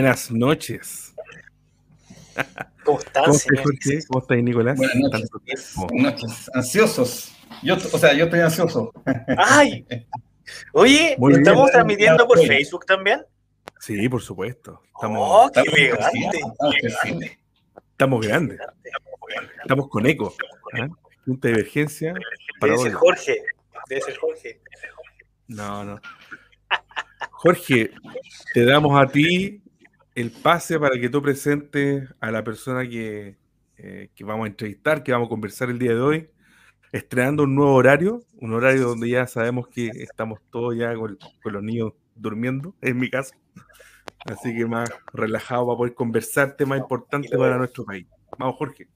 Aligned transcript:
Buenas 0.00 0.30
noches. 0.30 1.12
¿Cómo 2.84 3.00
estás, 3.00 3.24
¿Cómo 3.24 3.34
estás, 3.36 3.60
Jorge? 3.64 3.98
¿Cómo 4.06 4.20
estás, 4.20 4.38
Nicolás? 4.44 4.76
Buenas 4.76 4.96
noches. 4.96 5.72
Buenas 5.74 6.22
noches. 6.22 6.50
Ansiosos. 6.54 7.32
Yo, 7.64 7.74
o 7.74 7.98
sea, 7.98 8.14
yo 8.14 8.26
estoy 8.26 8.38
ansioso. 8.38 8.92
¡Ay! 9.36 9.84
Oye, 10.72 11.16
Muy 11.18 11.32
bien. 11.32 11.42
¿estamos 11.42 11.72
transmitiendo 11.72 12.28
por. 12.28 12.38
Facebook 12.38 12.86
también? 12.86 13.22
Sí, 13.80 14.08
por 14.08 14.22
supuesto. 14.22 14.80
Estamos, 14.94 15.18
¡Oh, 15.20 15.50
qué 15.52 15.62
Estamos 15.62 16.76
elegante! 16.80 17.38
estamos 17.90 18.24
grandes. 18.24 18.60
Estamos 19.62 19.88
con 19.88 20.06
eco. 20.06 20.32
¿ah? 20.74 20.88
Punta 21.26 21.48
de 21.48 21.54
divergencia. 21.54 22.14
Debe 22.60 22.78
ser. 22.78 22.92
Jorge. 22.92 23.42
Debe 23.88 24.00
ser 24.02 24.16
Jorge. 24.16 24.60
No, 25.48 25.82
no. 25.82 26.00
Jorge, 27.32 27.90
te 28.54 28.64
damos 28.64 28.96
a 28.96 29.04
ti 29.08 29.60
el 30.20 30.32
pase 30.32 30.80
para 30.80 30.98
que 30.98 31.08
tú 31.08 31.22
presentes 31.22 32.12
a 32.18 32.32
la 32.32 32.42
persona 32.42 32.88
que, 32.88 33.36
eh, 33.76 34.10
que 34.16 34.24
vamos 34.24 34.46
a 34.46 34.48
entrevistar, 34.48 35.04
que 35.04 35.12
vamos 35.12 35.26
a 35.26 35.28
conversar 35.28 35.70
el 35.70 35.78
día 35.78 35.94
de 35.94 36.00
hoy, 36.00 36.30
estrenando 36.90 37.44
un 37.44 37.54
nuevo 37.54 37.74
horario, 37.74 38.24
un 38.40 38.52
horario 38.52 38.88
donde 38.88 39.08
ya 39.08 39.28
sabemos 39.28 39.68
que 39.68 39.86
estamos 39.86 40.40
todos 40.50 40.76
ya 40.76 40.92
con, 40.96 41.16
con 41.40 41.52
los 41.52 41.62
niños 41.62 41.92
durmiendo, 42.16 42.74
en 42.80 42.98
mi 42.98 43.08
caso. 43.08 43.32
Así 44.26 44.52
que 44.56 44.66
más 44.66 44.90
relajado 45.12 45.68
para 45.68 45.76
poder 45.76 45.94
conversar 45.94 46.56
temas 46.56 46.80
importantes 46.80 47.30
para 47.30 47.56
nuestro 47.56 47.84
país. 47.84 48.08
Vamos, 48.36 48.56
Jorge. 48.56 48.88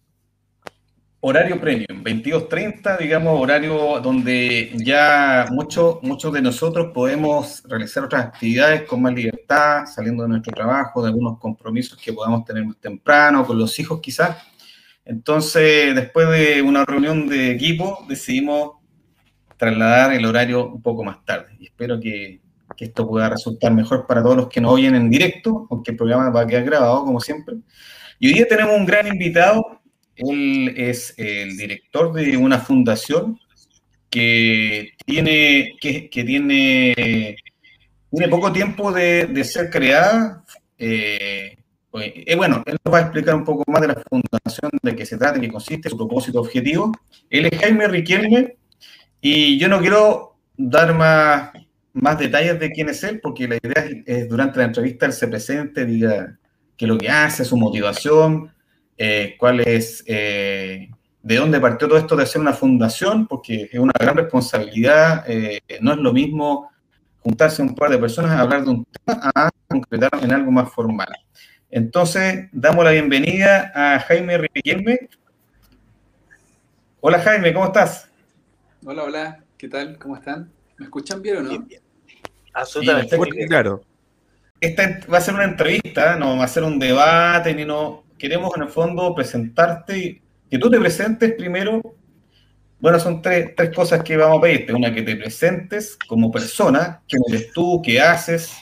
Horario 1.25 1.61
premium, 1.61 2.03
22.30, 2.03 2.98
digamos, 2.98 3.41
horario 3.41 4.01
donde 4.01 4.73
ya 4.75 5.47
muchos 5.53 6.03
muchos 6.03 6.33
de 6.33 6.42
nosotros 6.42 6.91
podemos 6.92 7.62
realizar 7.69 8.03
otras 8.03 8.27
actividades 8.27 8.83
con 8.83 9.03
más 9.03 9.14
libertad, 9.14 9.84
saliendo 9.87 10.25
de 10.25 10.31
nuestro 10.31 10.53
trabajo, 10.53 11.01
de 11.01 11.11
algunos 11.11 11.39
compromisos 11.39 11.97
que 11.97 12.12
podamos 12.12 12.45
tener 12.45 12.64
más 12.64 12.77
temprano, 12.79 13.47
con 13.47 13.56
los 13.56 13.79
hijos 13.79 14.01
quizás. 14.01 14.37
Entonces, 15.05 15.95
después 15.95 16.29
de 16.29 16.61
una 16.61 16.84
reunión 16.84 17.29
de 17.29 17.53
equipo, 17.53 18.05
decidimos 18.09 18.79
trasladar 19.57 20.14
el 20.14 20.27
horario 20.27 20.67
un 20.67 20.83
poco 20.83 21.05
más 21.05 21.25
tarde. 21.25 21.55
Y 21.61 21.67
espero 21.67 22.01
que, 22.01 22.41
que 22.77 22.86
esto 22.86 23.07
pueda 23.07 23.29
resultar 23.29 23.73
mejor 23.73 24.09
para 24.09 24.25
todos 24.25 24.36
los 24.36 24.48
que 24.48 24.61
nos 24.61 24.73
oyen 24.73 24.97
en 24.97 25.09
directo, 25.09 25.69
aunque 25.70 25.92
el 25.92 25.97
programa 25.97 26.31
va 26.31 26.41
a 26.41 26.47
quedar 26.48 26.64
grabado, 26.64 27.05
como 27.05 27.20
siempre. 27.20 27.59
Y 28.19 28.27
hoy 28.27 28.34
día 28.34 28.48
tenemos 28.48 28.77
un 28.77 28.86
gran 28.86 29.07
invitado. 29.07 29.82
Él 30.28 30.75
es 30.77 31.15
el 31.17 31.56
director 31.56 32.12
de 32.12 32.37
una 32.37 32.59
fundación 32.59 33.39
que 34.11 34.92
tiene, 35.06 35.77
que, 35.80 36.11
que 36.11 36.23
tiene, 36.24 37.36
tiene 38.11 38.29
poco 38.29 38.52
tiempo 38.52 38.92
de, 38.92 39.27
de 39.27 39.45
ser 39.45 39.70
creada. 39.70 40.45
Eh, 40.79 41.57
pues, 41.91 42.13
eh, 42.14 42.36
bueno, 42.36 42.63
él 42.67 42.77
nos 42.85 42.95
va 42.95 42.98
a 42.98 43.02
explicar 43.02 43.35
un 43.35 43.45
poco 43.45 43.64
más 43.70 43.80
de 43.80 43.89
la 43.89 44.02
fundación, 44.08 44.70
de 44.83 44.97
qué 44.97 45.07
se 45.07 45.17
trata, 45.17 45.41
qué 45.41 45.48
consiste, 45.48 45.89
su 45.89 45.97
propósito, 45.97 46.41
objetivo. 46.41 46.92
Él 47.30 47.47
es 47.47 47.58
Jaime 47.58 47.89
Riquelme 47.89 48.57
y 49.20 49.58
yo 49.58 49.68
no 49.68 49.80
quiero 49.80 50.36
dar 50.57 50.95
más, 50.95 51.51
más 51.92 52.18
detalles 52.18 52.61
de 52.61 52.70
quién 52.70 52.89
es 52.91 53.02
él, 53.05 53.20
porque 53.20 53.48
la 53.48 53.57
idea 53.57 53.85
es, 53.85 53.97
es 54.07 54.29
durante 54.29 54.58
la 54.58 54.64
entrevista 54.64 55.07
él 55.07 55.13
se 55.13 55.29
presente, 55.29 55.86
diga 55.86 56.39
qué 56.77 56.85
es 56.85 56.89
lo 56.89 56.98
que 56.98 57.08
hace, 57.08 57.45
su 57.45 57.57
motivación, 57.57 58.52
eh, 59.05 59.35
cuál 59.36 59.58
es, 59.58 60.05
eh, 60.07 60.89
de 61.23 61.35
dónde 61.35 61.58
partió 61.58 61.89
todo 61.89 61.98
esto 61.98 62.14
de 62.14 62.23
hacer 62.23 62.40
una 62.40 62.52
fundación, 62.52 63.27
porque 63.27 63.68
es 63.73 63.80
una 63.80 63.90
gran 63.98 64.17
responsabilidad, 64.17 65.24
eh, 65.27 65.61
no 65.80 65.90
es 65.90 65.98
lo 65.98 66.13
mismo 66.13 66.70
juntarse 67.18 67.62
un 67.62 67.74
par 67.74 67.91
de 67.91 67.98
personas 67.98 68.30
a 68.30 68.42
hablar 68.42 68.62
de 68.62 68.70
un 68.70 68.85
tema 68.85 69.33
a 69.35 69.51
concretar 69.67 70.11
en 70.23 70.30
algo 70.33 70.52
más 70.52 70.70
formal. 70.70 71.08
Entonces, 71.68 72.48
damos 72.52 72.85
la 72.85 72.92
bienvenida 72.92 73.73
a 73.74 73.98
Jaime 73.98 74.39
Riquelme. 74.39 75.08
Hola 77.01 77.18
Jaime, 77.18 77.52
¿cómo 77.52 77.67
estás? 77.67 78.08
Hola, 78.85 79.02
hola, 79.02 79.45
¿qué 79.58 79.67
tal? 79.67 79.98
¿Cómo 79.98 80.14
están? 80.14 80.48
¿Me 80.79 80.85
escuchan 80.85 81.20
bien 81.20 81.39
o 81.39 81.42
no? 81.42 81.48
Bien, 81.48 81.67
bien. 81.67 81.83
Absolutamente. 82.55 83.18
Bien. 83.18 83.48
claro. 83.48 83.83
Esta 84.61 85.01
va 85.12 85.18
a 85.18 85.20
ser 85.20 85.35
una 85.35 85.42
entrevista, 85.42 86.14
no 86.14 86.36
va 86.36 86.45
a 86.45 86.48
ser 86.48 86.62
un 86.62 86.79
debate, 86.79 87.52
ni 87.52 87.64
no. 87.64 88.02
Queremos 88.23 88.53
en 88.57 88.63
el 88.63 88.69
fondo 88.69 89.13
presentarte, 89.17 89.99
y 89.99 90.23
que 90.49 90.57
tú 90.57 90.71
te 90.71 90.79
presentes 90.79 91.33
primero. 91.33 91.83
Bueno, 92.79 93.01
son 93.01 93.21
tres, 93.21 93.53
tres 93.57 93.75
cosas 93.75 94.05
que 94.05 94.17
vamos 94.17 94.39
a 94.39 94.43
pedirte. 94.43 94.73
Una, 94.73 94.95
que 94.95 95.03
te 95.03 95.17
presentes 95.17 95.99
como 96.07 96.31
persona, 96.31 97.03
quién 97.09 97.21
eres 97.27 97.53
tú, 97.53 97.83
qué 97.83 98.01
haces, 98.01 98.53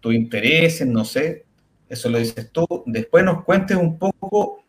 tus 0.00 0.12
intereses, 0.12 0.84
no 0.84 1.04
sé. 1.04 1.44
Eso 1.88 2.08
lo 2.08 2.18
dices 2.18 2.50
tú. 2.50 2.66
Después 2.86 3.22
nos 3.24 3.44
cuentes 3.44 3.76
un 3.76 4.00
poco 4.00 4.64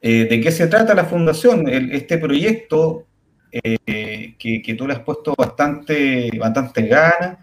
eh, 0.00 0.26
de 0.30 0.40
qué 0.40 0.52
se 0.52 0.68
trata 0.68 0.94
la 0.94 1.06
fundación, 1.06 1.68
este 1.68 2.18
proyecto 2.18 3.04
eh, 3.50 4.36
que, 4.38 4.62
que 4.62 4.74
tú 4.74 4.86
le 4.86 4.92
has 4.92 5.00
puesto 5.00 5.34
bastante, 5.36 6.30
bastante 6.38 6.86
ganas 6.86 7.38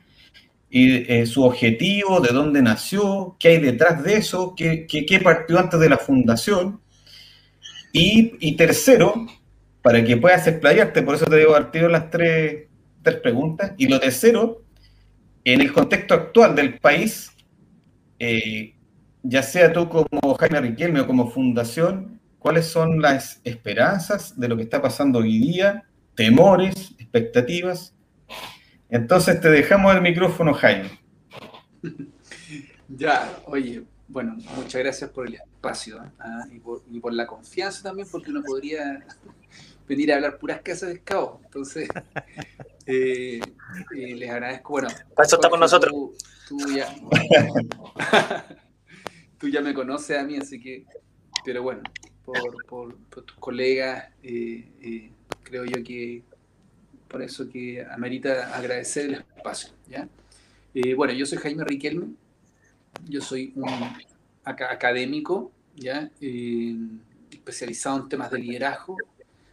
y 0.74 1.12
eh, 1.14 1.26
su 1.28 1.44
objetivo, 1.44 2.20
de 2.22 2.34
dónde 2.34 2.62
nació, 2.64 3.38
qué 3.40 3.50
hay 3.50 3.60
detrás 3.60 4.04
de 4.04 4.16
eso, 4.18 4.56
qué, 4.58 4.88
qué- 4.88 5.06
qué 5.06 5.20
partió 5.20 5.60
antes 5.60 5.80
de 5.80 5.90
la 5.90 5.98
fundación. 6.00 6.82
Y, 7.92 8.34
y 8.40 8.56
tercero, 8.56 9.14
para 9.82 10.04
que 10.04 10.18
puedas 10.18 10.48
explayarte, 10.48 11.04
por 11.04 11.16
eso 11.16 11.26
te 11.26 11.38
digo 11.38 11.56
al 11.56 11.72
tiro 11.72 11.90
las 11.90 12.10
tres, 12.10 12.68
tres 13.04 13.18
preguntas. 13.18 13.74
Y 13.78 13.88
lo 13.88 14.00
tercero, 14.00 14.64
en 15.44 15.62
el 15.62 15.74
contexto 15.74 16.14
actual 16.16 16.56
del 16.56 16.80
país, 16.80 17.32
eh, 18.20 18.76
ya 19.24 19.44
sea 19.44 19.74
tú 19.74 19.90
como 19.90 20.36
Jaime 20.36 20.62
Riquelme 20.62 21.02
o 21.02 21.08
como 21.08 21.30
fundación, 21.32 22.20
¿cuáles 22.40 22.68
son 22.68 23.02
las 23.02 23.42
esperanzas 23.44 24.40
de 24.40 24.48
lo 24.50 24.58
que 24.58 24.64
está 24.64 24.82
pasando 24.82 25.20
hoy 25.20 25.40
día, 25.40 25.86
temores, 26.16 26.94
expectativas? 27.00 27.96
Entonces 28.94 29.42
te 29.42 29.50
dejamos 29.50 29.96
el 29.96 30.02
micrófono, 30.04 30.54
Jaime. 30.54 31.00
Ya, 32.88 33.40
oye, 33.46 33.84
bueno, 34.08 34.36
muchas 34.56 34.84
gracias 34.84 35.10
por 35.10 35.26
el 35.28 35.34
espacio 35.34 35.98
¿eh? 35.98 36.10
Ah, 36.20 36.44
y, 36.52 36.60
por, 36.60 36.84
y 36.92 37.00
por 37.00 37.12
la 37.12 37.26
confianza 37.26 37.82
también, 37.82 38.08
porque 38.12 38.30
uno 38.30 38.44
podría 38.44 39.04
venir 39.88 40.12
a 40.14 40.18
hablar 40.18 40.38
puras 40.38 40.62
casas 40.62 40.90
de 40.90 40.96
escabos. 40.96 41.42
Entonces, 41.44 41.90
eh, 42.86 43.40
eh, 43.98 44.16
les 44.16 44.30
agradezco. 44.30 44.74
Bueno, 44.74 44.90
Para 45.16 45.26
eso 45.26 45.38
está 45.38 45.50
con 45.50 45.60
nosotros. 45.60 45.92
Tú, 45.92 46.14
tú 46.48 46.72
ya, 46.72 46.94
tú 49.40 49.48
ya 49.50 49.62
me 49.62 49.74
conoces 49.74 50.20
a 50.20 50.24
mí, 50.24 50.38
así 50.38 50.60
que, 50.60 50.86
pero 51.44 51.64
bueno, 51.64 51.82
por, 52.24 52.64
por- 52.68 52.96
por 52.96 53.24
tus 53.24 53.38
colegas, 53.38 54.10
eh, 54.22 54.72
eh, 54.84 55.12
creo 55.42 55.66
yo 55.66 55.84
que 55.84 56.22
por 57.14 57.22
eso 57.22 57.48
que 57.48 57.86
amerita 57.92 58.56
agradecer 58.58 59.06
el 59.06 59.14
espacio. 59.14 59.70
¿ya? 59.88 60.10
Eh, 60.74 60.96
bueno, 60.96 61.14
yo 61.14 61.28
soy 61.28 61.38
Jaime 61.38 61.64
Riquelme, 61.64 62.08
yo 63.08 63.22
soy 63.22 63.54
un 63.56 63.70
aca- 64.44 64.72
académico, 64.72 65.52
¿ya? 65.76 66.10
Eh, 66.20 66.76
especializado 67.30 68.00
en 68.02 68.10
temas 68.10 68.32
de 68.32 68.40
liderazgo. 68.40 68.98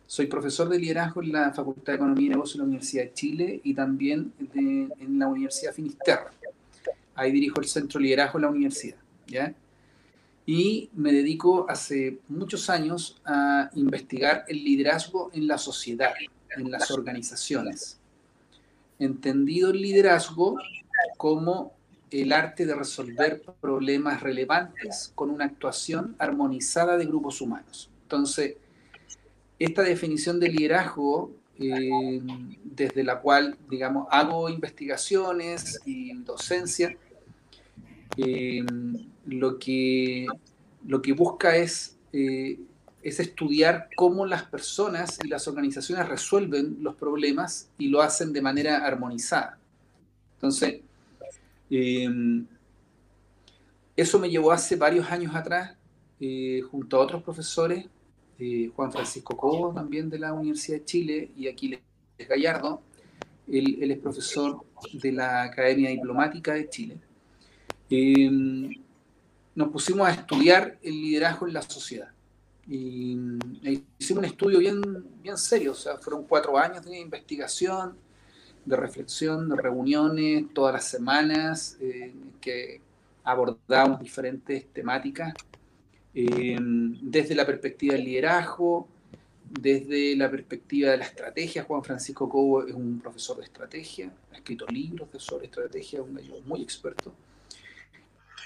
Soy 0.06 0.26
profesor 0.26 0.70
de 0.70 0.78
liderazgo 0.78 1.22
en 1.22 1.32
la 1.32 1.52
Facultad 1.52 1.92
de 1.92 1.96
Economía 1.96 2.26
y 2.26 2.30
Negocios 2.30 2.54
de 2.54 2.58
la 2.60 2.64
Universidad 2.64 3.04
de 3.04 3.12
Chile 3.12 3.60
y 3.62 3.74
también 3.74 4.32
en 4.54 5.18
la 5.18 5.28
Universidad 5.28 5.74
Finisterra. 5.74 6.32
Ahí 7.14 7.30
dirijo 7.30 7.60
el 7.60 7.66
Centro 7.66 7.98
de 7.98 8.04
Liderazgo 8.04 8.38
en 8.38 8.42
la 8.42 8.48
universidad. 8.48 8.96
¿ya? 9.26 9.52
Y 10.46 10.88
me 10.94 11.12
dedico 11.12 11.66
hace 11.68 12.20
muchos 12.28 12.70
años 12.70 13.20
a 13.26 13.70
investigar 13.74 14.46
el 14.48 14.64
liderazgo 14.64 15.30
en 15.34 15.46
la 15.46 15.58
sociedad, 15.58 16.12
en 16.56 16.70
las 16.70 16.91
organizaciones. 16.91 17.99
Entendido 18.99 19.70
el 19.70 19.81
liderazgo 19.81 20.58
como 21.17 21.73
el 22.11 22.32
arte 22.32 22.67
de 22.67 22.75
resolver 22.75 23.43
problemas 23.61 24.23
relevantes 24.23 25.12
con 25.14 25.31
una 25.31 25.44
actuación 25.44 26.17
armonizada 26.19 26.97
de 26.97 27.06
grupos 27.06 27.41
humanos. 27.41 27.88
Entonces, 28.02 28.56
esta 29.58 29.82
definición 29.82 30.41
de 30.41 30.49
liderazgo, 30.49 31.31
eh, 31.58 32.20
desde 32.64 33.05
la 33.05 33.20
cual, 33.20 33.56
digamos, 33.69 34.08
hago 34.11 34.49
investigaciones 34.49 35.81
y 35.85 36.14
docencia, 36.23 36.97
eh, 38.17 38.64
lo, 39.26 39.58
que, 39.58 40.26
lo 40.87 41.00
que 41.00 41.12
busca 41.12 41.56
es, 41.56 41.97
eh, 42.12 42.58
es 43.02 43.20
estudiar 43.20 43.88
cómo 43.97 44.26
las 44.26 44.44
personas 44.44 45.19
y 45.25 45.29
las 45.29 45.49
organizaciones 45.49 46.08
resuelven 46.08 46.79
los 46.81 46.94
problemas 46.97 47.70
y 47.79 47.88
lo 47.88 48.02
hacen 48.02 48.32
de 48.32 48.43
manera 48.43 48.85
armonizada. 48.85 49.58
Entonces, 50.35 50.81
eh, 51.70 52.08
eso 53.97 54.19
me 54.19 54.31
llevó 54.31 54.52
hace 54.52 54.76
varios 54.76 55.11
años 55.11 55.35
atrás, 55.35 55.76
eh, 56.20 56.62
junto 56.70 56.97
a 56.97 57.00
otros 57.00 57.23
profesores, 57.23 57.87
eh, 58.38 58.70
Juan 58.75 58.91
Francisco 58.91 59.37
Cobo, 59.37 59.73
también 59.73 60.08
de 60.08 60.19
la 60.19 60.32
Universidad 60.32 60.79
de 60.79 60.85
Chile, 60.85 61.31
y 61.37 61.49
Aquiles 61.49 61.81
Gallardo. 62.19 62.82
Él, 63.47 63.79
él 63.82 63.91
es 63.91 63.99
profesor 63.99 64.64
de 64.93 65.12
la 65.12 65.43
Academia 65.43 65.91
Diplomática 65.91 66.55
de 66.55 66.69
Chile. 66.69 66.97
Eh, 67.91 68.31
nos 69.55 69.69
pusimos 69.69 70.08
a 70.08 70.12
estudiar 70.12 70.79
el 70.82 70.93
liderazgo 70.93 71.47
en 71.49 71.55
la 71.55 71.62
sociedad. 71.62 72.08
Y 72.70 73.19
e 73.64 73.82
hicimos 73.99 74.20
un 74.20 74.26
estudio 74.26 74.61
bien, 74.61 74.81
bien 75.20 75.37
serio, 75.37 75.72
o 75.72 75.75
sea, 75.75 75.99
fueron 75.99 76.25
cuatro 76.25 76.56
años 76.56 76.84
de 76.84 77.00
investigación, 77.00 77.96
de 78.64 78.76
reflexión, 78.76 79.49
de 79.49 79.56
reuniones 79.56 80.55
todas 80.55 80.75
las 80.75 80.84
semanas, 80.84 81.76
eh, 81.81 82.14
que 82.40 82.81
abordamos 83.25 83.99
diferentes 83.99 84.72
temáticas, 84.72 85.34
eh, 86.14 86.56
desde 86.61 87.34
la 87.34 87.44
perspectiva 87.44 87.94
del 87.94 88.05
liderazgo, 88.05 88.87
desde 89.50 90.14
la 90.14 90.31
perspectiva 90.31 90.93
de 90.93 90.99
la 90.99 91.06
estrategia. 91.06 91.64
Juan 91.64 91.82
Francisco 91.82 92.28
Cobo 92.28 92.64
es 92.64 92.73
un 92.73 93.00
profesor 93.00 93.38
de 93.38 93.46
estrategia, 93.46 94.12
ha 94.31 94.37
escrito 94.37 94.64
libros 94.69 95.08
sobre 95.16 95.46
estrategia, 95.46 96.02
un 96.02 96.14
gallo 96.14 96.40
muy 96.44 96.62
experto. 96.62 97.12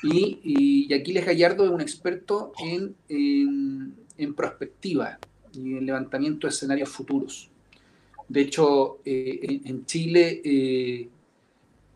Y, 0.02 0.41
y, 0.88 0.93
Aquiles 0.93 1.25
Gallardo 1.25 1.64
es 1.64 1.70
un 1.70 1.81
experto 1.81 2.52
en, 2.58 2.94
en, 3.08 3.94
en 4.19 4.35
prospectiva 4.35 5.19
y 5.52 5.76
en 5.76 5.87
levantamiento 5.87 6.46
de 6.46 6.52
escenarios 6.52 6.88
futuros. 6.88 7.50
De 8.29 8.41
hecho, 8.41 8.99
eh, 9.05 9.61
en, 9.64 9.85
Chile, 9.87 10.41
eh, 10.44 11.08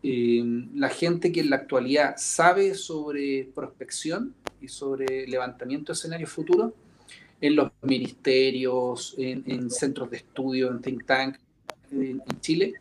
eh, 0.03 0.43
la 0.75 0.89
gente 0.89 1.31
que 1.31 1.41
en 1.41 1.49
la 1.49 1.57
actualidad 1.57 2.15
sabe 2.17 2.75
sobre 2.75 3.49
prospección 3.53 4.33
y 4.61 4.67
sobre 4.67 5.27
levantamiento 5.27 5.91
de 5.91 5.97
escenarios 5.97 6.29
futuros, 6.29 6.73
en 7.41 7.55
los 7.55 7.71
ministerios, 7.81 9.15
en, 9.17 9.43
en 9.47 9.71
centros 9.71 10.11
de 10.11 10.17
estudio, 10.17 10.69
en 10.71 10.81
think 10.81 11.05
tank 11.05 11.37
en, 11.91 12.21
en 12.25 12.41
Chile, 12.41 12.73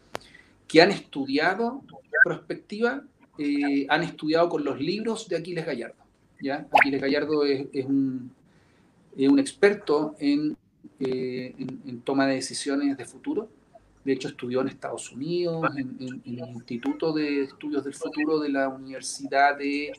que 0.67 0.83
han 0.83 0.91
estudiado 0.91 1.83
prospectiva, 2.25 3.05
eh, 3.39 3.87
han 3.89 4.03
estudiado 4.03 4.49
con 4.49 4.65
los 4.65 4.81
libros 4.81 5.29
de 5.29 5.37
Aquiles 5.37 5.65
Gallardo. 5.65 6.03
¿ya? 6.41 6.67
Aquiles 6.73 7.01
Gallardo 7.01 7.45
es, 7.45 7.67
es, 7.73 7.87
un, 7.87 8.31
es 9.17 9.29
un, 9.29 9.39
experto 9.39 10.17
en, 10.19 10.57
eh, 11.01 11.55
en, 11.59 11.83
en, 11.87 12.01
toma 12.01 12.27
de 12.27 12.35
decisiones 12.35 12.97
de 12.97 13.05
futuro. 13.05 13.49
De 14.05 14.13
hecho, 14.13 14.29
estudió 14.29 14.61
en 14.61 14.69
Estados 14.69 15.13
Unidos, 15.13 15.69
en, 15.77 16.23
el 16.25 16.39
Instituto 16.55 17.13
de 17.13 17.43
Estudios 17.43 17.85
del 17.85 17.95
Futuro 17.95 18.39
de 18.39 18.49
la 18.49 18.69
Universidad 18.69 19.59
de, 19.59 19.93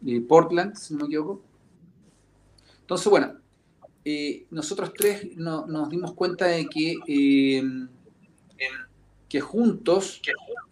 de 0.00 0.20
Portland, 0.20 0.74
si 0.76 0.94
no 0.94 1.00
me 1.00 1.06
equivoco. 1.06 1.42
Entonces, 2.80 3.10
bueno, 3.10 3.34
eh, 4.04 4.46
nosotros 4.50 4.94
tres 4.96 5.36
no, 5.36 5.66
nos 5.66 5.90
dimos 5.90 6.14
cuenta 6.14 6.46
de 6.46 6.66
que, 6.66 6.94
eh, 7.06 7.62
que 9.28 9.40
juntos, 9.40 10.22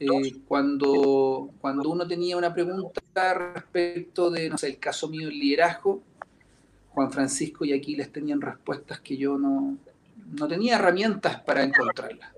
eh, 0.00 0.08
cuando, 0.46 1.50
cuando 1.60 1.90
uno 1.90 2.06
tenía 2.06 2.36
una 2.36 2.54
pregunta 2.54 3.34
respecto 3.34 4.30
de, 4.30 4.48
no 4.48 4.56
sé, 4.56 4.68
el 4.68 4.78
caso 4.78 5.08
mío 5.08 5.28
del 5.28 5.38
liderazgo, 5.38 6.02
Juan 6.90 7.12
Francisco 7.12 7.64
y 7.64 7.74
Aquiles 7.74 8.10
tenían 8.10 8.40
respuestas 8.40 9.00
que 9.00 9.16
yo 9.18 9.36
no, 9.36 9.76
no 10.38 10.48
tenía 10.48 10.76
herramientas 10.76 11.40
para 11.42 11.62
encontrarlas. 11.62 12.32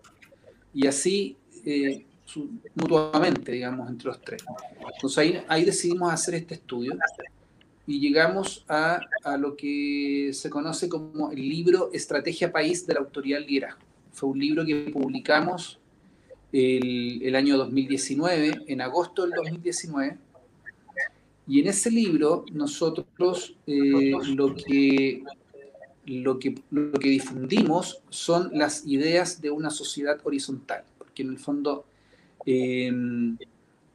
Y 0.75 0.89
así, 0.89 1.37
eh, 1.65 2.05
mutuamente, 2.75 3.53
digamos, 3.53 3.89
entre 3.89 4.09
los 4.09 4.21
tres. 4.21 4.43
Entonces 4.95 5.19
ahí, 5.19 5.43
ahí 5.47 5.65
decidimos 5.65 6.13
hacer 6.13 6.35
este 6.35 6.55
estudio 6.55 6.99
y 7.87 8.01
llegamos 8.01 8.65
a, 8.69 9.01
a, 9.23 9.37
lo 9.37 9.57
que 9.57 10.31
se 10.35 10.51
conoce 10.51 10.89
como 10.89 11.31
el 11.31 11.49
libro 11.49 11.91
Estrategia 11.93 12.53
País 12.53 12.87
de 12.87 12.95
la 12.95 13.01
Autoridad 13.01 13.39
del 13.39 13.47
Liderazgo. 13.47 13.81
Fue 14.13 14.29
un 14.29 14.39
libro 14.41 14.67
que 14.67 14.91
publicamos 14.93 15.79
el, 16.53 17.21
el, 17.23 17.37
año 17.37 17.57
2019, 17.57 18.65
en 18.67 18.81
agosto 18.81 19.23
del 19.23 19.33
2019, 19.33 20.19
y 21.47 21.61
en 21.61 21.69
ese 21.69 21.91
libro 21.91 22.45
nosotros 22.53 23.55
eh, 23.67 24.13
lo, 24.35 24.55
que, 24.55 25.23
lo, 26.07 26.39
que, 26.39 26.55
lo 26.71 26.93
que 26.93 27.09
difundimos 27.09 28.03
son 28.11 28.51
las 28.53 28.87
ideas 28.87 29.41
de 29.41 29.51
una 29.51 29.71
sociedad 29.71 30.19
horizontal, 30.25 30.85
porque 30.99 31.23
en 31.23 31.31
el 31.31 31.39
fondo... 31.39 31.85
Eh, 32.47 32.93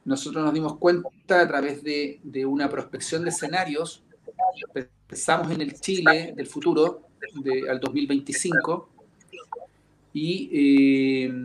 nosotros 0.04 0.44
nos 0.44 0.52
dimos 0.52 0.76
cuenta 0.76 1.40
a 1.40 1.48
través 1.48 1.82
de, 1.82 2.20
de, 2.22 2.44
una 2.44 2.68
prospección 2.68 3.24
de 3.24 3.30
escenarios, 3.30 4.02
pensamos 5.06 5.50
en 5.50 5.62
el 5.62 5.80
Chile 5.80 6.34
del 6.36 6.46
futuro, 6.46 7.02
de, 7.42 7.68
al 7.70 7.80
2025, 7.80 8.88
y, 10.12 10.50
eh, 10.52 11.44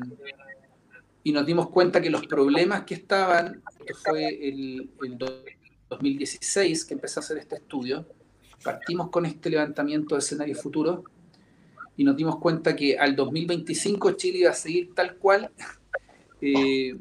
y, 1.24 1.32
nos 1.32 1.46
dimos 1.46 1.70
cuenta 1.70 2.02
que 2.02 2.10
los 2.10 2.26
problemas 2.28 2.84
que 2.84 2.96
estaban, 2.96 3.62
que 3.86 3.94
fue 3.94 4.28
el, 4.28 4.90
el 5.04 5.18
2016 5.90 6.86
que 6.86 6.94
empecé 6.94 7.20
a 7.20 7.24
hacer 7.24 7.38
este 7.38 7.56
estudio, 7.56 8.06
partimos 8.64 9.10
con 9.10 9.26
este 9.26 9.50
levantamiento 9.50 10.16
de 10.16 10.20
escenarios 10.20 10.62
futuros 10.62 11.02
y 11.98 12.04
nos 12.04 12.16
dimos 12.16 12.38
cuenta 12.38 12.76
que 12.76 12.98
al 12.98 13.16
2025 13.16 14.12
Chile 14.14 14.40
iba 14.40 14.52
a 14.52 14.54
seguir 14.54 14.94
tal 14.94 15.18
cual. 15.18 15.52
Eh, 16.42 16.96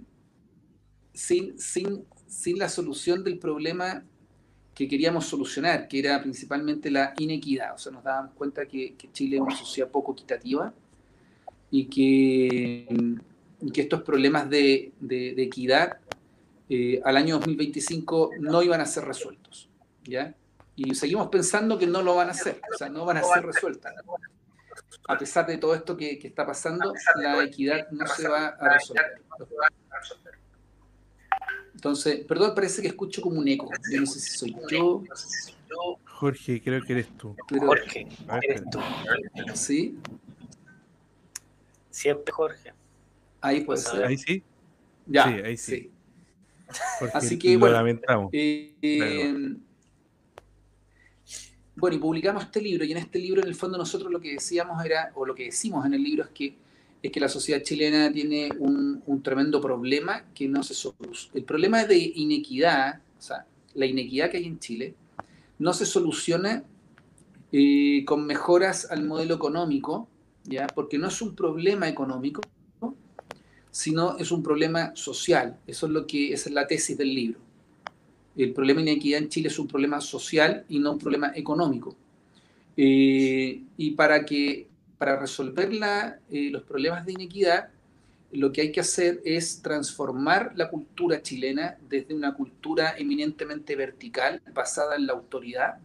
sin, 1.12 1.58
sin, 1.60 2.04
sin 2.26 2.58
la 2.58 2.68
solución 2.68 3.22
del 3.22 3.38
problema 3.38 4.04
que 4.74 4.86
queríamos 4.86 5.26
solucionar, 5.26 5.88
que 5.88 5.98
era 5.98 6.22
principalmente 6.22 6.90
la 6.90 7.12
inequidad. 7.18 7.74
O 7.74 7.78
sea, 7.78 7.90
nos 7.90 8.04
dábamos 8.04 8.34
cuenta 8.34 8.66
que, 8.66 8.94
que 8.94 9.10
Chile 9.10 9.36
es 9.36 9.42
una 9.42 9.56
sociedad 9.56 9.90
poco 9.90 10.12
equitativa 10.12 10.72
y 11.70 11.86
que, 11.86 12.86
que 13.72 13.82
estos 13.82 14.02
problemas 14.02 14.48
de, 14.48 14.92
de, 15.00 15.34
de 15.34 15.42
equidad 15.42 15.98
eh, 16.68 17.00
al 17.04 17.16
año 17.16 17.36
2025 17.36 18.30
no 18.40 18.62
iban 18.62 18.80
a 18.80 18.86
ser 18.86 19.04
resueltos. 19.04 19.68
¿ya? 20.04 20.34
Y 20.74 20.94
seguimos 20.94 21.28
pensando 21.28 21.78
que 21.78 21.86
no 21.86 22.02
lo 22.02 22.14
van 22.14 22.28
a 22.28 22.30
hacer, 22.30 22.60
o 22.72 22.76
sea, 22.76 22.88
no 22.88 23.04
van 23.04 23.18
a 23.18 23.22
ser 23.22 23.44
resueltas. 23.44 23.94
A 25.06 25.18
pesar 25.18 25.46
de 25.46 25.58
todo 25.58 25.74
esto 25.74 25.96
que, 25.96 26.18
que 26.18 26.28
está 26.28 26.46
pasando, 26.46 26.92
la 27.16 27.42
equidad 27.42 27.88
no 27.90 28.06
se 28.06 28.28
va 28.28 28.48
a 28.48 28.74
resolver. 28.74 29.22
Entonces, 31.74 32.24
perdón, 32.26 32.54
parece 32.54 32.82
que 32.82 32.88
escucho 32.88 33.22
como 33.22 33.38
un 33.38 33.48
eco. 33.48 33.70
Yo 33.90 34.00
no 34.00 34.06
sé 34.06 34.20
si 34.20 34.38
soy 34.38 34.56
yo. 34.70 35.02
Jorge, 36.04 36.60
creo 36.62 36.82
que 36.82 36.92
eres 36.92 37.08
tú. 37.16 37.36
Pero, 37.48 37.66
Jorge, 37.66 38.08
eres 38.42 38.62
tú. 38.70 38.80
¿Sí? 39.54 39.98
Siempre 41.90 42.32
Jorge. 42.32 42.72
Ahí 43.40 43.62
puede 43.62 43.80
ser. 43.80 44.04
Ahí 44.04 44.18
sí. 44.18 44.42
Ya. 45.06 45.24
Sí, 45.24 45.30
ahí 45.44 45.56
sí. 45.56 45.76
sí. 45.76 45.90
Así 47.14 47.38
que, 47.38 47.54
lo 47.54 47.60
bueno. 47.60 47.76
lamentamos. 47.76 48.30
Eh, 48.32 48.74
eh, 48.82 49.56
bueno, 51.76 51.96
y 51.96 51.98
publicamos 52.00 52.44
este 52.44 52.60
libro, 52.60 52.84
y 52.84 52.92
en 52.92 52.98
este 52.98 53.18
libro, 53.18 53.40
en 53.40 53.48
el 53.48 53.54
fondo, 53.54 53.78
nosotros 53.78 54.10
lo 54.10 54.20
que 54.20 54.32
decíamos 54.32 54.84
era, 54.84 55.12
o 55.14 55.24
lo 55.24 55.34
que 55.34 55.44
decimos 55.44 55.86
en 55.86 55.94
el 55.94 56.02
libro 56.02 56.24
es 56.24 56.30
que 56.30 56.56
es 57.00 57.12
que 57.12 57.20
la 57.20 57.28
sociedad 57.28 57.62
chilena 57.62 58.12
tiene 58.12 58.50
un, 58.58 59.02
un 59.06 59.22
tremendo 59.22 59.60
problema 59.60 60.24
que 60.34 60.48
no 60.48 60.62
se 60.62 60.74
soluciona. 60.74 61.38
El 61.38 61.44
problema 61.44 61.84
de 61.84 61.96
inequidad, 61.96 63.00
o 63.16 63.22
sea, 63.22 63.46
la 63.74 63.86
inequidad 63.86 64.30
que 64.30 64.38
hay 64.38 64.46
en 64.46 64.58
Chile, 64.58 64.94
no 65.58 65.72
se 65.72 65.86
soluciona 65.86 66.64
eh, 67.52 68.04
con 68.04 68.26
mejoras 68.26 68.90
al 68.90 69.04
modelo 69.04 69.34
económico, 69.34 70.08
¿ya? 70.44 70.66
porque 70.66 70.98
no 70.98 71.08
es 71.08 71.22
un 71.22 71.34
problema 71.34 71.88
económico. 71.88 72.40
Sino 73.70 74.16
es 74.18 74.30
un 74.30 74.42
problema 74.42 74.92
social. 74.94 75.58
Eso 75.66 75.86
es 75.86 75.92
lo 75.92 76.06
que 76.06 76.32
es 76.32 76.50
la 76.50 76.66
tesis 76.66 76.96
del 76.96 77.14
libro. 77.14 77.40
El 78.36 78.52
problema 78.52 78.82
de 78.82 78.92
inequidad 78.92 79.20
en 79.20 79.28
Chile 79.28 79.48
es 79.48 79.58
un 79.58 79.66
problema 79.66 80.00
social 80.00 80.64
y 80.68 80.78
no 80.78 80.92
un 80.92 80.98
problema 80.98 81.32
económico. 81.34 81.96
Eh, 82.76 83.62
y 83.76 83.90
para 83.92 84.24
que 84.24 84.68
para 84.96 85.18
resolver 85.18 85.70
eh, 86.30 86.50
los 86.50 86.62
problemas 86.64 87.06
de 87.06 87.12
inequidad, 87.12 87.70
lo 88.32 88.52
que 88.52 88.60
hay 88.60 88.72
que 88.72 88.80
hacer 88.80 89.20
es 89.24 89.62
transformar 89.62 90.52
la 90.56 90.68
cultura 90.68 91.22
chilena 91.22 91.78
desde 91.88 92.14
una 92.14 92.34
cultura 92.34 92.94
eminentemente 92.98 93.74
vertical, 93.74 94.42
basada 94.52 94.96
en 94.96 95.06
la 95.06 95.14
autoridad, 95.14 95.78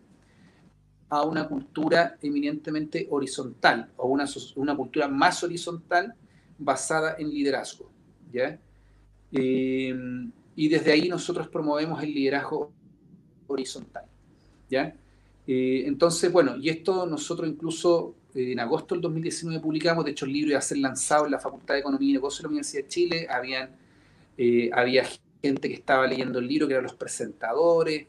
a 1.09 1.21
una 1.23 1.47
cultura 1.47 2.17
eminentemente 2.21 3.07
horizontal, 3.09 3.91
o 3.97 4.07
una, 4.07 4.25
una 4.55 4.75
cultura 4.75 5.07
más 5.07 5.43
horizontal 5.43 6.15
basada 6.57 7.15
en 7.17 7.29
liderazgo. 7.29 7.89
¿ya? 8.31 8.59
Eh, 9.31 9.93
y 10.55 10.67
desde 10.69 10.91
ahí 10.91 11.09
nosotros 11.09 11.47
promovemos 11.47 12.01
el 12.03 12.13
liderazgo 12.13 12.71
horizontal. 13.47 14.05
¿ya? 14.69 14.95
Eh, 15.45 15.83
entonces, 15.85 16.31
bueno, 16.31 16.55
y 16.57 16.69
esto 16.69 17.05
nosotros 17.05 17.49
incluso 17.49 18.15
en 18.35 18.59
agosto 18.59 18.95
del 18.95 19.01
2019 19.01 19.61
publicamos, 19.61 20.05
de 20.05 20.11
hecho 20.11 20.25
el 20.25 20.33
libro 20.33 20.51
iba 20.51 20.59
a 20.59 20.61
ser 20.61 20.77
lanzado 20.77 21.25
en 21.25 21.31
la 21.31 21.39
Facultad 21.39 21.75
de 21.75 21.81
Economía 21.81 22.09
y 22.09 22.13
Negocios 22.13 22.39
de 22.39 22.43
la 22.43 22.49
Universidad 22.49 22.83
de 22.83 22.87
Chile, 22.87 23.27
Habían, 23.29 23.69
eh, 24.37 24.69
había 24.73 25.05
gente 25.41 25.67
que 25.67 25.75
estaba 25.75 26.07
leyendo 26.07 26.39
el 26.39 26.47
libro, 26.47 26.67
que 26.67 26.73
eran 26.73 26.83
los 26.83 26.95
presentadores, 26.95 28.07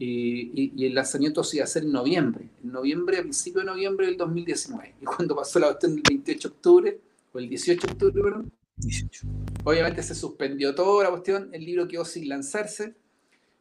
eh, 0.00 0.04
y, 0.04 0.72
y, 0.76 0.86
el 0.86 0.94
lanzamiento 0.94 1.44
se 1.44 1.58
iba 1.58 1.62
a 1.62 1.64
hacer 1.64 1.84
en 1.84 1.92
noviembre, 1.92 2.48
en 2.62 2.72
noviembre, 2.72 3.18
a 3.18 3.22
principio 3.22 3.60
de 3.60 3.66
noviembre 3.66 4.06
del 4.06 4.16
2019, 4.16 4.96
y 5.00 5.04
cuando 5.04 5.36
pasó 5.36 5.60
la 5.60 5.68
cuestión 5.68 5.94
del 5.94 6.02
28 6.02 6.48
de 6.48 6.54
octubre, 6.54 7.00
o 7.34 7.38
el 7.38 7.48
18 7.48 7.86
de 7.86 7.92
octubre, 7.92 8.22
perdón, 8.22 8.52
18. 8.76 9.26
obviamente 9.64 10.02
se 10.02 10.14
suspendió 10.14 10.74
toda 10.74 11.04
la 11.04 11.10
cuestión, 11.10 11.50
el 11.52 11.64
libro 11.64 11.86
quedó 11.86 12.04
sin 12.04 12.28
lanzarse, 12.28 12.94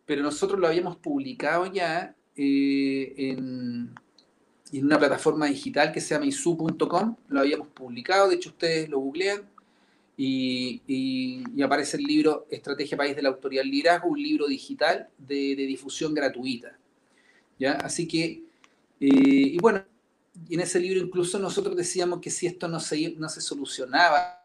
pero 0.06 0.22
nosotros 0.24 0.60
lo 0.60 0.68
habíamos 0.68 0.96
publicado 0.98 1.65
ya 1.72 2.15
eh, 2.36 3.13
en, 3.18 3.94
en 4.72 4.86
una 4.86 4.98
plataforma 5.00 5.48
digital 5.48 5.92
que 5.92 6.01
se 6.01 6.13
llama 6.15 6.25
isu.com, 6.27 7.15
lo 7.27 7.39
habíamos 7.39 7.68
publicado, 7.70 8.30
de 8.30 8.36
hecho 8.36 8.50
ustedes 8.50 8.89
lo 8.89 9.00
googlean 9.00 9.42
y, 10.15 10.82
y- 10.88 11.44
y 11.56 11.62
aparece 11.63 11.98
el 11.98 12.03
libro 12.03 12.46
Estrategia 12.51 12.96
País 12.98 13.15
de 13.15 13.24
la 13.24 13.30
Autoridad 13.30 13.63
del 13.63 13.72
Liderazgo, 13.72 14.10
un 14.10 14.22
libro 14.22 14.48
digital 14.48 15.10
de, 15.18 15.56
de 15.56 15.65
difusión 15.65 16.13
gratuita. 16.13 16.77
¿ya? 17.58 17.74
Así 17.74 18.08
que, 18.08 18.44
eh, 19.00 19.08
y 19.10 19.58
bueno, 19.58 19.84
y 20.50 20.56
en 20.56 20.62
ese 20.62 20.80
libro 20.80 21.00
incluso 21.00 21.38
nosotros 21.40 21.75
decíamos 21.75 22.20
que 22.20 22.30
si 22.30 22.48
esto 22.48 22.68
no 22.68 22.80
se, 22.80 23.12
no 23.18 23.30
se 23.30 23.42
solucionaba, 23.42 24.44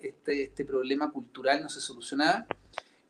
este, 0.00 0.44
este 0.44 0.64
problema 0.64 1.10
cultural 1.10 1.62
no 1.62 1.68
se 1.68 1.80
solucionaba, 1.80 2.46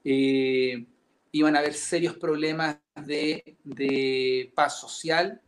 eh, 0.04 0.85
iban 1.32 1.56
a 1.56 1.61
haber 1.61 1.75
serios 1.75 2.16
problemas 2.16 2.78
de, 3.06 3.56
de 3.64 4.52
paz 4.54 4.80
social, 4.80 5.40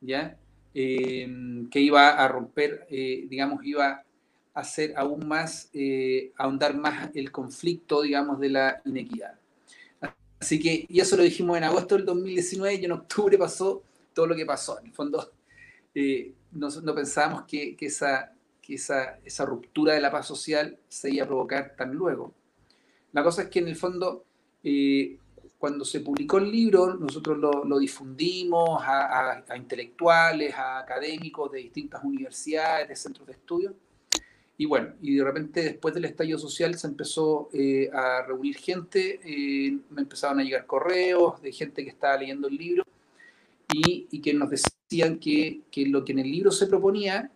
¿ya? 0.00 0.38
Eh, 0.74 1.66
que 1.70 1.80
iba 1.80 2.10
a 2.10 2.28
romper, 2.28 2.86
eh, 2.90 3.26
digamos, 3.28 3.64
iba 3.64 4.04
a 4.54 4.60
hacer 4.60 4.92
aún 4.96 5.26
más, 5.26 5.70
ahondar 6.36 6.76
más 6.76 7.10
el 7.14 7.32
conflicto, 7.32 8.02
digamos, 8.02 8.38
de 8.38 8.50
la 8.50 8.82
inequidad. 8.84 9.38
Así 10.38 10.58
que, 10.58 10.86
y 10.88 11.00
eso 11.00 11.16
lo 11.16 11.22
dijimos 11.22 11.56
en 11.56 11.64
agosto 11.64 11.96
del 11.96 12.04
2019 12.04 12.74
y 12.74 12.84
en 12.84 12.92
octubre 12.92 13.36
pasó 13.36 13.82
todo 14.14 14.26
lo 14.26 14.36
que 14.36 14.46
pasó. 14.46 14.78
En 14.80 14.86
el 14.86 14.92
fondo, 14.92 15.32
eh, 15.94 16.32
no, 16.52 16.68
no 16.82 16.94
pensábamos 16.94 17.42
que, 17.44 17.76
que 17.76 17.86
esa, 17.86 18.32
que 18.62 18.74
esa, 18.74 19.18
esa 19.24 19.44
ruptura 19.44 19.94
de 19.94 20.00
la 20.00 20.10
paz 20.10 20.26
social 20.26 20.78
se 20.88 21.10
iba 21.10 21.24
a 21.24 21.28
provocar 21.28 21.74
tan 21.76 21.92
luego. 21.92 22.32
La 23.12 23.22
cosa 23.22 23.42
es 23.42 23.48
que 23.48 23.58
en 23.58 23.68
el 23.68 23.76
fondo, 23.76 24.24
eh, 24.62 25.16
cuando 25.58 25.84
se 25.84 26.00
publicó 26.00 26.38
el 26.38 26.50
libro, 26.50 26.94
nosotros 26.94 27.36
lo, 27.38 27.64
lo 27.64 27.78
difundimos 27.78 28.82
a, 28.82 29.30
a- 29.32 29.44
a 29.48 29.56
intelectuales, 29.56 30.54
a 30.54 30.78
académicos 30.78 31.50
de 31.52 31.58
distintas 31.58 32.02
universidades, 32.04 32.88
de 32.88 32.96
centros 32.96 33.26
de 33.26 33.32
estudio. 33.34 33.74
Y 34.56 34.66
bueno, 34.66 34.92
y 35.00 35.16
de 35.16 35.24
repente 35.24 35.62
después 35.62 35.94
del 35.94 36.04
estallido 36.04 36.38
social 36.38 36.76
se 36.78 36.86
empezó 36.86 37.48
eh, 37.52 37.90
a 37.94 38.22
reunir 38.26 38.56
gente, 38.58 39.18
eh, 39.24 39.78
me 39.90 40.02
empezaron 40.02 40.38
a 40.38 40.44
llegar 40.44 40.66
correos 40.66 41.40
de 41.40 41.50
gente 41.50 41.82
que 41.82 41.88
estaba 41.90 42.16
leyendo 42.18 42.46
el 42.46 42.56
libro 42.56 42.84
y, 43.72 44.06
y 44.10 44.20
que 44.20 44.34
nos 44.34 44.50
decían 44.90 45.18
que, 45.20 45.60
que 45.70 45.86
lo 45.86 46.04
que 46.04 46.12
en 46.12 46.18
el 46.18 46.30
libro 46.30 46.50
se 46.50 46.66
proponía, 46.66 47.30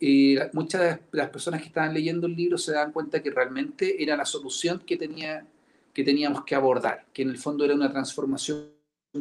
eh, 0.00 0.38
muchas 0.52 0.80
de 0.82 1.00
las 1.12 1.30
personas 1.30 1.60
que 1.62 1.68
estaban 1.68 1.94
leyendo 1.94 2.26
el 2.26 2.34
libro 2.36 2.58
se 2.58 2.72
daban 2.72 2.92
cuenta 2.92 3.22
que 3.22 3.30
realmente 3.30 4.02
era 4.02 4.16
la 4.16 4.26
solución 4.26 4.82
que, 4.86 4.96
tenía, 4.98 5.46
que 5.94 6.04
teníamos 6.04 6.44
que 6.44 6.54
abordar, 6.54 7.06
que 7.14 7.22
en 7.22 7.30
el 7.30 7.38
fondo 7.38 7.64
era 7.64 7.74
una 7.74 7.90
transformación 7.90 8.66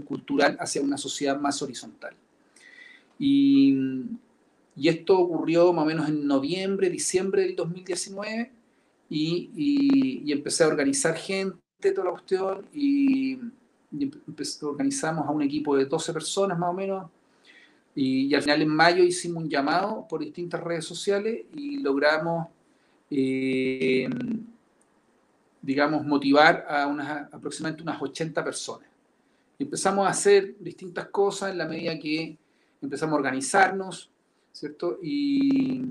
cultural 0.05 0.57
hacia 0.59 0.81
una 0.81 0.97
sociedad 0.97 1.39
más 1.39 1.61
horizontal. 1.61 2.13
Y, 3.17 3.75
y 4.75 4.87
esto 4.89 5.17
ocurrió 5.17 5.71
más 5.73 5.83
o 5.83 5.87
menos 5.87 6.09
en 6.09 6.27
noviembre, 6.27 6.89
diciembre 6.89 7.43
del 7.43 7.55
2019 7.55 8.51
y, 9.09 9.49
y- 9.55 10.21
y 10.25 10.31
empecé 10.33 10.63
a 10.63 10.67
organizar 10.67 11.15
gente, 11.15 11.57
toda 11.93 12.05
la 12.05 12.11
cuestión, 12.11 12.65
y, 12.73 13.33
y 13.91 14.09
empe- 14.09 14.63
organizamos 14.63 15.25
a 15.27 15.31
un 15.31 15.41
equipo 15.41 15.75
de 15.77 15.85
12 15.85 16.13
personas 16.13 16.57
más 16.59 16.69
o 16.69 16.73
menos, 16.73 17.09
y, 18.01 18.27
y 18.27 18.33
al 18.33 18.41
final 18.41 18.61
en 18.61 18.69
mayo 18.69 19.03
hicimos 19.03 19.43
un 19.43 19.49
llamado 19.49 20.07
por 20.07 20.21
distintas 20.21 20.61
redes 20.61 20.85
sociales 20.85 21.43
y 21.53 21.81
logramos, 21.81 22.47
eh, 23.11 24.07
digamos, 25.61 26.05
motivar 26.05 26.65
a 26.69 26.87
unas, 26.87 27.33
aproximadamente 27.33 27.83
unas 27.83 28.01
80 28.01 28.41
personas. 28.41 28.87
Y 29.57 29.63
empezamos 29.63 30.07
a 30.07 30.11
hacer 30.11 30.55
distintas 30.61 31.09
cosas 31.09 31.51
en 31.51 31.57
la 31.57 31.65
medida 31.65 31.99
que 31.99 32.37
empezamos 32.81 33.15
a 33.15 33.17
organizarnos, 33.17 34.09
¿cierto? 34.53 34.97
Y, 35.03 35.83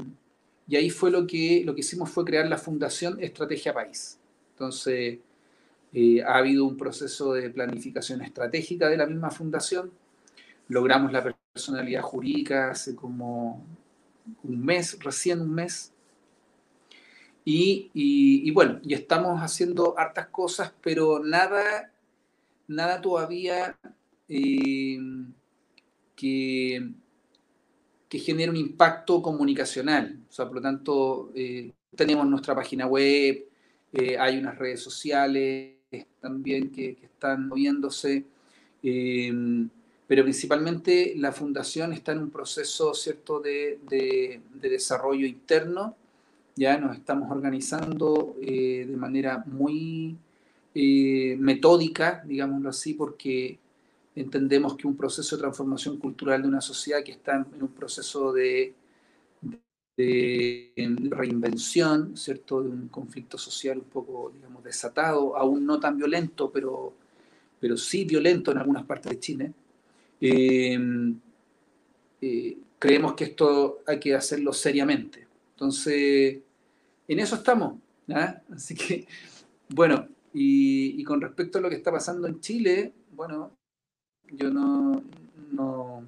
y 0.67 0.77
ahí 0.77 0.89
fue 0.89 1.11
lo 1.11 1.27
que, 1.27 1.63
lo 1.63 1.75
que 1.75 1.81
hicimos 1.81 2.09
fue 2.09 2.25
crear 2.25 2.49
la 2.49 2.57
Fundación 2.57 3.23
Estrategia 3.23 3.75
País. 3.75 4.19
Entonces, 4.53 5.19
eh, 5.93 6.23
ha 6.23 6.39
habido 6.39 6.65
un 6.65 6.79
proceso 6.79 7.35
de 7.35 7.51
planificación 7.51 8.23
estratégica 8.23 8.89
de 8.89 8.97
la 8.97 9.05
misma 9.05 9.31
fundación. 9.31 9.91
Logramos 10.69 11.13
la 11.13 11.25
personalidad 11.55 12.03
jurídica 12.03 12.71
hace 12.71 12.95
como 12.95 13.65
un 14.45 14.65
mes, 14.65 14.99
recién 15.01 15.41
un 15.41 15.55
mes. 15.55 15.93
Y, 17.45 17.91
y- 17.95 18.51
bueno, 18.51 18.79
y 18.83 18.95
estamos 18.95 19.41
haciendo 19.41 19.99
hartas 19.99 20.29
cosas, 20.29 20.73
pero 20.83 21.21
nada, 21.25 21.93
nada 22.69 23.01
todavía 23.01 23.79
eh, 24.29 24.99
que, 26.17 26.93
que 28.09 28.19
genere 28.19 28.51
un 28.51 28.57
impacto 28.57 29.21
comunicacional. 29.23 30.19
O 30.29 30.33
sea, 30.33 30.47
por 30.47 30.57
lo 30.57 30.63
tanto, 30.63 31.31
eh, 31.35 31.73
tenemos 31.95 32.27
nuestra 32.27 32.55
página 32.55 32.87
web, 32.87 33.47
eh, 33.93 34.19
hay 34.19 34.39
unas 34.39 34.57
redes 34.59 34.81
sociales 34.83 35.75
también 36.21 36.71
que, 36.71 36.97
que 36.97 37.07
están 37.07 37.49
moviéndose, 37.49 38.25
pero 40.09 40.25
principalmente 40.25 41.15
la 41.19 41.33
fundación 41.33 41.95
está 41.95 42.13
en 42.13 42.21
un 42.21 42.31
proceso 42.31 42.95
cierto 42.95 43.41
de, 43.41 43.81
de- 43.91 44.43
de 44.55 44.71
desarrollo 44.71 45.27
interno. 45.27 45.97
Ya 46.57 46.79
nos 46.79 46.97
estamos 46.97 47.31
organizando 47.31 48.37
eh, 48.43 48.87
de 48.89 48.97
manera 48.97 49.45
muy 49.47 50.17
eh, 50.75 51.37
metódica, 51.39 52.23
digámoslo 52.27 52.71
así, 52.71 52.95
porque 52.95 53.59
entendemos 54.17 54.77
que 54.77 54.87
un 54.89 54.97
proceso 54.97 55.37
de 55.37 55.43
transformación 55.43 55.99
cultural 55.99 56.43
de 56.43 56.49
una 56.49 56.61
sociedad 56.61 57.05
que 57.05 57.13
está 57.13 57.37
en 57.37 57.63
un 57.63 57.69
proceso 57.69 58.33
de, 58.33 58.75
de 59.97 60.73
reinvención, 61.11 62.17
¿cierto? 62.17 62.63
De 62.63 62.71
un 62.71 62.89
conflicto 62.89 63.37
social 63.37 63.79
un 63.79 63.85
poco, 63.85 64.31
digamos, 64.35 64.63
desatado, 64.65 65.37
aún 65.37 65.67
no 65.67 65.81
tan 65.81 65.97
violento, 65.99 66.51
pero, 66.53 66.95
pero 67.61 67.77
sí 67.77 68.05
violento 68.05 68.53
en 68.53 68.59
algunas 68.59 68.85
partes 68.87 69.13
de 69.13 69.21
Chile. 69.21 69.55
Eh, 70.21 70.79
eh, 72.21 72.59
creemos 72.79 73.15
que 73.15 73.25
esto 73.25 73.81
hay 73.87 73.99
que 73.99 74.15
hacerlo 74.15 74.53
seriamente. 74.53 75.27
Entonces, 75.55 76.39
en 77.07 77.19
eso 77.19 77.37
estamos. 77.37 77.75
¿ah? 78.11 78.41
Así 78.53 78.75
que, 78.75 79.07
bueno, 79.69 80.09
y, 80.33 81.03
con 81.05 81.21
respecto 81.21 81.59
a 81.59 81.61
lo 81.61 81.69
que 81.69 81.77
está 81.77 81.91
pasando 81.91 82.29
en 82.29 82.41
Chile, 82.41 82.93
bueno, 83.13 83.53
yo 84.31 84.51
no, 84.51 85.03
no, 85.53 86.07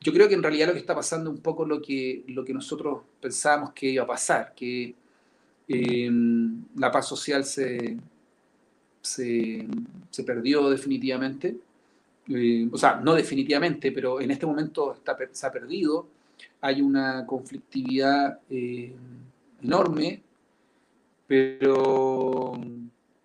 yo 0.00 0.12
creo 0.12 0.28
que 0.28 0.34
en 0.34 0.42
realidad 0.42 0.68
lo 0.68 0.74
que 0.74 0.80
está 0.80 0.94
pasando 0.94 1.30
es 1.30 1.36
un 1.36 1.42
poco 1.42 1.64
lo 1.64 1.80
que, 1.80 2.24
lo 2.28 2.44
que 2.44 2.54
nosotros 2.54 3.02
pensábamos 3.20 3.72
que 3.72 3.90
iba 3.90 4.04
a 4.04 4.06
pasar, 4.06 4.54
que 4.54 4.94
eh, 5.68 6.10
la 6.76 6.90
paz 6.90 7.08
social 7.08 7.44
se, 7.44 7.96
se, 9.00 9.66
se 10.10 10.24
perdió 10.24 10.68
definitivamente. 10.70 11.56
Eh, 12.28 12.68
o 12.70 12.78
sea, 12.78 12.96
no 12.96 13.14
definitivamente, 13.14 13.90
pero 13.90 14.20
en 14.20 14.30
este 14.30 14.46
momento 14.46 14.94
está, 14.94 15.16
se 15.32 15.46
ha 15.46 15.52
perdido. 15.52 16.08
Hay 16.60 16.80
una 16.80 17.26
conflictividad 17.26 18.40
eh, 18.48 18.94
enorme, 19.62 20.22
pero, 21.26 22.52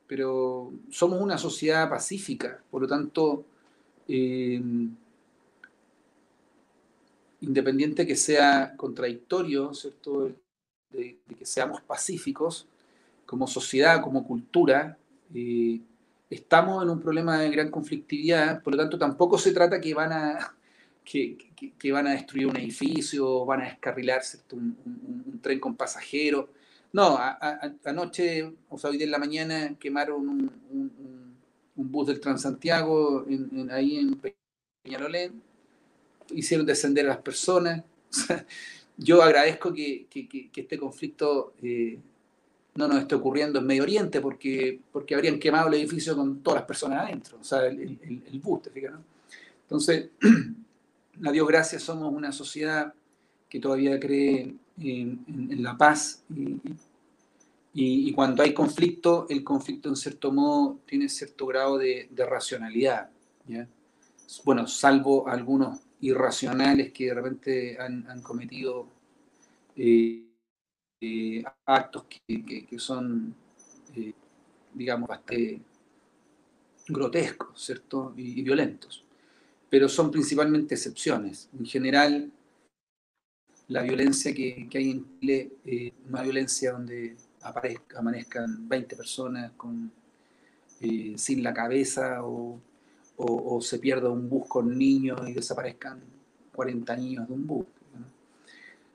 pero 0.08 0.72
somos 0.90 1.22
una 1.22 1.38
sociedad 1.38 1.90
pacífica, 1.90 2.62
por 2.72 2.82
lo 2.82 2.88
tanto, 2.88 3.46
eh, 4.08 4.62
independiente 7.42 8.08
que 8.08 8.16
sea 8.16 8.76
contradictorio, 8.76 9.74
¿cierto? 9.74 10.32
De, 10.90 11.20
que 11.38 11.46
seamos 11.46 11.82
pacíficos 11.82 12.66
como 13.26 13.46
sociedad, 13.46 14.02
como 14.02 14.26
cultura, 14.26 14.98
estamos 16.30 16.84
en 16.84 16.90
un 16.90 17.00
problema 17.00 17.40
de 17.40 17.50
gran 17.50 17.72
conflictividad, 17.72 18.62
por 18.62 18.74
lo 18.74 18.80
tanto 18.80 18.98
tampoco 18.98 19.38
se 19.38 19.52
trata 19.52 19.80
que 19.80 19.94
van 19.94 20.12
a, 20.12 20.56
que, 21.04 21.92
van 21.92 22.08
a 22.08 22.12
destruir 22.12 22.48
un 22.48 22.58
edificio, 22.58 23.46
van 23.46 23.62
a 23.62 23.66
descarrilar. 23.66 24.22
Un, 24.52 25.40
tren 25.42 25.60
con 25.60 25.76
pasajeros. 25.76 26.50
No, 26.92 27.18
anoche, 27.86 28.52
o 28.70 28.78
sea, 28.78 28.90
hoy 28.90 29.02
en 29.02 29.12
la 29.12 29.20
mañana 29.20 29.76
quemaron 29.80 30.28
un, 30.28 31.38
bus 31.76 32.08
del 32.08 32.20
Transantiago 32.20 33.26
en, 33.28 33.70
ahí 33.72 33.98
en 33.98 34.20
Peñalolén, 34.84 35.42
hicieron 36.32 36.66
descender 36.66 37.06
a 37.06 37.10
las 37.10 37.20
personas. 37.20 37.84
Yo 38.98 39.22
agradezco 39.22 39.72
que 39.72 40.08
este 40.56 40.78
conflicto 40.80 41.54
eh, 41.62 42.00
no 42.78 42.88
nos 42.88 43.00
esté 43.00 43.16
ocurriendo 43.16 43.60
en 43.60 43.66
Medio 43.66 43.84
Oriente, 43.84 44.22
porque, 44.22 44.80
porque 44.92 45.16
habrían 45.16 45.40
quemado 45.40 45.68
el 45.68 45.74
edificio 45.74 46.16
con 46.16 46.42
todas 46.42 46.62
las 46.62 46.68
personas 46.68 47.04
adentro, 47.04 47.38
o 47.42 47.44
sea, 47.44 47.66
el, 47.66 47.80
el- 47.82 48.24
el 48.32 48.40
bus, 48.40 48.62
¿te 48.62 48.70
fijas, 48.70 48.94
no? 48.94 49.04
Entonces, 49.64 50.12
a 51.26 51.32
Dios 51.32 51.48
gracias, 51.48 51.84
somos 51.84 52.14
una 52.14 52.32
sociedad 52.32 52.94
que 53.50 53.60
todavía 53.60 54.00
cree 54.00 54.56
en, 54.78 55.64
la 55.64 55.78
paz 55.78 56.24
y, 57.74 58.12
cuando 58.14 58.44
hay 58.44 58.54
conflicto, 58.54 59.26
el 59.30 59.44
conflicto 59.44 59.90
en 59.90 59.96
cierto 59.96 60.32
modo 60.32 60.80
tiene 60.86 61.10
cierto 61.10 61.46
grado 61.48 61.78
de, 61.78 62.10
racionalidad. 62.16 63.10
Bueno, 64.46 64.68
salvo 64.68 65.28
algunos 65.28 65.80
irracionales 66.00 66.92
que 66.94 67.08
de 67.08 67.14
repente 67.14 67.78
han, 67.80 68.10
han 68.10 68.22
cometido 68.22 68.88
eh, 69.76 70.27
eh, 71.02 71.44
actos 71.66 72.06
que, 72.06 72.46
que- 72.46 72.66
que 72.66 72.80
son, 72.80 73.34
eh, 73.96 74.14
digamos, 74.74 75.08
bastante 75.10 75.62
grotescos, 76.88 77.62
¿cierto? 77.64 78.14
Y, 78.18 78.40
y 78.40 78.44
violentos. 78.44 79.04
Pero 79.70 79.90
son 79.90 80.12
principalmente 80.12 80.76
excepciones. 80.76 81.50
En 81.60 81.66
general, 81.66 82.32
la 83.70 83.82
violencia 83.84 84.34
que, 84.34 84.68
que 84.70 84.78
hay 84.78 84.92
en 84.92 85.20
Chile, 85.20 85.52
eh, 85.66 85.92
una 86.10 86.22
violencia 86.24 86.72
donde 86.72 87.16
aparezca, 87.42 88.00
amanezcan 88.00 88.68
20 88.68 88.96
personas 88.96 89.52
con, 89.58 89.92
eh, 90.82 91.16
sin 91.18 91.44
la 91.44 91.54
cabeza 91.54 92.24
o, 92.26 92.60
o- 93.18 93.56
o 93.58 93.62
se 93.62 93.80
pierda 93.80 94.10
un 94.10 94.30
bus 94.30 94.48
con 94.48 94.78
niños 94.78 95.20
y 95.30 95.34
desaparezcan 95.34 96.02
40 96.54 96.96
niños 96.98 97.28
de 97.28 97.34
un 97.36 97.48
bus. 97.48 97.66
¿no? 98.00 98.06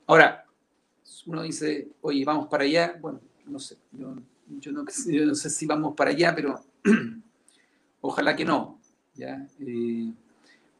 Ahora, 0.07 0.42
uno 1.25 1.43
dice, 1.43 1.87
oye, 2.01 2.23
vamos 2.25 2.47
para 2.47 2.63
allá. 2.63 2.97
Bueno, 2.99 3.19
no 3.45 3.59
sé, 3.59 3.77
yo, 3.91 4.15
yo 4.59 4.71
no, 4.71 4.85
yo 5.07 5.25
no 5.25 5.35
sé 5.35 5.49
si 5.49 5.65
vamos 5.65 5.95
para 5.95 6.11
allá, 6.11 6.33
pero 6.35 6.59
ojalá 8.01 8.35
que 8.35 8.45
no. 8.45 8.79
¿ya? 9.15 9.47
Eh, 9.59 10.11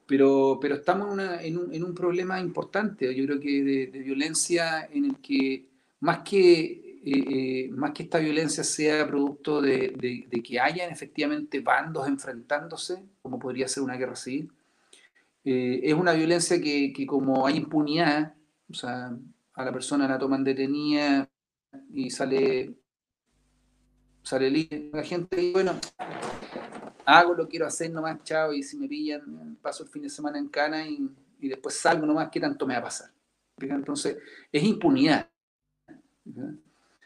pero, 0.06 0.60
pero 0.62 0.76
estamos 0.76 1.18
en, 1.42 1.84
un, 1.84 1.96
problema 1.96 2.40
importante, 2.40 3.14
yo 3.16 3.26
creo 3.26 3.40
que 3.40 3.64
de, 3.64 4.00
violencia 4.00 4.88
en 4.92 5.06
el 5.06 5.18
que 5.18 5.66
más 6.02 6.20
que, 6.20 7.00
eh, 7.06 7.06
eh, 7.06 7.70
más 7.72 7.92
que 7.92 8.04
esta 8.04 8.20
violencia 8.20 8.64
sea 8.64 9.08
producto 9.08 9.62
de, 9.62 10.28
que 10.44 10.60
hayan 10.60 10.92
efectivamente 10.92 11.62
bandos 11.62 12.08
enfrentándose, 12.08 13.02
como 13.22 13.40
podría 13.40 13.68
ser 13.68 13.84
una 13.84 13.96
guerra 13.96 14.16
civil, 14.16 14.52
es 15.46 15.94
una 15.94 16.14
violencia 16.14 16.62
que, 16.62 16.94
que 16.94 17.06
como 17.06 17.46
hay 17.46 17.58
impunidad, 17.58 18.34
o 18.70 18.74
sea, 18.74 19.14
a 19.56 19.64
la 19.66 19.72
persona 19.72 20.08
la 20.08 20.18
toman 20.18 20.44
detenida 20.44 21.30
y 21.92 22.10
sale, 22.10 22.76
sale 24.24 24.50
libre, 24.50 24.90
la 24.94 25.04
gente, 25.04 25.36
dice, 25.36 25.54
bueno, 25.54 25.80
hago 27.06 27.34
lo 27.34 27.44
que 27.46 27.52
quiero 27.52 27.68
hacer 27.68 27.92
nomás, 27.92 28.24
chao, 28.24 28.54
y 28.54 28.64
si 28.64 28.78
me 28.78 28.88
pillan, 28.88 29.58
paso 29.62 29.84
el 29.84 29.90
fin 29.90 30.04
de 30.04 30.10
semana 30.10 30.38
en 30.40 30.48
cana 30.50 30.88
y, 30.88 31.10
y 31.40 31.50
después 31.50 31.76
salgo 31.76 32.06
nomás, 32.06 32.30
¿qué 32.32 32.40
tanto 32.40 32.66
me 32.66 32.74
va 32.74 32.80
a 32.80 32.84
pasar? 32.84 33.12
Entonces, 33.60 34.18
es 34.52 34.64
impunidad. 34.64 35.30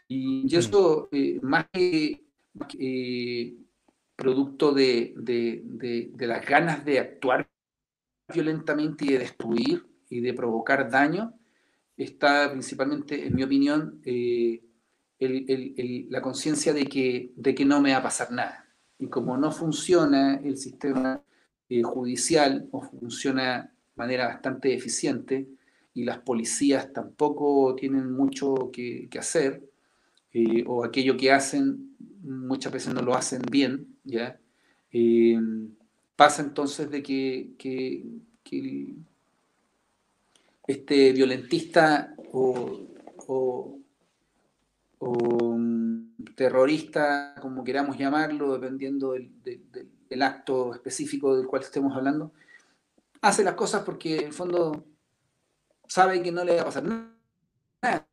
Y 0.08 0.56
eso, 0.56 1.08
eh, 1.12 1.38
más 1.42 1.66
que, 1.72 2.24
más 2.54 2.68
que, 2.68 2.78
eh, 3.48 3.56
producto 4.16 4.72
de, 4.72 5.14
de- 5.16 5.62
de- 5.64 6.10
de 6.14 6.26
las 6.26 6.44
ganas 6.46 6.84
de 6.84 6.98
actuar 6.98 7.46
violentamente 8.32 9.04
y 9.04 9.12
de 9.12 9.18
destruir 9.20 9.86
y 10.08 10.20
de 10.20 10.34
provocar 10.34 10.90
daño, 10.90 11.34
está 12.04 12.50
principalmente, 12.50 13.26
en 13.26 13.34
mi 13.34 13.42
opinión, 13.42 14.00
eh, 14.04 14.62
la 16.10 16.22
conciencia 16.22 16.72
de 16.72 16.84
que, 16.86 17.32
de 17.36 17.54
que 17.54 17.64
no 17.64 17.80
me 17.80 17.92
va 17.92 17.98
a 17.98 18.02
pasar 18.02 18.30
nada. 18.32 18.66
Y 18.98 19.08
como 19.08 19.36
no 19.36 19.50
funciona 19.52 20.36
el 20.36 20.56
sistema 20.56 21.22
eh, 21.68 21.82
judicial 21.82 22.68
o 22.72 22.82
funciona 22.82 23.62
de 23.64 23.70
manera 23.96 24.28
bastante 24.28 24.74
eficiente 24.74 25.48
y 25.94 26.04
las 26.04 26.18
policías 26.18 26.92
tampoco 26.92 27.74
tienen 27.74 28.12
mucho 28.12 28.70
que, 28.72 29.08
hacer, 29.18 29.62
eh, 30.32 30.64
o 30.66 30.84
aquello 30.84 31.16
que 31.16 31.32
hacen 31.32 31.96
muchas 32.22 32.72
veces 32.72 32.94
no 32.94 33.02
lo 33.02 33.14
hacen 33.16 33.42
bien, 33.50 33.96
¿ya? 34.04 34.38
Pasa 36.16 36.42
entonces 36.42 36.90
de 36.90 37.02
que, 37.02 37.52
que- 37.58 38.04
este 40.68 41.12
violentista 41.12 42.14
o, 42.32 42.86
o- 43.26 43.78
o, 44.98 45.54
mm, 45.56 46.24
terrorista, 46.36 47.34
como 47.40 47.64
queramos 47.64 47.96
llamarlo, 47.98 48.52
dependiendo 48.54 49.12
del, 49.12 49.42
del- 49.42 49.62
del- 50.08 50.22
acto 50.22 50.74
específico 50.74 51.36
del 51.36 51.46
cual 51.46 51.62
estemos 51.62 51.94
hablando, 51.96 52.32
hace 53.20 53.44
las 53.44 53.54
cosas 53.54 53.82
porque 53.84 54.18
en 54.18 54.24
el 54.26 54.32
fondo 54.32 54.84
sabe 55.86 56.22
que 56.22 56.32
no 56.32 56.44
le 56.44 56.56
va 56.56 56.62
a 56.62 56.64
pasar 56.66 56.84
nada. 56.84 58.06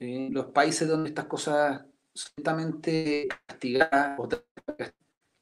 Eh, 0.00 0.28
los 0.30 0.46
países 0.46 0.86
donde 0.88 1.08
estas 1.10 1.26
cosas 1.26 1.84
son 2.14 2.32
castigadas, 3.46 4.18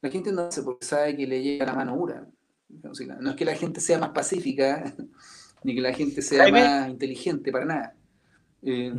la 0.01 0.09
gente 0.09 0.31
no 0.31 0.43
hace 0.43 0.63
porque 0.63 0.85
sabe 0.85 1.15
que 1.15 1.27
le 1.27 1.41
llega 1.41 1.65
la 1.65 1.73
mano 1.73 1.95
dura. 1.95 2.27
No 3.19 3.29
es 3.31 3.35
que 3.35 3.45
la 3.45 3.55
gente 3.55 3.81
sea 3.81 3.99
más 3.99 4.09
pacífica, 4.09 4.93
ni 5.63 5.75
que 5.75 5.81
la 5.81 5.93
gente 5.93 6.21
sea 6.21 6.43
Jaime. 6.43 6.61
más 6.61 6.89
inteligente, 6.89 7.51
para 7.51 7.65
nada. 7.65 7.95
Eh, 8.63 8.93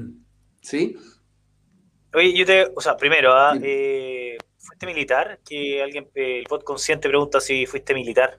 ¿Sí? 0.61 0.97
Oye, 2.14 2.37
yo 2.37 2.47
te, 2.47 2.73
o 2.75 2.81
sea, 2.81 2.97
primero, 2.97 3.33
ah, 3.33 3.57
eh, 3.62 4.37
¿fuiste 4.59 4.87
militar? 4.87 5.40
Que 5.44 5.83
alguien, 5.83 6.09
el 6.14 6.44
bot 6.49 6.64
consciente 6.64 7.09
pregunta 7.09 7.40
si 7.40 7.66
fuiste 7.66 7.94
militar. 7.94 8.38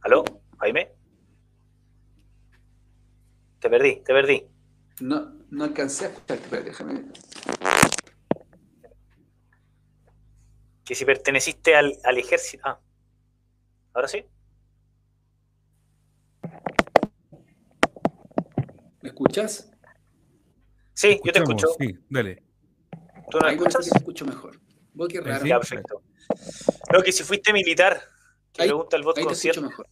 ¿Aló? 0.00 0.24
¿Jaime? 0.58 0.92
Te 3.60 3.68
perdí, 3.68 3.96
te 3.96 4.12
perdí. 4.12 4.46
No, 5.00 5.32
no 5.50 5.64
alcancé 5.64 6.06
a 6.06 6.08
escucharte, 6.08 6.44
espérate, 6.44 6.70
déjame 6.70 6.94
ver. 6.94 7.12
Que 10.88 10.94
si 10.94 11.04
perteneciste 11.04 11.76
al, 11.76 11.92
al 12.02 12.16
ejército. 12.16 12.62
Ah, 12.66 12.80
¿ahora 13.92 14.08
sí? 14.08 14.24
¿Me 19.02 19.10
escuchas? 19.10 19.70
Sí, 20.94 21.20
yo 21.22 21.30
te 21.30 21.40
escucho. 21.40 21.66
Sí, 21.78 21.94
dale. 22.08 22.42
¿Tú 23.30 23.38
no 23.38 23.48
me 23.48 23.52
escuchas? 23.52 23.84
que 23.84 23.90
te 23.90 23.98
escucho 23.98 24.24
mejor. 24.24 24.58
Vos 24.94 25.08
qué 25.08 25.20
raro. 25.20 25.42
Sí. 25.42 25.48
Ya, 25.50 25.58
perfecto. 25.58 26.02
No, 26.90 27.02
que 27.02 27.12
si 27.12 27.22
fuiste 27.22 27.52
militar. 27.52 28.00
Que 28.54 28.62
Ahí- 28.62 28.68
pregunta 28.68 28.96
el 28.96 29.02
bot 29.02 29.20
consciente. 29.20 29.60
mejor. 29.60 29.86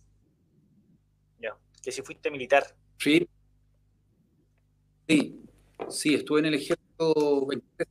Ya, 1.38 1.58
que 1.82 1.92
si 1.92 2.00
fuiste 2.00 2.30
militar. 2.30 2.74
Sí. 2.98 3.28
Sí, 5.06 5.44
sí, 5.90 6.14
estuve 6.14 6.38
en 6.40 6.46
el 6.46 6.54
ejército 6.54 7.46
23, 7.46 7.88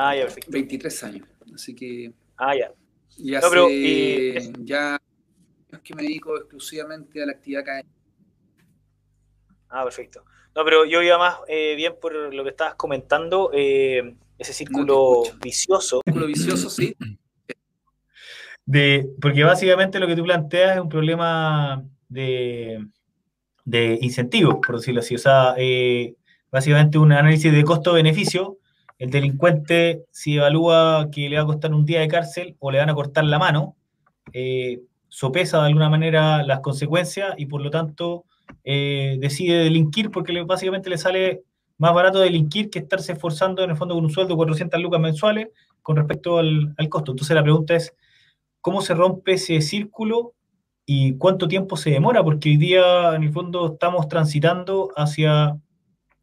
Ah, 0.00 0.14
ya, 0.14 0.22
perfecto. 0.22 0.52
23 0.52 1.04
años. 1.04 1.28
Así 1.52 1.74
que 1.74 2.12
Ah, 2.36 2.54
ya. 2.54 2.72
y 3.16 3.32
No, 3.32 3.50
pero, 3.50 3.66
eh, 3.68 4.52
ya 4.60 4.96
es 5.72 5.80
que 5.80 5.94
me 5.94 6.02
dedico 6.02 6.36
exclusivamente 6.36 7.20
a 7.20 7.26
la 7.26 7.32
actividad 7.32 7.62
académica. 7.62 7.94
Ah, 9.68 9.82
perfecto. 9.82 10.24
No, 10.54 10.64
pero 10.64 10.84
yo 10.84 11.02
iba 11.02 11.18
más 11.18 11.38
eh, 11.48 11.74
bien 11.74 11.94
por 12.00 12.14
lo 12.32 12.44
que 12.44 12.50
estabas 12.50 12.76
comentando, 12.76 13.50
eh, 13.52 14.14
ese 14.38 14.52
círculo 14.52 15.24
vicioso. 15.42 16.00
Círculo 16.04 16.26
vicioso, 16.26 16.70
sí. 16.70 16.96
De, 18.64 19.10
porque 19.20 19.42
básicamente 19.42 19.98
lo 19.98 20.06
que 20.06 20.14
tú 20.14 20.22
planteas 20.22 20.76
es 20.76 20.80
un 20.80 20.88
problema 20.88 21.82
de, 22.08 22.86
de 23.64 23.98
incentivos, 24.00 24.58
por 24.64 24.76
decirlo 24.76 25.00
así. 25.00 25.16
O 25.16 25.18
sea, 25.18 25.54
eh, 25.56 26.14
básicamente 26.52 26.98
un 26.98 27.10
análisis 27.10 27.52
de 27.52 27.64
costo-beneficio. 27.64 28.57
El 28.98 29.10
delincuente, 29.10 30.04
si 30.10 30.36
evalúa 30.36 31.08
que 31.12 31.28
le 31.28 31.36
va 31.36 31.42
a 31.42 31.46
costar 31.46 31.72
un 31.72 31.84
día 31.84 32.00
de 32.00 32.08
cárcel 32.08 32.56
o 32.58 32.70
le 32.70 32.78
van 32.78 32.90
a 32.90 32.94
cortar 32.94 33.24
la 33.24 33.38
mano, 33.38 33.76
eh, 34.32 34.80
sopesa 35.08 35.60
de 35.60 35.66
alguna 35.66 35.88
manera 35.88 36.42
las 36.42 36.60
consecuencias 36.60 37.34
y 37.38 37.46
por 37.46 37.62
lo 37.62 37.70
tanto 37.70 38.24
eh, 38.64 39.16
decide 39.20 39.64
delinquir 39.64 40.10
porque 40.10 40.42
básicamente 40.42 40.90
le 40.90 40.98
sale 40.98 41.42
más 41.78 41.94
barato 41.94 42.18
delinquir 42.18 42.70
que 42.70 42.80
estarse 42.80 43.12
esforzando 43.12 43.62
en 43.62 43.70
el 43.70 43.76
fondo 43.76 43.94
con 43.94 44.04
un 44.04 44.10
sueldo 44.10 44.34
de 44.34 44.38
400 44.38 44.80
lucas 44.80 45.00
mensuales 45.00 45.48
con 45.82 45.96
respecto 45.96 46.38
al, 46.38 46.74
al 46.76 46.88
costo. 46.88 47.12
Entonces 47.12 47.34
la 47.34 47.42
pregunta 47.42 47.76
es, 47.76 47.94
¿cómo 48.60 48.80
se 48.80 48.94
rompe 48.94 49.34
ese 49.34 49.60
círculo 49.60 50.34
y 50.84 51.16
cuánto 51.16 51.46
tiempo 51.46 51.76
se 51.76 51.90
demora? 51.90 52.24
Porque 52.24 52.50
hoy 52.50 52.56
día 52.56 53.14
en 53.14 53.22
el 53.22 53.32
fondo 53.32 53.74
estamos 53.74 54.08
transitando 54.08 54.90
hacia 54.96 55.56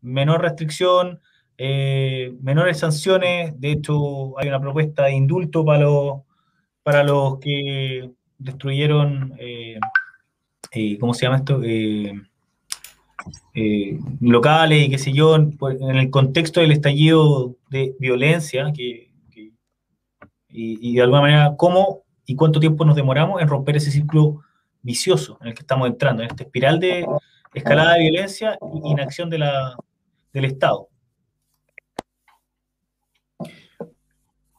menor 0.01 0.41
restricción, 0.41 1.21
eh, 1.57 2.33
menores 2.41 2.79
sanciones. 2.79 3.59
De 3.59 3.71
hecho, 3.71 4.37
hay 4.39 4.47
una 4.47 4.59
propuesta 4.59 5.05
de 5.05 5.13
indulto 5.13 5.63
para 5.65 5.79
los, 5.79 6.21
para 6.83 7.03
los 7.03 7.39
que 7.39 8.11
destruyeron, 8.37 9.33
eh, 9.39 9.79
eh, 10.71 10.97
¿cómo 10.99 11.13
se 11.13 11.25
llama 11.25 11.37
esto? 11.37 11.61
Eh, 11.63 12.13
eh, 13.55 13.99
locales 14.21 14.85
y 14.85 14.89
qué 14.89 14.97
sé 14.97 15.11
yo, 15.11 15.35
en, 15.35 15.57
el 15.81 16.09
contexto 16.09 16.59
del 16.59 16.71
estallido 16.71 17.55
de 17.69 17.95
violencia, 17.99 18.71
que, 18.73 19.11
y 20.57 20.95
de 20.95 21.01
alguna 21.01 21.21
manera, 21.21 21.55
¿cómo 21.57 22.05
y 22.25 22.35
cuánto 22.35 22.59
tiempo 22.59 22.85
nos 22.85 22.95
demoramos 22.95 23.41
en 23.41 23.47
romper 23.47 23.77
ese 23.77 23.91
círculo 23.91 24.41
vicioso 24.81 25.37
en 25.41 25.49
el 25.49 25.53
que 25.53 25.61
estamos 25.61 25.87
entrando, 25.87 26.23
en 26.23 26.29
esta 26.29 26.43
espiral 26.43 26.79
de 26.79 27.05
escalada 27.53 27.93
de 27.93 28.01
violencia 28.01 28.53
e 28.53 28.89
inacción 28.89 29.29
de 29.29 29.39
la, 29.39 29.75
del 30.33 30.45
Estado. 30.45 30.89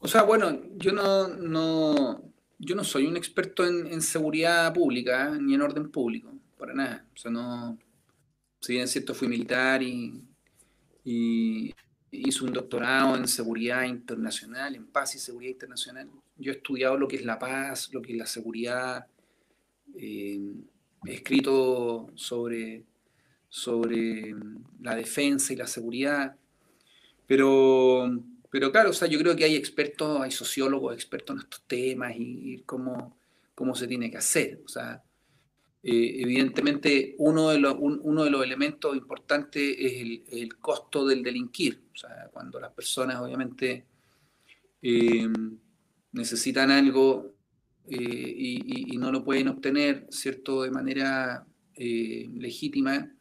O 0.07 0.09
sea, 0.09 0.23
bueno, 0.23 0.63
yo 0.77 0.93
no, 0.93 1.27
no, 1.27 2.33
yo 2.61 2.77
no 2.77 2.85
soy 2.85 3.09
un 3.09 3.17
experto 3.17 3.67
en, 3.67 4.01
seguridad 4.01 4.73
pública 4.73 5.35
¿eh? 5.35 5.39
ni 5.41 5.55
en 5.55 5.63
orden 5.63 5.91
público, 5.91 6.33
para 6.57 6.75
nada. 6.75 7.05
O 7.13 7.17
sea, 7.17 7.33
no, 7.33 7.77
si 8.61 8.75
bien 8.75 8.85
es 8.85 8.93
cierto, 8.93 9.15
fui 9.15 9.27
militar 9.27 9.83
y, 9.83 10.23
y 11.03 11.75
hice 12.13 12.45
un 12.45 12.53
doctorado 12.53 13.17
en 13.17 13.27
seguridad 13.27 13.83
internacional, 13.83 14.77
en 14.77 14.87
paz 14.87 15.17
y 15.17 15.19
seguridad 15.19 15.51
internacional. 15.51 16.09
Yo 16.37 16.53
he 16.53 16.55
estudiado 16.55 16.97
lo 16.97 17.09
que 17.09 17.17
es 17.17 17.25
la 17.25 17.41
paz, 17.41 17.93
lo 17.93 18.01
que 18.01 18.13
es 18.13 18.19
la 18.19 18.27
seguridad, 18.27 19.09
eh, 19.97 20.55
he 21.05 21.15
escrito 21.15 22.13
sobre, 22.15 22.85
sobre 23.49 24.37
la 24.81 24.95
defensa 24.95 25.53
y 25.53 25.57
la 25.57 25.67
seguridad, 25.67 26.37
pero 27.27 28.09
pero 28.51 28.71
claro, 28.71 28.91
o 28.91 28.93
sea, 28.93 29.09
yo 29.09 29.19
creo 29.19 29.35
que 29.35 29.45
hay 29.45 29.57
expertos, 29.57 30.21
hay 30.21 30.31
sociólogos 30.31 30.95
expertos 30.95 31.37
en 31.37 31.43
estos 31.43 31.63
temas 31.67 32.15
y, 32.17 32.63
cómo, 32.67 33.19
cómo 33.55 33.75
se 33.75 33.87
tiene 33.87 34.11
que 34.11 34.19
hacer. 34.19 34.61
O 34.65 34.69
sea, 34.69 35.03
eh, 35.83 36.23
evidentemente 36.23 37.15
uno 37.19 37.51
de, 37.51 37.59
los, 37.59 37.77
uno 37.79 38.25
de 38.25 38.31
los 38.31 38.45
elementos 38.45 38.97
importantes 38.97 39.77
es 39.79 40.23
el, 40.33 40.59
costo 40.59 41.07
del 41.07 41.23
delinquir. 41.23 41.83
O 41.93 41.97
sea, 41.97 42.29
cuando 42.33 42.61
las 42.61 42.73
personas 42.73 43.21
obviamente 43.21 43.87
eh, 44.83 45.29
necesitan 46.13 46.71
algo 46.71 47.35
eh, 47.89 47.97
y, 47.99 48.97
no 48.97 49.13
lo 49.13 49.25
pueden 49.25 49.49
obtener, 49.49 50.07
¿cierto?, 50.11 50.63
de 50.63 50.71
manera 50.71 51.47
legítima, 51.77 53.13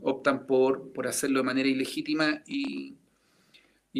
optan 0.00 0.46
por, 0.46 0.92
por 0.92 1.06
hacerlo 1.06 1.40
de 1.40 1.44
manera 1.44 1.68
ilegítima 1.68 2.42
y 2.46 2.97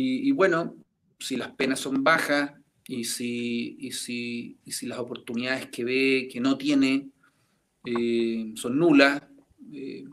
y, 0.01 0.33
bueno, 0.33 0.77
si 1.19 1.37
las 1.37 1.51
penas 1.53 1.81
son 1.81 2.05
bajas 2.05 2.53
y 2.87 3.05
si, 3.05 3.77
y 3.81 3.93
si, 3.93 4.59
y 4.65 4.73
si 4.73 4.87
las 4.87 4.99
oportunidades 4.99 5.67
que 5.67 5.85
ve 5.85 6.29
que 6.31 6.41
no 6.41 6.57
tiene 6.57 7.11
eh, 7.85 8.53
son 8.55 8.79
nulas, 8.79 9.23
eh, 9.73 10.05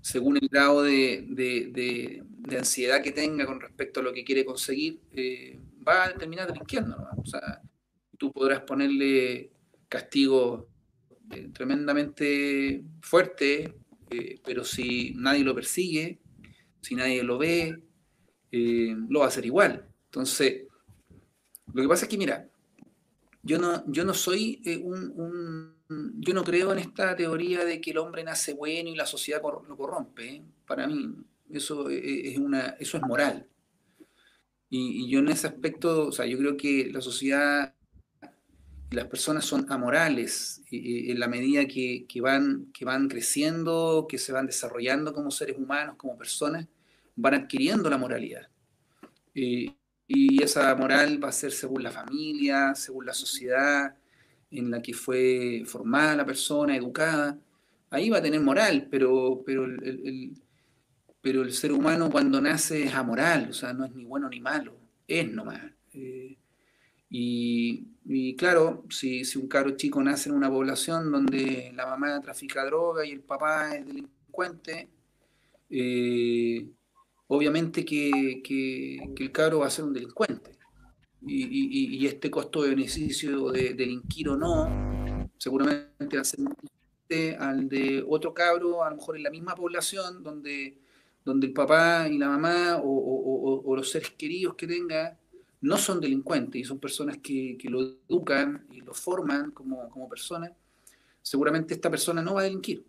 según 0.00 0.38
el 0.38 0.48
grado 0.48 0.82
de, 0.82 1.26
de, 1.28 2.24
ansiedad 2.56 3.02
que 3.02 3.12
tenga 3.12 3.46
con 3.46 3.60
respecto 3.60 4.00
a 4.00 4.02
lo 4.02 4.12
que 4.12 4.24
quiere 4.24 4.44
conseguir, 4.44 5.00
eh, 5.12 5.58
va 5.86 6.06
a 6.06 6.14
terminar 6.14 6.46
delinquiendo. 6.46 6.96
O 7.16 7.26
sea, 7.26 7.60
tú 8.18 8.32
podrás 8.32 8.62
ponerle 8.62 9.52
castigo 9.88 10.68
tremendamente 11.52 12.82
fuerte, 13.02 13.76
pero 14.44 14.64
si 14.64 15.12
nadie 15.14 15.44
lo 15.44 15.54
persigue, 15.54 16.18
si 16.80 16.96
nadie 16.96 17.22
lo 17.22 17.38
ve, 17.38 17.89
eh, 18.52 18.96
lo 19.08 19.20
va 19.20 19.26
a 19.26 19.28
hacer 19.28 19.46
igual. 19.46 19.86
Entonces, 20.06 20.62
lo 21.72 21.82
que 21.82 21.88
pasa 21.88 22.04
es 22.04 22.08
que, 22.08 22.18
mira, 22.18 22.48
yo 23.42 23.58
no, 23.58 23.84
yo 23.86 24.04
no 24.04 24.12
soy 24.12 24.60
eh, 24.64 24.76
un, 24.76 25.74
Yo 26.18 26.34
no 26.34 26.44
creo 26.44 26.72
en 26.72 26.78
esta 26.78 27.16
teoría 27.16 27.64
de 27.64 27.80
que 27.80 27.92
el 27.92 27.98
hombre 27.98 28.24
nace 28.24 28.54
bueno 28.54 28.90
y 28.90 28.96
la 28.96 29.06
sociedad 29.06 29.40
lo 29.42 29.76
corrompe. 29.76 30.28
¿eh? 30.28 30.42
Para 30.66 30.86
mí, 30.86 31.14
eso 31.50 31.88
es, 31.88 32.38
una, 32.38 32.76
eso 32.80 32.96
es 32.96 33.02
moral. 33.02 33.46
Y, 34.68 35.08
yo 35.10 35.20
en 35.20 35.28
ese 35.28 35.46
aspecto, 35.48 36.08
o 36.08 36.12
sea, 36.12 36.26
yo 36.26 36.38
creo 36.38 36.56
que 36.56 36.90
la 36.92 37.00
sociedad 37.00 37.74
las 38.90 39.06
personas 39.06 39.44
son 39.44 39.70
amorales 39.70 40.62
en 40.72 41.20
la 41.20 41.28
medida 41.28 41.64
que, 41.66 42.06
que, 42.08 42.20
van, 42.20 42.72
que 42.72 42.84
van 42.84 43.08
creciendo, 43.08 44.06
que 44.08 44.18
se 44.18 44.32
van 44.32 44.46
desarrollando 44.46 45.12
como 45.12 45.30
seres 45.30 45.56
humanos, 45.56 45.94
como 45.96 46.18
personas 46.18 46.66
van 47.20 47.34
adquiriendo 47.34 47.90
la 47.90 47.98
moralidad. 47.98 48.48
y 49.34 50.42
esa 50.42 50.74
moral 50.74 51.22
va 51.22 51.28
a 51.28 51.32
ser 51.32 51.52
según 51.52 51.82
la 51.84 51.90
familia, 51.92 52.74
según 52.74 53.06
la 53.06 53.14
sociedad 53.14 53.94
en 54.50 54.70
la 54.70 54.82
que 54.82 54.92
fue 54.94 55.62
formada 55.66 56.16
la 56.16 56.26
persona, 56.26 56.76
educada. 56.76 57.38
Ahí 57.90 58.10
va 58.10 58.18
a 58.18 58.22
tener 58.22 58.40
moral, 58.40 58.88
pero, 58.90 59.42
pero, 59.44 59.64
el, 59.64 60.34
pero 61.20 61.42
el 61.42 61.52
ser 61.52 61.72
humano 61.72 62.10
cuando 62.10 62.40
nace 62.40 62.84
es 62.84 62.94
amoral, 62.94 63.48
o 63.50 63.52
sea, 63.52 63.72
no 63.72 63.84
es 63.84 63.94
ni 63.94 64.04
bueno 64.04 64.28
ni 64.28 64.40
malo, 64.40 64.76
es 65.06 65.30
nomás. 65.30 65.60
Eh, 65.92 66.36
y, 67.12 68.36
claro, 68.36 68.84
si, 68.90 69.24
si 69.24 69.38
un 69.38 69.48
caro 69.48 69.76
chico 69.76 70.02
nace 70.02 70.28
en 70.28 70.36
una 70.36 70.48
población 70.48 71.10
donde 71.10 71.72
la 71.74 71.86
mamá 71.86 72.20
trafica 72.20 72.64
droga 72.64 73.04
y 73.04 73.10
el 73.10 73.20
papá 73.20 73.76
es 73.76 73.86
delincuente, 73.86 74.88
eh, 75.68 76.68
obviamente 77.30 77.84
que, 77.84 79.12
el 79.18 79.32
cabro 79.32 79.60
va 79.60 79.66
a 79.66 79.70
ser 79.70 79.84
un 79.84 79.92
delincuente. 79.92 80.58
Y, 81.22 82.04
este 82.06 82.30
costo 82.30 82.62
de 82.62 82.70
beneficio 82.70 83.50
de 83.52 83.74
delinquir 83.74 84.30
o 84.30 84.36
no, 84.36 85.30
seguramente 85.38 86.16
va 86.16 86.22
a 86.22 86.24
ser 86.24 86.40
al 87.38 87.68
de 87.68 88.04
otro 88.06 88.34
cabro, 88.34 88.82
a 88.82 88.90
lo 88.90 88.96
mejor 88.96 89.16
en 89.16 89.22
la 89.22 89.30
misma 89.30 89.54
población, 89.54 90.22
donde, 90.22 90.78
donde 91.24 91.46
el 91.48 91.52
papá 91.52 92.08
y 92.08 92.18
la 92.18 92.28
mamá 92.28 92.80
o, 92.82 93.74
los 93.76 93.90
seres 93.90 94.10
queridos 94.10 94.54
que 94.56 94.66
tenga 94.66 95.16
no 95.60 95.76
son 95.76 96.00
delincuentes 96.00 96.60
y 96.60 96.64
son 96.64 96.80
personas 96.80 97.18
que, 97.18 97.56
lo 97.64 97.96
educan 98.08 98.66
y 98.72 98.80
lo 98.80 98.92
forman 98.92 99.52
como, 99.52 99.88
como 99.90 100.08
persona, 100.08 100.52
seguramente 101.22 101.74
esta 101.74 101.90
persona 101.90 102.22
no 102.22 102.34
va 102.34 102.40
a 102.40 102.44
delinquir. 102.44 102.84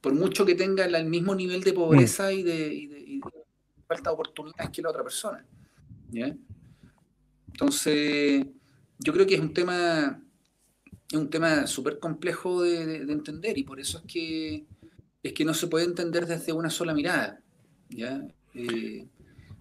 Por 0.00 0.14
mucho 0.14 0.44
que 0.44 0.56
tenga 0.56 0.84
el 0.84 1.06
mismo 1.06 1.34
nivel 1.34 1.62
de 1.62 1.72
pobreza 1.72 2.32
y 2.32 2.42
de 2.42 3.20
falta 3.94 4.10
de 4.10 4.14
oportunidades 4.14 4.70
que 4.70 4.82
la 4.82 4.90
otra 4.90 5.02
persona. 5.02 5.44
Entonces, 7.46 8.46
yo 8.98 9.12
creo 9.12 9.26
que 9.26 9.34
es 9.34 9.40
un 9.40 9.52
tema, 9.52 10.20
es 11.10 11.18
un 11.18 11.30
tema 11.30 11.66
súper 11.66 11.98
complejo 11.98 12.62
de, 12.62 12.96
entender 13.02 13.58
y 13.58 13.64
por 13.64 13.80
eso 13.80 13.98
es 13.98 14.04
que, 14.04 14.64
es 15.22 15.32
que 15.32 15.44
no 15.44 15.54
se 15.54 15.66
puede 15.66 15.84
entender 15.84 16.26
desde 16.26 16.52
una 16.52 16.70
sola 16.70 16.94
mirada. 16.94 17.40
Eh, 18.54 19.06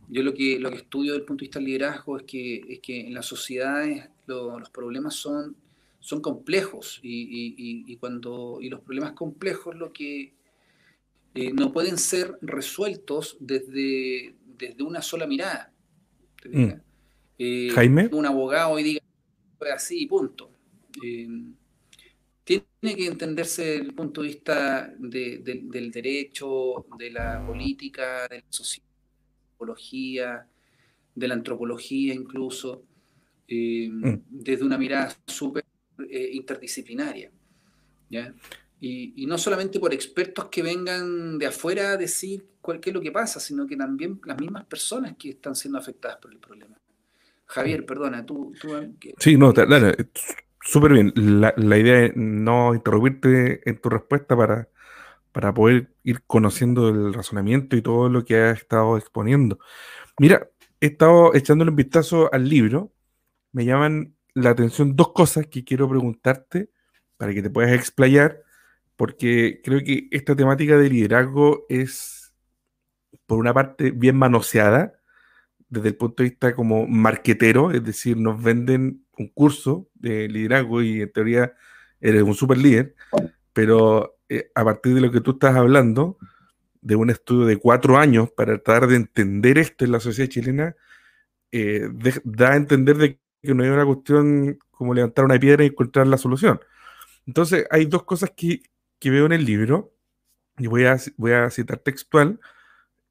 yo 0.10 0.24
lo 0.24 0.34
que, 0.34 0.60
lo 0.60 0.69
que 0.69 0.78
estudio 0.78 1.13
desde 1.13 1.22
el 1.22 1.26
punto 1.26 1.41
de 1.41 1.46
vista 1.46 1.60
del 1.60 1.67
liderazgo 1.67 2.17
es 2.17 2.24
que, 2.24 2.62
es 2.67 2.80
que 2.80 3.08
en 3.08 3.13
las 3.13 3.26
sociedades 3.26 4.10
los 4.26 4.69
problemas 4.69 5.15
son, 5.15 5.56
son 6.00 6.22
complejos 6.22 7.00
y, 7.04 7.96
cuando, 7.98 8.60
y 8.62 8.69
los 8.69 8.82
problemas 8.82 9.13
complejos 9.13 9.76
lo 9.76 9.91
que, 9.93 10.34
eh, 11.36 11.52
no 11.52 11.72
pueden 11.72 11.98
ser 11.98 12.38
resueltos 12.41 13.38
desde, 13.39 14.36
desde 14.58 14.84
una 14.84 15.02
sola 15.02 15.26
mirada. 15.26 15.74
Mm. 16.46 16.69
Eh, 17.39 17.69
Jaime. 17.74 18.10
Un 18.12 18.26
abogado 18.26 18.78
y 18.78 18.84
diga, 18.84 19.02
así, 19.74 20.06
punto. 20.06 20.52
Eh, 21.04 21.28
tiene 22.43 22.96
que 22.98 23.08
entenderse 23.08 23.76
el 23.76 23.93
punto 23.93 24.22
de 24.22 24.28
vista 24.28 24.93
del 25.00 25.91
derecho, 25.91 26.86
de 27.00 27.10
la 27.10 27.43
política, 27.46 28.28
de 28.28 28.39
la 28.39 28.46
sociología, 28.50 30.46
de 31.15 31.28
la 31.28 31.34
antropología 31.34 32.13
incluso, 32.13 32.84
mm. 33.48 34.15
desde 34.30 34.65
una 34.65 34.78
mirada 34.78 35.15
súper 35.26 35.63
interdisciplinaria. 36.34 37.32
¿ya? 38.10 38.34
Y, 38.86 39.26
no 39.28 39.38
solamente 39.38 39.80
por 39.80 39.93
expertos 39.93 40.50
que 40.50 40.62
vengan 40.62 41.39
de 41.39 41.46
afuera 41.46 41.91
a 41.91 41.98
decir 41.98 42.46
cuál, 42.60 42.82
qué 42.82 42.89
es 42.89 42.93
lo 42.93 43.00
que 43.00 43.13
pasa, 43.13 43.39
sino 43.39 43.65
que 43.65 43.78
también 43.78 44.19
las 44.26 44.38
mismas 44.38 44.65
personas 44.65 45.15
que 45.17 45.30
están 45.30 45.56
siendo 45.56 45.80
afectadas 45.80 46.17
por 46.17 46.34
el 46.34 46.39
problema. 46.39 46.76
Javier, 47.46 47.86
perdona, 47.86 48.26
tú... 48.26 48.52
sí, 49.19 49.38
no, 49.38 49.54
dale, 49.54 49.96
súper 50.60 50.91
bien. 50.91 51.13
La, 51.15 51.78
idea 51.78 52.08
es 52.08 52.17
no 52.17 52.76
interrumpirte 52.76 53.62
en 53.69 53.80
tu 53.80 53.88
respuesta 53.88 54.36
para, 54.36 54.67
para 55.32 55.54
poder 55.54 55.93
ir 56.04 56.22
conociendo 56.28 56.89
el 56.89 57.13
razonamiento 57.13 57.78
y 57.78 57.82
todo 57.82 58.10
lo 58.10 58.26
que 58.26 58.36
has 58.36 58.58
estado 58.58 58.98
exponiendo. 58.98 59.60
Mira, 60.19 60.50
he 60.82 60.88
estado 60.88 61.34
echándole 61.34 61.72
un 61.72 61.78
vistazo 61.78 62.30
al 62.34 62.50
libro. 62.50 62.91
Me 63.54 63.63
llaman 63.63 64.13
la 64.34 64.50
atención 64.50 64.98
dos 64.98 65.13
cosas 65.13 65.48
que 65.48 65.63
quiero 65.63 65.88
preguntarte 65.88 66.69
para 67.15 67.34
que 67.34 67.41
te 67.41 67.50
puedas 67.50 67.72
explayar 67.72 68.42
porque 68.95 69.62
creo 69.63 69.84
que 69.84 70.08
esta 70.12 70.36
temática 70.36 70.77
de 70.77 70.89
liderazgo 70.89 71.65
es, 71.69 72.34
por 73.25 73.39
una 73.39 73.53
parte, 73.53 73.91
bien 73.91 74.15
manoseada 74.15 74.93
desde 75.69 75.89
el 75.89 75.95
punto 75.95 76.21
de 76.21 76.29
vista 76.29 76.53
como 76.53 76.86
marquetero, 76.88 77.71
es 77.71 77.84
decir, 77.84 78.17
nos 78.17 78.41
venden 78.41 79.06
un 79.17 79.27
curso 79.29 79.89
de 79.95 80.27
liderazgo 80.27 80.82
y 80.82 81.01
en 81.01 81.12
teoría 81.12 81.53
eres 81.99 82.21
un 82.21 82.36
super 82.36 82.58
líder, 82.58 82.95
pero 83.53 84.17
eh, 84.29 84.51
a 84.53 84.63
partir 84.63 84.93
de 84.93 85.01
lo 85.01 85.12
que 85.12 85.21
tú 85.21 85.32
estás 85.32 85.56
hablando, 85.56 86.17
de 86.84 86.95
un 86.95 87.10
estudio 87.10 87.45
de 87.45 87.58
cuatro 87.58 87.97
años 87.97 88.29
para 88.32 88.58
tratar 88.58 88.88
de 88.88 88.97
entender 88.97 89.58
esto 89.58 89.86
en 89.86 89.93
la 89.93 89.99
sociedad 89.99 90.29
chilena, 90.29 90.75
eh, 91.51 91.88
da 92.23 92.51
a 92.51 92.56
entender 92.56 92.97
de 92.97 93.19
que 93.41 93.53
no 93.53 93.63
hay 93.63 93.69
una 93.69 93.86
cuestión 93.86 94.60
como 94.69 94.93
levantar 94.93 95.25
una 95.25 95.39
piedra 95.39 95.63
y 95.63 95.67
encontrar 95.67 96.08
la 96.08 96.17
solución. 96.17 96.60
Entonces, 97.25 97.65
hay 97.71 97.86
dos 97.86 98.03
cosas 98.03 98.32
que, 98.36 98.63
que 99.04 99.10
veo 99.10 99.26
en 99.26 99.34
el 99.34 99.44
libro, 99.44 99.94
y 100.58 100.68
voy 100.68 100.86
a, 100.86 100.98
voy 101.18 101.34
a 101.34 101.50
citar 101.50 101.80
textual. 101.80 102.39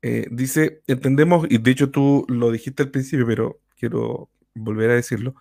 Eh, 0.01 0.27
dice, 0.31 0.83
entendemos, 0.87 1.47
y 1.51 1.59
de 1.59 1.71
hecho 1.71 1.91
tú 1.91 2.25
lo 2.29 2.51
dijiste 2.51 2.83
al 2.83 2.91
principio, 2.91 3.27
pero 3.27 3.61
quiero 3.79 4.31
volver 4.55 4.91
a 4.91 4.95
decirlo, 4.95 5.35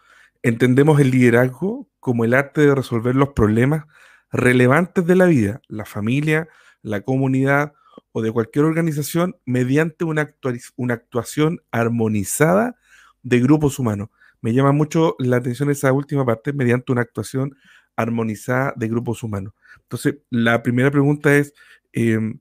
entendemos 0.44 1.00
el 1.00 1.10
liderazgo 1.12 1.88
como 2.02 2.26
el 2.26 2.34
arte 2.34 2.62
de 2.62 2.76
resolver 2.76 3.16
los 3.16 3.30
problemas 3.30 3.86
relevantes 4.30 5.06
de 5.06 5.16
la 5.16 5.26
vida, 5.26 5.62
la 5.70 5.86
familia, 5.86 6.50
la 6.82 7.00
comunidad 7.00 7.72
o 8.12 8.22
de 8.22 8.32
cualquier 8.34 8.66
organización 8.66 9.38
mediante 9.46 10.04
una, 10.04 10.36
una 10.76 10.96
actuación 10.96 11.62
armonizada 11.72 12.76
de 13.24 13.40
grupos 13.40 13.80
humanos. 13.80 14.10
Me 14.42 14.54
llama 14.54 14.74
mucho 14.74 15.16
la 15.18 15.38
atención 15.38 15.70
esa 15.70 15.94
última 15.94 16.26
parte, 16.26 16.52
mediante 16.52 16.92
una 16.92 17.02
actuación 17.02 17.56
armonizada 18.02 18.74
de 18.76 18.88
grupos 18.88 19.24
humanos. 19.24 19.54
Entonces, 19.84 20.16
la 20.30 20.64
primera 20.64 20.92
pregunta 20.92 21.36
es, 21.36 21.54
em, 21.94 22.40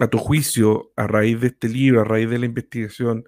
a 0.00 0.08
tu 0.08 0.18
juicio, 0.18 0.92
a 0.96 1.06
raíz 1.06 1.40
de 1.40 1.48
este 1.48 1.68
libro, 1.68 2.00
a 2.02 2.04
raíz 2.04 2.30
de 2.30 2.38
la 2.38 2.46
investigación 2.46 3.24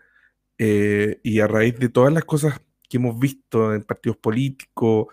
eh, 0.58 1.20
y 1.22 1.40
a 1.40 1.46
raíz 1.46 1.78
de 1.78 1.88
todas 1.88 2.12
las 2.12 2.24
cosas 2.24 2.60
que 2.88 2.98
hemos 2.98 3.18
visto 3.18 3.74
en 3.74 3.82
partidos 3.84 4.18
políticos, 4.18 5.08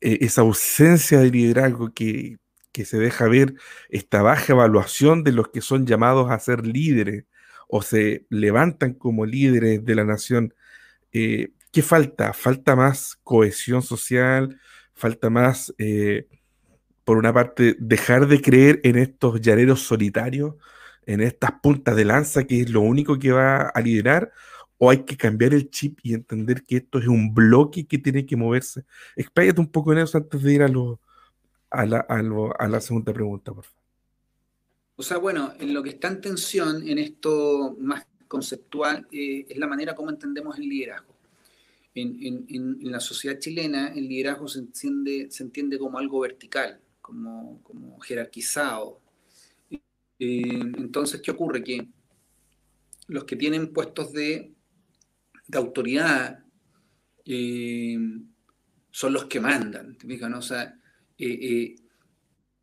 eh, 0.00 0.18
esa 0.22 0.42
ausencia 0.42 1.20
de 1.20 1.30
liderazgo 1.30 1.92
que, 1.92 2.38
que 2.72 2.84
se 2.84 2.98
deja 2.98 3.26
ver, 3.28 3.54
esta 3.88 4.22
baja 4.22 4.52
evaluación 4.52 5.24
de 5.24 5.32
los 5.32 5.48
que 5.48 5.60
son 5.62 5.86
llamados 5.86 6.30
a 6.30 6.38
ser 6.38 6.66
líderes 6.66 7.24
o 7.68 7.82
se 7.82 8.26
levantan 8.30 8.94
como 8.94 9.26
líderes 9.26 9.84
de 9.84 9.94
la 9.94 10.04
nación, 10.04 10.54
eh, 11.12 11.52
¿qué 11.72 11.82
falta? 11.82 12.32
¿Falta 12.32 12.76
más 12.76 13.16
cohesión 13.24 13.82
social? 13.82 14.60
¿Falta 14.96 15.30
más, 15.30 15.72
eh, 15.78 16.26
por 17.04 17.18
una 17.18 17.32
parte, 17.32 17.76
dejar 17.78 18.26
de 18.26 18.40
creer 18.40 18.80
en 18.82 18.96
estos 18.96 19.40
llaneros 19.40 19.82
solitarios, 19.82 20.56
en 21.06 21.20
estas 21.20 21.52
puntas 21.62 21.94
de 21.94 22.04
lanza 22.04 22.44
que 22.44 22.62
es 22.62 22.70
lo 22.70 22.80
único 22.80 23.18
que 23.18 23.30
va 23.30 23.68
a 23.68 23.80
liderar? 23.80 24.32
o 24.78 24.90
hay 24.90 25.04
que 25.04 25.16
cambiar 25.16 25.54
el 25.54 25.70
chip 25.70 25.98
y 26.02 26.14
entender 26.14 26.62
que 26.62 26.76
esto 26.76 26.98
es 26.98 27.06
un 27.06 27.34
bloque 27.34 27.86
que 27.86 27.98
tiene 27.98 28.26
que 28.26 28.36
moverse. 28.36 28.84
Expláyate 29.14 29.60
un 29.60 29.70
poco 29.70 29.92
en 29.92 29.98
eso 29.98 30.18
antes 30.18 30.42
de 30.42 30.52
ir 30.52 30.62
a, 30.62 30.68
lo, 30.68 31.00
a, 31.70 31.86
la, 31.86 31.98
a, 32.00 32.68
la 32.68 32.80
segunda 32.80 33.12
pregunta, 33.12 33.52
por 33.52 33.64
favor. 33.64 33.82
O 34.96 35.02
sea, 35.02 35.18
bueno, 35.18 35.52
en 35.58 35.74
lo 35.74 35.82
que 35.82 35.90
está 35.90 36.08
en 36.08 36.20
tensión 36.20 36.86
en 36.88 36.98
esto 36.98 37.76
más 37.78 38.06
conceptual 38.28 39.06
eh, 39.12 39.46
es 39.48 39.56
la 39.56 39.66
manera 39.66 39.94
como 39.94 40.10
entendemos 40.10 40.58
el 40.58 40.68
liderazgo. 40.68 41.15
En, 41.98 42.78
la 42.82 43.00
sociedad 43.00 43.38
chilena 43.38 43.88
el 43.88 44.06
liderazgo 44.06 44.48
se 44.48 44.58
entiende, 44.60 45.78
como 45.78 45.98
algo 45.98 46.20
vertical, 46.20 46.80
como, 47.00 47.98
jerarquizado. 48.00 49.00
Eh, 49.70 50.60
entonces, 50.78 51.20
¿qué 51.22 51.30
ocurre? 51.30 51.64
Que 51.64 51.88
los 53.08 53.24
que 53.24 53.36
tienen 53.36 53.72
puestos 53.72 54.12
de 54.12 54.52
autoridad 55.52 56.44
eh, 57.24 57.98
son 58.90 59.12
los 59.12 59.24
que 59.24 59.40
mandan. 59.40 59.96
O 60.34 60.42
sea, 60.42 60.78
eh, 61.18 61.76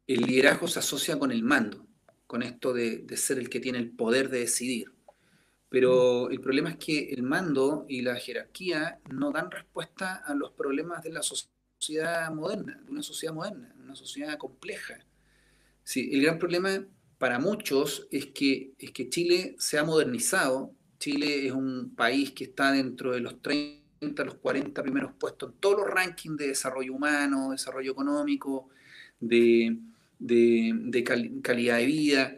el 0.08 0.22
liderazgo 0.22 0.68
se 0.68 0.80
asocia 0.80 1.18
con 1.18 1.32
el 1.32 1.44
mando, 1.44 1.88
con 2.28 2.44
esto 2.44 2.74
de, 2.74 3.06
ser 3.18 3.40
el 3.40 3.50
que 3.50 3.60
tiene 3.60 3.80
el 3.80 3.92
poder 3.92 4.30
de 4.30 4.40
decidir. 4.40 4.92
Pero 5.74 6.30
el 6.30 6.40
problema 6.40 6.70
es 6.70 6.78
que 6.78 7.10
el 7.14 7.24
mando 7.24 7.88
y 7.90 8.04
la 8.04 8.16
jerarquía 8.16 9.00
no 9.10 9.32
dan 9.32 9.50
respuesta 9.50 10.18
a 10.18 10.36
los 10.36 10.52
problemas 10.52 11.02
de 11.02 11.12
la 11.12 11.24
sociedad 11.24 12.32
moderna, 12.32 12.80
de 12.86 12.92
una 12.92 13.02
sociedad 13.02 13.34
moderna, 13.34 13.74
una 13.80 13.96
sociedad 13.96 14.38
compleja. 14.38 15.00
Sí, 15.84 16.12
el 16.14 16.22
gran 16.22 16.38
problema 16.38 16.86
para 17.18 17.40
muchos 17.40 18.08
es 18.12 18.28
que, 18.28 18.74
es 18.78 18.92
que 18.92 19.10
Chile 19.10 19.56
se 19.58 19.80
ha 19.80 19.84
modernizado 19.84 20.76
Chile 21.04 21.48
es 21.48 21.52
un 21.52 21.94
país 21.98 22.32
que 22.32 22.46
está 22.46 22.72
dentro 22.72 23.12
de 23.12 23.20
los 23.20 23.42
30, 23.42 24.24
los 24.24 24.36
40 24.36 24.82
primeros 24.82 25.12
puestos 25.20 25.52
en 25.52 25.60
todos 25.60 25.80
los 25.80 25.88
rankings 25.88 26.38
de 26.38 26.48
desarrollo 26.48 26.94
humano, 26.94 27.52
desarrollo 27.52 27.92
económico, 27.92 28.70
de, 29.20 29.80
calidad 31.42 31.78
de 31.80 31.86
vida. 31.86 32.38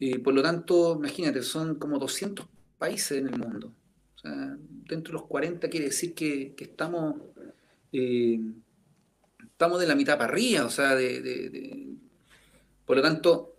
Eh, 0.00 0.18
por 0.18 0.34
lo 0.34 0.42
tanto, 0.42 0.96
imagínate, 0.96 1.42
son 1.42 1.76
como 1.76 1.98
200 1.98 2.46
países 2.78 3.18
en 3.18 3.28
el 3.28 3.38
mundo. 3.38 3.74
O 4.16 4.18
sea, 4.18 4.56
dentro 4.58 5.12
de 5.12 5.20
los 5.20 5.28
40 5.28 5.68
quiere 5.68 5.86
decir 5.86 6.14
que, 6.14 6.54
estamos, 6.58 7.16
eh, 7.92 8.40
estamos 9.42 9.80
de 9.80 9.86
la 9.86 9.94
mitad 9.94 10.18
para 10.18 10.32
arriba. 10.32 10.66
O 10.66 10.70
sea, 10.70 10.96
por 12.84 12.96
lo 12.96 13.02
tanto, 13.02 13.56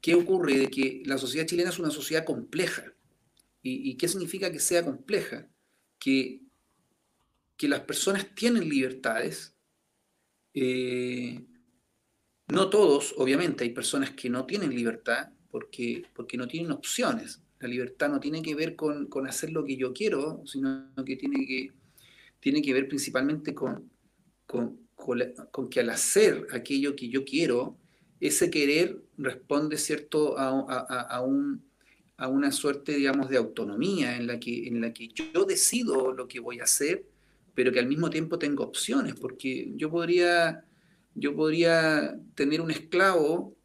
¿qué 0.00 0.14
ocurre? 0.14 0.58
De 0.58 0.70
que 0.70 1.02
la 1.04 1.18
sociedad 1.18 1.46
chilena 1.46 1.70
es 1.70 1.78
una 1.78 1.90
sociedad 1.90 2.24
compleja. 2.24 2.92
¿Y, 3.62 3.96
qué 3.96 4.08
significa 4.08 4.50
que 4.50 4.60
sea 4.60 4.82
compleja? 4.82 5.46
Que, 5.98 6.40
que 7.56 7.68
las 7.68 7.80
personas 7.80 8.34
tienen 8.34 8.66
libertades. 8.66 9.54
Eh, 10.54 11.44
no 12.48 12.70
todos, 12.70 13.14
obviamente, 13.18 13.64
hay 13.64 13.70
personas 13.70 14.10
que 14.10 14.30
no 14.30 14.46
tienen 14.46 14.74
libertad 14.74 15.28
porque, 15.50 16.04
porque 16.14 16.36
no 16.36 16.46
tienen 16.46 16.72
opciones. 16.72 17.40
La 17.60 17.68
libertad 17.68 18.08
no 18.08 18.20
tiene 18.20 18.42
que 18.42 18.54
ver 18.54 18.76
con, 18.76 19.08
hacer 19.26 19.50
lo 19.50 19.64
que 19.64 19.76
yo 19.76 19.92
quiero, 19.92 20.42
sino 20.46 20.92
que 21.04 21.16
tiene 21.16 21.46
que, 21.46 21.72
tiene 22.40 22.62
que 22.62 22.72
ver 22.72 22.88
principalmente 22.88 23.54
con, 23.54 23.90
con, 24.46 24.78
que 25.70 25.80
al 25.80 25.90
hacer 25.90 26.46
aquello 26.52 26.94
que 26.94 27.08
yo 27.08 27.24
quiero, 27.24 27.76
ese 28.20 28.50
querer 28.50 29.02
responde, 29.16 29.76
¿cierto?, 29.76 30.38
a 30.38 31.20
un, 31.20 31.68
a 32.18 32.26
una 32.26 32.50
suerte, 32.50 32.96
digamos, 32.96 33.28
de 33.30 33.36
autonomía 33.36 34.16
en 34.16 34.26
la, 34.26 34.40
que, 34.40 34.66
en 34.66 34.80
la 34.80 34.92
que 34.92 35.08
yo 35.08 35.44
decido 35.44 36.12
lo 36.12 36.26
que 36.26 36.40
voy 36.40 36.58
a 36.58 36.64
hacer, 36.64 37.06
pero 37.54 37.72
que 37.72 37.78
al 37.78 37.86
mismo 37.86 38.10
tiempo 38.10 38.38
tengo 38.38 38.64
opciones, 38.64 39.14
porque 39.14 39.72
yo 39.76 39.88
podría, 39.88 40.64
yo 41.14 41.34
podría 41.34 42.18
tener 42.34 42.60
un 42.60 42.70
esclavo 42.70 43.56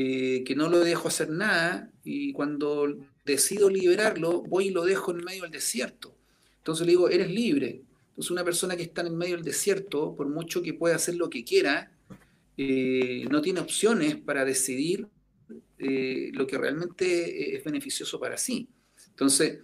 eh, 0.00 0.44
que 0.44 0.54
no 0.54 0.68
lo 0.68 0.78
dejo 0.78 1.08
hacer 1.08 1.28
nada 1.28 1.90
y 2.04 2.32
cuando 2.32 2.98
decido 3.24 3.68
liberarlo, 3.68 4.42
voy 4.42 4.68
y 4.68 4.70
lo 4.70 4.84
dejo 4.84 5.10
en 5.10 5.24
medio 5.24 5.42
del 5.42 5.50
desierto. 5.50 6.14
Entonces 6.58 6.86
le 6.86 6.92
digo, 6.92 7.08
eres 7.08 7.30
libre. 7.30 7.82
Entonces 8.10 8.30
una 8.30 8.44
persona 8.44 8.76
que 8.76 8.84
está 8.84 9.02
en 9.02 9.16
medio 9.16 9.34
del 9.34 9.44
desierto, 9.44 10.14
por 10.14 10.28
mucho 10.28 10.62
que 10.62 10.74
pueda 10.74 10.94
hacer 10.94 11.16
lo 11.16 11.28
que 11.28 11.42
quiera, 11.42 11.90
eh, 12.56 13.26
no 13.28 13.42
tiene 13.42 13.58
opciones 13.58 14.14
para 14.14 14.44
decidir 14.44 15.08
eh, 15.78 16.30
lo 16.32 16.46
que 16.46 16.58
realmente 16.58 17.56
es 17.56 17.64
beneficioso 17.64 18.20
para 18.20 18.36
sí. 18.36 18.68
Entonces, 19.10 19.58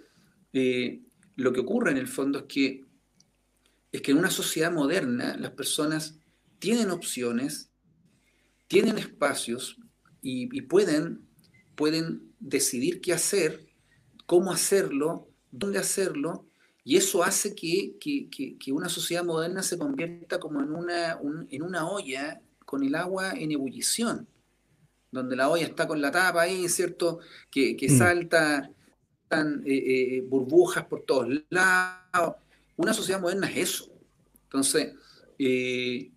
lo 1.36 1.52
que 1.52 1.60
ocurre 1.60 1.92
en 1.92 1.98
el 1.98 2.08
fondo 2.08 2.40
es 2.40 2.44
que, 2.46 2.84
es 3.92 4.02
que 4.02 4.10
en 4.10 4.18
una 4.18 4.30
sociedad 4.30 4.72
moderna 4.72 5.36
las 5.36 5.52
personas 5.52 6.18
tienen 6.64 6.90
opciones, 6.90 7.70
tienen 8.68 8.96
espacios 8.96 9.78
y, 10.22 10.62
pueden, 10.62 11.28
pueden 11.74 12.32
decidir 12.40 13.02
qué 13.02 13.12
hacer, 13.12 13.66
cómo 14.24 14.50
hacerlo, 14.50 15.28
dónde 15.50 15.78
hacerlo, 15.78 16.46
y 16.82 16.96
eso 16.96 17.22
hace 17.22 17.54
que, 17.54 17.98
una 18.72 18.88
sociedad 18.88 19.22
moderna 19.22 19.62
se 19.62 19.76
convierta 19.76 20.40
como 20.40 20.62
en 20.62 20.72
una, 20.72 21.18
en 21.50 21.62
una 21.62 21.86
olla 21.86 22.40
con 22.64 22.82
el 22.82 22.94
agua 22.94 23.32
en 23.32 23.52
ebullición 23.52 24.26
donde 25.12 25.36
la 25.36 25.50
olla 25.50 25.66
está 25.66 25.86
con 25.86 26.00
la 26.00 26.10
tapa 26.10 26.40
ahí, 26.40 26.66
¿cierto? 26.68 27.20
Que, 27.48 27.76
que 27.76 27.88
mm. 27.88 27.98
salta, 27.98 28.70
están 29.22 29.62
eh, 29.66 30.16
eh, 30.16 30.20
burbujas 30.22 30.86
por 30.86 31.02
todos 31.02 31.28
lados. 31.50 32.36
Una 32.74 32.92
sociedad 32.92 33.20
moderna 33.20 33.48
es 33.48 33.56
eso. 33.58 33.92
Entonces, 34.44 34.94
eh, 35.38 36.10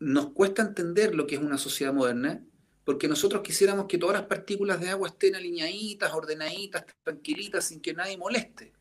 nos 0.00 0.32
cuesta 0.32 0.62
entender 0.62 1.14
lo 1.14 1.26
que 1.26 1.36
es 1.36 1.40
una 1.40 1.58
sociedad 1.58 1.92
moderna, 1.92 2.42
porque 2.84 3.08
nosotros 3.08 3.42
quisiéramos 3.42 3.86
que 3.86 3.98
todas 3.98 4.16
las 4.16 4.26
partículas 4.26 4.80
de 4.80 4.88
agua 4.88 5.08
estén 5.08 5.34
alineaditas, 5.34 6.12
ordenaditas, 6.12 6.84
tranquilitas, 7.04 7.66
sin 7.66 7.80
que 7.80 7.92
nadie 7.92 8.16
moleste. 8.16 8.72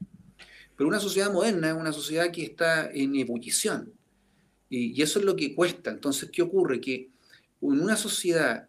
Pero 0.77 0.87
una 0.87 0.99
sociedad 0.99 1.31
moderna 1.31 1.69
es 1.69 1.75
una 1.75 1.91
sociedad 1.91 2.31
que 2.31 2.43
está 2.43 2.89
en 2.91 3.15
ebullición. 3.15 3.93
Y, 4.69 5.01
eso 5.01 5.19
es 5.19 5.25
lo 5.25 5.35
que 5.35 5.55
cuesta. 5.55 5.89
Entonces, 5.91 6.29
¿qué 6.31 6.41
ocurre? 6.41 6.79
Que 6.79 7.09
en 7.61 7.81
una 7.81 7.97
sociedad 7.97 8.67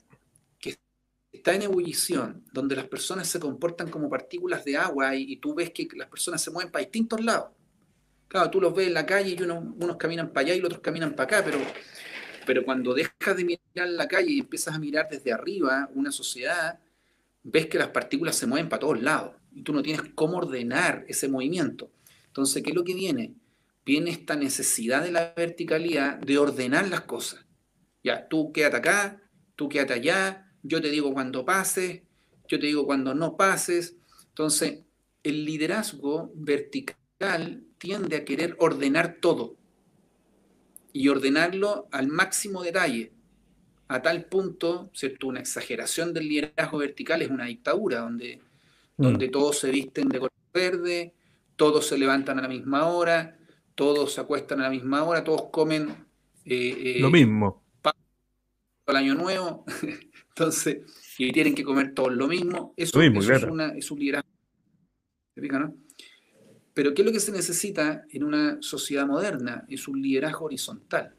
está 1.30 1.54
en 1.54 1.62
ebullición, 1.62 2.44
donde 2.52 2.74
las 2.74 2.88
personas 2.88 3.28
se 3.28 3.38
comportan 3.38 3.90
como 3.90 4.10
partículas 4.10 4.64
de 4.64 4.76
agua 4.76 5.14
y, 5.14 5.36
tú 5.36 5.54
ves 5.54 5.70
que 5.70 5.86
las 5.94 6.08
personas 6.08 6.42
se 6.42 6.50
mueven 6.50 6.72
para 6.72 6.84
distintos 6.84 7.22
lados. 7.22 7.50
Claro, 8.26 8.50
tú 8.50 8.60
los 8.60 8.74
ves 8.74 8.88
en 8.88 8.94
la 8.94 9.06
calle 9.06 9.36
y 9.38 9.42
unos 9.42 9.96
caminan 9.96 10.32
para 10.32 10.46
allá 10.46 10.54
y 10.54 10.58
los 10.58 10.66
otros 10.66 10.82
caminan 10.82 11.14
para 11.14 11.38
acá, 11.38 11.44
pero, 11.44 11.58
pero 12.48 12.64
cuando 12.64 12.94
dejas 12.94 13.36
de 13.36 13.44
mirar 13.44 13.88
la 13.90 14.08
calle 14.08 14.30
y 14.30 14.38
empiezas 14.38 14.74
a 14.74 14.78
mirar 14.78 15.06
desde 15.10 15.34
arriba 15.34 15.90
una 15.94 16.10
sociedad, 16.10 16.80
ves 17.42 17.66
que 17.66 17.76
las 17.76 17.88
partículas 17.88 18.36
se 18.36 18.46
mueven 18.46 18.70
para 18.70 18.80
todos 18.80 19.02
lados 19.02 19.36
y 19.52 19.60
tú 19.60 19.74
no 19.74 19.82
tienes 19.82 20.00
cómo 20.14 20.38
ordenar 20.38 21.04
ese 21.08 21.28
movimiento. 21.28 21.90
Entonces, 22.28 22.62
¿qué 22.62 22.70
es 22.70 22.74
lo 22.74 22.84
que 22.84 22.94
viene? 22.94 23.34
Viene 23.84 24.10
esta 24.10 24.34
necesidad 24.34 25.02
de 25.02 25.12
la 25.12 25.34
verticalidad 25.36 26.16
de 26.20 26.38
ordenar 26.38 26.88
las 26.88 27.02
cosas. 27.02 27.44
Ya, 28.02 28.26
tú 28.28 28.50
quédate 28.50 28.78
acá, 28.78 29.22
tú 29.54 29.68
quédate 29.68 29.92
allá, 29.92 30.50
yo 30.62 30.80
te 30.80 30.88
digo 30.88 31.12
cuando 31.12 31.44
pases, 31.44 32.00
yo 32.48 32.58
te 32.58 32.64
digo 32.64 32.86
cuando 32.86 33.12
no 33.12 33.36
pases. 33.36 33.98
Entonces, 34.28 34.84
el 35.22 35.44
liderazgo 35.44 36.32
vertical 36.34 37.66
tiende 37.76 38.16
a 38.16 38.24
querer 38.24 38.56
ordenar 38.58 39.18
todo 39.20 39.57
y 40.98 41.08
ordenarlo 41.08 41.86
al 41.92 42.08
máximo 42.08 42.60
detalle, 42.64 43.12
a 43.86 44.02
tal 44.02 44.24
punto, 44.24 44.90
¿cierto? 44.92 45.28
Una 45.28 45.38
exageración 45.38 46.12
del 46.12 46.28
liderazgo 46.28 46.78
vertical 46.78 47.22
es 47.22 47.30
una 47.30 47.44
dictadura 47.44 48.00
donde, 48.00 48.40
Mm. 48.96 49.02
donde 49.04 49.28
todos 49.28 49.60
se 49.60 49.70
visten 49.70 50.08
de 50.08 50.18
color 50.18 50.32
verde, 50.52 51.14
todos 51.54 51.86
se 51.86 51.96
levantan 51.96 52.40
a 52.40 52.42
la 52.42 52.48
misma 52.48 52.88
hora, 52.88 53.38
todos 53.76 54.12
se 54.14 54.20
acuestan 54.20 54.58
a 54.58 54.64
la 54.64 54.70
misma 54.70 55.04
hora, 55.04 55.22
todos 55.22 55.50
comen 55.52 55.90
eh, 56.44 56.96
eh, 56.96 57.00
Lo 57.00 57.10
mismo. 57.10 57.62
al 58.86 58.96
año 58.96 59.14
nuevo, 59.14 59.64
entonces, 60.30 60.78
y 61.16 61.30
tienen 61.30 61.54
que 61.54 61.62
comer 61.62 61.94
todos 61.94 62.12
lo 62.12 62.26
mismo. 62.26 62.74
Eso, 62.76 62.98
Lo 62.98 63.04
mismo, 63.04 63.20
eso 63.20 63.32
es, 63.34 63.44
una, 63.44 63.68
es 63.68 63.88
un 63.90 64.00
liderazgo. 64.00 64.28
¿Se 65.34 65.40
fija, 65.42 65.60
no? 65.60 65.76
Pero 66.78 66.94
¿qué 66.94 67.02
es 67.02 67.06
lo 67.06 67.10
que 67.10 67.18
se 67.18 67.32
necesita 67.32 68.04
en 68.12 68.22
una 68.22 68.58
sociedad 68.62 69.04
moderna? 69.04 69.64
Es 69.68 69.88
un 69.88 70.00
liderazgo 70.00 70.44
horizontal. 70.44 71.12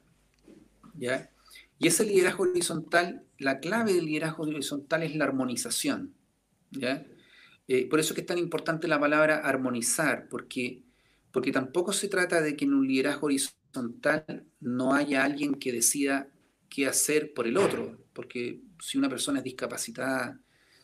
¿ya? 0.98 1.30
Y 1.78 1.88
ese 1.90 2.06
liderazgo 2.06 2.44
horizontal, 2.44 3.26
la 3.38 3.60
clave 3.60 3.92
del 3.92 4.06
liderazgo 4.06 4.44
horizontal 4.44 5.04
es 5.04 5.18
la 5.18 5.26
armonización. 5.26 6.14
¿ya? 6.72 7.06
Eh, 7.68 7.90
por 7.90 8.00
eso 8.00 8.14
es 8.14 8.16
que 8.16 8.22
es 8.22 8.28
tan 8.28 8.38
importante 8.38 8.88
la 8.88 9.02
palabra 9.02 9.40
armonizar, 9.40 10.30
porque, 10.30 10.82
porque 11.34 11.52
tampoco 11.52 11.92
se 11.92 12.08
trata 12.08 12.40
de 12.40 12.56
que 12.56 12.64
en 12.64 12.76
un 12.76 12.88
liderazgo 12.88 13.26
horizontal 13.26 14.46
no 14.62 14.94
haya 14.94 15.26
alguien 15.26 15.56
que 15.56 15.74
decida 15.74 16.30
qué 16.70 16.88
hacer 16.88 17.34
por 17.34 17.48
el 17.48 17.58
otro, 17.58 17.98
porque 18.14 18.62
si 18.82 18.98
una 18.98 19.10
persona 19.10 19.40
es 19.40 19.44
discapacitada, 19.44 20.40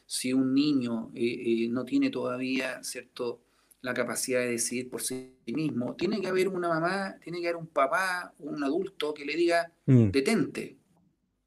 si 0.05 0.33
un 0.33 0.53
niño 0.53 1.11
eh, 1.15 1.63
eh, 1.63 1.67
no 1.69 1.85
tiene 1.85 2.09
todavía, 2.09 2.83
¿cierto?, 2.83 3.39
la 3.85 3.93
capacidad 3.93 4.39
de 4.41 4.51
decidir 4.51 4.89
por 4.89 5.01
sí 5.01 5.37
mismo, 5.47 5.95
tiene 5.95 6.19
que 6.19 6.27
haber 6.27 6.47
una 6.47 6.67
mamá, 6.69 7.17
tiene 7.23 7.39
que 7.39 7.47
haber 7.47 7.57
un 7.57 7.67
papá, 7.67 8.33
un 8.39 8.63
adulto 8.63 9.13
que 9.13 9.25
le 9.25 9.35
diga, 9.35 9.71
Mm. 9.85 10.09
detente, 10.11 10.77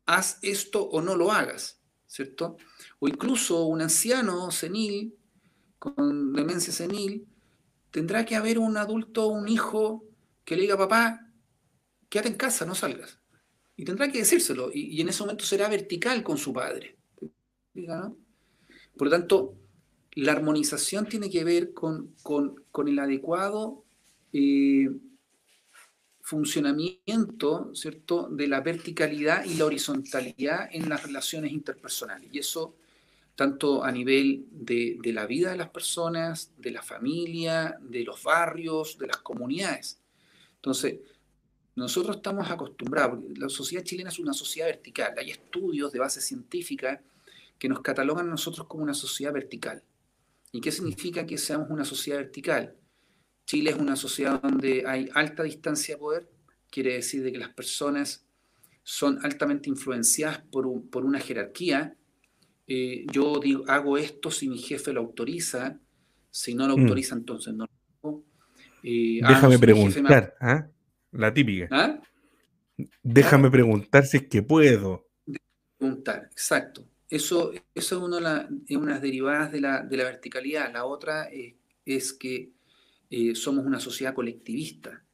haz 0.06 0.38
esto 0.42 0.82
o 0.88 1.02
no 1.02 1.16
lo 1.16 1.32
hagas, 1.32 1.80
¿cierto? 2.06 2.56
O 3.00 3.08
incluso 3.08 3.66
un 3.66 3.80
anciano 3.82 4.50
senil, 4.50 5.14
con 5.78 6.32
demencia 6.32 6.72
senil, 6.72 7.26
tendrá 7.90 8.24
que 8.24 8.36
haber 8.36 8.58
un 8.58 8.76
adulto, 8.76 9.26
un 9.28 9.48
hijo, 9.48 10.04
que 10.44 10.56
le 10.56 10.62
diga, 10.62 10.76
papá, 10.78 11.26
quédate 12.08 12.28
en 12.30 12.36
casa, 12.36 12.64
no 12.64 12.74
salgas. 12.74 13.18
Y 13.76 13.84
tendrá 13.84 14.10
que 14.10 14.18
decírselo, 14.18 14.70
y, 14.72 14.96
y 14.96 15.00
en 15.00 15.08
ese 15.08 15.22
momento 15.22 15.44
será 15.44 15.68
vertical 15.68 16.22
con 16.22 16.38
su 16.38 16.52
padre. 16.52 16.96
Por 18.96 19.06
lo 19.06 19.10
tanto, 19.10 19.54
la 20.12 20.32
armonización 20.32 21.08
tiene 21.08 21.30
que 21.30 21.44
ver 21.44 21.72
con, 21.72 22.14
con- 22.22 22.88
el 22.88 22.98
adecuado 22.98 23.84
eh, 24.32 24.90
funcionamiento, 26.20 27.70
¿cierto?, 27.74 28.28
de 28.30 28.48
la 28.48 28.60
verticalidad 28.60 29.44
y 29.44 29.54
la 29.54 29.64
horizontalidad 29.64 30.68
en 30.72 30.88
las 30.88 31.02
relaciones 31.02 31.52
interpersonales. 31.52 32.28
Y 32.32 32.38
eso 32.38 32.74
tanto 33.34 33.84
a 33.84 33.92
nivel 33.92 34.46
de, 34.50 34.98
de 35.00 35.12
la 35.12 35.24
vida 35.24 35.52
de 35.52 35.56
las 35.56 35.68
personas, 35.70 36.50
de 36.58 36.72
la 36.72 36.82
familia, 36.82 37.78
de 37.80 38.02
los 38.02 38.24
barrios, 38.24 38.98
de 38.98 39.06
las 39.06 39.18
comunidades. 39.18 40.00
Entonces, 40.56 40.96
nosotros 41.76 42.16
estamos 42.16 42.50
acostumbrados, 42.50 43.22
la 43.38 43.48
sociedad 43.48 43.84
chilena 43.84 44.10
es 44.10 44.18
una 44.18 44.32
sociedad 44.32 44.66
vertical, 44.66 45.14
hay 45.16 45.30
estudios 45.30 45.92
de 45.92 46.00
base 46.00 46.20
científica 46.20 47.00
que 47.56 47.68
nos 47.68 47.80
catalogan 47.80 48.26
a 48.26 48.30
nosotros 48.30 48.66
como 48.66 48.82
una 48.82 48.94
sociedad 48.94 49.32
vertical. 49.32 49.84
¿Y 50.52 50.60
qué 50.60 50.70
significa 50.72 51.26
que 51.26 51.38
seamos 51.38 51.70
una 51.70 51.84
sociedad 51.84 52.18
vertical? 52.18 52.74
Chile 53.46 53.70
es 53.70 53.76
una 53.76 53.96
sociedad 53.96 54.40
donde 54.42 54.84
hay 54.86 55.08
alta 55.14 55.42
distancia 55.42 55.94
de 55.94 55.98
poder, 56.00 56.28
quiere 56.70 56.94
decir 56.94 57.22
de 57.22 57.32
que 57.32 57.38
las 57.38 57.50
personas 57.54 58.26
son 58.82 59.18
altamente 59.24 59.68
influenciadas 59.68 60.38
por, 60.50 60.66
un- 60.66 60.88
por 60.88 61.04
una 61.04 61.18
jerarquía. 61.20 61.96
Eh, 62.66 63.06
yo 63.12 63.38
digo, 63.42 63.64
hago 63.68 63.96
esto 63.98 64.30
si 64.30 64.48
mi 64.48 64.58
jefe 64.58 64.92
lo 64.92 65.00
autoriza, 65.00 65.78
si 66.30 66.54
no 66.54 66.66
lo 66.68 66.76
Mm. 66.76 66.80
autoriza, 66.82 67.14
entonces 67.14 67.54
no 67.54 67.64
lo 67.66 67.70
hago. 68.10 68.24
Eh, 68.82 69.20
hago 69.22 69.34
Déjame 69.34 69.54
me- 69.54 69.58
preguntar, 69.58 70.34
¿ah? 70.40 70.68
La 71.12 71.32
típica. 71.32 71.68
¿Ah? 71.70 72.00
Déjame 73.02 73.50
preguntar 73.50 74.04
si 74.06 74.18
es 74.18 74.28
que 74.28 74.42
puedo. 74.42 75.08
Preguntar, 75.78 76.28
exacto. 76.30 76.86
Eso, 77.10 77.52
eso 77.74 77.96
es 77.96 78.02
una 78.02 78.48
de, 78.48 78.92
las 78.92 79.02
derivadas 79.02 79.50
de 79.50 79.60
la, 79.60 79.82
de 79.82 79.96
la 79.96 80.04
verticalidad. 80.04 80.72
La 80.72 80.84
otra 80.84 81.28
eh, 81.30 81.56
es 81.84 82.12
que 82.12 82.52
eh, 83.10 83.34
somos 83.34 83.64
una 83.64 83.80
sociedad 83.80 84.14
colectivista. 84.14 85.04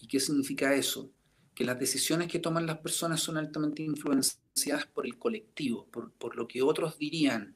¿Y 0.00 0.06
qué 0.06 0.20
significa 0.20 0.74
eso? 0.74 1.12
Que 1.54 1.64
las 1.64 1.78
decisiones 1.78 2.28
que 2.28 2.38
toman 2.38 2.66
las 2.66 2.78
personas 2.78 3.20
son 3.20 3.36
altamente 3.36 3.82
influenciadas 3.82 4.86
por 4.86 5.06
el 5.06 5.18
colectivo, 5.18 5.86
por, 5.90 6.12
por 6.12 6.36
lo 6.36 6.48
que 6.48 6.62
otros 6.62 6.98
dirían. 6.98 7.54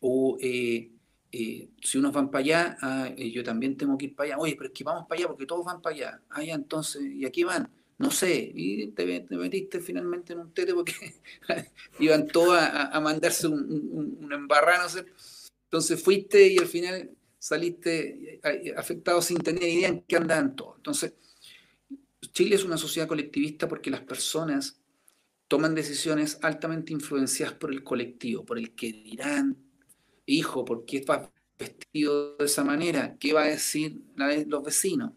O 0.00 0.36
eh, 0.40 0.94
eh, 1.36 1.70
si 1.82 1.98
unos 1.98 2.12
van 2.12 2.30
para 2.30 2.44
allá, 2.44 2.76
ah, 2.80 3.08
eh, 3.16 3.32
yo 3.32 3.42
también 3.42 3.76
tengo 3.76 3.98
que 3.98 4.06
ir 4.06 4.14
para 4.14 4.28
allá. 4.28 4.38
Oye, 4.38 4.54
pero 4.56 4.68
es 4.68 4.72
que 4.72 4.84
vamos 4.84 5.06
para 5.08 5.18
allá 5.18 5.26
porque 5.26 5.46
todos 5.46 5.64
van 5.64 5.82
para 5.82 5.96
allá. 5.96 6.22
Ah, 6.30 6.44
ya, 6.44 6.54
entonces, 6.54 7.02
¿y 7.02 7.24
aquí 7.26 7.42
van? 7.42 7.68
No 7.98 8.10
sé. 8.10 8.52
Y 8.54 8.88
te, 8.88 9.20
te 9.20 9.36
metiste 9.36 9.80
finalmente 9.80 10.32
en 10.32 10.40
un 10.40 10.52
tete 10.52 10.74
porque 10.74 11.14
iban 12.00 12.26
todos 12.28 12.58
a, 12.58 12.98
mandarse 13.00 13.46
un, 13.46 13.60
un, 13.60 14.28
no 14.48 14.88
sé. 14.88 15.06
Entonces 15.64 16.02
fuiste 16.02 16.46
y 16.48 16.58
al 16.58 16.66
final 16.66 17.10
saliste 17.38 18.40
eh, 18.42 18.74
afectado 18.76 19.20
sin 19.20 19.38
tener 19.38 19.64
idea 19.64 19.88
en 19.88 20.02
qué 20.02 20.16
andaban 20.16 20.56
todos. 20.56 20.76
Entonces, 20.76 21.14
Chile 22.32 22.56
es 22.56 22.64
una 22.64 22.76
sociedad 22.76 23.08
colectivista 23.08 23.68
porque 23.68 23.90
las 23.90 24.00
personas 24.00 24.80
toman 25.48 25.74
decisiones 25.74 26.38
altamente 26.42 26.92
influenciadas 26.92 27.54
por 27.54 27.72
el 27.72 27.84
colectivo, 27.84 28.44
por 28.44 28.58
el 28.58 28.74
que 28.74 28.92
dirán, 28.92 29.56
hijo, 30.26 30.64
¿por 30.64 30.84
qué 30.84 31.04
vas 31.06 31.28
vestido 31.58 32.36
de 32.36 32.46
esa 32.46 32.64
manera? 32.64 33.16
¿Qué 33.18 33.32
va 33.32 33.42
a 33.44 33.48
decir 33.48 34.00
la- 34.16 34.36
los 34.46 34.62
vecinos? 34.64 35.12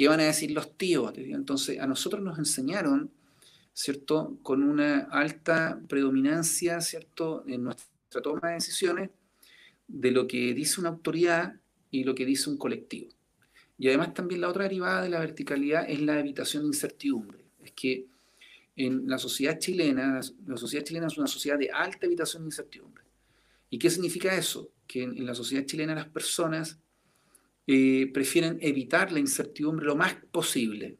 ¿Qué 0.00 0.08
van 0.08 0.20
a 0.20 0.24
decir 0.24 0.50
los 0.52 0.78
tíos? 0.78 1.12
Entonces, 1.14 1.78
a 1.78 1.86
nosotros 1.86 2.22
nos 2.22 2.38
enseñaron, 2.38 3.10
¿cierto? 3.74 4.38
Con 4.42 4.62
una 4.62 5.00
alta 5.10 5.78
predominancia, 5.90 6.80
¿cierto? 6.80 7.44
En 7.46 7.64
nuestra 7.64 8.22
toma 8.22 8.48
de 8.48 8.54
decisiones 8.54 9.10
de 9.88 10.10
lo 10.10 10.26
que 10.26 10.54
dice 10.54 10.80
una 10.80 10.88
autoridad 10.88 11.60
y 11.90 12.04
lo 12.04 12.14
que 12.14 12.24
dice 12.24 12.48
un 12.48 12.56
colectivo. 12.56 13.10
Y 13.76 13.88
además 13.88 14.14
también 14.14 14.40
la 14.40 14.48
otra 14.48 14.62
derivada 14.62 15.02
de 15.02 15.10
la 15.10 15.20
verticalidad 15.20 15.84
es 15.86 16.00
la 16.00 16.18
evitación 16.18 16.62
de 16.62 16.68
incertidumbre. 16.68 17.44
Es 17.62 17.72
que 17.72 18.06
en 18.76 19.06
la 19.06 19.18
sociedad 19.18 19.58
chilena, 19.58 20.18
la 20.46 20.56
sociedad 20.56 20.82
chilena 20.82 21.08
es 21.08 21.18
una 21.18 21.26
sociedad 21.26 21.58
de 21.58 21.68
alta 21.70 22.06
evitación 22.06 22.44
de 22.44 22.46
incertidumbre. 22.46 23.04
¿Y 23.68 23.78
qué 23.78 23.90
significa 23.90 24.34
eso? 24.34 24.70
Que 24.86 25.02
en, 25.02 25.18
en 25.18 25.26
la 25.26 25.34
sociedad 25.34 25.66
chilena 25.66 25.94
las 25.94 26.08
personas 26.08 26.78
eh, 27.72 28.10
prefieren 28.12 28.58
evitar 28.60 29.12
la 29.12 29.20
incertidumbre 29.20 29.86
lo 29.86 29.94
más 29.94 30.16
posible. 30.32 30.98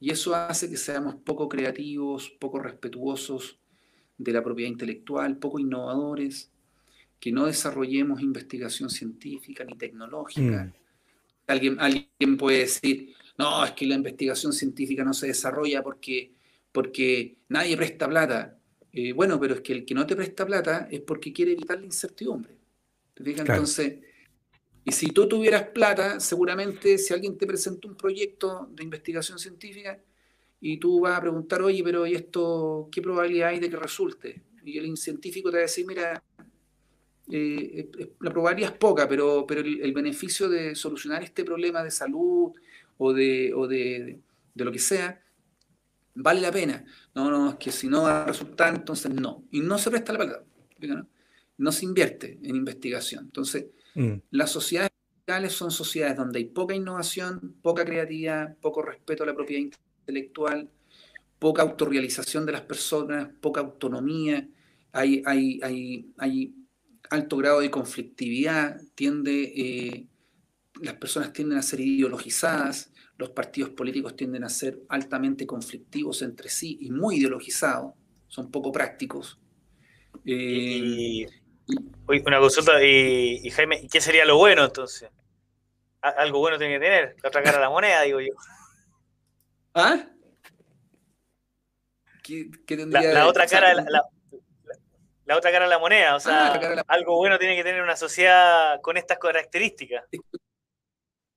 Y 0.00 0.10
eso 0.10 0.34
hace 0.34 0.68
que 0.68 0.76
seamos 0.76 1.14
poco 1.14 1.48
creativos, 1.48 2.28
poco 2.40 2.58
respetuosos 2.58 3.60
de 4.18 4.32
la 4.32 4.42
propiedad 4.42 4.68
intelectual, 4.68 5.38
poco 5.38 5.60
innovadores, 5.60 6.50
que 7.20 7.30
no 7.30 7.46
desarrollemos 7.46 8.20
investigación 8.20 8.90
científica 8.90 9.62
ni 9.62 9.76
tecnológica. 9.78 10.64
Mm. 10.64 10.72
Alguien, 11.46 11.76
alguien 11.78 12.36
puede 12.36 12.58
decir, 12.58 13.14
no, 13.38 13.64
es 13.64 13.70
que 13.70 13.86
la 13.86 13.94
investigación 13.94 14.52
científica 14.52 15.04
no 15.04 15.14
se 15.14 15.28
desarrolla 15.28 15.84
porque, 15.84 16.32
porque 16.72 17.36
nadie 17.48 17.76
presta 17.76 18.08
plata. 18.08 18.58
Eh, 18.92 19.12
bueno, 19.12 19.38
pero 19.38 19.54
es 19.54 19.60
que 19.60 19.72
el 19.72 19.84
que 19.84 19.94
no 19.94 20.04
te 20.04 20.16
presta 20.16 20.44
plata 20.44 20.88
es 20.90 21.00
porque 21.02 21.32
quiere 21.32 21.52
evitar 21.52 21.78
la 21.78 21.86
incertidumbre. 21.86 22.56
¿Te 23.14 23.22
fijas? 23.22 23.44
Claro. 23.44 23.60
Entonces, 23.60 24.00
y 24.84 24.92
si 24.92 25.06
tú 25.08 25.28
tuvieras 25.28 25.68
plata, 25.68 26.18
seguramente 26.18 26.98
si 26.98 27.14
alguien 27.14 27.38
te 27.38 27.46
presenta 27.46 27.86
un 27.86 27.96
proyecto 27.96 28.68
de 28.72 28.82
investigación 28.82 29.38
científica 29.38 29.98
y 30.60 30.78
tú 30.78 31.00
vas 31.00 31.18
a 31.18 31.20
preguntar, 31.20 31.62
oye, 31.62 31.82
pero 31.84 32.06
¿y 32.06 32.14
esto 32.14 32.88
qué 32.90 33.00
probabilidad 33.00 33.50
hay 33.50 33.60
de 33.60 33.70
que 33.70 33.76
resulte? 33.76 34.42
Y 34.64 34.78
el 34.78 34.96
científico 34.96 35.50
te 35.50 35.56
va 35.56 35.60
a 35.60 35.62
decir, 35.62 35.86
mira, 35.86 36.22
eh, 37.30 37.90
eh, 37.98 38.12
la 38.20 38.30
probabilidad 38.30 38.72
es 38.72 38.78
poca, 38.78 39.08
pero, 39.08 39.46
pero 39.46 39.60
el, 39.60 39.92
beneficio 39.92 40.48
de 40.48 40.74
solucionar 40.74 41.22
este 41.22 41.44
problema 41.44 41.82
de 41.82 41.90
salud 41.90 42.52
o 42.98 43.12
de, 43.12 43.52
o 43.54 43.68
de, 43.68 44.20
de 44.54 44.64
lo 44.64 44.72
que 44.72 44.78
sea, 44.78 45.22
vale 46.14 46.40
la 46.40 46.50
pena. 46.50 46.84
No, 47.14 47.30
no, 47.30 47.50
es 47.50 47.56
que 47.56 47.70
si 47.70 47.88
no 47.88 48.02
va 48.02 48.22
a 48.22 48.26
resultar, 48.26 48.74
entonces 48.74 49.12
no. 49.12 49.44
Y 49.50 49.60
no 49.60 49.78
se 49.78 49.90
presta 49.90 50.12
la. 50.12 50.44
¿no? 50.80 51.06
No 51.58 51.72
se 51.72 51.84
invierte 51.84 52.38
en 52.42 52.56
investigación. 52.56 53.24
Entonces, 53.26 53.66
Mm. 53.94 54.14
las 54.30 54.50
sociedades 54.50 54.90
verticales 55.26 55.52
son 55.52 55.70
sociedades 55.70 56.16
donde 56.16 56.38
hay 56.38 56.46
poca 56.46 56.74
innovación, 56.74 57.56
poca 57.62 57.84
creatividad, 57.84 58.56
poco 58.58 58.82
respeto 58.82 59.22
a 59.22 59.26
la 59.26 59.34
propiedad 59.34 59.62
intelectual, 60.06 60.70
poca 61.38 61.62
autorrealización 61.62 62.46
de 62.46 62.52
las 62.52 62.62
personas, 62.62 63.28
poca 63.40 63.60
autonomía, 63.60 64.48
hay, 64.92 65.22
hay, 65.26 65.60
hay, 65.62 66.12
hay 66.18 66.54
alto 67.10 67.36
grado 67.36 67.60
de 67.60 67.70
conflictividad, 67.70 68.80
tiende, 68.94 69.52
eh, 69.56 70.08
las 70.82 70.94
personas 70.94 71.32
tienden 71.32 71.58
a 71.58 71.62
ser 71.62 71.80
ideologizadas, 71.80 72.92
los 73.18 73.30
partidos 73.30 73.70
políticos 73.70 74.16
tienden 74.16 74.44
a 74.44 74.48
ser 74.48 74.80
altamente 74.88 75.46
conflictivos 75.46 76.22
entre 76.22 76.48
sí 76.48 76.78
y 76.80 76.90
muy 76.90 77.16
ideologizados, 77.16 77.94
son 78.28 78.50
poco 78.50 78.72
prácticos. 78.72 79.38
y, 80.24 81.24
eh, 81.24 81.41
una 82.08 82.40
consulta, 82.40 82.82
y, 82.82 83.50
Jaime, 83.50 83.86
¿qué 83.90 84.00
sería 84.00 84.24
lo 84.24 84.36
bueno 84.36 84.64
entonces? 84.64 85.10
Algo 86.00 86.40
bueno 86.40 86.58
tiene 86.58 86.74
que 86.74 86.80
tener, 86.80 87.16
la 87.22 87.28
otra 87.28 87.42
cara 87.42 87.58
de 87.58 87.64
la 87.64 87.70
moneda, 87.70 88.02
digo 88.02 88.20
yo. 88.20 88.32
¿Ah? 89.74 90.06
¿Qué, 92.22 92.50
tendría 92.66 93.12
la, 93.12 93.26
otra 93.26 93.46
cara, 93.46 93.74
la, 93.74 94.02
la 95.24 95.36
otra 95.36 95.50
cara 95.50 95.64
de 95.64 95.70
la 95.70 95.78
moneda. 95.78 96.16
O 96.16 96.20
sea, 96.20 96.54
ah, 96.54 96.84
algo 96.88 97.16
bueno 97.16 97.38
tiene 97.38 97.56
que 97.56 97.64
tener 97.64 97.82
una 97.82 97.96
sociedad 97.96 98.80
con 98.80 98.96
estas 98.96 99.18
características. 99.18 100.04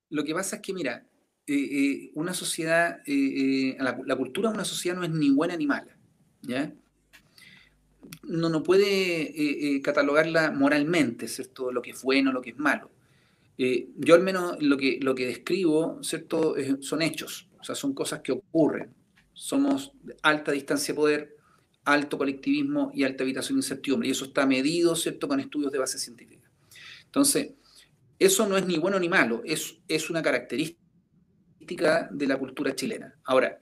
Lo 0.10 0.24
que 0.24 0.34
pasa 0.34 0.58
es 0.58 0.62
que, 0.62 0.74
mira, 0.74 1.06
eh, 1.48 1.54
eh, 1.54 2.12
una 2.16 2.34
sociedad, 2.34 3.00
eh, 3.06 3.78
la, 3.80 4.16
cultura 4.16 4.50
de 4.50 4.56
una 4.56 4.66
sociedad 4.66 4.98
no 4.98 5.04
es 5.04 5.12
ni 5.12 5.30
buena 5.30 5.56
ni 5.56 5.68
mala. 5.68 5.98
¿ya? 6.42 6.72
No, 8.24 8.50
no 8.50 8.64
puede 8.64 9.82
catalogarla 9.82 10.52
moralmente, 10.52 11.28
¿cierto? 11.28 11.72
Lo 11.72 11.82
que 11.82 11.92
es 11.92 12.02
bueno, 12.02 12.32
lo 12.32 12.42
que 12.42 12.52
es 12.52 12.58
malo. 12.58 12.92
yo 13.58 14.16
al 14.16 14.22
menos 14.24 14.62
lo 14.62 14.78
que, 14.78 15.00
lo 15.02 15.16
que 15.16 15.28
describo, 15.28 16.00
¿cierto? 16.04 16.56
son 16.82 17.02
hechos, 17.02 17.48
o 17.60 17.64
sea, 17.64 17.76
son 17.76 17.94
cosas 17.94 18.22
que 18.22 18.32
ocurren. 18.32 18.94
Somos 19.34 19.92
alta 20.22 20.52
distancia 20.52 20.94
de 20.94 20.96
poder, 20.96 21.38
alto 21.84 22.18
colectivismo 22.18 22.92
y 22.94 23.04
alta 23.04 23.24
habitación 23.24 23.58
de 23.58 23.66
incertidumbre. 23.66 24.08
Y 24.08 24.12
eso 24.12 24.26
está 24.26 24.46
medido, 24.46 24.96
¿cierto?, 24.96 25.28
con 25.28 25.40
estudios 25.40 25.72
de 25.72 25.80
base 25.80 26.00
científica. 26.00 26.50
Entonces, 27.06 27.52
eso 28.20 28.48
no 28.48 28.58
es 28.58 28.66
ni 28.66 28.78
bueno 28.78 29.00
ni 29.00 29.10
malo, 29.10 29.42
es, 29.46 29.78
es 29.88 30.10
una 30.10 30.22
característica 30.22 32.10
de 32.12 32.28
la 32.28 32.38
cultura 32.38 32.76
chilena. 32.76 33.16
Ahora, 33.24 33.62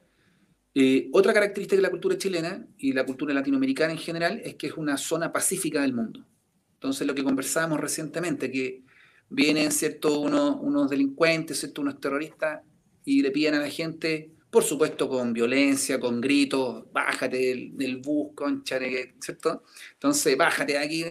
eh, 0.76 1.10
otra 1.14 1.34
característica 1.34 1.76
de 1.76 1.84
la 1.84 1.92
cultura 1.92 2.18
chilena 2.18 2.66
y 2.78 2.94
la 2.94 3.06
cultura 3.06 3.34
latinoamericana 3.34 3.94
en 3.94 4.00
general 4.00 4.42
es 4.44 4.56
que 4.56 4.68
es 4.68 4.74
una 4.74 4.98
zona 4.98 5.32
pacífica 5.32 5.82
del 5.82 5.94
mundo. 5.94 6.26
Entonces, 6.74 7.06
lo 7.06 7.14
que 7.14 7.24
conversábamos 7.24 7.80
recientemente, 7.80 8.52
que 8.52 8.84
vienen 9.30 9.72
¿cierto? 9.72 10.20
Unos, 10.20 10.90
delincuentes, 10.90 11.60
¿cierto? 11.60 11.82
unos 11.82 12.00
terroristas, 12.00 12.62
y 13.06 13.22
le 13.22 13.32
piden 13.32 13.56
a 13.56 13.60
la 13.60 13.70
gente 13.70 14.32
por 14.50 14.64
supuesto 14.64 15.10
con 15.10 15.34
violencia, 15.34 16.00
con 16.00 16.22
gritos, 16.22 16.86
bájate 16.92 17.38
del, 17.74 17.98
bus, 17.98 18.34
concha, 18.36 18.78
¿cierto? 19.20 19.64
Entonces, 19.94 20.38
bájate 20.38 20.74
de 20.74 20.78
aquí. 20.78 21.06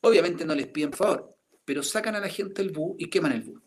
Obviamente 0.00 0.46
no 0.46 0.54
les 0.54 0.68
piden 0.68 0.94
favor, 0.94 1.36
pero 1.66 1.82
sacan 1.82 2.14
a 2.14 2.20
la 2.20 2.28
gente 2.28 2.62
del 2.62 2.72
bus 2.72 2.96
y 2.98 3.10
queman 3.10 3.32
el 3.32 3.42
bus. 3.42 3.60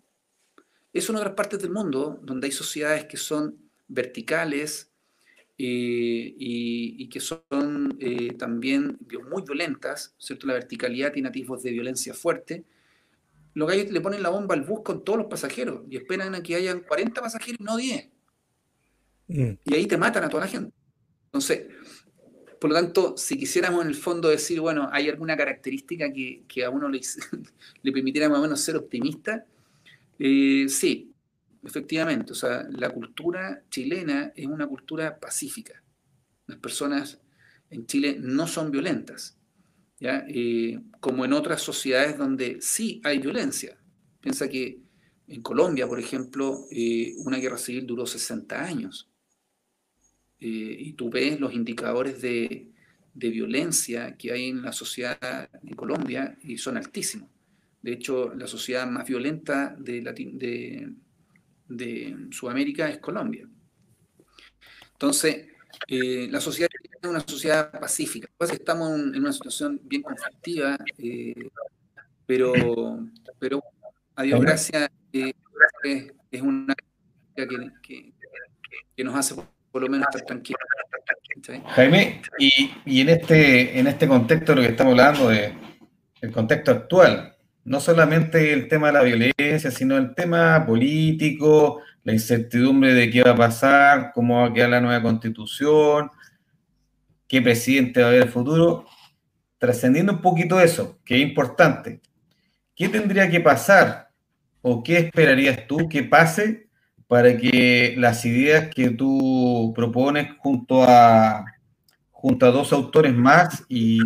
Es 0.91 1.07
una 1.07 1.19
de 1.19 1.25
las 1.25 1.35
partes 1.35 1.59
del 1.59 1.69
mundo 1.69 2.19
donde 2.23 2.47
hay 2.47 2.51
sociedades 2.51 3.05
que 3.05 3.17
son 3.17 3.66
verticales 3.87 4.91
eh, 5.57 6.33
y, 6.37 7.09
que 7.09 7.19
son 7.19 7.97
eh, 7.99 8.33
también 8.33 8.97
muy 9.29 9.41
violentas, 9.41 10.13
¿cierto? 10.17 10.45
La 10.45 10.53
verticalidad 10.53 11.11
tiene 11.11 11.29
atisbos 11.29 11.63
de 11.63 11.71
violencia 11.71 12.13
fuerte. 12.13 12.63
Los 13.53 13.67
gallos 13.67 13.91
le 13.91 14.01
ponen 14.01 14.21
la 14.21 14.29
bomba 14.29 14.53
al 14.53 14.61
bus 14.61 14.81
con 14.83 15.03
todos 15.03 15.17
los 15.17 15.27
pasajeros 15.27 15.81
y 15.89 15.97
esperan 15.97 16.35
a 16.35 16.43
que 16.43 16.55
hayan 16.55 16.81
40 16.81 17.21
pasajeros 17.21 17.59
y 17.59 17.63
no 17.63 17.77
10. 17.77 18.09
Mm. 19.29 19.51
Y 19.65 19.73
ahí 19.73 19.87
te 19.87 19.97
matan 19.97 20.23
a 20.23 20.29
toda 20.29 20.43
la 20.43 20.49
gente. 20.49 20.71
Entonces, 21.25 21.65
por 22.59 22.69
lo 22.69 22.75
tanto, 22.75 23.17
si 23.17 23.37
quisiéramos 23.37 23.81
en 23.83 23.89
el 23.89 23.95
fondo 23.95 24.29
decir, 24.29 24.59
bueno, 24.59 24.89
hay 24.91 25.09
alguna 25.09 25.35
característica 25.35 26.11
que, 26.11 26.63
a 26.63 26.69
uno 26.69 26.89
le, 26.89 27.01
le, 27.81 27.91
permitiera 27.91 28.29
más 28.29 28.39
o 28.39 28.41
menos 28.43 28.61
ser 28.61 28.75
optimista, 28.75 29.45
eh, 30.19 30.65
sí, 30.69 31.13
efectivamente. 31.67 32.31
O 32.31 32.35
sea, 32.35 32.65
la 32.69 32.89
cultura 32.89 33.63
chilena 33.69 34.31
es 34.35 34.47
una 34.47 34.65
cultura 34.65 35.19
pacífica. 35.19 35.83
Las 36.47 36.57
personas 36.57 37.19
en 37.69 37.85
Chile 37.85 38.17
no 38.19 38.47
son 38.47 38.71
violentas, 38.71 39.37
¿ya? 39.99 40.25
Eh, 40.29 40.79
como 40.99 41.25
en 41.25 41.33
otras 41.33 41.61
sociedades 41.61 42.17
donde 42.17 42.57
sí 42.61 43.01
hay 43.03 43.19
violencia. 43.19 43.77
Piensa 44.21 44.49
que 44.49 44.79
en 45.27 45.41
Colombia, 45.41 45.87
por 45.87 45.99
ejemplo, 45.99 46.65
eh, 46.71 47.13
una 47.17 47.37
guerra 47.37 47.57
civil 47.57 47.85
duró 47.85 48.05
60 48.05 48.63
años. 48.63 49.09
Eh, 50.39 50.77
y 50.79 50.93
tú 50.93 51.09
ves 51.09 51.39
los 51.39 51.53
indicadores 51.53 52.21
de, 52.21 52.71
violencia 53.13 54.15
que 54.15 54.31
hay 54.31 54.49
en 54.49 54.61
la 54.61 54.71
sociedad 54.71 55.49
en 55.63 55.75
Colombia 55.75 56.37
y 56.43 56.59
son 56.59 56.77
altísimos. 56.77 57.29
De 57.81 57.93
hecho, 57.93 58.33
la 58.35 58.45
sociedad 58.45 58.87
más 58.87 59.07
violenta 59.07 59.75
de, 59.79 60.01
de, 60.01 60.93
Sudamérica 62.31 62.89
es 62.89 62.99
Colombia. 62.99 63.47
Entonces, 64.93 65.47
eh, 65.87 66.27
la 66.29 66.41
sociedad 66.41 66.69
es 67.01 67.09
una 67.09 67.19
sociedad 67.21 67.71
pacífica. 67.71 68.27
Estamos 68.39 68.91
en 68.99 69.19
una 69.19 69.33
situación 69.33 69.79
bien 69.83 70.01
conflictiva, 70.01 70.77
eh, 70.97 71.49
pero, 72.25 72.53
pero 73.39 73.61
a 74.15 74.23
Dios 74.23 74.41
gracias, 74.41 74.89
es, 75.11 76.41
una 76.41 76.75
que, 77.35 77.47
que, 77.81 78.13
que 78.95 79.03
nos 79.03 79.15
hace 79.15 79.35
por 79.71 79.83
lo 79.83 79.89
menos 79.89 80.07
estar 80.07 80.25
tranquilo. 80.25 80.57
Jaime, 81.67 82.21
y, 82.39 83.01
en, 83.01 83.09
este, 83.09 83.79
en 83.79 83.85
este 83.85 84.07
contexto 84.07 84.53
de 84.53 84.55
lo 84.55 84.61
que 84.63 84.71
estamos 84.71 84.91
hablando, 84.91 85.29
de, 85.29 85.53
el 86.21 86.31
contexto 86.31 86.71
actual, 86.71 87.36
no 87.67 87.81
solamente 87.81 88.53
el 88.53 88.69
tema 88.69 88.87
de 88.87 88.93
la 88.93 89.03
violencia, 89.03 89.71
sino 89.71 89.97
el 89.97 90.15
tema 90.15 90.65
político, 90.65 91.81
la 92.05 92.13
incertidumbre 92.13 92.93
de 92.93 93.09
qué 93.09 93.21
va 93.23 93.31
a 93.31 93.35
pasar, 93.35 94.11
cómo 94.13 94.39
va 94.39 94.47
a 94.47 94.53
quedar 94.53 94.69
la 94.69 94.79
nueva 94.79 95.01
constitución, 95.01 96.09
qué 97.27 97.41
presidente 97.41 97.99
va 97.99 98.05
a 98.05 98.09
haber 98.11 98.23
el 98.23 98.29
futuro, 98.29 98.85
trascendiendo 99.57 100.13
un 100.13 100.21
poquito 100.21 100.61
eso, 100.61 100.97
que 101.03 101.15
es 101.15 101.21
importante. 101.21 101.99
¿Qué 102.73 102.87
tendría 102.87 103.29
que 103.29 103.41
pasar 103.41 104.11
o 104.61 104.81
qué 104.81 104.99
esperarías 104.99 105.67
tú 105.67 105.89
que 105.89 106.03
pase 106.03 106.69
para 107.05 107.35
que 107.35 107.95
las 107.97 108.23
ideas 108.23 108.69
que 108.73 108.91
tú 108.91 109.73
propones 109.75 110.29
junto 110.37 110.83
a, 110.83 111.43
junto 112.11 112.45
a 112.45 112.51
dos 112.51 112.71
autores 112.71 113.13
más 113.13 113.65
y, 113.67 113.99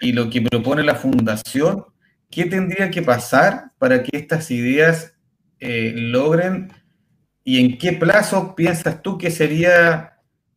lo 0.00 0.28
que 0.28 0.42
propone 0.42 0.82
la 0.82 0.96
fundación, 0.96 1.84
¿qué 2.30 2.46
tendría 2.46 2.90
que 2.90 3.02
pasar 3.02 3.72
para 3.78 4.02
que 4.02 4.16
estas 4.16 4.50
ideas 4.50 5.14
eh, 5.58 5.92
logren 5.96 6.72
y 7.44 7.60
en 7.60 7.78
qué 7.78 7.92
plazo 7.92 8.54
piensas 8.54 9.02
tú 9.02 9.18
que 9.18 9.30
sería 9.30 10.10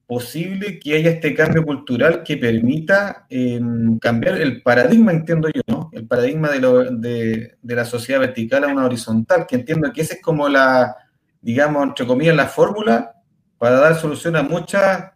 posible 0.05 0.80
que 0.80 0.95
haya 0.95 1.11
este 1.11 1.34
cambio 1.34 1.63
cultural 1.63 2.24
que 2.24 2.38
permita 2.38 3.26
em, 3.30 3.97
cambiar 3.99 4.39
el 4.39 4.61
paradigma, 4.61 5.11
entiendo 5.11 5.49
yo, 5.49 5.61
¿no? 5.67 5.89
El 5.93 6.05
paradigma 6.05 6.49
de, 6.49 7.55
de, 7.61 7.76
la 7.76 7.86
sociedad 7.86 8.19
vertical 8.19 8.63
a 8.63 8.67
una 8.67 8.86
horizontal, 8.86 9.47
que 9.47 9.55
entiendo 9.55 9.91
que 9.91 10.01
esa 10.01 10.15
es 10.15 10.21
como 10.21 10.49
la, 10.49 10.95
digamos, 11.41 11.84
entre 11.84 12.05
comillas, 12.05 12.36
la 12.36 12.47
fórmula 12.47 13.15
para 13.57 13.80
dar 13.80 13.95
solución 13.95 14.36
a 14.36 14.43
muchas, 14.43 15.11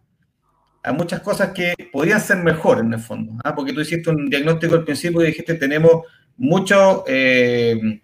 a 0.82 0.92
muchas 0.92 1.20
cosas 1.20 1.50
que 1.52 1.74
podrían 1.92 2.20
ser 2.20 2.38
mejor 2.38 2.80
en 2.80 2.92
el 2.94 3.00
fondo. 3.00 3.34
¿ah? 3.44 3.54
Porque 3.54 3.72
tú 3.72 3.82
hiciste 3.82 4.10
un 4.10 4.28
diagnóstico 4.28 4.74
al 4.74 4.84
principio 4.84 5.22
y 5.22 5.26
dijiste, 5.26 5.54
tenemos 5.54 6.02
mucho, 6.38 7.04
eh, 7.06 8.00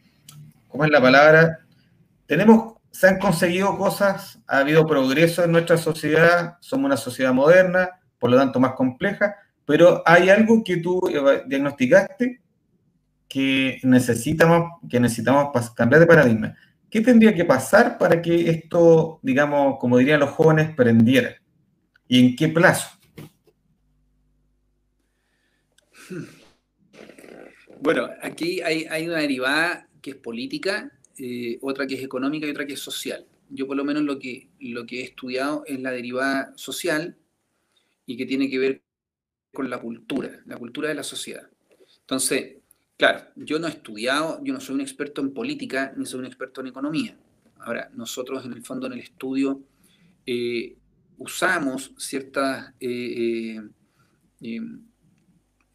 ¿cómo 0.69 0.85
es 0.85 0.91
la 0.91 1.01
palabra? 1.01 1.61
Tenemos, 2.27 2.75
se 2.91 3.09
han 3.09 3.19
conseguido 3.19 3.79
cosas, 3.79 4.41
ha 4.47 4.59
habido 4.59 4.87
progreso 4.87 5.45
en 5.45 5.53
nuestra 5.53 5.79
sociedad, 5.79 6.59
somos 6.61 6.87
una 6.87 6.97
sociedad 6.97 7.33
moderna, 7.33 7.89
por 8.19 8.31
lo 8.31 8.37
tanto 8.37 8.61
más 8.61 8.73
compleja, 8.73 9.37
pero 9.65 10.03
hay 10.05 10.29
algo 10.29 10.63
que 10.63 10.79
tú 10.79 11.01
diagnosticaste 11.47 12.41
que 13.29 13.79
necesitamos, 13.83 14.81
que 14.89 15.01
necesitamos 15.01 15.51
cambiar 15.73 16.01
de 16.01 16.07
paradigma. 16.07 16.55
¿Qué 16.91 17.01
tendría 17.01 17.35
que 17.35 17.45
pasar 17.45 17.99
para 17.99 18.23
que 18.23 18.51
esto, 18.51 19.19
digamos, 19.23 19.79
como 19.81 19.99
dirían 19.99 20.21
los 20.21 20.31
jóvenes, 20.31 20.75
prendiera? 20.75 21.35
¿Y 22.07 22.25
en 22.25 22.37
qué 22.37 22.49
plazo? 22.49 22.89
Bueno, 27.85 28.09
aquí 28.23 28.63
hay, 28.63 29.07
una 29.07 29.19
derivada 29.19 29.91
que 30.01 30.13
es 30.13 30.17
política, 30.17 30.91
eh, 31.19 31.59
otra 31.61 31.87
que 31.87 31.97
es 31.97 32.03
económica 32.03 32.47
y 32.47 32.51
otra 32.51 32.65
que 32.67 32.73
es 32.73 32.81
social. 32.81 33.27
Yo 33.51 33.67
por 33.67 33.77
lo 33.77 33.85
menos 33.85 34.05
lo 34.05 34.19
que, 34.19 34.49
lo 34.59 34.87
que 34.87 35.01
he 35.01 35.05
estudiado 35.05 35.65
es 35.67 35.79
la 35.81 35.91
derivada 35.91 36.55
social 36.57 37.15
y 38.07 38.17
que 38.17 38.25
tiene 38.25 38.49
que 38.49 38.59
ver 38.59 38.83
con 39.53 39.69
la 39.69 39.79
cultura, 39.79 40.41
la 40.47 40.57
cultura 40.57 40.89
de 40.89 40.95
la 40.95 41.03
sociedad. 41.03 41.47
Entonces, 42.01 42.57
Claro, 42.97 43.25
yo 43.35 43.59
no 43.59 43.67
he 43.67 43.71
estudiado, 43.71 44.41
yo 44.45 44.55
no 44.55 44.61
soy 44.61 44.77
un 44.77 44.81
experto 44.81 45.21
en 45.21 45.35
política 45.35 45.93
ni 45.97 46.07
soy 46.07 46.21
un 46.21 46.27
experto 46.27 46.61
en 46.61 46.69
economía. 46.69 47.19
Ahora, 47.59 47.91
nosotros 47.93 48.47
en 48.47 48.53
el 48.53 48.65
fondo 48.65 48.87
en 48.87 48.93
el 48.95 49.01
estudio 49.01 49.61
eh, 50.25 50.77
usamos 51.19 51.93
ciertas, 51.99 52.73
eh, 52.79 53.61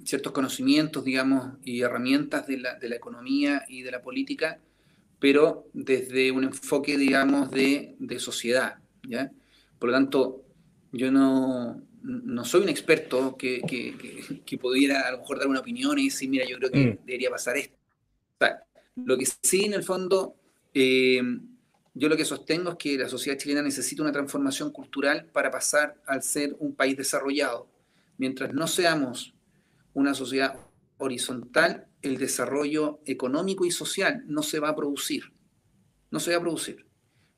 ciertos 0.04 0.32
conocimientos, 0.32 1.04
digamos, 1.04 1.58
y 1.64 1.82
herramientas 1.82 2.48
de 2.48 2.58
la, 2.58 2.76
de 2.76 2.90
la, 2.90 2.96
economía 2.96 3.66
y 3.68 3.82
de 3.82 3.92
la 3.92 4.02
política, 4.02 4.60
pero 5.20 5.68
desde 5.74 6.32
un 6.32 6.46
enfoque, 6.46 6.98
digamos, 6.98 7.52
de, 7.52 7.96
de 8.00 8.20
sociedad. 8.20 8.78
¿ya? 9.04 9.32
Por 9.78 9.90
lo 9.90 9.96
tanto, 9.96 10.44
yo 10.92 11.12
no, 11.12 11.82
no 12.02 12.46
soy 12.46 12.62
un 12.62 12.70
experto 12.70 13.36
que, 13.38 13.62
que, 13.62 14.42
que, 14.46 14.58
pudiera 14.58 15.02
a 15.02 15.12
lo 15.12 15.20
mejor 15.20 15.40
dar 15.40 15.48
una 15.48 15.60
opinión 15.60 16.00
y 16.00 16.06
decir, 16.06 16.30
mira, 16.30 16.46
yo 16.48 16.58
creo 16.58 16.72
que 16.72 16.86
mm. 16.86 17.06
debería 17.06 17.30
pasar 17.30 17.58
esto. 17.58 17.76
O 18.40 18.46
sea, 18.46 18.64
lo 18.96 19.18
que 19.18 19.26
sí, 19.42 19.66
en 19.66 19.74
el 19.74 19.84
fondo, 19.84 20.36
eh, 20.74 21.22
yo 21.94 22.08
lo 22.08 22.16
que 22.16 22.26
sostengo 22.26 22.72
es 22.72 22.76
que 22.78 22.98
la 22.98 23.10
sociedad 23.10 23.38
chilena 23.38 23.62
necesita 23.62 24.02
una 24.02 24.12
transformación 24.12 24.72
cultural 24.72 25.26
para 25.26 25.52
pasar 25.52 25.98
al 26.06 26.24
ser 26.24 26.56
un 26.60 26.74
país 26.74 26.96
desarrollado. 26.96 27.68
Mientras 28.18 28.54
no 28.54 28.68
seamos 28.68 29.34
una 30.00 30.14
sociedad 30.14 30.60
horizontal, 30.98 31.88
el 32.02 32.18
desarrollo 32.18 33.02
económico 33.06 33.66
y 33.66 33.72
social 33.72 34.24
no 34.28 34.44
se 34.44 34.60
va 34.60 34.70
a 34.70 34.76
producir. 34.76 35.34
No 36.12 36.20
se 36.20 36.32
va 36.32 36.38
a 36.38 36.42
producir. 36.42 36.86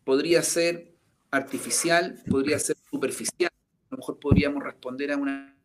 Podría 0.03 0.41
ser 0.41 0.93
artificial, 1.31 2.21
podría 2.29 2.59
ser 2.59 2.75
superficial, 2.89 3.51
a 3.51 3.87
lo 3.91 3.97
mejor 3.97 4.19
podríamos 4.19 4.63
responder 4.63 5.11
a 5.11 5.17
una 5.17 5.55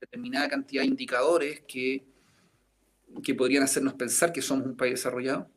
determinada 0.00 0.48
cantidad 0.48 0.82
de 0.82 0.88
indicadores 0.88 1.62
que, 1.66 2.06
que 3.22 3.34
podrían 3.34 3.62
hacernos 3.62 3.94
pensar 3.94 4.32
que 4.32 4.42
somos 4.42 4.66
un 4.66 4.76
país 4.76 4.94
desarrollado, 4.94 5.50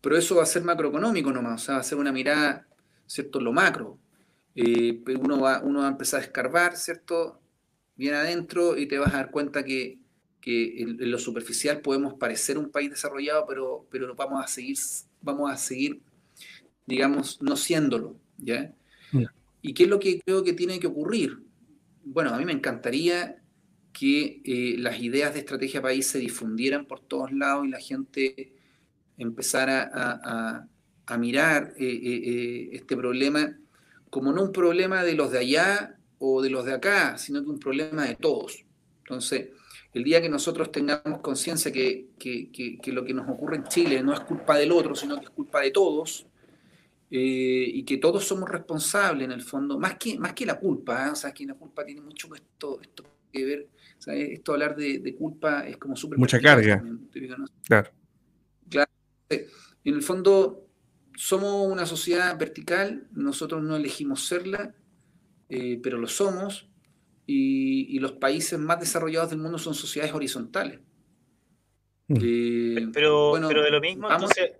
pero 0.00 0.16
eso 0.16 0.36
va 0.36 0.42
a 0.42 0.46
ser 0.46 0.64
macroeconómico 0.64 1.32
nomás, 1.32 1.62
o 1.62 1.64
sea, 1.64 1.74
va 1.74 1.80
a 1.80 1.84
ser 1.84 1.98
una 1.98 2.12
mirada, 2.12 2.66
¿cierto?, 3.06 3.40
lo 3.40 3.52
macro. 3.52 3.98
Eh, 4.54 5.02
uno, 5.20 5.40
va, 5.40 5.62
uno 5.62 5.80
va 5.80 5.86
a 5.86 5.90
empezar 5.90 6.20
a 6.20 6.24
escarbar, 6.24 6.76
¿cierto?, 6.76 7.41
bien 7.96 8.14
adentro 8.14 8.76
y 8.76 8.86
te 8.86 8.98
vas 8.98 9.12
a 9.14 9.18
dar 9.18 9.30
cuenta 9.30 9.64
que, 9.64 9.98
que 10.40 10.82
en, 10.82 11.10
lo 11.10 11.18
superficial 11.18 11.80
podemos 11.80 12.14
parecer 12.14 12.58
un 12.58 12.70
país 12.70 12.90
desarrollado, 12.90 13.46
pero, 13.46 13.86
pero 13.90 14.14
vamos 14.14 14.44
a 14.44 14.48
seguir, 14.48 14.76
vamos 15.20 15.50
a 15.50 15.56
seguir, 15.56 16.00
digamos, 16.86 17.40
no 17.42 17.56
siéndolo, 17.56 18.16
¿ya? 18.38 18.74
¿Y 19.64 19.74
qué 19.74 19.84
es 19.84 19.88
lo 19.88 20.00
que 20.00 20.20
creo 20.20 20.42
que 20.42 20.54
tiene 20.54 20.80
que 20.80 20.88
ocurrir? 20.88 21.38
Bueno, 22.04 22.34
a 22.34 22.38
mí 22.38 22.44
me 22.44 22.52
encantaría 22.52 23.40
que 23.92 24.42
eh, 24.44 24.76
las 24.78 25.00
ideas 25.00 25.34
de 25.34 25.40
estrategia 25.40 25.80
país 25.80 26.06
se 26.06 26.18
difundieran 26.18 26.86
por 26.86 27.00
todos 27.00 27.30
lados 27.30 27.66
y 27.66 27.70
la 27.70 27.78
gente 27.78 28.52
empezara 29.18 29.90
a, 29.94 30.66
a, 31.06 31.18
mirar 31.18 31.74
eh, 31.78 31.86
eh, 31.86 32.70
este 32.72 32.96
problema 32.96 33.56
como 34.08 34.32
no 34.32 34.42
un 34.42 34.52
problema 34.52 35.04
de 35.04 35.14
los 35.14 35.30
de 35.30 35.38
allá 35.38 35.98
o 36.24 36.40
de 36.40 36.50
los 36.50 36.64
de 36.64 36.72
acá, 36.72 37.18
sino 37.18 37.42
que 37.42 37.50
un 37.50 37.58
problema 37.58 38.06
de 38.06 38.14
todos. 38.14 38.64
Entonces, 39.00 39.48
el 39.92 40.04
día 40.04 40.22
que 40.22 40.28
nosotros 40.28 40.70
tengamos 40.70 41.18
conciencia 41.18 41.72
que, 41.72 42.10
que, 42.16 42.48
que, 42.52 42.92
lo 42.92 43.04
que 43.04 43.12
nos 43.12 43.28
ocurre 43.28 43.56
en 43.56 43.64
Chile 43.64 44.00
no 44.04 44.14
es 44.14 44.20
culpa 44.20 44.56
del 44.56 44.70
otro, 44.70 44.94
sino 44.94 45.18
que 45.18 45.24
es 45.24 45.30
culpa 45.30 45.60
de 45.60 45.72
todos, 45.72 46.24
eh, 47.10 47.70
y 47.74 47.82
que 47.82 47.96
todos 47.96 48.24
somos 48.24 48.48
responsables 48.48 49.24
en 49.24 49.32
el 49.32 49.42
fondo, 49.42 49.80
más 49.80 49.96
que, 49.96 50.16
más 50.16 50.32
que 50.32 50.46
la 50.46 50.60
culpa, 50.60 51.08
¿eh? 51.08 51.10
o 51.10 51.16
sea, 51.16 51.32
que 51.32 51.44
la 51.44 51.54
culpa 51.54 51.84
tiene 51.84 52.00
mucho 52.00 52.32
esto, 52.36 52.80
esto 52.80 53.04
que 53.32 53.44
ver, 53.44 53.68
o 53.98 54.02
sea, 54.02 54.14
esto 54.14 54.52
hablar 54.52 54.76
de, 54.76 55.00
de 55.00 55.16
culpa 55.16 55.66
es 55.66 55.76
como 55.76 55.96
súper... 55.96 56.18
Mucha 56.18 56.40
carga. 56.40 56.84
Claro. 57.64 57.90
Claro. 58.68 58.90
En 59.28 59.94
el 59.94 60.02
fondo, 60.02 60.68
somos 61.16 61.66
una 61.66 61.84
sociedad 61.84 62.38
vertical, 62.38 63.08
nosotros 63.10 63.62
no 63.64 63.74
elegimos 63.74 64.26
serla, 64.26 64.72
eh, 65.48 65.80
pero 65.82 65.98
lo 65.98 66.08
somos, 66.08 66.68
y, 67.26 67.96
y, 67.96 67.98
los 68.00 68.12
países 68.12 68.58
más 68.58 68.80
desarrollados 68.80 69.30
del 69.30 69.38
mundo 69.38 69.56
son 69.58 69.74
sociedades 69.74 70.14
horizontales. 70.14 70.80
Mm. 72.08 72.90
pero, 72.92 73.30
bueno, 73.30 73.48
pero 73.48 73.62
de 73.62 73.70
lo 73.70 73.80
mismo, 73.80 74.10
entonces 74.10 74.52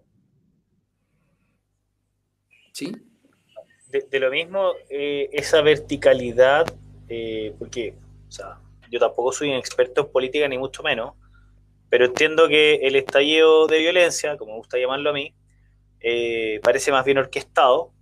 ¿Sí? 2.73 2.93
De, 3.89 4.21
lo 4.21 4.31
mismo, 4.31 4.73
eh, 4.89 5.29
esa 5.33 5.61
verticalidad, 5.61 6.65
eh, 7.11 7.55
porque 7.59 7.95
o 8.27 8.33
sea, 8.33 8.59
yo 8.91 8.99
tampoco 8.99 9.33
soy 9.33 9.51
un 9.51 9.57
experto 9.57 10.01
en 10.01 10.11
política, 10.11 10.49
ni 10.49 10.57
mucho 10.57 10.83
menos, 10.83 11.13
pero 11.91 12.07
entiendo 12.07 12.49
que 12.49 12.77
el 12.77 12.97
estallido 12.97 13.67
de 13.67 13.79
violencia, 13.81 14.39
como 14.39 14.53
me 14.53 14.59
gusta 14.59 14.79
llamarlo 14.79 15.11
a 15.11 15.13
mí, 15.13 15.35
eh, 16.01 16.59
parece 16.63 16.91
más 16.91 17.05
bien 17.05 17.19
orquestado, 17.19 17.93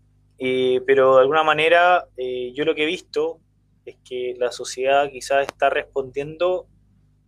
pero 0.86 1.16
de 1.16 1.20
alguna 1.20 1.42
manera 1.42 2.06
yo 2.54 2.64
lo 2.64 2.74
que 2.74 2.84
he 2.84 2.86
visto 2.86 3.40
es 3.84 3.96
que 4.04 4.34
la 4.38 4.50
sociedad 4.52 5.10
quizás 5.10 5.46
está 5.46 5.68
respondiendo 5.68 6.66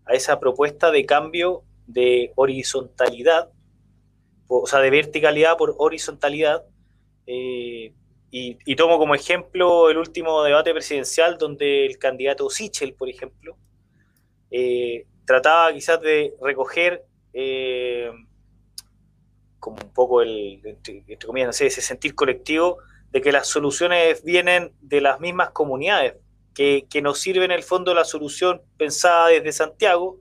a 0.06 0.14
esa 0.14 0.40
propuesta 0.40 0.90
de 0.90 1.04
cambio 1.04 1.62
de 1.86 2.32
horizontalidad, 2.36 3.50
o 4.48 4.66
sea, 4.66 4.80
de 4.80 4.90
verticalidad 4.90 5.56
por 5.56 5.74
horizontalidad, 5.78 6.64
eh, 7.26 7.92
y, 8.34 8.76
tomo 8.76 8.98
como 8.98 9.14
ejemplo 9.14 9.90
el 9.90 9.98
último 9.98 10.42
debate 10.42 10.72
presidencial 10.72 11.36
donde 11.36 11.84
el 11.84 11.98
candidato 11.98 12.48
Sichel, 12.48 12.94
por 12.94 13.10
ejemplo, 13.10 13.58
eh, 14.50 15.06
trataba 15.26 15.70
quizás 15.72 16.00
de 16.00 16.34
recoger 16.40 17.04
eh, 17.34 18.10
como 19.60 19.76
un 19.82 19.92
poco 19.92 20.22
el, 20.22 20.62
entre, 20.64 21.04
comillas, 21.26 21.48
no 21.48 21.52
sé, 21.52 21.66
ese 21.66 21.82
sentir 21.82 22.14
colectivo 22.14 22.78
de 23.12 23.20
que 23.20 23.30
las 23.30 23.46
soluciones 23.46 24.24
vienen 24.24 24.72
de 24.80 25.00
las 25.00 25.20
mismas 25.20 25.50
comunidades, 25.50 26.14
que, 26.54 26.86
que 26.90 27.02
nos 27.02 27.18
sirve 27.18 27.44
en 27.44 27.50
el 27.50 27.62
fondo 27.62 27.94
la 27.94 28.04
solución 28.04 28.62
pensada 28.76 29.28
desde 29.28 29.52
Santiago 29.52 30.18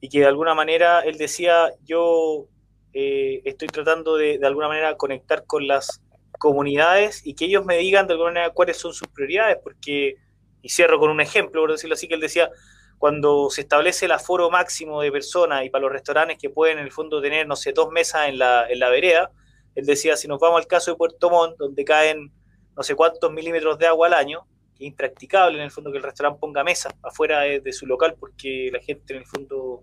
y 0.00 0.08
que 0.08 0.20
de 0.20 0.26
alguna 0.26 0.54
manera 0.54 1.00
él 1.00 1.18
decía, 1.18 1.72
yo 1.84 2.46
estoy 2.92 3.68
tratando 3.68 4.16
de, 4.16 4.38
de 4.38 4.46
alguna 4.46 4.68
manera 4.68 4.96
conectar 4.96 5.44
con 5.46 5.66
las 5.66 6.02
comunidades 6.38 7.24
y 7.24 7.34
que 7.34 7.44
ellos 7.44 7.64
me 7.64 7.76
digan 7.76 8.06
de 8.06 8.14
alguna 8.14 8.30
manera 8.30 8.50
cuáles 8.50 8.78
son 8.78 8.94
sus 8.94 9.08
prioridades, 9.08 9.58
porque, 9.62 10.16
y 10.62 10.68
cierro 10.68 10.98
con 10.98 11.10
un 11.10 11.20
ejemplo, 11.20 11.60
por 11.60 11.72
decirlo 11.72 11.94
así, 11.94 12.08
que 12.08 12.14
él 12.14 12.20
decía, 12.20 12.50
cuando 12.98 13.50
se 13.50 13.62
establece 13.62 14.06
el 14.06 14.12
aforo 14.12 14.50
máximo 14.50 15.00
de 15.02 15.12
personas 15.12 15.64
y 15.64 15.70
para 15.70 15.82
los 15.82 15.92
restaurantes 15.92 16.38
que 16.38 16.50
pueden 16.50 16.78
en 16.78 16.84
el 16.84 16.92
fondo 16.92 17.20
tener, 17.20 17.46
no 17.46 17.56
sé, 17.56 17.72
dos 17.72 17.90
mesas 17.90 18.28
en 18.28 18.38
la, 18.38 18.66
en 18.68 18.78
la 18.78 18.88
vereda, 18.88 19.30
él 19.74 19.86
decía, 19.86 20.16
si 20.16 20.28
nos 20.28 20.40
vamos 20.40 20.60
al 20.60 20.66
caso 20.66 20.90
de 20.90 20.96
Puerto 20.96 21.30
Montt, 21.30 21.56
donde 21.58 21.84
caen 21.84 22.32
no 22.76 22.82
sé 22.82 22.94
cuántos 22.94 23.32
milímetros 23.32 23.78
de 23.78 23.86
agua 23.86 24.08
al 24.08 24.14
año, 24.14 24.46
que 24.76 24.84
es 24.84 24.88
impracticable 24.88 25.58
en 25.58 25.64
el 25.64 25.70
fondo 25.70 25.90
que 25.90 25.98
el 25.98 26.04
restaurante 26.04 26.40
ponga 26.40 26.64
mesa 26.64 26.90
afuera 27.02 27.40
de, 27.40 27.72
su 27.72 27.86
local 27.86 28.16
porque 28.18 28.70
la 28.72 28.80
gente 28.80 29.12
en 29.14 29.20
el 29.20 29.26
fondo 29.26 29.82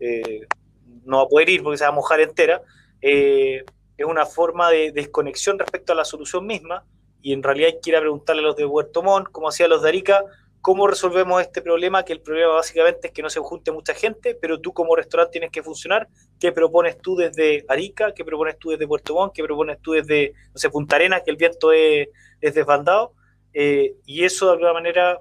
eh, 0.00 0.40
no 1.04 1.18
va 1.18 1.22
a 1.24 1.28
poder 1.28 1.48
ir 1.50 1.62
porque 1.62 1.78
se 1.78 1.84
va 1.84 1.90
a 1.90 1.94
mojar 1.94 2.20
entera. 2.20 2.62
Eh, 3.00 3.64
es 3.96 4.06
una 4.06 4.26
forma 4.26 4.70
de 4.70 4.92
desconexión 4.92 5.58
respecto 5.58 5.92
a 5.92 5.96
la 5.96 6.04
solución 6.04 6.46
misma 6.46 6.84
y 7.20 7.32
en 7.32 7.42
realidad 7.42 7.70
hay 7.74 7.92
preguntarle 8.00 8.42
a 8.42 8.46
los 8.46 8.56
de 8.56 8.66
Puerto 8.66 9.02
Montt, 9.02 9.28
como 9.30 9.48
hacían 9.48 9.70
los 9.70 9.82
de 9.82 9.88
Arica, 9.88 10.24
cómo 10.68 10.86
resolvemos 10.86 11.40
este 11.40 11.62
problema, 11.62 12.04
que 12.04 12.12
el 12.12 12.20
problema 12.20 12.52
básicamente 12.52 13.06
es 13.06 13.14
que 13.14 13.22
no 13.22 13.30
se 13.30 13.40
junte 13.40 13.72
mucha 13.72 13.94
gente, 13.94 14.34
pero 14.34 14.60
tú 14.60 14.74
como 14.74 14.94
restaurante 14.94 15.32
tienes 15.32 15.50
que 15.50 15.62
funcionar. 15.62 16.08
¿Qué 16.38 16.52
propones 16.52 16.98
tú 16.98 17.16
desde 17.16 17.64
Arica? 17.68 18.12
¿Qué 18.12 18.22
propones 18.22 18.58
tú 18.58 18.68
desde 18.68 18.86
Puerto 18.86 19.14
Montt? 19.14 19.32
¿Qué 19.34 19.42
propones 19.42 19.80
tú 19.80 19.92
desde, 19.92 20.34
no 20.52 20.58
sé, 20.58 20.68
Punta 20.68 20.96
Arenas, 20.96 21.22
que 21.24 21.30
el 21.30 21.38
viento 21.38 21.72
es, 21.72 22.08
desbandado? 22.42 23.14
Eh, 23.54 23.94
y 24.04 24.24
eso 24.24 24.44
de 24.44 24.52
alguna 24.52 24.74
manera, 24.74 25.18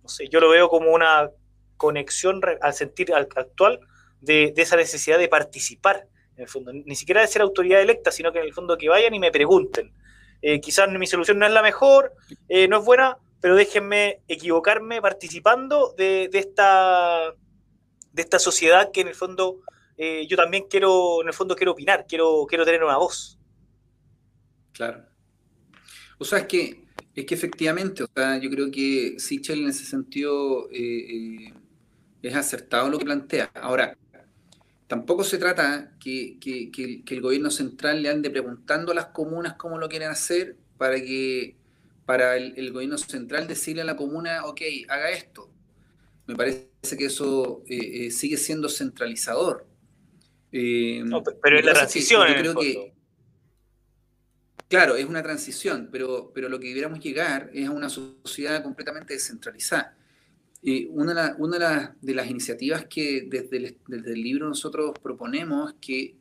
no 0.00 0.08
sé, 0.08 0.28
yo 0.28 0.38
lo 0.38 0.48
veo 0.48 0.68
como 0.68 0.92
una 0.92 1.28
conexión 1.76 2.40
al 2.60 2.72
sentir 2.72 3.12
actual 3.12 3.80
de, 4.20 4.52
de 4.54 4.62
esa 4.62 4.76
necesidad 4.76 5.18
de 5.18 5.26
participar 5.26 6.06
en 6.36 6.42
el 6.44 6.48
fondo. 6.48 6.72
Ni 6.72 6.94
siquiera 6.94 7.20
de 7.20 7.26
ser 7.26 7.42
autoridad 7.42 7.80
electa, 7.80 8.12
sino 8.12 8.30
que 8.30 8.38
en 8.38 8.44
el 8.44 8.54
fondo 8.54 8.78
que 8.78 8.88
vayan 8.88 9.12
y 9.12 9.18
me 9.18 9.32
pregunten. 9.32 9.92
Eh, 10.40 10.60
quizás 10.60 10.88
mi 10.88 11.08
solución 11.08 11.40
no 11.40 11.46
es 11.46 11.52
la 11.52 11.62
mejor, 11.62 12.12
eh, 12.48 12.68
no 12.68 12.78
es 12.78 12.84
buena, 12.84 13.18
pero 13.44 13.56
déjenme 13.56 14.22
equivocarme 14.26 15.02
participando 15.02 15.94
de, 15.98 16.30
esta, 16.32 17.34
de 18.10 18.22
esta 18.22 18.38
sociedad 18.38 18.90
que 18.90 19.02
en 19.02 19.08
el 19.08 19.14
fondo 19.14 19.60
eh, 19.98 20.26
yo 20.26 20.34
también 20.34 20.64
quiero, 20.66 21.20
en 21.20 21.28
el 21.28 21.34
fondo 21.34 21.54
quiero 21.54 21.72
opinar, 21.72 22.06
quiero, 22.08 22.46
quiero 22.48 22.64
tener 22.64 22.82
una 22.82 22.96
voz. 22.96 23.38
Claro. 24.72 25.04
O 26.16 26.24
sea, 26.24 26.38
es 26.38 26.46
que, 26.46 26.86
es 27.14 27.26
que 27.26 27.34
efectivamente, 27.34 28.04
o 28.04 28.06
sea, 28.16 28.38
yo 28.38 28.48
creo 28.48 28.70
que 28.70 29.16
Sichel 29.18 29.60
en 29.60 29.68
ese 29.68 29.84
sentido 29.84 30.70
es 30.70 32.34
acertado 32.34 32.88
lo 32.88 32.98
que 32.98 33.04
plantea. 33.04 33.50
Ahora, 33.56 33.94
tampoco 34.86 35.22
se 35.22 35.36
trata 35.36 35.98
que, 36.00 36.38
el 37.10 37.20
gobierno 37.20 37.50
central 37.50 38.02
le 38.02 38.08
ande 38.08 38.30
preguntando 38.30 38.92
a 38.92 38.94
las 38.94 39.06
comunas 39.08 39.56
cómo 39.56 39.76
lo 39.76 39.90
quieren 39.90 40.08
hacer 40.08 40.56
para 40.78 40.96
que 40.96 41.58
para 42.04 42.36
el, 42.36 42.72
gobierno 42.72 42.98
central 42.98 43.46
decirle 43.46 43.82
a 43.82 43.84
la 43.84 43.96
comuna, 43.96 44.44
ok, 44.44 44.60
haga 44.88 45.10
esto. 45.10 45.50
Me 46.26 46.34
parece 46.34 46.68
que 46.98 47.06
eso 47.06 47.62
eh, 47.66 48.06
eh, 48.06 48.10
sigue 48.10 48.36
siendo 48.36 48.68
centralizador. 48.68 49.66
Eh, 50.52 51.04
pero 51.42 51.58
es 51.58 51.64
la 51.64 51.72
transición. 51.72 52.28
yo 52.28 52.34
creo 52.34 52.54
que 52.54 52.94
claro, 54.68 54.96
es 54.96 55.04
una 55.04 55.22
transición, 55.22 55.88
pero, 55.90 56.32
pero 56.34 56.48
lo 56.48 56.58
que 56.58 56.68
debiéramos 56.68 57.00
llegar 57.00 57.50
es 57.52 57.68
a 57.68 57.70
una 57.70 57.88
sociedad 57.88 58.62
completamente 58.62 59.14
descentralizada. 59.14 59.96
Una, 60.88 61.36
una 61.38 61.94
de, 62.00 62.14
las 62.14 62.30
iniciativas 62.30 62.86
que 62.86 63.26
desde 63.28 63.56
el, 63.58 63.78
desde 63.86 64.14
el 64.14 64.22
libro 64.22 64.48
nosotros 64.48 64.92
proponemos 65.02 65.74
que, 65.80 66.16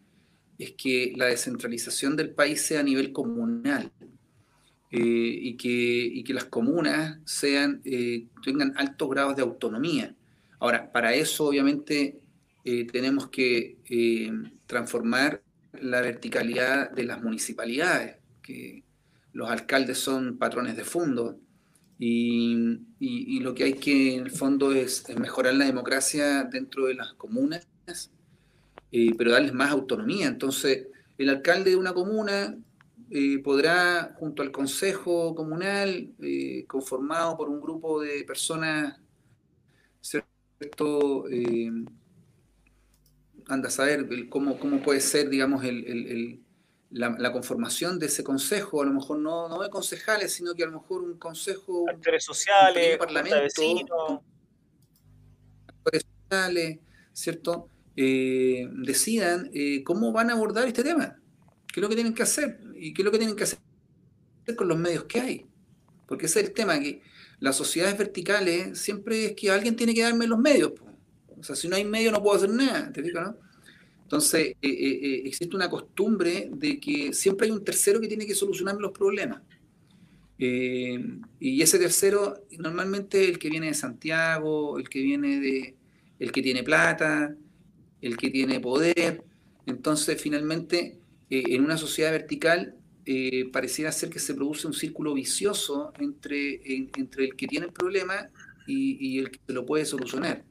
es 0.58 0.74
que 0.74 1.14
la 1.16 1.28
descentralización 1.28 2.18
del 2.18 2.32
país 2.32 2.62
sea 2.62 2.82
a 2.82 2.84
nivel 2.84 3.14
comunal. 3.14 3.92
Eh, 4.96 5.00
y, 5.00 5.58
que, 5.58 5.70
y, 5.70 6.24
que, 6.24 6.36
las 6.36 6.46
comunas 6.46 7.18
sean, 7.26 7.82
eh, 7.84 8.28
tengan 8.44 8.74
altos 8.78 9.10
grados 9.10 9.36
de 9.36 9.42
autonomía. 9.42 10.14
Ahora, 10.60 10.92
para 10.92 11.16
eso 11.16 11.48
obviamente 11.48 12.20
eh, 12.64 12.86
tenemos 12.86 13.28
que 13.28 13.80
transformar 14.68 15.42
la 15.82 16.00
verticalidad 16.02 16.92
de 16.92 17.06
las 17.06 17.24
municipalidades, 17.24 18.18
que 18.44 18.84
los 19.32 19.50
alcaldes 19.50 19.98
son 19.98 20.38
patrones 20.38 20.78
de 20.78 20.84
fondo, 20.84 21.40
y, 21.98 22.78
y, 23.00 23.40
lo 23.40 23.56
que 23.56 23.64
hay 23.64 23.74
que 23.74 24.14
en 24.14 24.26
el 24.26 24.32
fondo 24.32 24.74
es, 24.74 25.06
mejorar 25.18 25.56
la 25.56 25.66
democracia 25.66 26.44
dentro 26.44 26.86
de 26.86 26.94
las 26.94 27.14
comunas, 27.14 27.68
pero 28.92 29.32
darles 29.32 29.54
más 29.54 29.72
autonomía. 29.72 30.28
Entonces, 30.28 30.86
el 31.18 31.30
alcalde 31.30 31.72
de 31.72 31.78
una 31.78 31.94
comuna 31.94 32.56
eh, 33.16 33.38
podrá, 33.44 34.16
junto 34.18 34.42
al 34.42 34.52
Consejo 34.52 35.36
Comunal, 35.36 36.16
eh, 36.20 36.66
conformado 36.66 37.38
por 37.38 37.48
un 37.48 37.62
grupo 37.62 38.02
de 38.02 38.24
personas, 38.24 39.00
¿cierto? 40.02 41.30
Eh, 41.30 41.70
anda 43.46 43.68
a 43.68 43.72
saber 43.72 44.08
cómo, 44.30 44.58
cómo 44.58 44.82
puede 44.82 45.00
ser, 45.00 45.30
digamos, 45.30 45.64
el, 45.64 46.42
la, 46.90 47.32
conformación 47.32 48.00
de 48.00 48.08
ese 48.08 48.24
consejo, 48.24 48.82
a 48.82 48.86
lo 48.86 48.94
mejor 48.94 49.20
no, 49.20 49.48
no 49.48 49.62
de 49.62 49.70
concejales, 49.70 50.34
sino 50.34 50.56
que 50.56 50.64
a 50.64 50.66
lo 50.66 50.82
mejor 50.82 51.04
un 51.04 51.20
consejo... 51.20 51.86
Actores 51.88 52.24
sociales, 52.24 52.94
un 52.94 52.98
parlamento, 52.98 54.24
actores 55.68 56.04
sociales, 56.24 56.80
¿cierto? 57.14 57.70
decidan 57.96 59.52
cómo 59.86 60.12
van 60.12 60.32
a 60.32 60.34
abordar 60.34 60.68
este 60.68 60.82
tema, 60.82 61.16
qué 61.68 61.80
es 61.80 61.82
lo 61.84 61.90
que 61.90 61.96
tienen 61.96 62.16
que 62.16 62.24
hacer 62.24 62.73
¿Y 62.84 62.94
qué 62.94 63.02
es 63.02 63.06
lo 63.06 63.12
que 63.12 63.18
tienen 63.18 63.38
que 63.38 63.46
hacer 63.46 63.60
con 64.58 64.68
los 64.68 64.78
medios 64.78 65.06
que 65.06 65.22
hay? 65.22 65.46
Porque 66.06 66.26
ese 66.26 66.42
es 66.42 66.48
el 66.48 66.54
tema, 66.54 66.78
que 66.82 67.02
las 67.40 67.56
sociedades 67.56 67.98
verticales 67.98 68.78
siempre 68.78 69.28
es 69.28 69.34
que 69.36 69.50
alguien 69.50 69.78
tiene 69.78 69.94
que 69.94 70.02
darme 70.02 70.28
los 70.28 70.38
medios. 70.38 70.74
O 71.40 71.42
sea, 71.42 71.56
si 71.56 71.70
no 71.70 71.78
hay 71.78 71.86
medios 71.86 72.12
no 72.12 72.22
puedo 72.22 72.36
hacer 72.36 72.50
nada, 72.50 72.92
¿te 72.92 73.02
digo, 73.02 73.22
no? 73.22 73.38
Entonces, 74.02 74.48
eh, 74.48 74.58
eh, 74.62 75.00
eh, 75.02 75.22
existe 75.26 75.56
una 75.56 75.70
costumbre 75.70 76.50
de 76.54 76.78
que 76.78 77.14
siempre 77.14 77.48
hay 77.48 77.54
un 77.54 77.64
tercero 77.64 78.02
que 78.02 78.08
tiene 78.10 78.26
que 78.26 78.36
solucionar 78.36 78.76
los 78.76 78.92
problemas. 78.92 79.42
y 80.38 81.62
ese 81.62 81.80
tercero, 81.80 82.44
normalmente 82.60 83.30
el 83.30 83.40
que 83.40 83.50
viene 83.50 83.68
de 83.68 83.74
Santiago, 83.76 84.78
el 84.78 84.90
que 84.90 85.02
viene 85.02 85.40
de, 85.40 85.76
el 86.20 86.32
que 86.34 86.42
tiene 86.42 86.64
plata, 86.64 87.34
el 88.02 88.18
que 88.18 88.30
tiene 88.30 88.60
poder. 88.60 89.24
Entonces, 89.66 90.22
finalmente, 90.22 91.00
eh, 91.34 91.56
en 91.56 91.66
una 91.66 91.78
sociedad 91.78 92.12
vertical 92.12 92.76
eh, 93.08 93.50
pareciera 93.52 93.92
ser 93.92 94.12
que 94.12 94.20
se 94.20 94.36
produce 94.36 94.68
un 94.68 94.74
círculo 94.74 95.16
vicioso 95.16 95.92
entre, 95.98 96.62
entre 96.96 97.26
el 97.26 97.36
que 97.36 97.48
tiene 97.48 97.66
el 97.66 97.74
problema 97.74 98.30
y, 98.68 99.18
el 99.18 99.32
que 99.32 99.40
lo 99.48 99.66
puede 99.66 99.84
solucionar. 99.84 100.46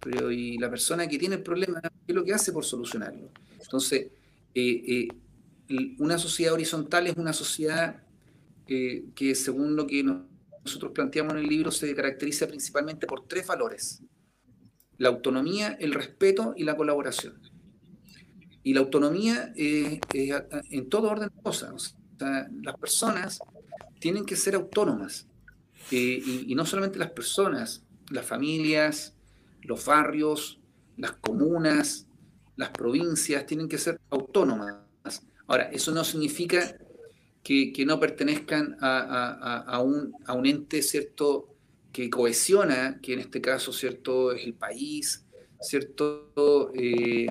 Pero 0.00 0.32
y 0.32 0.58
la 0.58 0.68
persona 0.68 1.06
que 1.06 1.16
tiene 1.16 1.36
el 1.36 1.44
problema, 1.44 1.80
¿qué 1.80 1.90
es 2.08 2.14
lo 2.16 2.24
que 2.24 2.34
hace 2.34 2.52
por 2.52 2.64
solucionarlo? 2.64 3.30
Entonces, 3.62 4.08
eh, 4.52 5.06
una 6.00 6.18
sociedad 6.18 6.54
horizontal 6.54 7.06
es 7.06 7.16
una 7.16 7.32
sociedad 7.32 8.02
que, 8.66 9.34
según 9.36 9.76
lo 9.76 9.86
que 9.86 10.02
nosotros 10.02 10.90
planteamos 10.92 11.34
en 11.34 11.38
el 11.38 11.46
libro, 11.46 11.70
se 11.70 11.94
caracteriza 11.94 12.48
principalmente 12.48 13.06
por 13.06 13.28
tres 13.28 13.46
valores. 13.46 14.02
La 14.96 15.08
autonomía, 15.08 15.76
el 15.78 15.94
respeto 15.94 16.54
y 16.56 16.64
la 16.64 16.76
colaboración. 16.76 17.47
Y 18.68 18.74
la 18.74 18.80
autonomía 18.80 19.50
en 19.56 20.88
todo 20.90 21.10
orden 21.10 21.30
de 21.34 21.42
cosas. 21.42 21.96
las 22.18 22.76
personas 22.76 23.38
tienen 23.98 24.26
que 24.26 24.36
ser 24.36 24.56
autónomas. 24.56 25.26
Eh, 25.90 26.22
y, 26.46 26.54
no 26.54 26.66
solamente 26.66 26.98
las 26.98 27.12
personas, 27.12 27.82
las 28.10 28.26
familias, 28.26 29.14
los 29.62 29.86
barrios, 29.86 30.60
las 30.98 31.12
comunas, 31.12 32.08
las 32.56 32.68
provincias 32.68 33.46
tienen 33.46 33.70
que 33.70 33.78
ser 33.78 34.02
autónomas. 34.10 34.76
Ahora, 35.46 35.70
eso 35.72 35.90
no 35.92 36.04
significa 36.04 36.76
que, 37.42 37.72
no 37.86 37.98
pertenezcan 37.98 38.76
a, 38.82 39.80
un, 39.82 40.12
a, 40.26 40.34
un, 40.34 40.44
ente, 40.44 40.82
¿cierto?, 40.82 41.54
que 41.90 42.10
cohesiona, 42.10 43.00
que 43.00 43.14
en 43.14 43.20
este 43.20 43.40
caso, 43.40 43.72
¿cierto?, 43.72 44.32
es 44.32 44.44
el 44.44 44.52
país, 44.52 45.24
¿cierto?, 45.58 46.70
eh, 46.74 47.28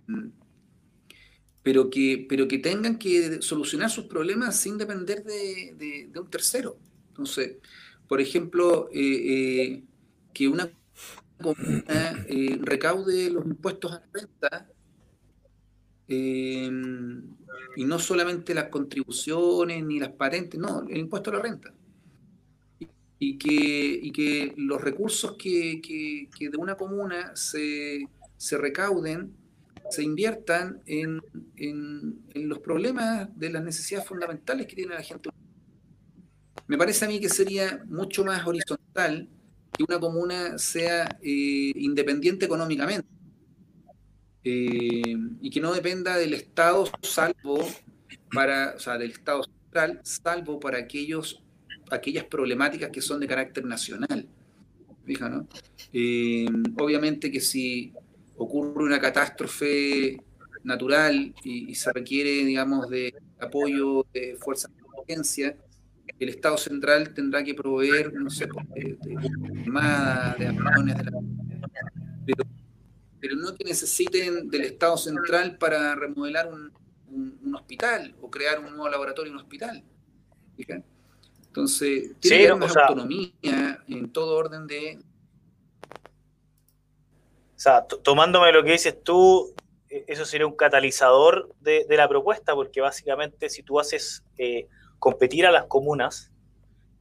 pero 1.68 1.89
que, 1.89 2.26
pero 2.30 2.47
que 2.47 2.59
tengan 2.59 2.97
que 2.97 3.41
solucionar 3.41 3.89
sus 3.89 4.05
problemas 4.05 4.57
sin 4.57 4.78
depender 4.78 5.26
de, 5.26 6.09
un 6.18 6.30
tercero. 6.30 6.78
Entonces, 7.09 7.57
por 8.07 8.22
ejemplo, 8.22 8.88
eh, 8.93 9.01
eh, 9.01 9.84
que 10.34 10.47
una 10.47 10.70
comuna 11.43 12.26
eh, 12.30 12.57
recaude 12.61 13.30
los 13.32 13.45
impuestos 13.45 13.91
a 13.91 13.95
la 13.95 14.09
renta 14.13 14.72
y 16.07 17.84
no 17.84 17.99
solamente 17.99 18.53
las 18.53 18.70
contribuciones 18.70 19.84
ni 19.84 19.99
las 19.99 20.13
patentes, 20.13 20.57
no, 20.57 20.88
el 20.88 20.99
impuesto 20.99 21.32
a 21.32 21.34
la 21.34 21.41
renta. 21.41 21.74
Y 23.20 23.38
que, 23.38 23.99
y 24.03 24.13
que 24.13 24.53
los 24.55 24.80
recursos 24.80 25.36
que, 25.38 25.82
que, 25.82 26.49
de 26.49 26.57
una 26.57 26.78
comuna 26.78 27.36
se, 27.36 28.07
se 28.38 28.57
recauden 28.57 29.36
se 29.89 30.03
inviertan 30.03 30.81
en, 30.85 31.21
los 32.33 32.59
problemas 32.59 33.29
de 33.38 33.49
las 33.49 33.63
necesidades 33.63 34.07
fundamentales 34.07 34.67
que 34.67 34.75
tiene 34.75 34.95
la 34.95 35.03
gente. 35.03 35.29
Me 36.67 36.77
parece 36.77 37.05
a 37.05 37.07
mí 37.07 37.19
que 37.19 37.29
sería 37.29 37.83
mucho 37.88 38.23
más 38.25 38.45
horizontal 38.45 39.29
que 39.77 39.83
una 39.83 39.99
comuna 39.99 40.57
sea 40.57 41.17
eh, 41.21 41.71
independiente 41.75 42.45
económicamente 42.45 43.07
eh, 44.43 45.15
y 45.41 45.49
que 45.49 45.61
no 45.61 45.73
dependa 45.73 46.17
del 46.17 46.33
Estado 46.33 46.89
salvo 47.01 47.67
para, 48.33 48.73
o 48.75 48.79
sea, 48.79 48.97
del 48.97 49.11
Estado 49.11 49.43
central, 49.43 50.01
salvo 50.03 50.59
para 50.59 50.77
aquellos, 50.77 51.43
aquellas 51.91 52.25
problemáticas 52.25 52.89
que 52.89 53.01
son 53.01 53.19
de 53.19 53.27
carácter 53.27 53.65
nacional. 53.65 54.27
Fija, 55.05 55.29
¿no? 55.29 55.47
Eh, 55.93 56.47
obviamente 56.77 57.31
que 57.31 57.39
si 57.39 57.93
ocurre 58.38 58.83
una 58.83 58.99
catástrofe 58.99 60.17
natural 60.63 61.33
y, 61.43 61.73
se 61.75 61.91
requiere, 61.93 62.29
digamos, 62.45 62.89
de 62.89 63.13
apoyo 63.39 64.05
de 64.13 64.38
fuerzas 64.39 64.71
de 64.75 64.83
emergencia, 64.93 65.57
el 66.19 66.29
Estado 66.29 66.57
central 66.57 67.13
tendrá 67.13 67.43
que 67.43 67.53
proveer, 67.53 68.13
no 68.13 68.29
sé, 68.29 68.47
de, 68.75 68.97
de, 68.99 69.15
de 70.39 70.47
aviones, 70.47 70.97
de 70.97 71.03
la... 71.03 71.11
pero, 72.25 72.43
pero, 73.19 73.35
no 73.35 73.53
que 73.55 73.63
necesiten 73.63 74.49
del 74.49 74.61
Estado 74.61 74.97
central 74.97 75.57
para 75.57 75.95
remodelar 75.95 76.51
un, 76.51 76.71
hospital 77.53 78.13
o 78.21 78.29
crear 78.29 78.59
un 78.59 78.71
nuevo 78.71 78.89
laboratorio 78.89 79.31
en 79.31 79.38
un 79.38 79.41
hospital. 79.43 79.83
Entonces, 81.47 82.11
tiene 82.19 82.38
que 82.38 82.47
haber 82.49 82.59
más 82.59 82.77
autonomía 82.77 83.83
en 83.88 84.11
todo 84.11 84.35
orden 84.35 84.67
de, 84.67 84.99
o 87.58 87.60
sea, 87.60 87.88
tomándome 87.88 88.51
lo 88.51 88.64
que 88.64 88.74
dices 88.74 89.03
tú, 89.03 89.55
e-, 89.89 90.05
eso 90.08 90.26
sería 90.26 90.45
un 90.45 90.55
catalizador 90.55 91.49
de, 91.60 91.86
la 91.89 92.08
propuesta, 92.08 92.53
porque 92.53 92.82
básicamente 92.82 93.49
si 93.49 93.64
tú 93.64 93.80
haces 93.80 94.24
eh, 94.38 94.68
competir 94.99 95.47
a 95.47 95.51
las 95.51 95.66
comunas 95.66 96.32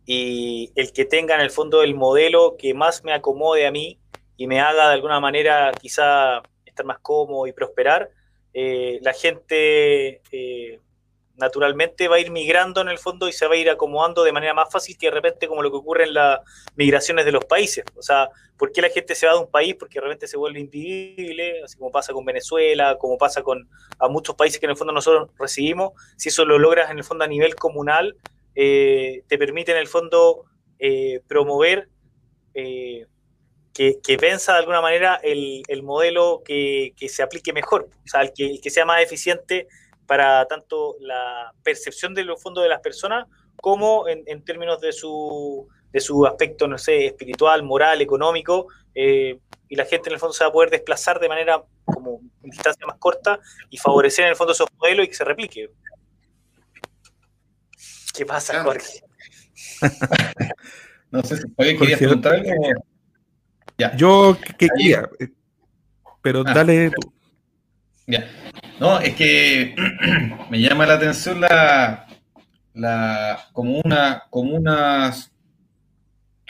y 0.06 0.72
el 0.74 0.92
que 0.94 1.04
tenga 1.04 1.34
en 1.34 1.42
el 1.42 1.50
fondo 1.50 1.82
el 1.82 1.94
modelo 1.94 2.56
que 2.56 2.72
más 2.72 3.04
me 3.04 3.12
acomode 3.12 3.66
a 3.66 3.70
mí 3.70 4.00
y 4.38 4.46
me 4.46 4.60
haga 4.60 4.88
de 4.88 4.94
alguna 4.94 5.20
manera 5.20 5.72
quizá 5.78 6.42
estar 6.64 6.86
más 6.86 7.00
cómodo 7.00 7.46
y 7.46 7.52
prosperar, 7.52 8.10
eh, 8.54 8.98
la 9.02 9.12
gente 9.12 10.22
eh, 10.32 10.80
naturalmente 11.36 12.08
va 12.08 12.16
a 12.16 12.20
ir 12.20 12.30
migrando 12.30 12.80
en 12.80 12.88
el 12.88 12.98
fondo 12.98 13.28
y 13.28 13.32
se 13.32 13.46
va 13.46 13.54
a 13.54 13.58
ir 13.58 13.68
acomodando 13.70 14.24
de 14.24 14.32
manera 14.32 14.54
más 14.54 14.70
fácil 14.72 14.96
que 14.96 15.06
de 15.06 15.12
repente 15.12 15.48
como 15.48 15.62
lo 15.62 15.70
que 15.70 15.76
ocurre 15.76 16.04
en 16.04 16.14
las 16.14 16.40
migraciones 16.76 17.24
de 17.24 17.32
los 17.32 17.44
países. 17.44 17.84
O 17.94 18.02
sea, 18.02 18.30
¿por 18.56 18.72
qué 18.72 18.80
la 18.82 18.88
gente 18.88 19.14
se 19.14 19.26
va 19.26 19.34
de 19.34 19.40
un 19.40 19.50
país? 19.50 19.74
Porque 19.78 19.98
de 19.98 20.04
repente 20.04 20.26
se 20.26 20.36
vuelve 20.36 20.60
invivible, 20.60 21.62
así 21.62 21.76
como 21.76 21.90
pasa 21.90 22.12
con 22.12 22.24
Venezuela, 22.24 22.96
como 22.98 23.18
pasa 23.18 23.42
con 23.42 23.68
a 23.98 24.08
muchos 24.08 24.34
países 24.34 24.58
que 24.58 24.66
en 24.66 24.70
el 24.70 24.76
fondo 24.76 24.92
nosotros 24.92 25.30
recibimos. 25.38 25.92
Si 26.16 26.30
eso 26.30 26.44
lo 26.44 26.58
logras 26.58 26.90
en 26.90 26.98
el 26.98 27.04
fondo 27.04 27.24
a 27.24 27.28
nivel 27.28 27.54
comunal, 27.54 28.16
eh, 28.54 29.22
te 29.28 29.36
permite 29.36 29.72
en 29.72 29.78
el 29.78 29.88
fondo 29.88 30.44
eh, 30.78 31.20
promover 31.28 31.88
eh, 32.54 33.06
que, 33.74 33.98
que 34.02 34.16
de 34.16 34.38
alguna 34.48 34.80
manera 34.80 35.20
el, 35.22 35.62
modelo 35.82 36.42
que, 36.42 36.94
se 37.08 37.22
aplique 37.22 37.52
mejor, 37.52 37.90
o 38.04 38.08
sea, 38.08 38.22
el 38.22 38.32
el 38.38 38.60
que 38.62 38.70
sea 38.70 38.86
más 38.86 39.02
eficiente 39.02 39.68
para 40.06 40.46
tanto 40.46 40.96
la 41.00 41.52
percepción 41.62 42.14
de 42.14 42.24
los 42.24 42.42
fondos 42.42 42.62
de 42.62 42.68
las 42.68 42.80
personas 42.80 43.26
como 43.56 44.06
en, 44.08 44.44
términos 44.44 44.80
de 44.80 44.92
su, 44.92 45.66
de 45.92 46.00
su 46.00 46.26
aspecto, 46.26 46.68
no 46.68 46.78
sé, 46.78 47.06
espiritual, 47.06 47.62
moral, 47.62 48.00
económico, 48.00 48.68
eh, 48.94 49.38
y 49.68 49.76
la 49.76 49.84
gente 49.84 50.08
en 50.08 50.14
el 50.14 50.20
fondo 50.20 50.32
se 50.32 50.44
va 50.44 50.50
a 50.50 50.52
poder 50.52 50.70
desplazar 50.70 51.18
de 51.18 51.28
manera 51.28 51.62
como 51.84 52.20
en 52.42 52.50
distancia 52.50 52.86
más 52.86 52.98
corta 52.98 53.40
y 53.70 53.78
favorecer 53.78 54.24
en 54.24 54.30
el 54.30 54.36
fondo 54.36 54.52
esos 54.52 54.68
modelos 54.78 55.06
y 55.06 55.08
que 55.08 55.14
se 55.14 55.24
replique. 55.24 55.70
¿Qué 58.14 58.24
pasa, 58.24 58.62
Jorge? 58.62 59.02
no 61.10 61.22
sé 61.22 61.36
si 61.36 61.54
querías 61.54 61.98
preguntar 61.98 62.34
algo. 62.34 62.52
Yo 63.96 64.38
quería, 64.58 65.08
eh, 65.18 65.28
pero 66.22 66.42
ah. 66.46 66.52
dale 66.54 66.90
tú. 66.90 67.12
Ya. 68.06 68.26
No, 68.78 69.00
es 69.00 69.14
que 69.14 69.74
me 70.50 70.60
llama 70.60 70.86
la 70.86 70.94
atención 70.94 71.40
la, 71.40 72.06
la 72.74 73.48
como 73.52 73.80
una, 73.82 74.24
como 74.30 74.54
unas, 74.54 75.32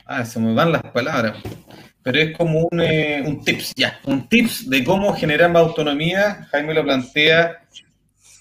ah, 0.05 0.24
se 0.24 0.41
me 0.41 0.53
van 0.53 0.72
las 0.72 0.83
palabras, 0.83 1.37
pero 2.03 2.18
es 2.18 2.37
como 2.37 2.66
un, 2.70 2.81
eh, 2.81 3.22
un 3.24 3.45
tips, 3.45 3.74
ya, 3.77 4.01
un 4.05 4.29
tips 4.29 4.68
de 4.68 4.85
cómo 4.85 5.14
generar 5.14 5.51
más 5.51 5.62
autonomía. 5.62 6.47
Jaime 6.51 6.74
lo 6.74 6.85
plantea, 6.85 7.62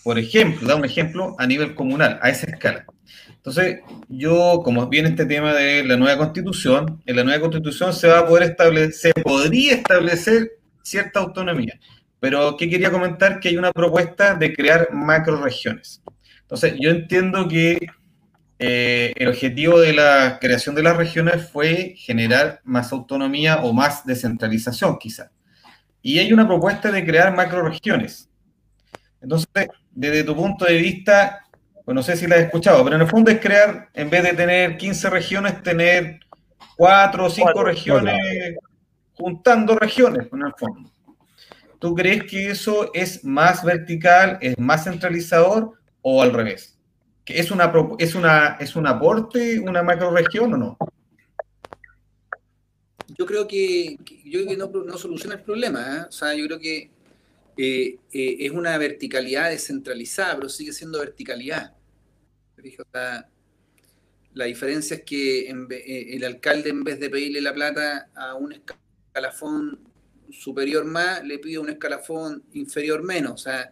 por 0.04 0.18
ejemplo, 0.18 0.68
da 0.68 0.76
un 0.76 0.86
ejemplo 0.86 1.36
a 1.38 1.46
nivel 1.46 1.76
comunal, 1.76 2.20
a 2.22 2.30
esa 2.30 2.48
escala. 2.48 2.86
Entonces, 3.28 3.82
yo, 4.10 4.62
como 4.64 4.88
viene 4.88 5.10
este 5.10 5.28
tema 5.28 5.54
de 5.54 5.84
la 5.84 5.98
nueva 5.98 6.18
constitución, 6.18 7.04
en 7.06 7.16
la 7.16 7.24
nueva 7.24 7.42
constitución 7.42 7.94
se 7.94 8.08
va 8.08 8.20
a 8.20 8.26
poder 8.28 8.50
establecer, 8.50 9.14
se 9.14 9.22
podría 9.22 9.76
establecer 9.76 10.54
cierta 10.82 11.20
autonomía. 11.20 11.80
Pero, 12.20 12.58
¿qué 12.58 12.70
quería 12.70 12.92
comentar? 12.92 13.40
Que 13.40 13.50
hay 13.50 13.58
una 13.58 13.72
propuesta 13.72 14.36
de 14.36 14.54
crear 14.54 14.94
macroregiones. 14.94 16.02
Entonces, 16.42 16.76
yo 16.80 16.90
entiendo 16.90 17.48
que 17.48 17.78
eh, 18.58 19.14
el 19.18 19.28
objetivo 19.28 19.80
de 19.80 19.94
la 19.94 20.38
creación 20.40 20.76
de 20.76 20.84
las 20.84 20.96
regiones 20.96 21.50
fue 21.50 21.96
generar 21.98 22.62
más 22.64 22.92
autonomía 22.94 23.58
o 23.58 23.74
más 23.74 24.06
descentralización, 24.06 24.98
quizá. 24.98 25.32
Y 26.02 26.20
hay 26.20 26.32
una 26.32 26.48
propuesta 26.48 26.92
de 26.92 27.04
crear 27.06 27.36
macroregiones. 27.36 28.30
Entonces, 29.22 29.68
desde 29.92 30.24
tu 30.24 30.36
punto 30.36 30.66
de 30.66 30.78
vista, 30.78 31.42
pues 31.84 31.96
no 31.96 32.04
sé 32.04 32.16
si 32.16 32.28
la 32.28 32.36
has 32.36 32.42
escuchado, 32.44 32.84
pero 32.84 32.96
en 32.96 33.02
el 33.02 33.08
fondo 33.08 33.32
es 33.32 33.40
crear, 33.40 33.90
en 33.94 34.10
vez 34.10 34.24
de 34.24 34.34
tener 34.34 34.78
15 34.78 35.10
regiones, 35.10 35.64
tener 35.64 36.20
4 36.78 37.26
o 37.26 37.30
5 37.30 37.64
regiones, 37.64 38.20
juntando 39.14 39.76
regiones 39.76 40.28
en 40.32 40.42
el 40.46 40.54
fondo. 40.58 40.92
¿Tú 41.80 41.94
crees 41.94 42.24
que 42.24 42.50
eso 42.50 42.92
es 42.94 43.24
más 43.24 43.64
vertical, 43.64 44.38
es 44.42 44.58
más 44.58 44.86
centralizador 44.86 45.74
o 46.02 46.22
al 46.22 46.34
revés? 46.34 46.78
¿Que 47.24 47.40
es, 47.40 47.52
una, 47.52 47.72
es, 47.98 48.16
una, 48.16 48.58
¿Es 48.60 48.76
un 48.76 48.88
aporte, 48.88 49.60
una 49.60 49.82
macroregión 49.84 50.54
o 50.54 50.58
no? 50.58 50.78
Yo 53.18 53.26
creo 53.26 53.48
que, 53.48 53.98
yo 54.26 54.46
que 54.46 54.58
no, 54.58 54.98
soluciona 54.98 55.36
el 55.36 55.42
problema. 55.42 55.98
¿eh? 55.98 56.06
O 56.08 56.12
sea, 56.12 56.34
yo 56.34 56.46
creo 56.46 56.60
que 56.60 56.92
eh, 57.58 57.98
eh, 58.12 58.38
es 58.40 58.52
una 58.52 58.78
verticalidad 58.78 59.50
descentralizada, 59.50 60.36
pero 60.36 60.50
sigue 60.50 60.74
siendo 60.74 61.00
verticalidad. 61.00 61.74
la 64.34 64.46
diferencia 64.46 64.98
es 64.98 65.04
que 65.04 65.50
el 65.50 66.24
alcalde, 66.24 66.70
en 66.70 66.84
vez 66.84 67.00
de 67.00 67.10
pedirle 67.10 67.42
la 67.42 67.54
plata 67.54 68.10
a 68.16 68.36
un 68.36 68.54
escalafón 68.54 69.80
superior 70.32 70.86
más, 70.86 71.24
le 71.24 71.40
pide 71.40 71.60
un 71.60 71.70
escalafón 71.70 72.44
inferior 72.54 73.04
menos. 73.04 73.34
O 73.34 73.38
sea, 73.38 73.72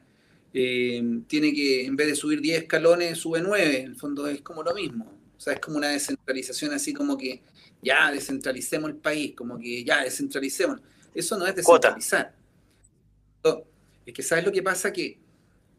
tiene 0.51 1.54
que, 1.54 1.86
en 1.86 1.95
vez 1.95 2.08
de 2.08 2.16
subir 2.16 2.41
10 2.41 2.64
escalones, 2.64 3.18
sube 3.18 3.41
9. 3.41 3.80
En 3.82 3.91
el 3.91 3.95
fondo 3.95 4.28
es 4.28 4.41
como 4.41 4.64
lo 4.64 4.74
mismo. 4.74 5.06
O 5.36 5.39
sea, 5.39 5.54
es 5.54 5.60
como 5.60 5.78
una 5.78 5.89
descentralización 5.89 6.74
así 6.74 6.93
como 6.93 7.18
que 7.18 7.41
ya 7.82 8.12
descentralicemos 8.12 8.89
el 8.89 8.95
país, 8.97 9.34
como 9.36 9.60
que 9.60 9.84
ya 9.84 10.04
descentralicemos. 10.04 10.80
Eso 11.14 11.38
no 11.38 11.45
es 11.45 11.56
descentralizar 11.56 12.34
es 14.06 14.14
que 14.14 14.24
¿sabes 14.24 14.45
lo 14.45 14.51
que 14.51 14.64
pasa? 14.64 14.91
Que, 14.91 15.18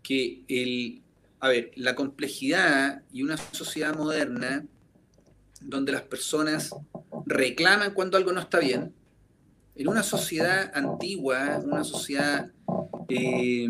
que 0.03 0.43
el, 0.49 1.03
a 1.41 1.49
ver, 1.49 1.72
la 1.77 1.95
complejidad 1.95 3.03
y 3.12 3.22
una 3.22 3.37
sociedad 3.37 3.95
moderna 3.97 4.64
donde 5.61 5.93
las 5.93 6.03
personas 6.03 6.70
reclaman 7.27 7.95
cuando 7.95 8.16
algo 8.16 8.33
no 8.33 8.41
está 8.41 8.59
bien, 8.59 8.95
en 9.77 9.89
una 9.89 10.03
sociedad 10.03 10.70
antigua, 10.75 11.61
una 11.64 11.85
sociedad, 11.85 12.51
eh, 13.09 13.68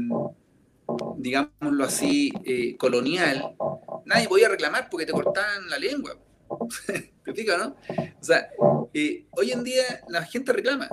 digámoslo 1.16 1.84
así, 1.84 2.32
eh, 2.44 2.76
colonial, 2.76 3.57
nadie 4.05 4.28
podía 4.28 4.48
reclamar 4.48 4.88
porque 4.90 5.07
te 5.07 5.12
cortaban 5.12 5.68
la 5.68 5.78
lengua. 5.78 6.16
¿Te 7.24 7.34
fijas, 7.34 7.59
no? 7.59 7.76
O 8.20 8.24
sea, 8.24 8.50
eh, 8.92 9.26
hoy 9.30 9.52
en 9.52 9.64
día 9.64 10.05
la 10.09 10.24
gente 10.24 10.52
reclama 10.52 10.88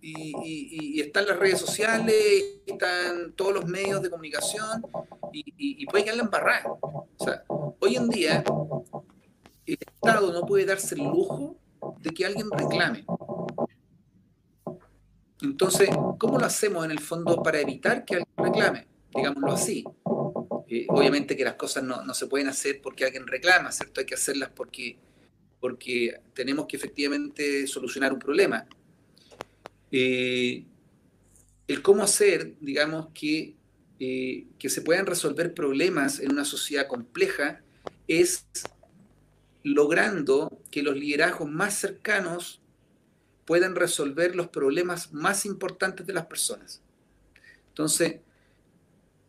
y, 0.00 1.00
están 1.00 1.26
las 1.26 1.38
redes 1.38 1.60
sociales, 1.60 2.60
están 2.66 3.32
todos 3.34 3.54
los 3.54 3.66
medios 3.66 4.02
de 4.02 4.10
comunicación 4.10 4.82
y, 5.32 5.86
puede 5.86 6.04
quedar 6.04 6.18
embarrada. 6.18 6.64
O 6.82 7.08
sea, 7.18 7.44
hoy 7.48 7.96
en 7.96 8.08
día 8.08 8.44
el 9.66 9.78
Estado 9.80 10.32
no 10.32 10.44
puede 10.46 10.66
darse 10.66 10.96
el 10.96 11.04
lujo 11.04 11.56
de 12.00 12.10
que 12.10 12.26
alguien 12.26 12.50
reclame. 12.50 13.04
Entonces, 15.42 15.88
¿cómo 16.18 16.38
lo 16.38 16.46
hacemos 16.46 16.84
en 16.84 16.90
el 16.90 17.00
fondo 17.00 17.42
para 17.42 17.60
evitar 17.60 18.04
que 18.04 18.16
alguien 18.16 18.36
reclame? 18.36 18.86
Digámoslo 19.14 19.52
así. 19.52 19.84
Eh, 20.68 20.86
obviamente 20.88 21.36
que 21.36 21.44
las 21.44 21.54
cosas 21.54 21.82
no, 21.82 22.04
no, 22.04 22.12
se 22.12 22.26
pueden 22.26 22.48
hacer 22.48 22.80
porque 22.82 23.04
alguien 23.04 23.26
reclama, 23.26 23.72
¿cierto? 23.72 24.00
Hay 24.00 24.06
que 24.06 24.14
hacerlas 24.14 24.50
porque, 24.54 24.98
porque 25.60 26.20
tenemos 26.34 26.66
que 26.66 26.76
efectivamente 26.76 27.66
solucionar 27.66 28.12
un 28.12 28.18
problema. 28.18 28.66
Eh, 29.90 30.64
el 31.68 31.82
cómo 31.82 32.02
hacer, 32.02 32.54
digamos, 32.60 33.08
que, 33.14 33.54
eh, 34.00 34.46
que 34.58 34.68
se 34.68 34.82
puedan 34.82 35.06
resolver 35.06 35.54
problemas 35.54 36.20
en 36.20 36.32
una 36.32 36.44
sociedad 36.44 36.86
compleja 36.86 37.62
es 38.06 38.46
logrando 39.62 40.60
que 40.70 40.82
los 40.82 40.96
liderazgos 40.96 41.48
más 41.50 41.78
cercanos 41.78 42.62
puedan 43.48 43.74
resolver 43.74 44.36
los 44.36 44.48
problemas 44.48 45.10
más 45.14 45.46
importantes 45.46 46.06
de 46.06 46.12
las 46.12 46.26
personas. 46.26 46.82
Entonces, 47.70 48.16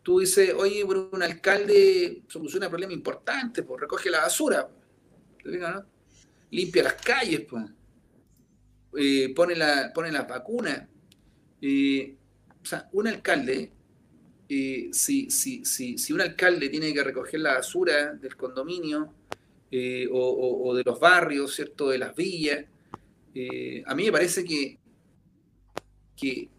tú 0.03 0.19
dices, 0.19 0.53
oye, 0.57 0.83
un 0.83 1.23
alcalde 1.23 2.23
soluciona 2.27 2.65
un 2.65 2.71
problema 2.71 2.91
importante, 2.91 3.63
pues 3.63 3.79
recoge 3.79 4.09
la 4.09 4.19
basura, 4.19 4.69
limpia 6.51 6.83
las 6.83 6.95
calles, 6.95 7.45
pues 7.49 7.63
eh, 8.97 9.33
pone, 9.33 9.55
la, 9.55 9.89
pone 9.95 10.11
las 10.11 10.27
vacunas. 10.27 10.85
Eh, 11.61 12.17
o 12.61 12.65
sea, 12.65 12.89
un 12.91 13.07
alcalde, 13.07 13.71
eh, 14.49 14.89
si, 14.91 15.31
si, 15.31 15.63
si, 15.63 15.97
si, 15.97 16.11
un 16.11 16.19
alcalde 16.19 16.67
tiene 16.67 16.93
que 16.93 17.05
recoger 17.05 17.39
la 17.39 17.53
basura 17.53 18.15
del 18.15 18.35
condominio 18.35 19.13
o, 20.11 20.73
de 20.75 20.83
los 20.83 20.99
barrios, 20.99 21.55
¿cierto? 21.55 21.87
De 21.87 21.97
las 21.97 22.13
villas, 22.13 22.65
a 23.85 23.95
mí 23.95 24.05
me 24.05 24.11
parece 24.11 24.43
que, 24.43 24.79
que, 26.15 26.49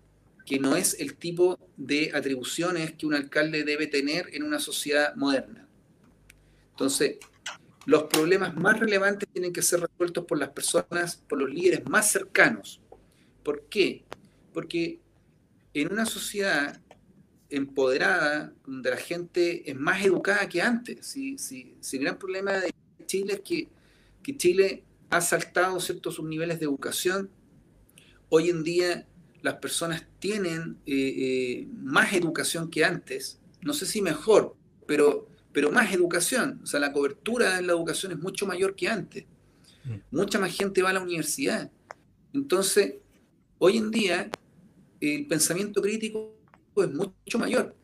que 0.47 0.59
no 0.59 0.77
es 0.77 0.99
el 0.99 1.17
tipo 1.17 1.59
de 1.77 2.11
atribuciones 2.15 2.93
que 2.93 3.07
un 3.07 3.15
alcalde 3.15 3.65
debe 3.65 3.87
tener 3.87 4.29
en 4.33 4.43
una 4.43 4.59
sociedad 4.59 5.15
moderna. 5.17 5.69
Entonces, 6.71 7.19
los 7.87 8.05
problemas 8.05 8.55
más 8.57 8.79
relevantes 8.79 9.29
tienen 9.33 9.53
que 9.53 9.63
ser 9.63 9.81
resueltos 9.81 10.25
por 10.25 10.39
las 10.39 10.51
personas, 10.51 11.17
por 11.29 11.41
los 11.41 11.51
líderes 11.51 11.87
más 11.89 12.11
cercanos. 12.11 12.81
¿Por 13.43 13.67
qué? 13.69 14.05
Porque 14.53 15.01
en 15.75 15.93
una 15.93 16.07
sociedad 16.07 16.81
empoderada, 17.49 18.53
donde 18.65 18.91
la 18.91 18.97
gente 18.97 19.69
es 19.69 19.77
más 19.77 20.05
educada 20.05 20.49
que 20.49 20.63
antes, 20.63 21.07
si, 21.07 21.37
si, 21.39 21.77
si 21.81 21.97
el 21.97 22.05
gran 22.05 22.19
problema 22.19 22.53
de 22.53 22.71
Chile 23.07 23.35
es 23.35 23.41
que, 23.41 23.69
que 24.23 24.37
Chile 24.37 24.85
ha 25.11 25.21
saltado 25.21 25.81
ciertos 25.81 26.15
subniveles 26.15 26.61
de 26.61 26.67
educación, 26.67 27.31
hoy 28.29 28.51
en 28.51 28.63
día 28.63 29.07
las 29.43 29.55
personas 29.55 30.07
tienen 30.19 30.79
eh, 30.87 30.95
eh, 30.95 31.69
más 31.75 32.13
educación 32.13 32.71
que 32.71 32.85
antes, 32.85 33.41
no 33.63 33.73
sé 33.73 33.87
si 33.87 34.01
mejor, 34.01 34.57
pero 34.87 35.31
pero 35.53 35.71
más 35.71 35.93
educación. 35.93 36.61
O 36.63 36.67
sea, 36.67 36.81
la 36.81 36.93
cobertura 36.93 37.59
en 37.59 37.67
la 37.67 37.73
educación 37.73 38.13
es 38.13 38.19
mucho 38.19 38.47
mayor 38.47 38.75
que 38.75 38.89
antes. 38.89 39.25
Mm. 39.85 40.17
Mucha 40.17 40.39
más 40.39 40.57
gente 40.57 40.83
va 40.83 40.91
a 40.91 40.95
la 40.95 41.01
universidad. 41.01 41.71
Entonces, 42.33 42.95
hoy 43.59 43.79
en 43.79 43.91
día, 43.91 44.31
el 45.01 45.27
pensamiento 45.27 45.83
crítico 45.83 46.37
es 46.77 46.93
mucho 46.93 47.39
mayor. 47.39 47.77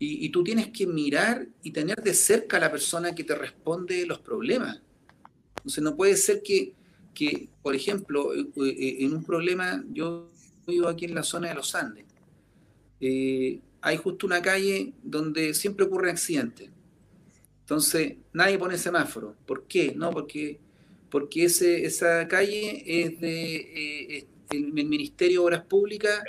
Y, 0.00 0.28
tú 0.28 0.44
tienes 0.44 0.68
que 0.68 0.86
mirar 0.86 1.48
y 1.60 1.72
tener 1.72 2.00
de 2.00 2.14
cerca 2.14 2.58
a 2.58 2.60
la 2.60 2.70
persona 2.70 3.16
que 3.16 3.24
te 3.24 3.34
responde 3.34 4.06
los 4.06 4.20
problemas. 4.20 4.80
Entonces, 5.58 5.82
no 5.82 5.96
puede 5.96 6.16
ser 6.16 6.42
que, 6.42 6.74
que 7.14 7.48
por 7.62 7.74
ejemplo, 7.74 8.34
eh, 8.34 8.46
eh, 8.56 8.96
en 9.00 9.14
un 9.14 9.24
problema, 9.24 9.84
yo 9.92 10.30
vivo 10.66 10.88
aquí 10.88 11.04
en 11.04 11.14
la 11.14 11.22
zona 11.22 11.48
de 11.48 11.54
los 11.54 11.74
Andes, 11.74 12.04
eh, 13.00 13.60
hay 13.80 13.96
justo 13.96 14.26
una 14.26 14.42
calle 14.42 14.92
donde 15.02 15.54
siempre 15.54 15.84
ocurre 15.84 16.10
accidentes. 16.10 16.70
Entonces, 17.60 18.16
nadie 18.32 18.58
pone 18.58 18.78
semáforo. 18.78 19.36
¿Por 19.46 19.64
qué? 19.64 19.92
No, 19.94 20.10
porque, 20.10 20.58
porque 21.10 21.44
esa 21.44 22.26
calle 22.28 22.82
es 22.86 23.20
de 23.20 24.26
el, 24.50 24.72
Ministerio 24.72 25.40
de 25.40 25.46
Obras 25.46 25.64
Públicas, 25.64 26.22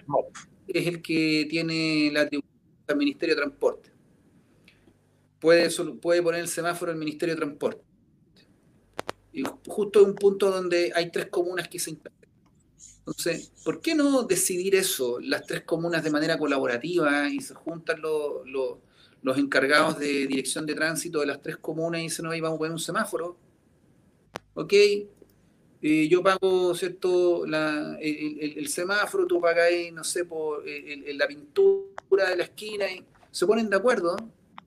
es 0.67 0.87
el 0.87 1.01
que 1.01 1.47
tiene 1.49 2.11
la 2.11 2.29
el 2.89 2.97
Ministerio 2.97 3.35
de 3.35 3.41
Transporte. 3.41 3.91
Puede 5.39 6.21
poner 6.21 6.41
el 6.41 6.47
semáforo 6.47 6.91
el 6.91 6.97
Ministerio 6.97 7.35
de 7.35 7.41
Transporte. 7.41 7.88
Justo 9.67 10.01
en 10.01 10.09
un 10.09 10.15
punto 10.15 10.51
donde 10.51 10.91
hay 10.95 11.11
tres 11.11 11.27
comunas 11.27 11.67
que 11.67 11.79
se 11.79 11.97
entonces, 13.09 13.51
¿por 13.65 13.81
qué 13.81 13.95
no 13.95 14.21
decidir 14.23 14.75
eso, 14.75 15.19
las 15.19 15.43
tres 15.47 15.63
comunas 15.63 16.03
de 16.03 16.11
manera 16.11 16.37
colaborativa 16.37 17.27
y 17.27 17.39
se 17.41 17.55
juntan 17.55 18.01
los 18.01 19.37
encargados 19.37 19.97
de 19.97 20.27
dirección 20.27 20.67
de 20.67 20.75
tránsito 20.75 21.19
de 21.19 21.25
las 21.25 21.41
tres 21.41 21.57
comunas 21.57 22.01
y 22.01 22.03
dicen, 22.03 22.25
no, 22.25 22.29
vamos 22.29 22.53
a 22.53 22.57
poner 22.59 22.71
un 22.71 22.79
semáforo? 22.79 23.35
Ok, 24.53 24.73
eh, 24.73 26.07
yo 26.07 26.21
pago, 26.21 26.75
¿cierto?, 26.75 27.45
el, 27.45 28.67
semáforo, 28.67 29.25
tú 29.25 29.41
pagas, 29.41 29.71
no 29.91 30.03
sé, 30.03 30.25
por 30.25 30.63
la 30.67 31.27
pintura 31.27 32.29
de 32.29 32.35
la 32.35 32.43
esquina, 32.43 32.91
y 32.91 33.03
se 33.31 33.47
ponen 33.47 33.71
de 33.71 33.77
acuerdo 33.77 34.17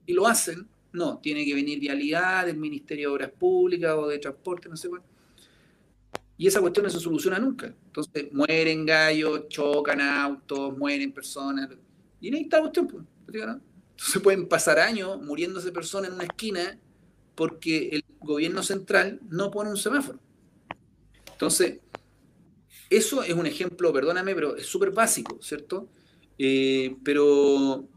y 0.05 0.11
lo 0.11 0.27
hacen. 0.27 0.67
No, 0.93 1.17
tiene 1.17 1.43
que 1.43 1.53
venir 1.53 1.79
vialidad 1.79 2.45
del 2.45 2.57
Ministerio 2.57 3.09
de 3.09 3.15
Obras 3.15 3.31
Públicas 3.31 3.93
o 3.97 4.07
de 4.07 4.19
Transporte, 4.19 4.69
no 4.69 4.77
sé 4.77 4.89
cuál 4.89 5.01
y 6.37 6.47
esa 6.47 6.59
cuestión 6.59 6.83
no 6.83 6.89
se 6.89 6.99
soluciona 6.99 7.39
nunca. 7.39 7.67
Entonces, 7.67 8.31
mueren 8.33 8.85
gallos, 8.85 9.47
chocan 9.47 10.01
autos, 10.01 10.77
mueren 10.77 11.13
personas. 11.13 11.69
Y 12.19 12.35
ahí 12.35 12.41
está 12.41 12.57
la 12.57 12.63
cuestión. 12.63 12.87
Pues, 12.87 13.03
Entonces 13.27 14.21
pueden 14.21 14.47
pasar 14.47 14.79
años 14.79 15.21
muriéndose 15.21 15.71
personas 15.71 16.09
en 16.09 16.15
una 16.15 16.25
esquina 16.25 16.77
porque 17.35 17.89
el 17.93 18.03
gobierno 18.19 18.61
central 18.61 19.19
no 19.29 19.51
pone 19.51 19.69
un 19.69 19.77
semáforo. 19.77 20.19
Entonces, 21.31 21.79
eso 22.89 23.23
es 23.23 23.33
un 23.33 23.45
ejemplo, 23.45 23.93
perdóname, 23.93 24.35
pero 24.35 24.55
es 24.55 24.65
súper 24.65 24.91
básico, 24.91 25.39
¿cierto? 25.41 25.87
Eh, 26.37 26.95
pero, 27.03 27.87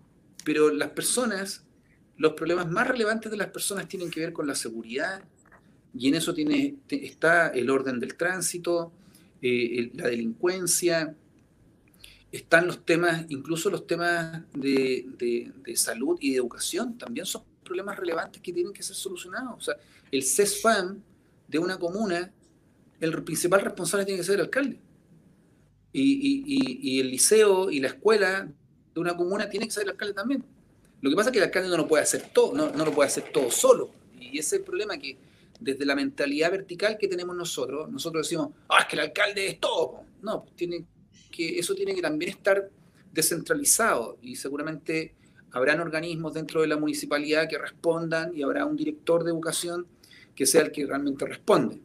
pero 0.44 0.72
las 0.72 0.90
personas, 0.90 1.65
los 2.18 2.32
problemas 2.32 2.70
más 2.70 2.88
relevantes 2.88 3.30
de 3.30 3.36
las 3.36 3.48
personas 3.48 3.88
tienen 3.88 4.10
que 4.10 4.20
ver 4.20 4.32
con 4.32 4.46
la 4.46 4.54
seguridad, 4.54 5.22
y 5.94 6.08
en 6.08 6.14
eso 6.14 6.34
tiene, 6.34 6.76
está 6.88 7.48
el 7.48 7.70
orden 7.70 7.98
del 8.00 8.16
tránsito, 8.16 8.92
eh, 9.40 9.90
la 9.94 10.08
delincuencia, 10.08 11.14
están 12.32 12.66
los 12.66 12.84
temas, 12.84 13.24
incluso 13.28 13.70
los 13.70 13.86
temas 13.86 14.42
de, 14.52 15.52
salud 15.74 16.18
y 16.20 16.32
de 16.32 16.36
educación, 16.36 16.98
también 16.98 17.26
son 17.26 17.42
problemas 17.64 17.96
relevantes 17.96 18.40
que 18.42 18.52
tienen 18.52 18.72
que 18.72 18.82
ser 18.82 18.96
solucionados. 18.96 19.54
O 19.56 19.60
sea, 19.60 19.76
el 20.10 20.22
CESFAM 20.22 21.00
de 21.48 21.58
una 21.58 21.78
comuna, 21.78 22.32
el 23.00 23.22
principal 23.24 23.60
responsable 23.60 24.04
tiene 24.04 24.20
que 24.20 24.24
ser 24.24 24.36
el 24.36 24.42
alcalde. 24.42 24.78
Y, 25.92 27.00
el 27.00 27.10
liceo 27.10 27.70
y 27.70 27.80
la 27.80 27.88
escuela 27.88 28.48
de 28.94 29.00
una 29.00 29.16
comuna 29.16 29.48
tiene 29.48 29.66
que 29.66 29.72
ser 29.72 29.84
el 29.84 29.90
alcalde 29.90 30.14
también. 30.14 30.44
Lo 31.07 31.11
que 31.11 31.16
pasa 31.16 31.28
es 31.28 31.34
que 31.34 31.38
el 31.38 31.44
alcalde 31.44 31.68
no 31.68 31.76
lo 31.76 31.86
puede 31.86 32.02
hacer 32.02 32.30
todo, 32.32 32.52
no, 32.52 32.72
no 32.72 32.84
lo 32.84 32.92
puede 32.92 33.07
hacer 33.07 33.30
todo 33.32 33.48
solo. 33.48 33.92
Y 34.18 34.38
ese 34.38 34.40
es 34.40 34.52
el 34.54 34.62
problema 34.62 34.98
que 34.98 35.16
desde 35.61 35.86
la 35.86 35.94
mentalidad 35.94 36.50
vertical 36.50 36.98
que 36.98 37.07
tenemos 37.07 37.36
nosotros, 37.36 37.88
nosotros 37.88 38.26
decimos, 38.26 38.50
ah, 38.68 38.80
es 38.80 38.86
que 38.86 38.96
el 38.96 39.02
alcalde 39.02 39.46
es 39.46 39.61
todo. 39.61 40.02
No, 40.20 40.42
pues 40.42 40.57
tiene 40.57 40.84
que, 41.30 41.61
eso 41.61 41.76
tiene 41.76 41.94
que 41.94 42.02
también 42.02 42.32
estar 42.32 42.70
descentralizado 43.12 44.18
y 44.20 44.34
seguramente 44.34 45.14
habrán 45.52 45.78
organismos 45.78 46.34
dentro 46.34 46.61
de 46.61 46.66
la 46.66 46.76
municipalidad 46.76 47.48
que 47.48 47.57
respondan 47.57 48.36
y 48.36 48.42
habrá 48.42 48.66
un 48.66 48.76
director 48.76 49.22
de 49.22 49.30
educación 49.30 49.86
que 50.34 50.44
sea 50.44 50.62
el 50.62 50.72
que 50.72 50.86
realmente 50.86 51.24
responde. 51.24 51.78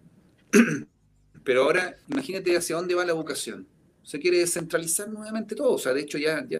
Pero 1.43 1.65
ahora, 1.65 1.95
imagínate 2.07 2.57
hacia 2.57 2.75
dónde 2.75 2.95
va 2.95 3.05
la 3.05 3.11
educación. 3.11 3.67
Se 4.01 4.19
quiere 4.19 4.39
descentralizar 4.39 5.09
nuevamente 5.09 5.53
todo, 5.53 5.73
o 5.73 5.77
sea, 5.77 5.93
de 5.93 6.01
hecho 6.01 6.17
ya, 6.17 6.43
ya, 6.49 6.57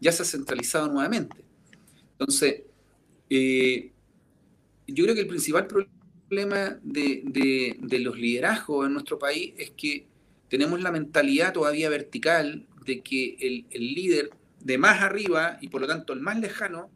ya 0.00 0.10
se 0.10 0.22
ha 0.22 0.26
centralizado 0.26 0.88
nuevamente. 0.88 1.49
Entonces, 2.20 2.64
eh, 3.30 3.92
yo 4.86 5.04
creo 5.04 5.14
que 5.14 5.22
el 5.22 5.26
principal 5.26 5.66
problema 5.66 6.78
de, 6.82 7.78
los 7.80 8.18
liderazgos 8.18 8.86
en 8.86 8.92
nuestro 8.92 9.18
país 9.18 9.54
es 9.56 9.70
que 9.70 10.06
tenemos 10.50 10.82
la 10.82 10.92
mentalidad 10.92 11.54
todavía 11.54 11.88
vertical 11.88 12.66
de 12.84 13.00
que 13.00 13.36
el, 13.70 13.94
líder 13.94 14.30
de 14.60 14.76
más 14.76 15.00
arriba 15.00 15.56
y 15.62 15.68
por 15.68 15.80
lo 15.80 15.86
tanto 15.86 16.12
el 16.12 16.20
más 16.20 16.38
lejano 16.38 16.90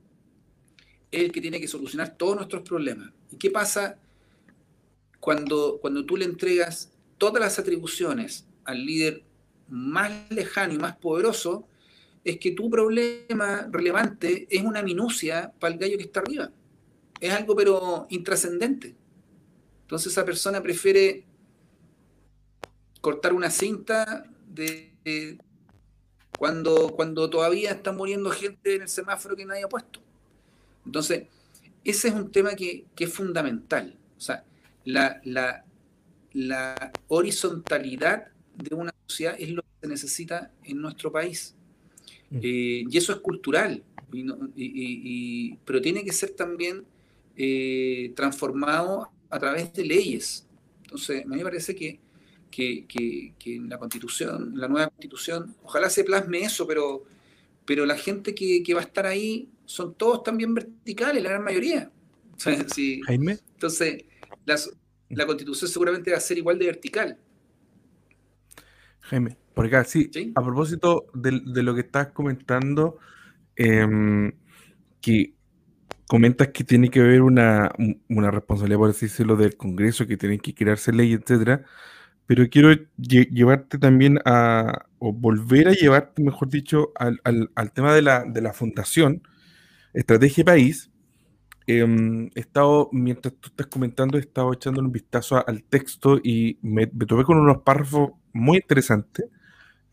es 1.10 1.22
el 1.22 1.32
que 1.32 1.40
tiene 1.40 1.58
que 1.58 1.68
solucionar 1.68 2.18
todos 2.18 2.36
nuestros 2.36 2.62
problemas. 2.62 3.10
¿Y 3.30 3.36
qué 3.36 3.50
pasa 3.50 3.96
cuando, 5.20 5.78
cuando 5.80 6.04
tú 6.04 6.18
le 6.18 6.26
entregas 6.26 6.92
todas 7.16 7.40
las 7.40 7.58
atribuciones 7.58 8.46
al 8.64 8.84
líder 8.84 9.22
más 9.70 10.12
lejano 10.30 10.74
y 10.74 10.78
más 10.78 10.98
poderoso? 10.98 11.66
Es 12.24 12.38
que 12.38 12.52
tu 12.52 12.70
problema 12.70 13.68
relevante 13.70 14.46
es 14.50 14.62
una 14.62 14.82
minucia 14.82 15.52
para 15.60 15.74
el 15.74 15.78
gallo 15.78 15.98
que 15.98 16.04
está 16.04 16.20
arriba. 16.20 16.50
Es 17.20 17.32
algo 17.32 17.54
pero 17.54 18.06
intrascendente. 18.10 18.96
Entonces 19.82 20.12
esa 20.12 20.24
persona 20.24 20.62
prefiere 20.62 21.26
cortar 23.00 23.34
una 23.34 23.50
cinta 23.50 24.24
de, 24.48 25.38
cuando, 26.38 26.94
cuando 26.96 27.28
todavía 27.28 27.72
está 27.72 27.92
muriendo 27.92 28.30
gente 28.30 28.76
en 28.76 28.82
el 28.82 28.88
semáforo 28.88 29.36
que 29.36 29.44
nadie 29.44 29.64
ha 29.64 29.68
puesto. 29.68 30.00
Entonces, 30.86 31.24
ese 31.84 32.08
es 32.08 32.14
un 32.14 32.32
tema 32.32 32.54
que, 32.54 32.86
es 32.96 33.12
fundamental. 33.12 33.96
O 34.16 34.20
sea, 34.20 34.44
la, 34.84 35.20
la, 36.32 36.92
horizontalidad 37.08 38.28
de 38.54 38.74
una 38.74 38.94
sociedad 39.06 39.36
es 39.38 39.50
lo 39.50 39.62
que 39.62 39.68
se 39.82 39.88
necesita 39.88 40.50
en 40.62 40.80
nuestro 40.80 41.12
país. 41.12 41.53
Mm. 42.34 42.38
Eh, 42.42 42.84
y 42.90 42.98
eso 42.98 43.12
es 43.12 43.18
cultural, 43.18 43.82
pero 45.64 45.80
tiene 45.80 46.04
que 46.04 46.12
ser 46.12 46.30
también 46.30 46.84
eh, 47.36 48.12
transformado 48.16 49.08
a 49.30 49.38
través 49.38 49.72
de 49.72 49.84
leyes. 49.84 50.46
Entonces, 50.82 51.24
a 51.24 51.28
mí 51.28 51.36
me 51.36 51.44
parece 51.44 51.76
que, 51.76 52.00
que, 52.50 52.86
que, 53.38 53.54
en 53.54 53.68
la 53.68 53.78
constitución, 53.78 54.52
la 54.56 54.66
nueva 54.66 54.88
constitución, 54.88 55.54
ojalá 55.62 55.88
se 55.90 56.02
plasme 56.02 56.40
eso, 56.40 56.66
pero, 56.66 57.04
pero 57.64 57.86
la 57.86 57.96
gente 57.96 58.34
que, 58.34 58.74
va 58.74 58.80
a 58.80 58.84
estar 58.84 59.06
ahí 59.06 59.48
son 59.64 59.94
todos 59.94 60.24
también 60.24 60.54
verticales, 60.54 61.22
la 61.22 61.30
gran 61.30 61.44
mayoría. 61.44 61.90
Jaime. 63.06 63.38
Entonces, 63.54 64.04
la 65.08 65.26
constitución 65.26 65.70
seguramente 65.70 66.10
va 66.10 66.16
a 66.16 66.20
ser 66.20 66.38
igual 66.38 66.58
de 66.58 66.66
vertical. 66.66 67.16
Jaime, 69.02 69.36
por 69.54 69.66
acá, 69.66 69.84
sí, 69.84 70.10
a 70.34 70.42
propósito 70.42 71.06
de, 71.14 71.40
de, 71.46 71.62
lo 71.62 71.74
que 71.74 71.82
estás 71.82 72.08
comentando, 72.08 72.98
em, 73.56 74.32
que 75.00 75.34
comentas 76.06 76.48
que 76.48 76.64
tiene 76.64 76.90
que 76.90 77.00
haber 77.00 77.22
una, 77.22 77.70
responsabilidad, 78.08 78.78
por 78.78 78.90
así 78.90 79.06
decirlo, 79.06 79.36
del 79.36 79.56
Congreso, 79.56 80.06
que 80.06 80.16
tienen 80.16 80.38
que 80.40 80.54
crearse 80.54 80.92
leyes, 80.92 81.20
etcétera. 81.20 81.64
Pero 82.26 82.48
quiero 82.48 82.70
llevarte 82.96 83.78
también 83.78 84.18
a, 84.24 84.86
o 84.98 85.12
volver 85.12 85.68
a 85.68 85.72
llevarte, 85.72 86.22
mejor 86.22 86.48
dicho, 86.48 86.92
al, 86.96 87.20
tema 87.72 87.94
de 87.94 88.02
la, 88.02 88.24
de 88.24 88.40
la 88.40 88.52
fundación, 88.52 89.22
Estrategia 89.92 90.44
País. 90.44 90.90
Em, 91.66 92.30
he 92.34 92.40
estado, 92.40 92.90
mientras 92.92 93.34
tú 93.34 93.48
estás 93.48 93.66
comentando, 93.68 94.18
he 94.18 94.20
estado 94.20 94.52
echando 94.52 94.80
un 94.80 94.92
vistazo 94.92 95.46
al 95.46 95.64
texto 95.64 96.18
y 96.22 96.58
me, 96.62 96.90
me 96.92 97.06
topé 97.06 97.24
con 97.24 97.38
unos 97.38 97.62
párrafos 97.62 98.12
muy 98.32 98.58
interesantes. 98.58 99.26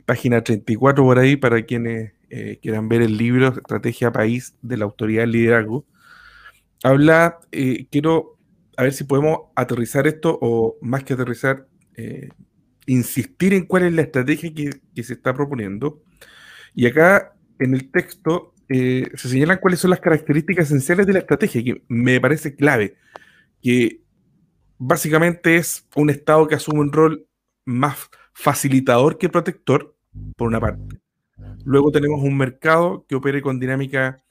Página 0.06 0.44
34 0.44 1.04
por 1.04 1.20
ahí 1.20 1.36
para 1.36 1.64
quienes 1.66 2.14
eh, 2.30 2.60
quieran 2.62 2.88
ver 2.90 3.02
el 3.02 3.18
libro 3.18 3.50
Estrategia 3.50 4.12
País 4.12 4.56
de 4.62 4.78
la 4.78 4.86
Autoridad 4.86 5.24
del 5.24 5.32
Liderazgo 5.32 5.86
habla, 6.84 7.40
eh, 7.52 7.88
quiero 7.92 8.38
a 8.78 8.84
ver 8.84 8.94
si 8.94 9.04
podemos 9.04 9.50
aterrizar 9.56 10.08
esto 10.08 10.38
o 10.42 10.78
más 10.82 11.04
que 11.04 11.14
aterrizar, 11.14 11.68
eh, 11.96 12.30
insistir 12.88 13.54
en 13.54 13.66
cuál 13.66 13.84
es 13.84 13.94
la 13.94 14.02
estrategia 14.02 14.54
que, 14.54 15.04
se 15.04 15.14
está 15.14 15.34
proponiendo. 15.34 16.02
Y 16.74 16.88
acá 16.88 17.34
en 17.60 17.74
el 17.74 17.92
texto 17.92 18.56
se 18.70 19.12
señalan 19.16 19.60
cuáles 19.60 19.82
son 19.82 19.90
las 19.90 20.00
características 20.00 20.68
esenciales 20.68 21.06
de 21.06 21.14
la 21.14 21.20
estrategia, 21.20 21.62
que 21.62 21.84
me 21.90 22.22
parece 22.22 22.56
clave, 22.56 22.96
que 23.62 24.02
básicamente 24.78 25.58
es 25.58 25.88
un 25.96 26.10
Estado 26.10 26.48
que 26.48 26.56
asume 26.56 26.80
un 26.80 26.94
rol 26.94 27.28
más 27.66 28.10
facilitador 28.34 29.18
que 29.18 29.30
protector, 29.30 29.96
por 30.36 30.48
una 30.48 30.60
parte. 30.60 31.02
Luego 31.64 31.92
tenemos 31.92 32.22
un 32.22 32.38
mercado 32.38 33.06
que 33.08 33.16
opere 33.16 33.42
con 33.42 33.60
dinámica 33.60 34.24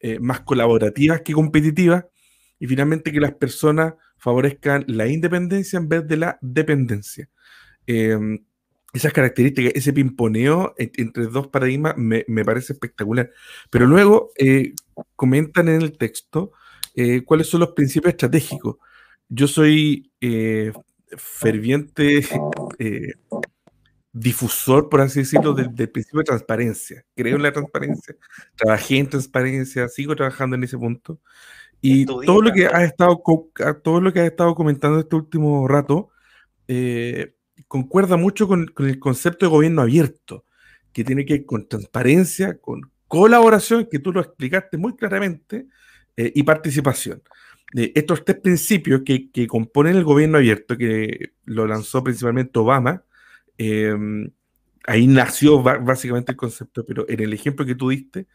eh, 0.00 0.18
más 0.20 0.40
colaborativas 0.40 1.22
que 1.22 1.32
competitivas 1.32 2.06
y 2.58 2.66
finalmente 2.66 3.12
que 3.12 3.20
las 3.20 3.34
personas 3.34 3.94
favorezcan 4.16 4.84
la 4.88 5.06
independencia 5.06 5.78
en 5.78 5.88
vez 5.88 6.06
de 6.06 6.16
la 6.16 6.38
dependencia. 6.40 7.28
Em, 7.86 8.44
esas 8.92 9.12
características, 9.12 9.72
ese 9.74 9.92
pimponeo 9.92 10.74
entre 10.78 11.26
dos 11.26 11.48
paradigmas 11.48 11.96
me, 11.96 12.24
parece 12.44 12.72
espectacular. 12.72 13.30
Pero 13.70 13.86
luego 13.86 14.30
eh, 14.38 14.72
comentan 15.14 15.68
en 15.68 15.82
el 15.82 15.96
texto 15.96 16.52
eh, 16.94 17.22
cuáles 17.24 17.48
son 17.48 17.60
los 17.60 17.72
principios 17.72 18.12
estratégicos. 18.12 18.76
Yo 19.28 19.46
soy 19.46 20.10
ferviente 21.16 22.26
difusor, 24.18 24.88
por 24.88 25.00
así 25.00 25.20
decirlo, 25.20 25.52
del, 25.52 25.72
principio 25.90 26.20
de 26.20 26.24
transparencia. 26.24 27.04
Creo 27.14 27.36
en 27.36 27.42
la 27.42 27.52
transparencia, 27.52 28.16
trabajé 28.56 28.98
en 28.98 29.08
transparencia, 29.08 29.88
sigo 29.88 30.16
trabajando 30.16 30.56
en 30.56 30.64
ese 30.64 30.78
punto. 30.78 31.20
Y 31.80 32.06
todo 32.06 32.42
lo 32.42 32.52
que 32.52 32.66
has 32.66 32.82
estado, 32.82 33.22
todo 33.82 34.00
lo 34.00 34.12
que 34.12 34.20
has 34.20 34.26
estado 34.26 34.54
comentando 34.54 34.98
este 34.98 35.16
último 35.16 35.68
rato, 35.68 36.10
eh, 36.66 37.34
concuerda 37.68 38.16
mucho 38.16 38.48
con, 38.48 38.72
el 38.78 38.98
concepto 38.98 39.46
de 39.46 39.50
gobierno 39.50 39.82
abierto, 39.82 40.44
que 40.92 41.04
tiene 41.04 41.24
que 41.24 41.34
ver 41.34 41.46
con 41.46 41.68
transparencia, 41.68 42.58
con 42.58 42.90
colaboración, 43.06 43.86
que 43.90 43.98
tú 43.98 44.12
lo 44.12 44.20
explicaste 44.20 44.76
muy 44.76 44.96
claramente, 44.96 45.66
eh, 46.16 46.32
y 46.34 46.42
participación. 46.42 47.22
Eh, 47.76 47.92
estos 47.94 48.24
tres 48.24 48.38
principios 48.40 49.02
que, 49.04 49.46
componen 49.46 49.96
el 49.96 50.04
gobierno 50.04 50.38
abierto, 50.38 50.76
que 50.76 51.32
lo 51.44 51.66
lanzó 51.66 52.02
principalmente 52.02 52.58
Obama, 52.58 53.04
em, 53.58 54.30
ahí 54.86 55.06
nació 55.06 55.62
básicamente 55.62 56.32
el 56.32 56.38
concepto, 56.38 56.84
pero 56.86 57.06
en 57.08 57.20
el 57.20 57.32
ejemplo 57.32 57.66
que 57.66 57.74
tú 57.74 57.90
diste, 57.90 58.26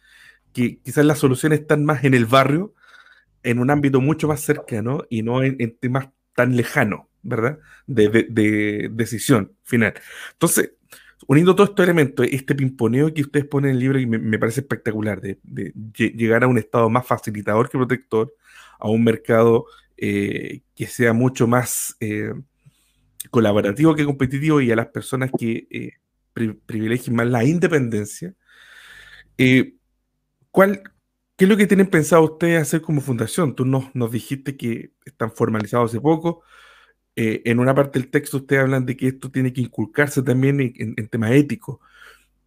que 0.54 0.80
quizás 0.80 1.06
las 1.06 1.20
soluciones 1.20 1.62
están 1.62 1.86
más 1.86 2.04
en 2.04 2.14
el 2.14 2.26
barrio, 2.26 2.76
en 3.44 3.60
un 3.60 3.72
ámbito 3.72 4.02
mucho 4.02 4.28
más 4.28 4.42
cercano 4.42 5.06
y 5.10 5.24
no 5.24 5.44
en, 5.44 5.58
en 5.60 5.78
temas 5.78 6.10
tan 6.36 6.56
lejanos. 6.56 7.02
¿verdad? 7.24 7.58
De, 7.88 8.90
decisión 8.92 9.54
final. 9.64 9.94
Entonces, 10.34 10.74
uniendo 11.26 11.56
todos 11.56 11.70
estos 11.70 11.84
elementos, 11.86 12.28
este 12.30 12.54
pimponeo 12.54 13.14
que 13.14 13.22
ustedes 13.22 13.46
ponen 13.46 13.72
en 13.72 13.76
el 13.78 13.80
libro, 13.80 14.00
y 14.00 14.06
me, 14.06 14.38
parece 14.38 14.62
espectacular, 14.62 15.22
de, 15.22 15.74
llegar 15.96 16.44
a 16.44 16.48
un 16.48 16.58
estado 16.58 16.90
más 16.90 17.08
facilitador 17.08 17.70
que 17.70 17.78
protector, 17.78 18.36
a 18.80 18.90
un 18.90 19.04
mercado 19.04 19.66
eh, 19.98 20.62
que 20.76 20.88
sea 20.88 21.14
mucho 21.14 21.48
más 21.48 21.96
eh, 22.00 22.34
colaborativo 23.30 23.96
que 23.96 24.06
competitivo 24.06 24.62
y 24.62 24.72
a 24.72 24.76
las 24.76 24.88
personas 24.88 25.32
que 25.38 25.68
eh, 25.70 25.92
privilegien 26.66 27.16
más 27.16 27.28
la 27.28 27.44
independencia. 27.44 28.34
¿cuál, 30.52 30.84
¿Qué 31.36 31.46
es 31.46 31.50
lo 31.50 31.58
que 31.58 31.68
tienen 31.68 31.88
pensado 31.88 32.24
ustedes 32.24 32.62
hacer 32.62 32.82
como 32.82 33.02
fundación? 33.02 33.56
Tú 33.56 33.66
nos, 33.66 33.94
nos 33.96 34.12
dijiste 34.12 34.56
que 34.56 34.94
están 35.06 35.32
formalizados 35.32 35.92
hace 35.92 36.00
poco, 36.00 36.44
eh, 37.16 37.42
en 37.46 37.60
una 37.60 37.76
parte 37.76 38.00
del 38.00 38.10
texto 38.10 38.38
ustedes 38.38 38.64
hablan 38.64 38.86
de 38.86 38.98
que 38.98 39.08
esto 39.10 39.30
tiene 39.32 39.54
que 39.54 39.62
inculcarse 39.62 40.24
también 40.24 40.60
en, 40.60 41.08
temas 41.10 41.32
éticos. 41.32 41.80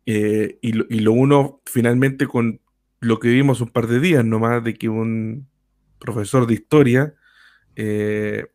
Eh, 0.07 0.59
y, 0.61 0.73
lo, 0.73 1.13
uno 1.13 1.61
finalmente 1.67 2.27
con 2.27 2.61
lo 3.01 3.19
que 3.19 3.29
vimos 3.29 3.61
un 3.61 3.71
par 3.71 3.87
de 3.89 4.01
días 4.01 4.25
nomás 4.25 4.63
de 4.63 4.75
que 4.75 4.89
un 4.89 5.49
profesor 5.99 6.47
de 6.47 6.55
historia 6.55 7.15
eh, 7.77 8.47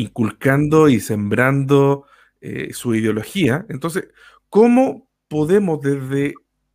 inculcando 0.00 0.88
y 0.88 1.00
sembrando 1.00 2.06
su 2.70 2.94
ideología. 2.94 3.66
Entonces, 3.68 4.08
¿cómo 4.48 5.10
podemos 5.26 5.80
desde, 5.80 6.34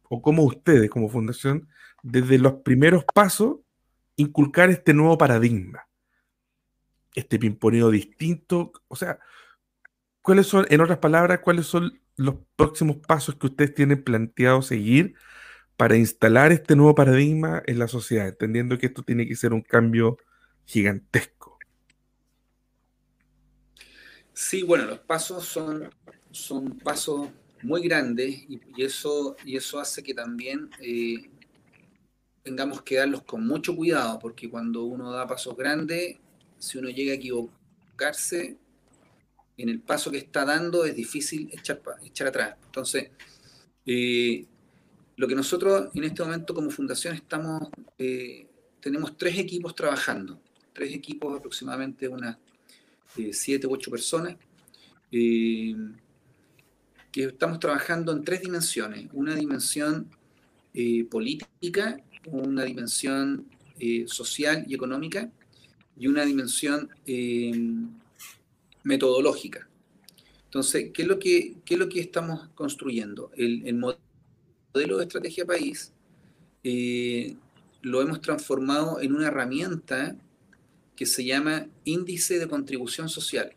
o 0.09 0.21
cómo 0.21 0.43
ustedes 0.43 0.89
como 0.89 1.09
fundación, 1.09 1.69
desde 2.01 2.37
los 2.37 2.55
primeros 2.65 3.05
pasos, 3.05 3.59
inculcar 4.17 4.69
este 4.69 4.93
nuevo 4.93 5.17
paradigma? 5.17 5.87
este 7.15 7.39
pimponeo 7.39 7.89
distinto? 7.89 8.71
O 8.87 8.95
sea, 8.95 9.19
¿cuáles 10.21 10.47
son, 10.47 10.65
en 10.69 10.81
otras 10.81 10.99
palabras, 10.99 11.39
cuáles 11.39 11.65
son 11.67 11.99
los 12.15 12.35
próximos 12.55 12.97
pasos 12.97 13.35
que 13.35 13.47
ustedes 13.47 13.73
tienen 13.73 14.03
planteado 14.03 14.61
seguir 14.61 15.15
para 15.77 15.97
instalar 15.97 16.51
este 16.51 16.75
nuevo 16.75 16.95
paradigma 16.95 17.63
en 17.65 17.79
la 17.79 17.87
sociedad, 17.87 18.27
entendiendo 18.27 18.77
que 18.77 18.87
esto 18.87 19.03
tiene 19.03 19.27
que 19.27 19.35
ser 19.35 19.53
un 19.53 19.61
cambio 19.61 20.17
gigantesco? 20.65 21.42
Sí, 24.33 24.63
bueno, 24.63 24.85
los 24.85 24.99
pasos 24.99 25.45
son, 25.45 25.89
son 26.31 26.79
pasos 26.79 27.29
muy 27.61 27.81
grandes 27.83 28.45
y, 28.49 28.59
eso, 28.77 29.35
y 29.45 29.55
eso 29.55 29.79
hace 29.79 30.01
que 30.01 30.13
también 30.13 30.69
eh, 30.81 31.29
tengamos 32.41 32.81
que 32.81 32.95
darlos 32.95 33.23
con 33.23 33.45
mucho 33.45 33.75
cuidado, 33.75 34.19
porque 34.19 34.49
cuando 34.49 34.85
uno 34.85 35.11
da 35.11 35.27
pasos 35.27 35.55
grandes, 35.55 36.17
si 36.57 36.77
uno 36.77 36.89
llega 36.89 37.13
a 37.13 37.15
equivocarse 37.15 38.57
en 39.57 39.69
el 39.69 39.79
paso 39.81 40.09
que 40.09 40.17
está 40.17 40.45
dando, 40.45 40.83
es 40.83 40.95
difícil 40.95 41.49
echar, 41.53 41.81
echar 42.03 42.27
atrás. 42.27 42.55
Entonces, 42.65 43.11
eh, 43.85 44.45
lo 45.15 45.27
que 45.27 45.35
nosotros 45.35 45.89
en 45.93 46.03
este 46.05 46.23
momento 46.23 46.55
como 46.55 46.71
fundación 46.71 47.15
estamos, 47.15 47.69
eh, 47.99 48.47
tenemos 48.81 49.15
tres 49.15 49.37
equipos 49.37 49.75
trabajando, 49.75 50.41
tres 50.73 50.91
equipos 50.93 51.37
aproximadamente 51.37 52.07
unas 52.07 52.37
siete 53.31 53.67
u 53.67 53.73
ocho 53.73 53.91
personas, 53.91 54.35
que 55.11 55.75
estamos 57.15 57.59
trabajando 57.59 58.11
en 58.11 58.23
tres 58.23 58.41
dimensiones, 58.41 59.07
una 59.13 59.35
dimensión 59.35 60.09
política, 61.09 61.97
una 62.25 62.63
dimensión 62.63 63.45
social 64.07 64.65
y 64.67 64.73
económica, 64.73 65.31
y 65.97 66.07
una 66.07 66.25
dimensión 66.25 66.89
eh, 67.05 67.53
metodológica. 68.83 69.67
Entonces, 70.45 70.91
¿qué 70.93 71.03
es 71.03 71.07
lo 71.07 71.19
que, 71.19 71.57
es 71.67 71.77
lo 71.77 71.89
que 71.89 71.99
estamos 71.99 72.49
construyendo? 72.55 73.31
El, 73.35 73.73
modelo 73.75 74.97
de 74.97 75.03
estrategia 75.03 75.45
país 75.45 75.93
eh, 76.63 77.35
lo 77.81 78.01
hemos 78.01 78.21
transformado 78.21 78.99
en 79.01 79.13
una 79.13 79.27
herramienta 79.27 80.15
que 80.95 81.05
se 81.05 81.25
llama 81.25 81.67
índice 81.83 82.39
de 82.39 82.47
contribución 82.47 83.09
social. 83.09 83.55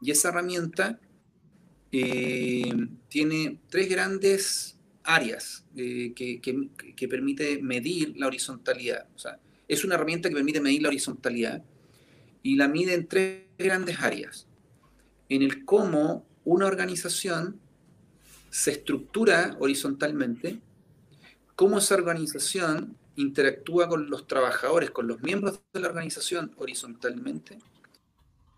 Y 0.00 0.10
esa 0.10 0.28
herramienta 0.28 1.00
eh, 1.92 2.72
tiene 3.08 3.58
tres 3.68 3.88
grandes 3.88 4.76
áreas 5.02 5.64
que, 5.74 6.12
que, 6.14 7.08
permite 7.08 7.60
medir 7.62 8.14
la 8.16 8.26
horizontalidad. 8.26 9.06
O 9.14 9.18
sea, 9.18 9.40
es 9.66 9.84
una 9.84 9.94
herramienta 9.94 10.28
que 10.28 10.34
permite 10.34 10.60
medir 10.60 10.82
la 10.82 10.88
horizontalidad 10.88 11.64
y 12.42 12.56
la 12.56 12.68
mide 12.68 12.94
en 12.94 13.06
tres 13.06 13.44
grandes 13.58 13.98
áreas. 14.00 14.46
En 15.28 15.42
el 15.42 15.64
cómo 15.64 16.26
una 16.44 16.66
organización 16.66 17.60
se 18.50 18.72
estructura 18.72 19.56
horizontalmente, 19.60 20.60
cómo 21.56 21.78
esa 21.78 21.94
organización 21.94 22.96
interactúa 23.20 23.88
con 23.88 24.10
los 24.10 24.26
trabajadores, 24.26 24.90
con 24.90 25.06
los 25.06 25.20
miembros 25.22 25.60
de 25.72 25.80
la 25.80 25.88
organización 25.88 26.52
horizontalmente, 26.56 27.58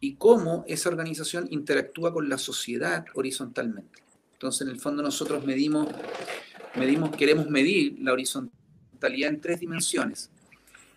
y 0.00 0.14
cómo 0.14 0.64
esa 0.66 0.88
organización 0.88 1.46
interactúa 1.50 2.12
con 2.12 2.28
la 2.28 2.38
sociedad 2.38 3.04
horizontalmente. 3.14 4.02
Entonces, 4.32 4.62
en 4.62 4.68
el 4.68 4.80
fondo 4.80 5.02
nosotros 5.02 5.44
medimos, 5.44 5.88
medimos 6.74 7.14
queremos 7.16 7.48
medir 7.48 7.98
la 8.00 8.12
horizontalidad 8.12 9.30
en 9.30 9.40
tres 9.40 9.60
dimensiones 9.60 10.30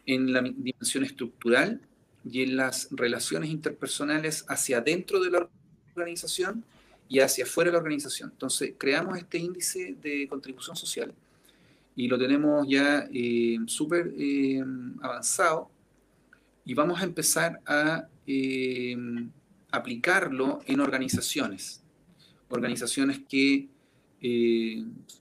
en 0.06 0.34
la 0.34 0.42
dimensión 0.42 1.04
estructural 1.04 1.82
y 2.30 2.44
en 2.44 2.58
las 2.58 2.88
relaciones 2.92 3.50
interpersonales 3.50 4.46
hacia 4.48 4.82
dentro 4.82 5.20
de 5.20 5.32
la 5.32 5.50
organización 5.96 6.64
y 7.08 7.20
hacia 7.20 7.44
afuera 7.44 7.70
de 7.70 7.74
la 7.74 7.80
organización. 7.80 8.32
Entonces, 8.32 8.74
creamos 8.78 9.18
este 9.18 9.38
índice 9.38 9.96
de 10.02 10.28
contribución 10.28 10.76
social 10.76 11.14
y 11.96 12.08
lo 12.08 12.18
tenemos 12.18 12.68
ya 12.68 13.08
eh, 13.14 13.58
súper 13.68 14.14
eh, 14.18 14.64
avanzado 15.02 15.70
y 16.66 16.74
vamos 16.74 17.00
a 17.02 17.04
empezar 17.04 17.62
a 17.66 18.08
eh, 18.28 18.98
aplicarlo 19.72 20.60
en 20.66 20.80
organizaciones, 20.80 21.84
organizaciones 22.50 23.22
que 23.28 23.70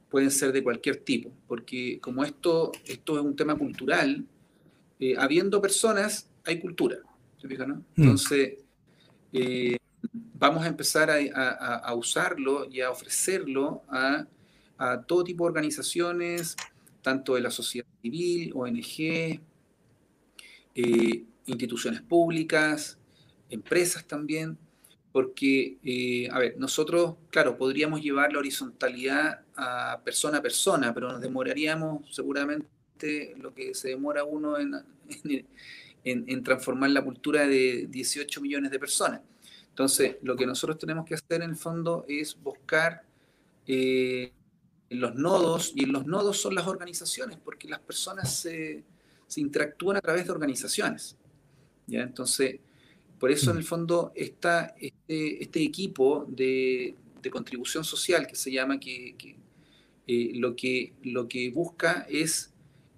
pueden 0.08 0.30
ser 0.30 0.52
de 0.52 0.62
cualquier 0.62 0.96
tipo, 0.98 1.30
porque 1.46 1.98
como 2.00 2.24
esto, 2.24 2.72
esto 2.86 3.18
es 3.18 3.24
un 3.24 3.36
tema 3.36 3.54
cultural, 3.56 4.24
eh, 5.00 5.16
habiendo 5.18 5.60
personas, 5.60 6.30
hay 6.44 6.60
cultura. 6.60 6.98
Mm. 7.42 7.82
Entonces, 7.96 8.54
eh, 9.32 9.76
vamos 10.38 10.64
a 10.64 10.68
empezar 10.68 11.10
a, 11.10 11.94
usarlo 11.94 12.66
y 12.70 12.80
a 12.80 12.90
ofrecerlo 12.90 13.82
a, 13.88 14.26
todo 15.06 15.24
tipo 15.24 15.44
de 15.44 15.48
organizaciones, 15.48 16.56
tanto 17.02 17.34
de 17.34 17.40
la 17.40 17.50
sociedad 17.50 17.86
civil, 18.02 18.52
ONG, 18.54 19.40
eh, 20.74 21.24
instituciones 21.46 22.02
públicas, 22.02 22.98
empresas 23.50 24.06
también, 24.06 24.58
porque, 25.12 26.28
a 26.32 26.38
ver, 26.40 26.56
nosotros, 26.58 27.16
claro, 27.30 27.56
podríamos 27.56 28.02
llevar 28.02 28.32
la 28.32 28.40
horizontalidad 28.40 29.42
a 29.54 30.00
persona 30.04 30.38
a 30.38 30.42
persona, 30.42 30.92
pero 30.92 31.12
nos 31.12 31.20
demoraríamos 31.20 32.12
seguramente 32.12 32.66
lo 33.36 33.54
que 33.54 33.74
se 33.74 33.90
demora 33.90 34.24
uno 34.24 34.58
en, 34.58 34.74
en, 36.04 36.42
transformar 36.42 36.90
la 36.90 37.02
cultura 37.02 37.46
de 37.46 37.86
18 37.88 38.40
millones 38.40 38.70
de 38.70 38.78
personas. 38.78 39.20
Entonces, 39.68 40.16
lo 40.22 40.36
que 40.36 40.46
nosotros 40.46 40.78
tenemos 40.78 41.04
que 41.04 41.14
hacer 41.14 41.42
en 41.42 41.50
el 41.50 41.56
fondo 41.56 42.04
es 42.08 42.36
buscar 42.40 43.02
eh, 43.66 44.32
los 44.90 45.14
nodos, 45.14 45.72
y 45.74 45.84
en 45.84 45.92
los 45.92 46.06
nodos 46.06 46.40
son 46.40 46.54
las 46.54 46.66
organizaciones, 46.66 47.38
porque 47.42 47.68
las 47.68 47.80
personas 47.80 48.34
se, 48.34 48.84
interactúan 49.36 49.96
a 49.96 50.00
través 50.00 50.26
de 50.26 50.32
organizaciones. 50.32 51.16
¿ya? 51.86 52.02
Entonces, 52.02 52.60
por 53.18 53.32
eso 53.32 53.50
en 53.50 53.56
el 53.56 53.64
fondo 53.64 54.12
está 54.14 54.74
este, 54.78 55.42
este 55.42 55.62
equipo 55.62 56.26
de, 56.28 56.96
contribución 57.32 57.84
social 57.84 58.26
que 58.26 58.36
se 58.36 58.52
llama, 58.52 58.78
que, 58.78 59.16
eh, 60.06 60.32
lo, 60.34 60.54
que 60.54 60.92
lo 61.02 61.26
que 61.26 61.48
busca 61.50 62.06
es 62.10 62.52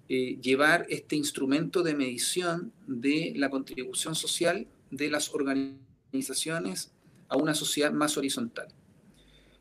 eh, 0.09 0.37
llevar 0.41 0.85
este 0.89 1.15
instrumento 1.15 1.81
de 1.81 1.95
medición 1.95 2.73
de 2.87 3.31
la 3.37 3.49
contribución 3.49 4.15
social 4.15 4.67
de 4.91 5.09
las 5.09 5.33
organizaciones 5.33 6.91
a 7.29 7.37
una 7.37 7.53
sociedad 7.53 7.91
más 7.91 8.17
horizontal. 8.17 8.67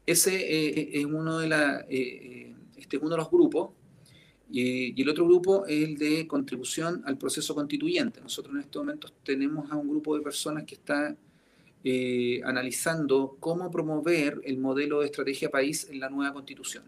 Ese 0.07 0.35
eh, 0.37 1.01
es 1.01 1.05
uno 1.05 1.39
de 1.39 1.49
la, 1.49 1.81
este 1.89 2.97
es 2.97 3.03
uno 3.03 3.11
de 3.11 3.17
los 3.17 3.31
grupos 3.31 3.71
y, 4.51 5.01
el 5.01 5.09
otro 5.09 5.27
grupo 5.27 5.67
es 5.67 5.83
el 5.83 5.97
de 5.97 6.27
contribución 6.27 7.03
al 7.05 7.19
proceso 7.19 7.55
constituyente. 7.55 8.21
Nosotros 8.21 8.55
en 8.55 8.61
estos 8.61 8.85
momentos 8.85 9.13
tenemos 9.25 9.71
a 9.71 9.77
un 9.77 9.89
grupo 9.89 10.17
de 10.17 10.23
personas 10.23 10.65
que 10.65 10.77
está 10.77 11.17
eh, 11.83 12.41
analizando 12.45 13.37
cómo 13.41 13.71
promover 13.71 14.41
el 14.45 14.59
modelo 14.59 15.01
de 15.01 15.07
estrategia 15.07 15.51
país 15.51 15.89
en 15.91 16.01
la 16.01 16.09
nueva 16.09 16.33
constitución. 16.33 16.85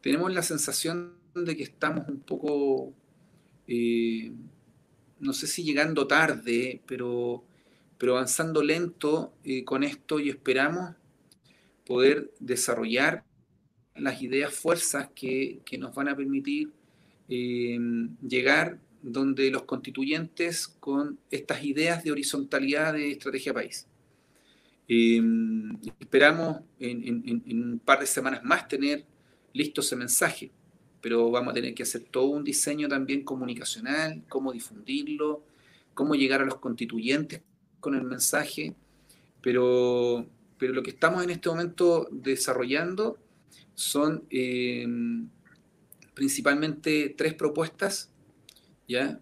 Tenemos 0.00 0.32
la 0.32 0.42
sensación 0.42 1.14
de 1.34 1.56
que 1.56 1.62
estamos 1.62 2.08
un 2.08 2.20
poco, 2.20 2.92
eh, 3.68 4.32
no 5.20 5.32
sé 5.32 5.46
si 5.46 5.62
llegando 5.62 6.06
tarde, 6.06 6.80
pero, 6.86 7.44
pero 7.98 8.16
avanzando 8.16 8.62
lento 8.62 9.34
eh, 9.44 9.62
con 9.64 9.84
esto 9.84 10.18
y 10.18 10.30
esperamos 10.30 10.94
poder 11.90 12.30
desarrollar 12.38 13.24
las 13.96 14.22
ideas 14.22 14.54
fuerzas 14.54 15.08
que, 15.12 15.60
nos 15.76 15.92
van 15.92 16.06
a 16.06 16.14
permitir 16.14 16.70
eh, 17.28 17.76
llegar 18.22 18.78
donde 19.02 19.50
los 19.50 19.64
constituyentes 19.64 20.68
con 20.68 21.18
estas 21.32 21.64
ideas 21.64 22.04
de 22.04 22.12
horizontalidad 22.12 22.92
de 22.92 23.10
estrategia 23.10 23.52
país. 23.52 23.88
Eh, 24.86 25.20
esperamos 25.98 26.60
en, 26.78 27.42
un 27.48 27.80
par 27.84 27.98
de 27.98 28.06
semanas 28.06 28.44
más 28.44 28.68
tener 28.68 29.04
listo 29.52 29.80
ese 29.80 29.96
mensaje, 29.96 30.52
pero 31.00 31.28
vamos 31.32 31.50
a 31.50 31.54
tener 31.54 31.74
que 31.74 31.82
hacer 31.82 32.02
todo 32.02 32.26
un 32.26 32.44
diseño 32.44 32.86
también 32.86 33.24
comunicacional, 33.24 34.22
cómo 34.28 34.52
difundirlo, 34.52 35.42
cómo 35.94 36.14
llegar 36.14 36.40
a 36.40 36.44
los 36.44 36.58
constituyentes 36.58 37.42
con 37.80 37.96
el 37.96 38.04
mensaje, 38.04 38.76
pero, 39.42 40.24
pero 40.60 40.74
lo 40.74 40.82
que 40.82 40.90
estamos 40.90 41.24
en 41.24 41.30
este 41.30 41.48
momento 41.48 42.06
desarrollando 42.12 43.18
son 43.74 44.24
em, 44.28 45.26
principalmente 46.12 47.14
tres 47.16 47.32
propuestas. 47.32 48.10
¿ya? 48.86 49.18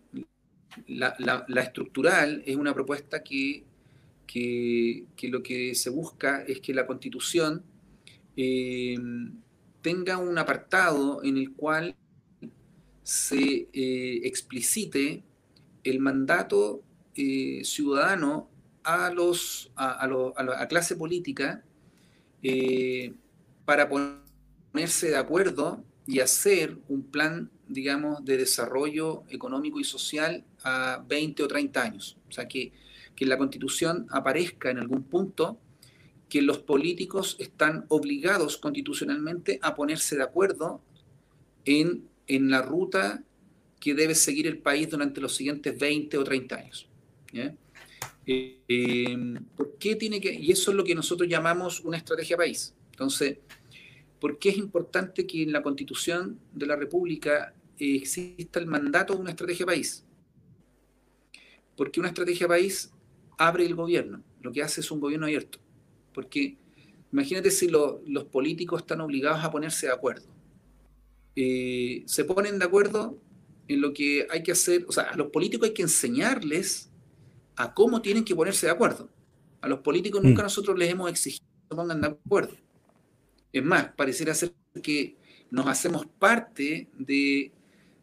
La, 0.88 1.46
estructural 1.62 2.42
es 2.44 2.56
una 2.56 2.74
propuesta 2.74 3.22
que, 3.22 3.64
que, 4.26 5.06
lo 5.28 5.42
que 5.44 5.76
se 5.76 5.90
busca 5.90 6.42
es 6.42 6.60
que 6.60 6.74
la 6.74 6.86
constitución 6.88 7.62
em, 8.36 9.32
tenga 9.80 10.18
un 10.18 10.36
apartado 10.38 11.22
en 11.22 11.36
el 11.36 11.52
cual 11.52 11.94
se 13.04 13.68
eh, 13.72 14.20
explicite 14.24 15.22
el 15.84 16.00
mandato 16.00 16.82
eh, 17.14 17.62
ciudadano 17.64 18.50
a, 18.84 19.10
los, 19.10 19.70
a, 19.76 20.06
la 20.06 20.68
clase 20.68 20.96
política 20.96 21.62
eh, 22.42 23.12
para 23.64 23.88
poner 23.88 24.28
ponerse 24.72 25.08
de 25.08 25.16
acuerdo 25.16 25.82
y 26.06 26.20
hacer 26.20 26.78
un 26.88 27.02
plan, 27.02 27.50
digamos, 27.66 28.24
de 28.24 28.36
desarrollo 28.36 29.24
económico 29.28 29.80
y 29.80 29.84
social 29.84 30.44
a 30.62 31.02
20 31.06 31.42
o 31.42 31.48
30 31.48 31.82
años. 31.82 32.16
O 32.28 32.32
sea, 32.32 32.48
que, 32.48 32.72
que 33.14 33.26
la 33.26 33.36
Constitución 33.36 34.06
aparezca 34.10 34.70
en 34.70 34.78
algún 34.78 35.02
punto 35.02 35.58
que 36.28 36.42
los 36.42 36.58
políticos 36.58 37.36
están 37.38 37.86
obligados 37.88 38.58
constitucionalmente 38.58 39.58
a 39.62 39.74
ponerse 39.74 40.16
de 40.16 40.22
acuerdo 40.22 40.80
en, 41.64 42.06
en 42.26 42.50
la 42.50 42.62
ruta 42.62 43.22
que 43.80 43.94
debe 43.94 44.14
seguir 44.14 44.46
el 44.46 44.58
país 44.58 44.90
durante 44.90 45.20
los 45.20 45.34
siguientes 45.34 45.78
20 45.78 46.18
o 46.18 46.24
30 46.24 46.56
años. 46.56 46.88
Eh, 48.30 49.16
¿Por 49.56 49.76
qué 49.78 49.96
tiene 49.96 50.20
que.? 50.20 50.32
Y 50.32 50.52
eso 50.52 50.70
es 50.70 50.76
lo 50.76 50.84
que 50.84 50.94
nosotros 50.94 51.28
llamamos 51.28 51.80
una 51.80 51.96
estrategia 51.96 52.36
país. 52.36 52.74
Entonces, 52.90 53.38
¿Por 54.20 54.38
qué 54.38 54.50
es 54.50 54.56
importante 54.56 55.26
que 55.26 55.42
en 55.42 55.52
la 55.52 55.62
Constitución 55.62 56.38
de 56.52 56.66
la 56.66 56.76
República 56.76 57.54
exista 57.78 58.58
el 58.58 58.66
mandato 58.66 59.14
de 59.14 59.20
una 59.20 59.30
estrategia 59.30 59.64
país? 59.64 60.04
Porque 61.76 62.00
una 62.00 62.08
estrategia 62.08 62.48
país 62.48 62.90
abre 63.36 63.64
el 63.64 63.76
gobierno, 63.76 64.22
lo 64.42 64.50
que 64.50 64.62
hace 64.62 64.80
es 64.80 64.90
un 64.90 64.98
gobierno 64.98 65.26
abierto. 65.26 65.60
Porque 66.12 66.56
imagínate 67.12 67.50
si 67.52 67.68
los 67.68 68.24
políticos 68.32 68.80
están 68.80 69.00
obligados 69.00 69.44
a 69.44 69.50
ponerse 69.50 69.86
de 69.86 69.92
acuerdo. 69.92 70.26
Eh, 71.36 72.02
se 72.06 72.24
ponen 72.24 72.58
de 72.58 72.64
acuerdo 72.64 73.16
en 73.68 73.80
lo 73.80 73.92
que 73.92 74.26
hay 74.30 74.42
que 74.42 74.50
hacer, 74.50 74.84
o 74.88 74.92
sea, 74.92 75.04
a 75.04 75.16
los 75.16 75.28
políticos 75.28 75.68
hay 75.68 75.74
que 75.74 75.82
enseñarles 75.82 76.90
a 77.58 77.74
cómo 77.74 78.00
tienen 78.00 78.24
que 78.24 78.36
ponerse 78.36 78.66
de 78.66 78.72
acuerdo. 78.72 79.10
A 79.60 79.68
los 79.68 79.80
políticos 79.80 80.22
nunca 80.22 80.42
mm. 80.42 80.44
nosotros 80.44 80.78
les 80.78 80.90
hemos 80.90 81.10
exigido 81.10 81.44
que 81.44 81.68
se 81.68 81.76
pongan 81.76 82.00
de 82.00 82.06
acuerdo. 82.06 82.56
Es 83.52 83.64
más, 83.64 83.92
pareciera 83.96 84.32
ser 84.32 84.54
que 84.80 85.16
nos 85.50 85.66
hacemos 85.66 86.06
parte 86.06 86.88
de, 86.96 87.52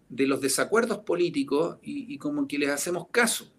los 0.09 0.41
desacuerdos 0.41 0.99
políticos 0.99 1.77
y, 1.81 2.17
como 2.17 2.47
que 2.47 2.59
les 2.59 2.69
hacemos 2.69 3.07
caso. 3.09 3.49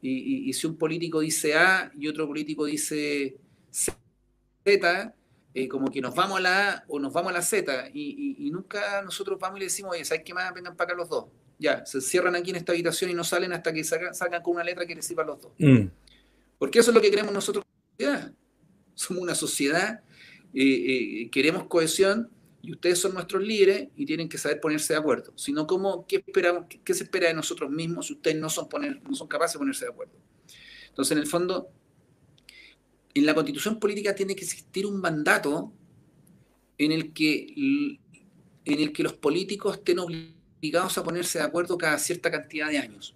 Y, 0.00 0.50
si 0.54 0.66
un 0.66 0.76
político 0.76 1.20
dice 1.20 1.54
A 1.54 1.92
y 1.94 2.08
otro 2.08 2.26
político 2.26 2.64
dice 2.64 3.36
Z, 3.70 5.14
eh, 5.52 5.68
como 5.68 5.90
que 5.90 6.00
nos 6.00 6.14
vamos 6.14 6.38
a 6.38 6.40
la 6.40 6.70
A 6.70 6.84
o 6.88 6.98
nos 6.98 7.12
vamos 7.12 7.30
a 7.30 7.34
la 7.34 7.42
Z. 7.42 7.90
Y, 7.92 8.48
nunca 8.50 9.02
nosotros 9.02 9.38
vamos 9.38 9.58
y 9.58 9.60
le 9.60 9.66
decimos, 9.66 9.92
oye, 9.92 10.04
¿sabes 10.06 10.22
qué 10.24 10.32
más? 10.32 10.54
Vengan 10.54 10.74
para 10.76 10.92
acá 10.92 10.98
los 10.98 11.10
dos. 11.10 11.26
Ya, 11.58 11.86
se 11.86 12.00
cierran 12.00 12.36
aquí 12.36 12.50
en 12.50 12.56
esta 12.56 12.72
habitación 12.72 13.10
y 13.10 13.14
no 13.14 13.24
salen 13.24 13.52
hasta 13.52 13.72
que 13.72 13.82
salgan, 13.82 14.42
con 14.42 14.54
una 14.56 14.64
letra 14.64 14.86
que 14.86 14.94
les 14.94 15.06
sirva 15.06 15.22
a 15.22 15.26
los 15.26 15.40
dos. 15.40 15.52
Mm. 15.58 15.86
Porque 16.58 16.78
eso 16.80 16.90
es 16.90 16.94
lo 16.94 17.00
que 17.00 17.10
queremos 17.10 17.32
nosotros 17.32 17.64
Somos 18.94 19.22
una 19.22 19.34
sociedad 19.34 20.02
eh, 20.58 21.28
queremos 21.30 21.64
cohesión 21.64 22.30
y 22.62 22.72
ustedes 22.72 22.98
son 22.98 23.12
nuestros 23.12 23.42
líderes 23.42 23.88
y 23.94 24.06
tienen 24.06 24.26
que 24.26 24.38
saber 24.38 24.58
ponerse 24.58 24.94
de 24.94 24.98
acuerdo. 24.98 25.32
Si 25.36 25.52
no, 25.52 25.66
¿cómo, 25.66 26.06
qué, 26.06 26.24
esperamos, 26.26 26.64
qué, 26.82 26.94
se 26.94 27.04
espera 27.04 27.28
de 27.28 27.34
nosotros 27.34 27.70
mismos 27.70 28.06
si 28.06 28.14
ustedes 28.14 28.38
no 28.38 28.48
son, 28.48 28.68
poner, 28.68 29.02
no 29.02 29.14
son 29.14 29.28
capaces 29.28 29.54
de 29.54 29.58
ponerse 29.58 29.84
de 29.84 29.90
acuerdo? 29.90 30.14
Entonces, 30.88 31.12
en 31.12 31.18
el 31.18 31.26
fondo, 31.26 31.68
en 33.12 33.26
la 33.26 33.34
constitución 33.34 33.78
política 33.78 34.14
tiene 34.14 34.34
que 34.34 34.44
existir 34.44 34.86
un 34.86 34.98
mandato 34.98 35.72
en 36.78 36.90
el 36.90 37.12
que, 37.12 37.98
en 38.64 38.80
el 38.80 38.92
que 38.92 39.02
los 39.02 39.12
políticos 39.12 39.76
estén 39.76 39.98
obligados 39.98 40.35
a 40.96 41.04
ponerse 41.04 41.38
de 41.38 41.44
acuerdo 41.44 41.78
cada 41.78 41.98
cierta 41.98 42.30
cantidad 42.30 42.68
de 42.68 42.78
años. 42.78 43.14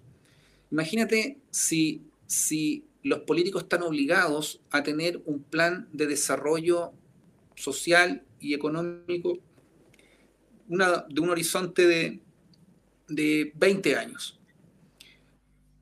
Imagínate 0.71 1.39
si, 1.51 2.03
si 2.27 2.85
los 3.03 3.21
políticos 3.21 3.63
están 3.63 3.83
obligados 3.83 4.61
a 4.71 4.83
tener 4.83 5.23
un 5.25 5.43
plan 5.43 5.89
de 5.93 6.07
desarrollo 6.07 6.93
social 7.57 8.23
y 8.39 8.55
económico 8.55 9.39
de 10.69 11.21
un 11.21 11.31
horizonte 11.31 11.87
de, 11.87 12.21
de 13.09 13.53
20 13.57 13.97
años. 13.97 14.39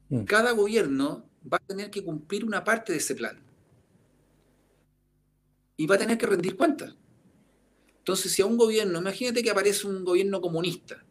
Mm. 0.09 0.25
Cada 0.25 0.53
gobierno 0.53 1.29
va 1.51 1.59
a 1.59 1.67
tener 1.67 1.91
que 1.91 2.03
cumplir 2.03 2.45
una 2.45 2.65
parte 2.65 2.93
de 2.93 2.99
ese 2.99 3.15
plan. 3.15 3.39
Y 5.77 5.87
va 5.87 5.97
a 5.97 5.99
tener 5.99 6.17
que 6.17 6.27
rendir 6.27 6.57
cuentas. 6.57 6.97
Entonces, 7.99 8.33
si 8.33 8.41
a 8.41 8.47
un 8.47 8.57
gobierno, 8.57 8.99
imagínate 8.99 9.43
que 9.43 9.51
aparece 9.51 9.87
un 9.87 10.03
gobierno 10.05 10.41
comunista, 10.41 11.05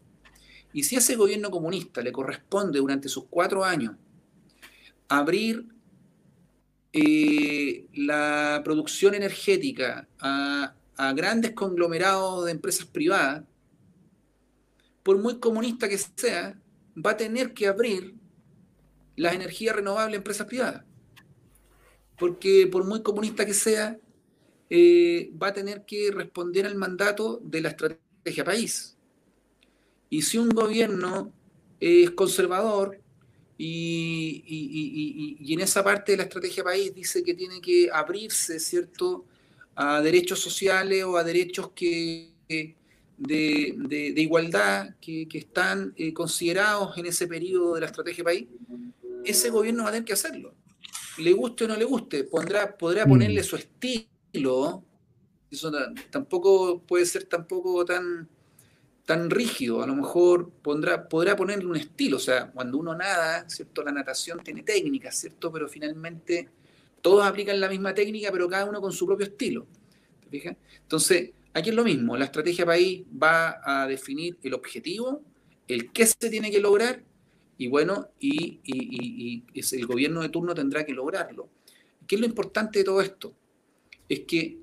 y 0.73 0.83
si 0.83 0.95
a 0.95 0.99
ese 0.99 1.15
gobierno 1.15 1.49
comunista 1.49 2.01
le 2.01 2.11
corresponde 2.11 2.79
durante 2.79 3.09
sus 3.09 3.25
cuatro 3.29 3.63
años 3.63 3.95
abrir 5.07 5.65
eh, 6.93 7.85
la 7.93 8.61
producción 8.63 9.13
energética 9.13 10.07
a, 10.19 10.73
grandes 11.15 11.51
conglomerados 11.51 12.45
de 12.45 12.51
empresas 12.51 12.87
privadas, 12.87 13.43
por 15.03 15.19
muy 15.19 15.39
comunista 15.39 15.87
que 15.87 15.97
sea, 15.97 16.59
va 16.95 17.11
a 17.11 17.17
tener 17.17 17.53
que 17.53 17.67
abrir 17.67 18.15
las 19.15 19.35
energías 19.35 19.75
renovables 19.75 20.15
a 20.15 20.17
empresas 20.17 20.47
privadas. 20.47 20.83
Porque 22.17 22.65
por 22.65 22.83
muy 22.83 23.03
comunista 23.03 23.45
que 23.45 23.53
sea, 23.53 23.99
eh, 24.71 25.31
va 25.41 25.49
a 25.49 25.53
tener 25.53 25.85
que 25.85 26.09
responder 26.11 26.65
al 26.65 26.75
mandato 26.75 27.39
de 27.43 27.61
la 27.61 27.69
estrategia 27.69 28.43
país. 28.43 28.96
Y 30.09 30.21
si 30.21 30.37
un 30.37 30.49
gobierno 30.49 31.31
es 31.79 32.11
conservador 32.11 32.99
y, 33.57 34.43
y, 34.45 35.37
y, 35.39 35.53
en 35.53 35.59
esa 35.61 35.83
parte 35.83 36.11
de 36.11 36.19
la 36.19 36.23
estrategia 36.23 36.63
país 36.63 36.93
dice 36.93 37.23
que 37.23 37.33
tiene 37.33 37.59
que 37.59 37.89
abrirse, 37.91 38.59
¿cierto?, 38.59 39.25
a 39.75 40.01
derechos 40.01 40.39
sociales 40.39 41.03
o 41.03 41.17
a 41.17 41.23
derechos 41.23 41.71
que, 41.75 42.31
de, 42.47 43.75
de, 43.77 44.11
de 44.13 44.21
igualdad 44.21 44.95
que, 44.99 45.27
que 45.27 45.39
están 45.39 45.93
eh, 45.97 46.13
considerados 46.13 46.97
en 46.97 47.07
ese 47.07 47.27
periodo 47.27 47.75
de 47.75 47.81
la 47.81 47.87
estrategia 47.87 48.23
país, 48.23 48.47
ese 49.23 49.49
gobierno 49.49 49.83
va 49.83 49.89
a 49.89 49.91
tener 49.91 50.05
que 50.05 50.13
hacerlo. 50.13 50.53
Le 51.19 51.33
guste 51.33 51.65
o 51.65 51.67
no 51.67 51.75
le 51.75 51.85
guste, 51.85 52.23
pondrá, 52.23 52.77
podrá 52.77 53.05
mm. 53.05 53.09
ponerle 53.09 53.43
su 53.43 53.55
estilo. 53.55 54.83
Eso 55.49 55.71
tampoco 56.09 56.81
puede 56.81 57.05
ser 57.05 57.25
tampoco 57.25 57.83
tan 57.85 58.27
tan 59.07 59.29
rígido, 59.29 59.81
a 59.81 59.87
lo 59.87 59.95
mejor 59.95 60.51
podrá 60.51 61.37
ponerle 61.37 61.65
un 61.65 61.77
estilo, 61.77 62.17
o 62.17 62.19
sea, 62.19 62.51
cuando 62.51 62.77
uno 62.77 62.93
nada, 62.93 63.49
¿cierto? 63.49 63.81
La 63.81 63.93
natación 63.93 64.41
tiene 64.43 64.63
técnicas, 64.63 65.17
¿cierto? 65.17 65.49
Pero 65.49 65.69
finalmente 65.69 66.49
todos 67.01 67.25
aplican 67.25 67.57
la 67.57 67.69
misma 67.69 67.93
técnica, 67.93 68.33
pero 68.33 68.49
cada 68.49 68.65
uno 68.65 68.81
con 68.81 68.91
su 68.91 69.05
propio 69.05 69.27
estilo. 69.27 69.65
¿Te 70.19 70.29
fijas? 70.29 70.57
Entonces, 70.81 71.31
aquí 71.53 71.69
es 71.69 71.75
lo 71.77 71.85
mismo, 71.85 72.17
la 72.17 72.25
estrategia 72.25 72.65
país 72.65 73.03
va 73.23 73.61
a 73.63 73.87
definir 73.87 74.37
el 74.43 74.53
objetivo, 74.53 75.21
el 75.69 75.93
qué 75.93 76.05
se 76.05 76.29
tiene 76.29 76.51
que 76.51 76.59
lograr, 76.59 77.01
y 77.57 77.69
bueno, 77.69 78.09
y, 78.19 78.59
y, 78.65 79.45
el 79.55 79.85
gobierno 79.85 80.21
de 80.21 80.27
turno 80.27 80.53
tendrá 80.53 80.85
que 80.85 80.91
lograrlo. 80.91 81.47
¿Qué 82.05 82.15
es 82.15 82.21
lo 82.21 82.27
importante 82.27 82.79
de 82.79 82.85
todo 82.85 82.99
esto? 82.99 83.33
Es 84.09 84.19
que 84.27 84.57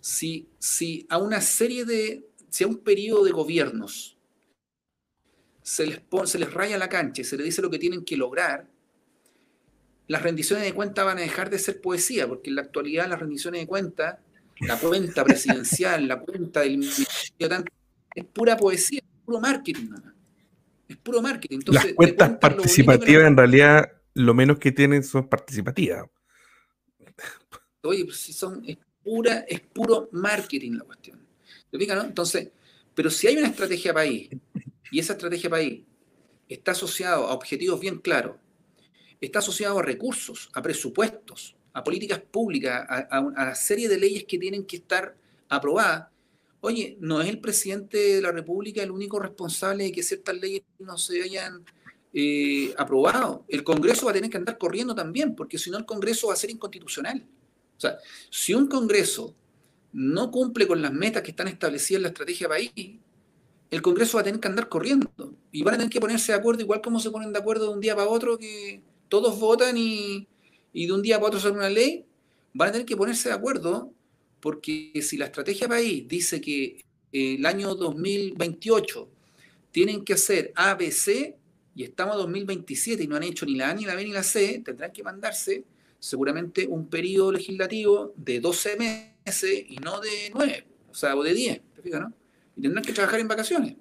si, 0.00 0.48
si 0.58 1.06
a 1.10 1.18
una 1.18 1.42
serie 1.42 1.84
de, 1.84 2.24
si 2.54 2.62
a 2.62 2.68
un 2.68 2.78
periodo 2.78 3.24
de 3.24 3.32
gobiernos 3.32 4.16
se 5.60 5.88
les, 5.88 6.00
se 6.26 6.38
les 6.38 6.54
raya 6.54 6.78
la 6.78 6.88
cancha 6.88 7.22
y 7.22 7.24
se 7.24 7.36
les 7.36 7.46
dice 7.46 7.60
lo 7.60 7.68
que 7.68 7.80
tienen 7.80 8.04
que 8.04 8.16
lograr, 8.16 8.68
las 10.06 10.22
rendiciones 10.22 10.64
de 10.64 10.72
cuentas 10.72 11.04
van 11.04 11.18
a 11.18 11.22
dejar 11.22 11.50
de 11.50 11.58
ser 11.58 11.80
poesía, 11.80 12.28
porque 12.28 12.50
en 12.50 12.56
la 12.56 12.62
actualidad 12.62 13.08
las 13.08 13.18
rendiciones 13.18 13.60
de 13.60 13.66
cuentas, 13.66 14.20
la 14.60 14.78
cuenta 14.78 15.24
presidencial, 15.24 16.06
la 16.06 16.20
cuenta 16.20 16.60
del 16.60 16.78
ministerio, 16.78 17.64
es 18.14 18.24
pura 18.26 18.56
poesía, 18.56 19.00
es 19.00 19.24
puro 19.24 19.40
marketing. 19.40 19.88
Es 20.86 20.96
puro 20.98 21.20
marketing. 21.20 21.58
las 21.66 21.86
cuentas 21.94 22.38
participativas 22.38 23.26
en 23.26 23.36
realidad 23.36 23.90
lo 24.12 24.32
menos 24.32 24.60
que 24.60 24.70
tienen 24.70 25.02
son 25.02 25.28
participativas. 25.28 26.04
Oye, 27.82 28.04
pues 28.04 28.18
si 28.18 28.32
son, 28.32 28.62
es, 28.64 28.78
pura, 29.02 29.44
es 29.48 29.58
puro 29.58 30.08
marketing 30.12 30.74
la 30.74 30.84
cuestión. 30.84 31.23
Entonces, 31.80 32.50
pero 32.94 33.10
si 33.10 33.26
hay 33.26 33.36
una 33.36 33.48
estrategia 33.48 33.92
país 33.92 34.30
y 34.90 34.98
esa 34.98 35.14
estrategia 35.14 35.50
país 35.50 35.82
está 36.48 36.72
asociado 36.72 37.26
a 37.26 37.34
objetivos 37.34 37.80
bien 37.80 37.98
claros, 37.98 38.36
está 39.20 39.40
asociado 39.40 39.78
a 39.78 39.82
recursos, 39.82 40.50
a 40.52 40.62
presupuestos, 40.62 41.56
a 41.72 41.82
políticas 41.82 42.20
públicas, 42.20 42.86
a, 42.88 43.20
una 43.20 43.54
serie 43.54 43.88
de 43.88 43.98
leyes 43.98 44.24
que 44.24 44.38
tienen 44.38 44.64
que 44.64 44.76
estar 44.76 45.16
aprobadas. 45.48 46.08
Oye, 46.60 46.96
¿no 47.00 47.20
es 47.20 47.28
el 47.28 47.40
presidente 47.40 47.98
de 47.98 48.22
la 48.22 48.30
República 48.30 48.82
el 48.82 48.90
único 48.90 49.18
responsable 49.18 49.84
de 49.84 49.92
que 49.92 50.02
ciertas 50.02 50.36
leyes 50.36 50.62
no 50.78 50.96
se 50.96 51.22
hayan 51.22 51.64
eh, 52.12 52.72
aprobado? 52.78 53.44
El 53.48 53.64
Congreso 53.64 54.06
va 54.06 54.12
a 54.12 54.14
tener 54.14 54.30
que 54.30 54.36
andar 54.36 54.56
corriendo 54.56 54.94
también, 54.94 55.34
porque 55.34 55.58
si 55.58 55.70
no 55.70 55.78
el 55.78 55.84
Congreso 55.84 56.28
va 56.28 56.34
a 56.34 56.36
ser 56.36 56.50
inconstitucional. 56.50 57.26
O 57.76 57.80
sea, 57.80 57.98
si 58.30 58.54
un 58.54 58.68
Congreso 58.68 59.34
no 59.94 60.32
cumple 60.32 60.66
con 60.66 60.82
las 60.82 60.92
metas 60.92 61.22
que 61.22 61.30
están 61.30 61.46
establecidas 61.46 61.98
en 61.98 62.02
la 62.02 62.08
estrategia 62.08 62.48
país, 62.48 62.72
el 63.70 63.80
Congreso 63.80 64.16
va 64.16 64.22
a 64.22 64.24
tener 64.24 64.40
que 64.40 64.48
andar 64.48 64.68
corriendo 64.68 65.08
y 65.52 65.62
van 65.62 65.74
a 65.74 65.78
tener 65.78 65.92
que 65.92 66.00
ponerse 66.00 66.32
de 66.32 66.38
acuerdo, 66.38 66.62
igual 66.62 66.82
como 66.82 66.98
se 66.98 67.10
ponen 67.10 67.32
de 67.32 67.38
acuerdo 67.38 67.68
de 67.68 67.74
un 67.74 67.80
día 67.80 67.94
para 67.94 68.08
otro, 68.08 68.36
que 68.36 68.82
todos 69.08 69.38
votan 69.38 69.76
y, 69.76 70.26
de 70.72 70.92
un 70.92 71.00
día 71.00 71.16
para 71.16 71.28
otro 71.28 71.40
sale 71.40 71.54
una 71.54 71.70
ley, 71.70 72.04
van 72.52 72.70
a 72.70 72.72
tener 72.72 72.86
que 72.86 72.96
ponerse 72.96 73.28
de 73.28 73.36
acuerdo 73.36 73.92
porque 74.40 74.92
si 75.00 75.16
la 75.16 75.26
estrategia 75.26 75.68
país 75.68 76.06
dice 76.08 76.40
que 76.40 76.84
el 77.12 77.46
año 77.46 77.76
2028 77.76 79.08
tienen 79.70 80.04
que 80.04 80.14
hacer 80.14 80.52
ABC 80.56 81.36
y 81.76 81.84
estamos 81.84 82.16
en 82.16 82.22
2027 82.22 83.04
y 83.04 83.06
no 83.06 83.14
han 83.14 83.22
hecho 83.22 83.46
ni 83.46 83.54
la 83.54 83.70
A, 83.70 83.74
ni 83.74 83.84
la 83.84 83.94
B, 83.94 84.04
ni 84.04 84.12
la 84.12 84.24
C, 84.24 84.60
tendrán 84.64 84.92
que 84.92 85.04
mandarse 85.04 85.64
seguramente 86.00 86.66
un 86.66 86.88
periodo 86.88 87.32
legislativo 87.32 88.12
de 88.16 88.40
12 88.40 88.76
meses 88.76 89.13
y 89.24 89.76
no 89.76 90.00
de 90.00 90.30
9, 90.34 90.66
o 90.90 90.94
sea, 90.94 91.16
o 91.16 91.22
de 91.22 91.32
10, 91.32 91.62
¿te 91.74 91.82
fijas, 91.82 92.00
no? 92.02 92.12
Y 92.56 92.62
tendrán 92.62 92.84
que 92.84 92.92
trabajar 92.92 93.20
en 93.20 93.28
vacaciones. 93.28 93.76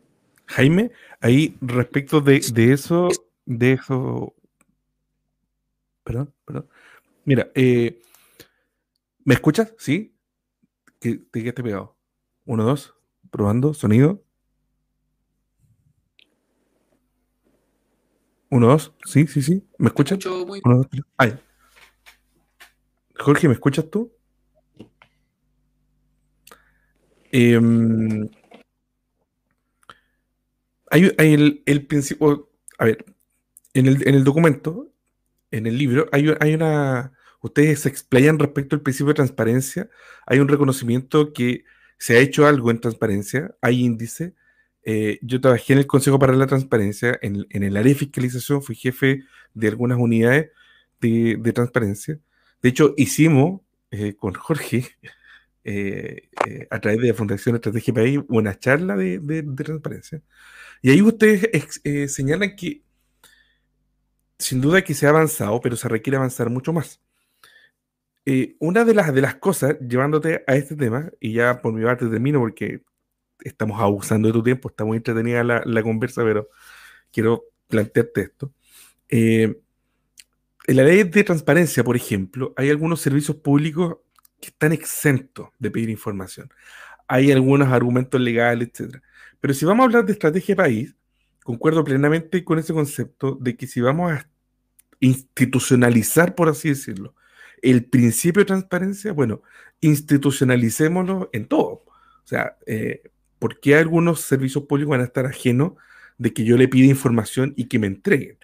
Jaime, 0.46 0.92
ahí 1.20 1.58
respecto 1.62 2.22
de, 2.22 2.38
eso, 2.38 3.10
de 3.46 3.74
eso. 3.74 4.34
Perdón, 6.04 6.34
perdón. 6.46 6.68
Mira, 7.26 7.52
eh, 7.56 8.02
¿me 9.24 9.34
escuchas? 9.34 9.74
¿Sí? 9.78 10.16
¿Qué, 11.00 11.18
¿Te 11.18 11.42
quedaste 11.42 11.64
pegado? 11.64 11.98
Uno, 12.46 12.64
dos, 12.64 12.96
probando, 13.30 13.74
sonido. 13.74 14.24
Uno, 18.50 18.68
dos, 18.68 18.94
sí, 19.06 19.28
sí, 19.28 19.42
sí. 19.42 19.68
¿Me 19.78 19.88
escuchas? 19.88 20.26
Uno, 20.26 20.78
dos, 20.78 20.90
tres. 20.90 21.04
Ay. 21.18 21.40
Jorge, 23.16 23.48
¿me 23.48 23.54
escuchas 23.54 23.90
tú? 23.90 24.12
Em, 27.34 28.30
hay, 30.92 31.12
el, 31.66 31.86
principio, 31.88 32.50
a 32.78 32.86
ver, 32.86 33.06
en 33.74 33.88
el, 33.88 34.24
documento, 34.24 34.92
en 35.50 35.66
el 35.66 35.78
libro, 35.78 36.08
hay, 36.12 36.32
hay 36.40 36.54
una, 36.54 37.14
ustedes 37.42 37.82
se 37.82 37.90
explayan 37.90 38.38
respecto 38.38 38.76
al 38.76 38.84
principio 38.84 39.10
de 39.10 39.16
transparencia, 39.16 39.90
hay 40.28 40.40
un 40.40 40.48
reconocimiento 40.48 41.34
que 41.34 41.66
se 41.98 42.18
ha 42.18 42.20
hecho 42.20 42.46
algo 42.46 42.70
en 42.70 42.80
transparencia, 42.80 43.56
hay 43.62 43.84
índice. 43.84 44.36
Eh, 44.84 45.18
yo 45.24 45.42
trabajé 45.42 45.74
en 45.74 45.80
el 45.80 45.88
Consejo 45.88 46.20
para 46.20 46.34
la 46.34 46.48
Transparencia, 46.48 47.18
en, 47.22 47.48
el 47.50 47.78
área 47.78 47.94
de 47.94 48.00
fiscalización, 48.00 48.62
fui 48.62 48.76
jefe 48.76 49.24
de 49.56 49.68
algunas 49.70 49.98
unidades 49.98 50.52
de 51.00 51.52
transparencia. 51.54 52.20
De 52.62 52.70
hecho, 52.70 52.94
hicimos 52.96 53.62
eh, 53.92 54.16
con 54.16 54.34
Jorge, 54.34 54.88
eh, 55.64 56.30
eh, 56.46 56.68
a 56.70 56.80
través 56.80 57.00
de 57.02 57.08
la 57.10 57.14
Fundación 57.14 57.56
Estrategia 57.56 57.94
País, 57.94 58.20
una 58.28 58.58
charla 58.58 58.96
de, 58.96 59.44
transparencia. 59.56 60.22
Y 60.82 60.92
ahí 60.92 61.02
ustedes 61.02 61.50
señalan 62.12 62.56
que 62.56 62.84
sin 64.38 64.62
duda 64.62 64.84
que 64.84 64.94
se 64.94 65.06
ha 65.06 65.10
avanzado, 65.10 65.62
pero 65.62 65.76
se 65.78 65.88
requiere 65.88 66.18
avanzar 66.18 66.50
mucho 66.50 66.74
más. 66.74 67.02
una 68.60 68.84
de 68.86 68.94
las, 68.94 69.14
de 69.14 69.22
las 69.22 69.36
cosas, 69.36 69.78
llevándote 69.80 70.44
a 70.48 70.56
este 70.56 70.76
tema, 70.76 71.12
y 71.20 71.34
ya 71.34 71.62
por 71.62 71.74
mi 71.74 71.84
parte 71.84 72.08
termino 72.08 72.40
porque 72.40 72.84
estamos 73.40 73.80
abusando 73.82 74.28
de 74.30 74.34
tu 74.34 74.44
tiempo, 74.44 74.70
está 74.70 74.86
muy 74.86 74.98
entretenida 74.98 75.44
la, 75.44 75.64
la 75.66 75.84
conversa, 75.84 76.24
pero 76.24 76.50
quiero 77.12 77.46
plantearte 77.68 78.22
esto 78.22 78.54
en 80.68 80.76
la 80.76 80.84
ley 80.84 81.04
de 81.04 81.24
transparencia, 81.24 81.84
por 81.84 81.96
ejemplo, 81.96 82.54
hay 82.56 82.70
algunos 82.70 83.02
servicios 83.02 83.38
públicos 83.38 83.98
que 84.44 84.50
están 84.50 84.74
exentos 84.74 85.50
de 85.60 85.72
pedir 85.72 85.90
información. 85.90 86.50
Hay 87.08 87.32
algunos 87.32 87.70
argumentos 87.70 88.20
legales, 88.20 88.70
etc. 88.70 89.02
Pero 89.40 89.54
si 89.54 89.66
vamos 89.66 89.84
a 89.84 89.86
hablar 89.86 90.06
de 90.06 90.14
estrategia 90.14 90.56
país, 90.56 90.96
concuerdo 91.44 91.84
plenamente 91.84 92.44
con 92.44 92.60
ese 92.60 92.74
concepto 92.74 93.38
de 93.40 93.56
que 93.56 93.68
si 93.68 93.82
vamos 93.82 94.12
a 94.12 94.30
institucionalizar, 95.00 96.36
por 96.36 96.50
así 96.50 96.70
decirlo, 96.70 97.16
el 97.62 97.86
principio 97.86 98.42
de 98.42 98.48
transparencia, 98.48 99.14
bueno, 99.14 99.42
institucionalicémoslo 99.82 101.30
en 101.34 101.48
todo. 101.48 101.84
O 101.86 102.26
sea, 102.28 102.58
eh, 102.66 103.04
¿por 103.40 103.60
qué 103.60 103.76
algunos 103.76 104.22
servicios 104.22 104.66
públicos 104.66 104.92
van 104.92 105.02
a 105.02 105.06
estar 105.06 105.26
ajenos 105.26 105.74
de 106.18 106.34
que 106.34 106.44
yo 106.44 106.58
le 106.58 106.68
pida 106.68 106.88
información 106.88 107.54
y 107.56 107.66
que 107.66 107.80
me 107.80 107.88
entreguen? 107.88 108.38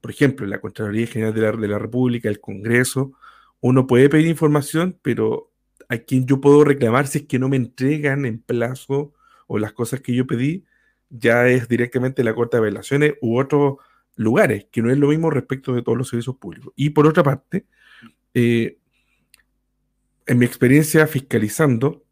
por 0.00 0.10
ejemplo, 0.10 0.46
la 0.46 0.60
Contraloría 0.60 1.06
General 1.06 1.34
de 1.34 1.40
la, 1.40 1.52
de 1.52 1.68
la 1.68 1.78
República, 1.78 2.28
el 2.28 2.40
Congreso, 2.40 3.12
uno 3.60 3.86
puede 3.86 4.08
pedir 4.08 4.26
información, 4.26 4.98
pero 5.02 5.52
a 5.88 5.98
quien 5.98 6.26
yo 6.26 6.40
puedo 6.40 6.64
reclamar 6.64 7.06
si 7.06 7.18
es 7.18 7.26
que 7.26 7.38
no 7.38 7.48
me 7.48 7.56
entregan 7.56 8.24
en 8.26 8.40
plazo 8.40 9.14
o 9.46 9.58
las 9.58 9.72
cosas 9.72 10.00
que 10.00 10.14
yo 10.14 10.26
pedí, 10.26 10.64
ya 11.10 11.48
es 11.48 11.68
directamente 11.68 12.22
la 12.22 12.34
Corte 12.34 12.56
de 12.56 12.62
Apelaciones 12.62 13.14
u 13.20 13.38
otros 13.38 13.76
lugares, 14.16 14.66
que 14.70 14.82
no 14.82 14.90
es 14.90 14.98
lo 14.98 15.08
mismo 15.08 15.30
respecto 15.30 15.72
de 15.72 15.82
todos 15.82 15.96
los 15.96 16.08
servicios 16.08 16.36
públicos. 16.36 16.72
Y 16.76 16.90
por 16.90 17.06
otra 17.06 17.22
parte, 17.22 17.66
eh, 18.34 18.78
en 20.26 20.38
mi 20.38 20.44
experiencia 20.44 21.06
fiscalizando, 21.06 22.04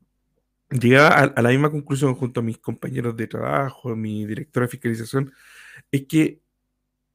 llegaba 0.71 1.09
a, 1.09 1.25
a, 1.25 1.43
la 1.43 1.51
misma 1.51 1.71
conclusión 1.71 2.15
junto 2.15 2.41
a 2.41 2.43
mis 2.43 2.59
compañeros 2.59 3.17
de 3.17 3.27
trabajo, 3.27 3.95
mi 3.95 4.25
directora 4.25 4.67
de 4.67 4.71
fiscalización, 4.71 5.33
es 5.93 6.07
que 6.07 6.41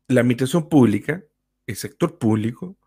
la 0.08 0.22
administración 0.22 0.70
pública, 0.70 1.24
el 1.66 1.76
sector 1.76 2.20
público, 2.20 2.78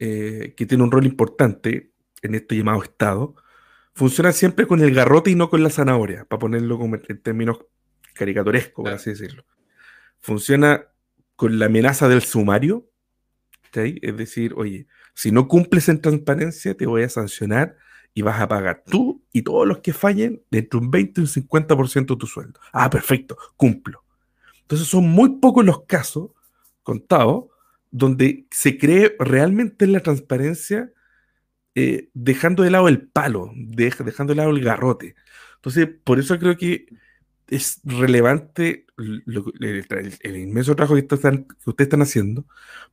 eh, 0.00 0.54
que 0.56 0.64
tiene 0.64 0.82
un 0.82 0.90
rol 0.90 1.04
importante 1.04 1.92
en 2.22 2.34
este 2.34 2.56
llamado 2.56 2.82
Estado, 2.82 3.34
funciona 3.92 4.32
siempre 4.32 4.66
con 4.66 4.80
el 4.80 4.94
garrote 4.94 5.30
y 5.30 5.34
no 5.34 5.50
con 5.50 5.62
la 5.62 5.68
zanahoria, 5.68 6.24
para 6.24 6.40
ponerlo 6.40 6.78
como 6.78 6.96
en 6.96 7.22
términos 7.22 7.58
caricaturescos, 8.14 8.82
por 8.82 8.92
así 8.92 9.10
decirlo. 9.10 9.44
Funciona 10.20 10.86
con 11.36 11.58
la 11.58 11.66
amenaza 11.66 12.08
del 12.08 12.22
sumario. 12.22 12.90
Es 13.74 14.16
decir, 14.16 14.54
oye, 14.56 14.86
si 15.14 15.32
no 15.32 15.46
cumples 15.46 15.88
en 15.90 16.00
transparencia, 16.00 16.74
te 16.74 16.86
voy 16.86 17.02
a 17.02 17.08
sancionar 17.10 17.76
y 18.14 18.22
vas 18.22 18.40
a 18.40 18.48
pagar 18.48 18.82
tú 18.86 19.22
y 19.32 19.42
todos 19.42 19.66
los 19.68 19.78
que 19.78 19.92
fallen 19.92 20.42
dentro 20.50 20.80
de 20.80 20.86
un 20.86 20.90
20 20.90 21.20
o 21.20 21.24
un 21.24 21.28
50% 21.28 22.14
de 22.14 22.16
tu 22.16 22.26
sueldo. 22.26 22.58
Ah, 22.72 22.88
perfecto, 22.90 23.36
cumplo. 23.56 24.02
Entonces 24.62 24.88
son 24.88 25.08
muy 25.08 25.38
pocos 25.40 25.64
los 25.64 25.84
casos 25.84 26.30
contados 26.82 27.44
donde 27.90 28.46
se 28.50 28.78
cree 28.78 29.16
realmente 29.18 29.84
en 29.84 29.92
la 29.92 30.00
transparencia 30.00 30.90
eh, 31.74 32.10
dejando 32.14 32.62
de 32.62 32.70
lado 32.70 32.88
el 32.88 33.08
palo, 33.08 33.52
dejando 33.54 34.32
de 34.32 34.36
lado 34.36 34.50
el 34.50 34.62
garrote. 34.62 35.14
Entonces, 35.56 35.88
por 36.04 36.18
eso 36.18 36.38
creo 36.38 36.56
que 36.56 36.86
es 37.48 37.80
relevante 37.84 38.86
el, 38.98 40.36
inmenso 40.36 40.76
trabajo 40.76 40.94
que 40.94 41.02
ustedes 41.02 41.46
están 41.78 42.02
haciendo, 42.02 42.44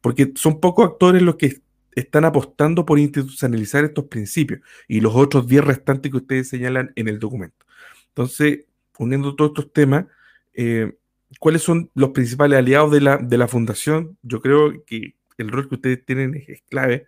porque 0.02 0.34
son 0.36 0.60
pocos 0.60 0.90
actores 0.90 1.22
los 1.22 1.36
que 1.36 1.62
están 1.96 2.26
apostando 2.26 2.86
por 2.86 3.00
institucionalizar 3.00 3.84
estos 3.84 4.06
principios 4.06 4.62
y 4.88 5.02
los 5.02 5.16
otros 5.16 5.48
10 5.48 5.64
restantes 5.64 6.12
que 6.12 6.18
ustedes 6.18 6.50
señalan 6.50 6.92
en 6.96 7.08
el 7.08 7.20
documento. 7.20 7.66
Entonces, 8.10 8.66
uniendo 9.00 9.36
todos 9.36 9.52
estos 9.52 9.74
temas, 9.74 10.06
eh, 10.54 10.98
¿cuáles 11.40 11.62
son 11.62 11.92
los 11.94 12.12
principales 12.12 12.58
aliados 12.58 12.92
de 12.92 13.02
la, 13.02 13.18
de 13.18 13.38
la 13.38 13.48
fundación? 13.48 14.18
Yo 14.22 14.42
creo 14.42 14.84
que 14.86 15.16
el 15.38 15.50
rol 15.50 15.68
que 15.70 15.76
ustedes 15.76 16.06
tienen 16.06 16.36
es, 16.48 16.62
clave, 16.70 17.08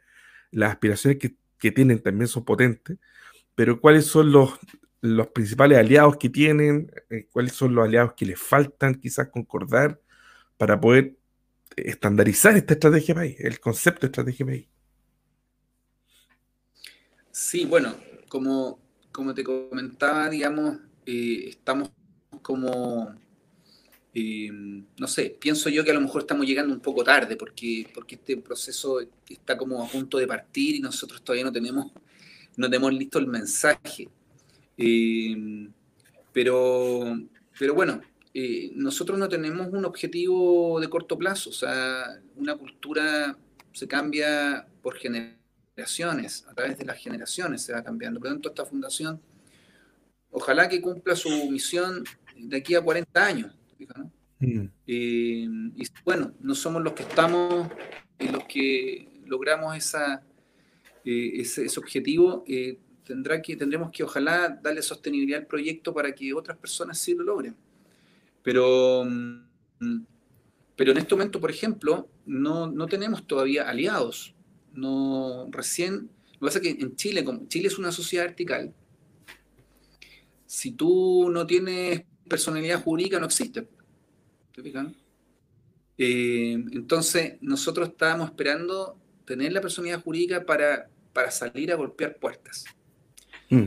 las 0.52 0.72
aspiraciones 0.72 1.20
que, 1.20 1.36
que, 1.58 1.72
tienen 1.72 2.00
también 2.00 2.28
son 2.28 2.46
potentes, 2.46 2.98
pero 3.56 3.80
¿cuáles 3.80 4.06
son 4.06 4.32
los, 4.32 4.60
los 5.02 5.28
principales 5.28 5.78
aliados 5.78 6.18
que 6.18 6.30
tienen? 6.30 6.91
Eh, 7.10 7.28
¿Cuáles 7.32 7.54
son 7.54 7.76
los 7.76 7.86
aliados 7.86 8.14
que 8.14 8.26
les 8.26 8.40
faltan 8.40 8.96
quizás 8.96 9.30
concordar 9.30 10.00
para 10.58 10.80
poder 10.80 11.16
estandarizar 11.76 12.56
esta 12.58 12.74
estrategia 12.74 13.16
país, 13.16 13.36
el 13.40 13.60
concepto 13.60 14.02
de 14.02 14.08
estrategia 14.08 14.46
país? 14.46 14.68
Sí, 17.32 17.66
bueno, 17.66 17.96
como, 18.28 18.80
como 19.12 19.34
te 19.34 19.44
comentaba, 19.44 20.30
digamos, 20.30 20.78
eh, 21.06 21.50
estamos 21.50 21.91
como, 22.41 23.16
eh, 24.14 24.49
no 24.52 25.07
sé, 25.07 25.38
pienso 25.40 25.69
yo 25.69 25.84
que 25.84 25.91
a 25.91 25.94
lo 25.94 26.02
mejor 26.02 26.22
estamos 26.22 26.45
llegando 26.45 26.73
un 26.73 26.80
poco 26.80 27.03
tarde 27.03 27.36
porque, 27.36 27.88
porque 27.94 28.15
este 28.15 28.38
proceso 28.38 28.99
está 29.27 29.57
como 29.57 29.84
a 29.84 29.88
punto 29.88 30.18
de 30.18 30.27
partir 30.27 30.76
y 30.76 30.80
nosotros 30.80 31.22
todavía 31.22 31.45
no 31.45 31.52
tenemos, 31.52 31.91
no 32.57 32.69
tenemos 32.69 32.94
listo 32.94 33.19
el 33.19 33.27
mensaje. 33.27 34.10
Eh, 34.77 35.69
pero, 36.34 37.18
pero 37.57 37.73
bueno, 37.73 38.02
nosotros 38.76 39.19
no 39.19 39.27
tenemos 39.27 39.68
un 39.72 39.84
objetivo 39.86 40.80
de 40.80 40.90
corto 40.90 41.18
plazo, 41.18 41.49
o 41.49 41.53
sea, 41.53 42.19
una 42.38 42.56
cultura 42.56 43.38
se 43.73 43.88
cambia 43.88 44.65
por 44.81 44.95
generación 44.95 45.40
a 45.80 46.53
través 46.53 46.77
de 46.77 46.86
las 46.86 46.98
generaciones 46.98 47.61
se 47.61 47.73
va 47.73 47.84
cambiando. 47.84 48.19
Por 48.19 48.30
lo 48.30 48.36
tanto, 48.36 48.49
esta 48.49 48.65
fundación, 48.65 49.22
ojalá 50.31 50.68
que 50.68 50.81
cumpla 50.81 51.15
su 51.15 51.30
misión 51.49 52.03
de 52.36 52.57
aquí 52.57 52.76
a 52.76 52.81
40 52.81 53.26
años. 53.26 53.56
Mm. 54.39 54.65
Eh, 54.88 55.47
y 55.76 55.84
bueno, 56.06 56.34
no 56.39 56.56
somos 56.56 56.81
los 56.81 56.93
que 56.93 57.03
estamos 57.03 57.69
y 58.19 58.27
los 58.30 58.45
que 58.45 59.22
logramos 59.26 59.76
esa, 59.76 60.23
eh, 61.06 61.31
ese, 61.35 61.68
objetivo. 61.77 62.43
Eh, 62.47 62.80
tendrá 63.03 63.41
que, 63.41 63.56
tendremos 63.56 63.91
que 63.91 64.03
ojalá 64.03 64.49
darle 64.61 64.81
sostenibilidad 64.81 65.41
al 65.41 65.47
proyecto 65.47 65.93
para 65.93 66.14
que 66.14 66.34
otras 66.34 66.57
personas 66.57 66.97
sí 66.97 67.14
lo 67.15 67.23
logren. 67.23 67.56
Pero, 68.43 69.03
mm, 69.06 70.06
pero 70.76 70.91
en 70.91 70.97
este 70.97 71.15
momento, 71.15 71.39
por 71.39 71.51
ejemplo, 71.51 72.07
no, 72.26 72.68
no 72.68 72.85
tenemos 72.88 73.27
todavía 73.27 73.68
aliados 73.69 74.34
no 74.73 75.47
recién. 75.51 76.10
Lo 76.34 76.39
que 76.39 76.45
pasa 76.45 76.60
es 76.60 76.64
que 76.64 76.84
en 76.84 76.95
Chile, 76.95 77.23
como 77.23 77.47
Chile 77.47 77.68
es 77.68 77.77
una 77.77 77.91
sociedad 77.91 78.26
vertical, 78.26 78.73
si 80.45 80.72
tú 80.72 81.30
no 81.31 81.45
tienes 81.45 82.03
personalidad 82.30 82.81
jurídica, 82.81 83.19
no 83.19 83.26
existe. 83.26 83.68
¿Te 84.53 84.64
fijan? 84.64 84.95
Eh, 85.97 86.53
entonces, 86.72 87.34
nosotros 87.41 87.89
estábamos 87.89 88.30
esperando 88.30 88.97
tener 89.26 89.51
la 89.51 89.61
personalidad 89.61 90.01
jurídica 90.01 90.45
para, 90.45 90.89
para 91.11 91.30
salir 91.30 91.72
a 91.72 91.76
golpear 91.76 92.18
puertas. 92.18 92.65
Mm. 93.49 93.65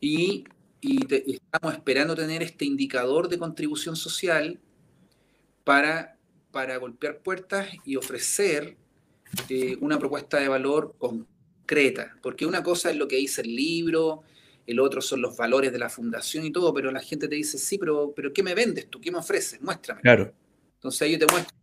Y, 0.00 0.44
estamos 0.82 1.74
esperando 1.74 2.16
tener 2.16 2.42
este 2.42 2.64
indicador 2.64 3.28
de 3.28 3.38
contribución 3.38 3.96
social 3.96 4.58
para, 5.62 6.16
para 6.50 6.78
golpear 6.78 7.18
puertas 7.18 7.68
y 7.84 7.96
ofrecer 7.96 8.78
eh, 9.50 9.76
una 9.80 9.98
propuesta 9.98 10.40
de 10.40 10.48
valor 10.48 10.94
concreta, 10.96 12.16
porque 12.22 12.46
una 12.46 12.62
cosa 12.62 12.90
es 12.90 12.96
lo 12.96 13.08
que 13.08 13.16
dice 13.16 13.42
el 13.42 13.54
libro, 13.54 14.22
el 14.70 14.80
otro 14.80 15.00
son 15.00 15.20
los 15.20 15.36
valores 15.36 15.72
de 15.72 15.78
la 15.78 15.88
fundación 15.88 16.44
y 16.44 16.50
todo, 16.50 16.72
pero 16.72 16.90
la 16.90 17.00
gente 17.00 17.28
te 17.28 17.34
dice, 17.34 17.58
sí, 17.58 17.78
pero, 17.78 18.12
pero 18.14 18.32
¿qué 18.32 18.42
me 18.42 18.54
vendes 18.54 18.88
tú? 18.88 19.00
¿Qué 19.00 19.10
me 19.10 19.18
ofreces? 19.18 19.60
Muéstrame. 19.60 20.00
Claro. 20.00 20.32
Entonces 20.74 21.02
ahí 21.02 21.12
yo 21.12 21.26
te 21.26 21.32
muestro 21.32 21.56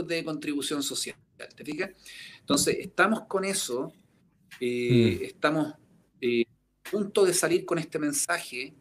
un 0.00 0.06
de 0.06 0.24
contribución 0.24 0.82
social, 0.82 1.16
¿te 1.54 1.64
fijas? 1.64 1.90
Entonces, 2.40 2.78
estamos 2.80 3.22
con 3.26 3.44
eso, 3.44 3.92
eh, 4.60 5.18
mm. 5.20 5.24
estamos 5.24 5.74
eh, 6.22 6.46
a 6.84 6.90
punto 6.90 7.26
de 7.26 7.34
salir 7.34 7.66
con 7.66 7.78
este 7.78 7.98
mensaje. 7.98 8.72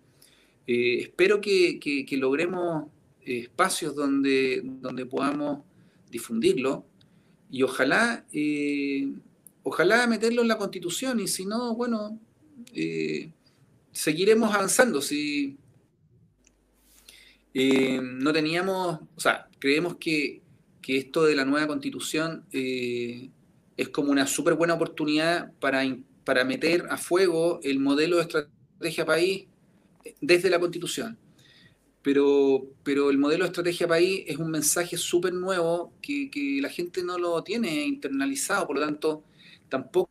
espero 0.65 1.41
que, 1.41 1.79
que 1.79 2.17
logremos 2.17 2.85
espacios 3.21 3.95
donde, 3.95 4.61
donde 4.63 5.05
podamos 5.05 5.65
difundirlo 6.09 6.85
y 7.49 7.63
ojalá, 7.63 8.25
eh, 8.31 9.11
ojalá 9.63 10.07
meterlo 10.07 10.41
en 10.41 10.47
la 10.47 10.57
constitución 10.57 11.19
y 11.19 11.27
si 11.27 11.45
no, 11.45 11.75
bueno, 11.75 12.19
eh, 12.73 13.31
seguiremos 13.97 14.53
avanzando. 14.53 15.01
Si 15.01 15.57
eh, 17.53 17.99
no 18.01 18.31
teníamos, 18.31 18.99
o 19.15 19.19
sea, 19.19 19.47
creemos 19.59 19.95
que, 19.97 20.41
esto 20.87 21.25
de 21.25 21.35
la 21.35 21.43
nueva 21.43 21.67
constitución 21.67 22.45
es 22.53 23.89
como 23.91 24.09
una 24.09 24.25
súper 24.25 24.53
buena 24.53 24.73
oportunidad 24.73 25.51
para, 25.59 25.83
para 26.23 26.45
meter 26.45 26.85
a 26.89 26.95
fuego 26.95 27.59
el 27.61 27.81
modelo 27.81 28.15
de 28.15 28.21
estrategia 28.21 29.05
país 29.05 29.47
desde 30.21 30.49
la 30.49 30.61
constitución 30.61 31.19
pero, 32.07 32.65
pero 32.83 33.09
el 33.09 33.17
modelo 33.17 33.43
de 33.43 33.49
estrategia 33.49 33.85
país 33.85 34.23
es 34.27 34.37
un 34.37 34.49
mensaje 34.49 34.95
súper 34.95 35.33
nuevo 35.33 35.91
que, 36.01 36.29
la 36.61 36.69
gente 36.69 37.03
no 37.03 37.17
lo 37.17 37.43
tiene 37.43 37.85
internalizado, 37.85 38.65
por 38.65 38.77
lo 38.77 38.85
tanto, 38.85 39.25
tampoco 39.67 40.09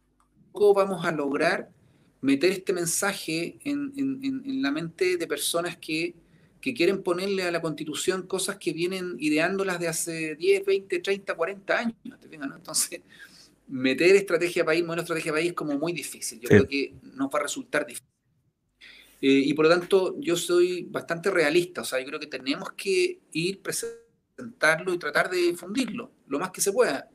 vamos 0.75 1.07
a 1.07 1.11
lograr 1.11 1.71
meter 2.27 2.51
este 2.51 2.73
mensaje 2.73 3.57
en, 3.65 4.63
la 4.63 4.73
mente 4.73 5.17
de 5.17 5.27
personas 5.27 5.77
que, 5.77 6.15
quieren 6.61 7.05
ponerle 7.05 7.45
a 7.45 7.53
la 7.53 7.63
constitución 7.63 8.27
cosas 8.27 8.57
que 8.57 8.73
vienen 8.73 9.15
ideándolas 9.21 9.79
de 9.79 9.87
hace 9.87 10.35
10, 10.35 10.67
20, 10.67 10.99
30, 10.99 11.35
40 11.37 11.79
años. 11.79 11.95
Entonces, 12.29 13.03
meter 13.69 14.17
estrategia 14.17 14.65
país, 14.65 14.83
modelo 14.83 15.03
de 15.03 15.05
estrategia 15.05 15.33
país 15.33 15.49
es 15.51 15.53
como 15.53 15.79
muy 15.79 15.93
difícil. 15.93 16.41
Yo 16.41 16.49
creo 16.49 16.67
que 16.67 16.93
nos 17.15 17.29
va 17.29 17.39
a 17.39 17.43
resultar 17.45 17.87
difícil. 17.87 18.09
Eh, 19.21 19.43
y 19.47 19.55
por 19.55 19.67
lo 19.67 19.71
tanto, 19.71 20.17
yo 20.19 20.35
soy 20.35 20.89
bastante 20.91 21.31
realista, 21.31 21.83
o 21.83 21.85
sea, 21.85 22.01
yo 22.01 22.07
creo 22.07 22.19
que 22.19 22.27
tenemos 22.27 22.73
que 22.73 23.21
ir, 23.31 23.63
presentarlo 23.63 24.93
y 24.93 24.99
tratar 24.99 25.31
de 25.31 25.37
difundirlo 25.37 26.11
lo 26.27 26.41
más 26.41 26.51
que 26.51 26.61
se 26.61 26.73
pueda. 26.73 27.09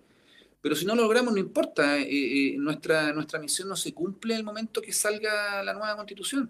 Pero 0.61 0.75
si 0.75 0.85
no 0.85 0.95
lo 0.95 1.03
logramos, 1.03 1.33
no 1.33 1.39
importa, 1.39 1.97
eh, 1.97 2.07
eh, 2.09 2.55
nuestra, 2.57 3.11
nuestra 3.13 3.39
misión 3.39 3.67
no 3.67 3.75
se 3.75 3.93
cumple 3.93 4.33
en 4.33 4.39
el 4.39 4.45
momento 4.45 4.81
que 4.81 4.93
salga 4.93 5.63
la 5.63 5.73
nueva 5.73 5.95
constitución. 5.95 6.49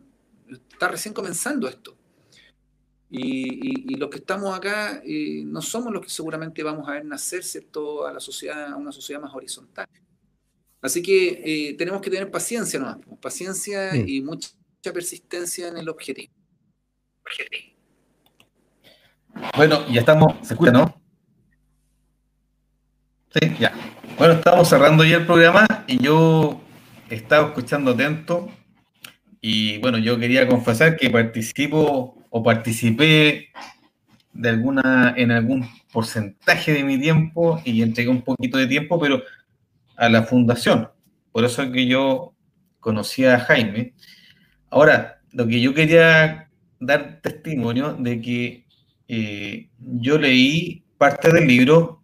Está 0.49 0.89
recién 0.89 1.13
comenzando 1.13 1.67
esto. 1.67 1.95
Y, 3.09 3.95
los 3.95 4.09
que 4.09 4.17
estamos 4.17 4.57
acá 4.57 5.03
no 5.05 5.61
somos 5.61 5.93
los 5.93 6.01
que 6.01 6.09
seguramente 6.09 6.63
vamos 6.63 6.87
a 6.87 6.93
ver 6.93 7.05
nacer, 7.05 7.43
¿cierto?, 7.43 8.07
a 8.07 8.13
la 8.13 8.19
sociedad, 8.19 8.71
a 8.71 8.75
una 8.75 8.91
sociedad 8.91 9.21
más 9.21 9.35
horizontal. 9.35 9.87
Así 10.81 11.03
que 11.03 11.75
tenemos 11.77 12.01
que 12.01 12.09
tener 12.09 12.31
paciencia 12.31 12.79
nomás, 12.79 12.97
paciencia 13.21 13.95
y 13.95 14.21
mucha 14.21 14.49
mucha 14.81 14.93
persistencia 14.93 15.67
en 15.67 15.77
el 15.77 15.89
objetivo. 15.89 16.33
Bueno, 19.55 19.87
ya 19.91 19.99
estamos, 19.99 20.35
¿se 20.41 20.55
escucha, 20.55 20.71
no? 20.71 21.01
Sí, 23.31 23.55
ya. 23.59 23.71
Bueno, 24.17 24.33
estamos 24.35 24.69
cerrando 24.69 25.03
ya 25.03 25.17
el 25.17 25.25
programa 25.25 25.65
y 25.87 26.01
yo 26.03 26.61
estaba 27.09 27.47
escuchando 27.47 27.91
atento 27.91 28.49
y 29.41 29.79
bueno, 29.79 29.97
yo 29.97 30.19
quería 30.19 30.47
confesar 30.47 30.95
que 30.95 31.09
participo 31.09 32.15
o 32.29 32.43
participé 32.43 33.49
de 34.33 34.49
alguna, 34.49 35.13
en 35.17 35.31
algún 35.31 35.67
porcentaje 35.91 36.73
de 36.73 36.83
mi 36.83 36.99
tiempo 36.99 37.61
y 37.65 37.81
entregué 37.81 38.09
un 38.09 38.21
poquito 38.21 38.57
de 38.57 38.67
tiempo, 38.67 38.99
pero 38.99 39.23
a 39.97 40.09
la 40.09 40.23
fundación. 40.23 40.89
Por 41.31 41.43
eso 41.43 41.63
es 41.63 41.71
que 41.71 41.87
yo 41.87 42.33
conocí 42.79 43.25
a 43.25 43.39
Jaime 43.39 43.93
Ahora, 44.71 45.21
lo 45.33 45.47
que 45.47 45.59
yo 45.59 45.73
quería 45.73 46.49
dar 46.79 47.19
testimonio 47.21 47.93
de 47.93 48.21
que 48.21 48.65
eh, 49.09 49.69
yo 49.79 50.17
leí 50.17 50.85
parte 50.97 51.31
del 51.31 51.45
libro 51.45 52.00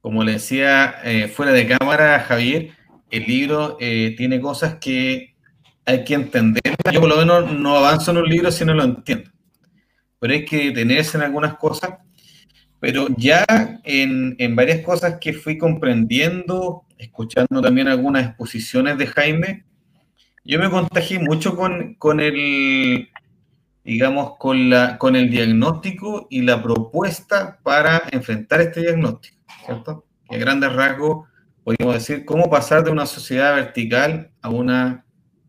como 0.00 0.24
le 0.24 0.32
decía 0.32 0.96
eh, 1.04 1.28
fuera 1.28 1.52
de 1.52 1.66
cámara 1.66 2.20
Javier, 2.20 2.72
el 3.10 3.24
libro 3.24 3.76
eh, 3.80 4.14
tiene 4.16 4.40
cosas 4.40 4.76
que 4.76 5.34
hay 5.84 6.04
que 6.04 6.14
entender. 6.14 6.62
Yo 6.92 7.00
por 7.00 7.08
lo 7.08 7.16
menos 7.16 7.52
no 7.52 7.76
avanzo 7.76 8.10
en 8.12 8.18
un 8.18 8.28
libro 8.28 8.50
si 8.50 8.64
no 8.64 8.74
lo 8.74 8.84
entiendo. 8.84 9.30
Pero 10.18 10.32
hay 10.32 10.44
que 10.44 10.66
detenerse 10.66 11.16
en 11.16 11.24
algunas 11.24 11.56
cosas. 11.56 11.94
Pero 12.78 13.08
ya 13.16 13.44
en, 13.84 14.36
en 14.38 14.56
varias 14.56 14.84
cosas 14.84 15.18
que 15.20 15.32
fui 15.32 15.58
comprendiendo, 15.58 16.84
escuchando 16.96 17.60
también 17.60 17.88
algunas 17.88 18.26
exposiciones 18.26 18.96
de 18.96 19.06
Jaime, 19.06 19.64
yo 20.44 20.58
me 20.58 20.70
contagié 20.70 21.18
mucho 21.18 21.54
con, 21.54 21.94
con 21.94 22.20
el, 22.20 23.10
digamos, 23.84 24.36
con, 24.38 24.70
la, 24.70 24.98
con 24.98 25.16
el 25.16 25.30
diagnóstico 25.30 26.26
y 26.30 26.42
la 26.42 26.62
propuesta 26.62 27.58
para 27.62 28.02
enfrentar 28.10 28.60
este 28.60 28.80
diagnóstico, 28.80 29.36
¿cierto? 29.64 30.04
Que 30.28 30.36
a 30.36 30.38
grandes 30.38 30.72
rasgos 30.72 31.28
podríamos 31.64 31.94
decir 31.94 32.24
cómo 32.24 32.50
pasar 32.50 32.84
de 32.84 32.90
una 32.90 33.06
sociedad 33.06 33.54
vertical 33.54 34.30
a 34.42 34.48
una 34.48 35.04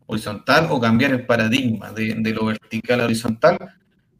horizontal 0.06 0.68
o 0.70 0.80
cambiar 0.80 1.12
el 1.12 1.26
paradigma 1.26 1.92
de, 1.92 2.14
de 2.18 2.30
lo 2.32 2.46
vertical 2.46 3.00
a 3.00 3.04
horizontal, 3.04 3.58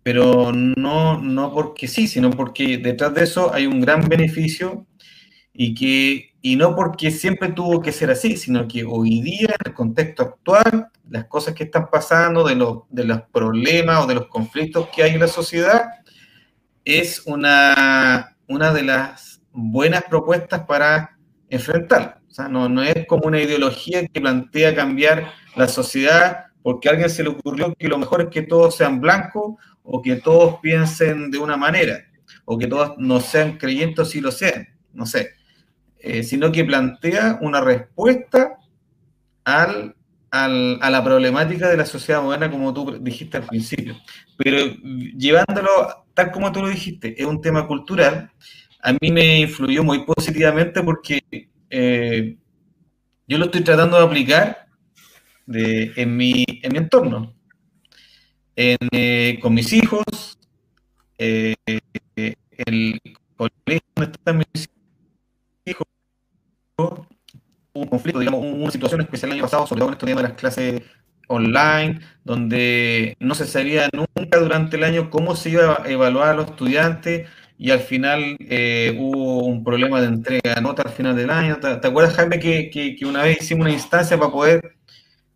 pero 0.03 0.53
no, 0.53 1.21
no 1.21 1.53
porque 1.53 1.87
sí, 1.87 2.09
sino 2.09 2.31
porque 2.31 2.79
detrás 2.79 3.15
de 3.15 3.25
eso 3.25 3.53
hay 3.53 3.67
un 3.67 3.81
gran 3.81 4.09
beneficio 4.09 4.87
y 5.53 5.75
que 5.75 6.33
y 6.45 6.57
no 6.57 6.75
porque 6.75 7.13
siempre 7.13 7.53
tuvo 7.53 7.81
que 7.81 7.93
ser 7.93 8.11
así, 8.11 8.37
sino 8.37 8.67
que 8.67 8.85
hoy 8.85 9.21
día, 9.21 9.55
en 9.61 9.67
el 9.67 9.75
contexto 9.75 10.25
actual, 10.25 10.89
las 11.09 11.27
cosas 11.27 11.55
que 11.55 11.65
están 11.65 11.89
pasando, 11.89 12.45
de, 12.45 12.57
de 12.91 13.05
los 13.05 13.23
problemas 13.33 14.03
o 14.03 14.07
de 14.09 14.17
los 14.17 14.27
conflictos 14.27 14.89
que 14.89 15.05
hay 15.05 15.13
en 15.13 15.21
la 15.21 15.29
sociedad, 15.29 15.85
es 16.85 17.23
una, 17.27 18.37
una 18.49 18.73
de 18.73 18.83
las 18.83 19.32
buenas 19.53 20.05
propuestas 20.05 20.65
para 20.67 21.17
enfrentar. 21.49 22.21
O 22.29 22.35
sea, 22.35 22.49
no, 22.49 22.69
no 22.69 22.83
es 22.83 23.07
como 23.07 23.27
una 23.27 23.41
ideología 23.41 24.07
que 24.07 24.21
plantea 24.21 24.75
cambiar 24.75 25.33
la 25.57 25.69
sociedad 25.69 26.47
porque 26.63 26.89
a 26.89 26.93
alguien 26.93 27.11
se 27.11 27.23
le 27.23 27.31
ocurrió 27.31 27.75
que 27.75 27.89
lo 27.89 27.99
mejor 27.99 28.23
es 28.23 28.29
que 28.29 28.43
todos 28.43 28.77
sean 28.77 29.01
blancos 29.01 29.57
o 29.83 30.01
que 30.01 30.17
todos 30.17 30.61
piensen 30.61 31.31
de 31.31 31.39
una 31.39 31.57
manera 31.57 32.05
o 32.45 32.57
que 32.57 32.67
todos 32.67 32.95
no 32.99 33.21
sean 33.21 33.59
creyentes 33.59 34.15
y 34.15 34.21
lo 34.21 34.31
sean. 34.31 34.69
No 34.93 35.07
sé 35.07 35.33
eh, 36.03 36.25
sino 36.25 36.51
que 36.51 36.65
plantea 36.65 37.39
una 37.43 37.61
respuesta 37.61 38.59
al, 39.45 39.95
a 40.33 40.91
la 40.91 41.05
problemática 41.05 41.69
de 41.69 41.77
la 41.77 41.87
sociedad 41.87 42.21
moderna, 42.21 42.51
como 42.51 42.75
tú 42.75 42.99
dijiste 43.01 43.37
al 43.37 43.47
principio. 43.47 43.95
Pero 44.37 44.75
llevándolo 45.17 45.71
tal 46.13 46.33
como 46.33 46.51
tú 46.51 46.61
lo 46.61 46.69
dijiste, 46.69 47.15
es 47.17 47.25
un 47.25 47.41
tema 47.41 47.69
cultural, 47.69 48.33
a 48.83 48.93
mí 48.93 49.13
me 49.13 49.41
influyó 49.41 49.85
muy 49.85 50.05
positivamente 50.05 50.83
porque 50.83 51.23
eh, 51.71 52.37
yo 53.29 53.39
lo 53.39 53.45
estoy 53.47 53.63
tratando 53.63 53.97
de 53.97 54.05
aplicar 54.05 54.67
en, 55.47 56.17
mi, 56.17 56.45
en 56.49 56.73
mi 56.73 56.79
entorno, 56.79 57.33
eh, 58.57 59.39
con 59.41 59.55
mis 59.55 59.73
hijos, 59.73 60.37
el 61.17 63.01
colegio 63.37 63.83
donde 63.95 64.13
están 64.13 64.39
mis 64.39 64.69
hijos, 65.65 65.87
un 67.75 67.87
conflicto, 67.87 68.19
digamos, 68.19 68.45
una 68.45 68.71
situación 68.71 69.01
especial 69.01 69.31
el 69.31 69.37
año 69.37 69.45
pasado, 69.45 69.67
sobre 69.67 69.81
todo 69.81 69.89
en 69.91 69.95
estos 69.95 70.07
días 70.07 70.17
de 70.17 70.23
las 70.25 70.33
clases 70.33 70.83
online, 71.29 72.01
donde 72.25 73.17
no 73.21 73.35
se 73.35 73.47
sabía 73.47 73.89
nunca 73.93 74.39
durante 74.39 74.77
el 74.77 74.85
año 74.85 75.11
cómo 75.11 75.37
se 75.37 75.51
iba 75.51 75.83
a 75.83 75.89
evaluar 75.89 76.31
a 76.31 76.35
los 76.35 76.51
estudiantes 76.51 77.29
y 77.63 77.71
al 77.71 77.79
final 77.79 78.37
eh, 78.41 78.93
hubo 78.99 79.45
un 79.45 79.63
problema 79.63 80.01
de 80.01 80.09
entrega 80.09 80.57
de 80.57 80.61
nota 80.61 80.83
al 80.83 80.91
final 80.91 81.15
del 81.15 81.31
año. 81.31 81.61
¿Te, 81.61 81.69
acuerdas, 81.87 82.15
Jaime, 82.15 82.41
que, 82.41 82.69
que, 82.69 83.07
una 83.07 83.23
vez 83.23 83.41
hicimos 83.41 83.67
una 83.67 83.73
instancia 83.73 84.19
para 84.19 84.33
poder 84.33 84.75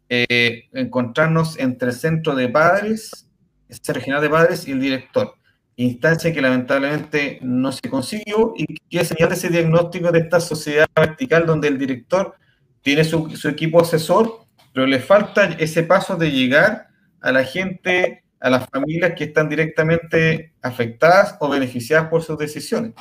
eh, 0.08 0.64
encontrarnos 0.72 1.56
entre 1.56 1.90
el 1.90 1.94
centro 1.94 2.34
de 2.34 2.48
padres, 2.48 3.28
el 3.68 3.76
centro 3.76 3.94
regional 3.94 4.22
de 4.22 4.28
padres 4.28 4.66
y 4.66 4.72
el 4.72 4.80
director? 4.80 5.36
instancia 5.76 6.32
que 6.32 6.40
lamentablemente 6.40 7.38
no 7.42 7.70
se 7.70 7.88
consiguió 7.88 8.54
y 8.56 8.74
que 8.74 9.00
es 9.00 9.08
señal 9.08 9.28
de 9.28 9.36
ese 9.36 9.50
diagnóstico 9.50 10.10
de 10.10 10.20
esta 10.20 10.40
sociedad 10.40 10.86
vertical 10.96 11.46
donde 11.46 11.68
el 11.68 11.78
director 11.78 12.34
tiene 12.82 13.04
su, 13.04 13.28
equipo 13.44 13.82
asesor, 13.82 14.46
pero 14.72 14.86
le 14.86 14.98
falta 14.98 15.44
ese 15.58 15.84
paso 15.84 16.16
de 16.16 16.32
llegar 16.32 16.88
a 17.20 17.30
la 17.30 17.44
gente, 17.44 18.24
a 18.40 18.50
las 18.50 18.68
familias 18.68 19.12
que 19.16 19.24
están 19.24 19.48
directamente 19.48 20.54
afectadas 20.62 21.36
o 21.40 21.48
beneficiadas 21.48 22.08
por 22.08 22.22
sus 22.22 22.38
decisiones. 22.38 22.92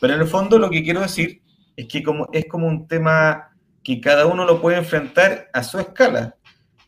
Pero 0.00 0.14
en 0.14 0.20
el 0.20 0.26
fondo 0.26 0.58
lo 0.58 0.70
que 0.70 0.82
quiero 0.82 1.00
decir 1.00 1.42
es 1.76 1.86
que 1.86 2.02
como, 2.02 2.28
es 2.32 2.46
como 2.46 2.66
un 2.66 2.86
tema 2.88 3.50
que 3.84 4.00
cada 4.00 4.26
uno 4.26 4.44
lo 4.44 4.60
puede 4.60 4.78
enfrentar 4.78 5.48
a 5.52 5.62
su 5.62 5.78
escala. 5.78 6.36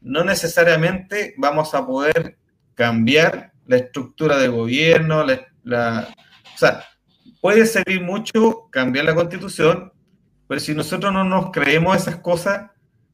No 0.01 0.25
necesariamente 0.25 1.35
vamos 1.39 1.75
a 1.75 1.87
poder 1.87 2.39
cambiar 2.75 3.53
la 3.67 3.77
estructura 3.77 4.37
de 4.39 4.49
gobierno, 4.49 5.25
o 5.25 6.57
sea, 6.57 6.85
puede 7.41 7.67
servir 7.67 8.03
mucho 8.03 8.69
cambiar 8.71 9.05
la 9.05 9.15
constitución, 9.15 9.93
pero 10.49 10.61
si 10.61 10.75
nosotros 10.75 11.13
no 11.13 11.25
nos 11.25 11.51
creemos 11.53 11.97
esas 11.97 12.17
cosas, 12.17 12.71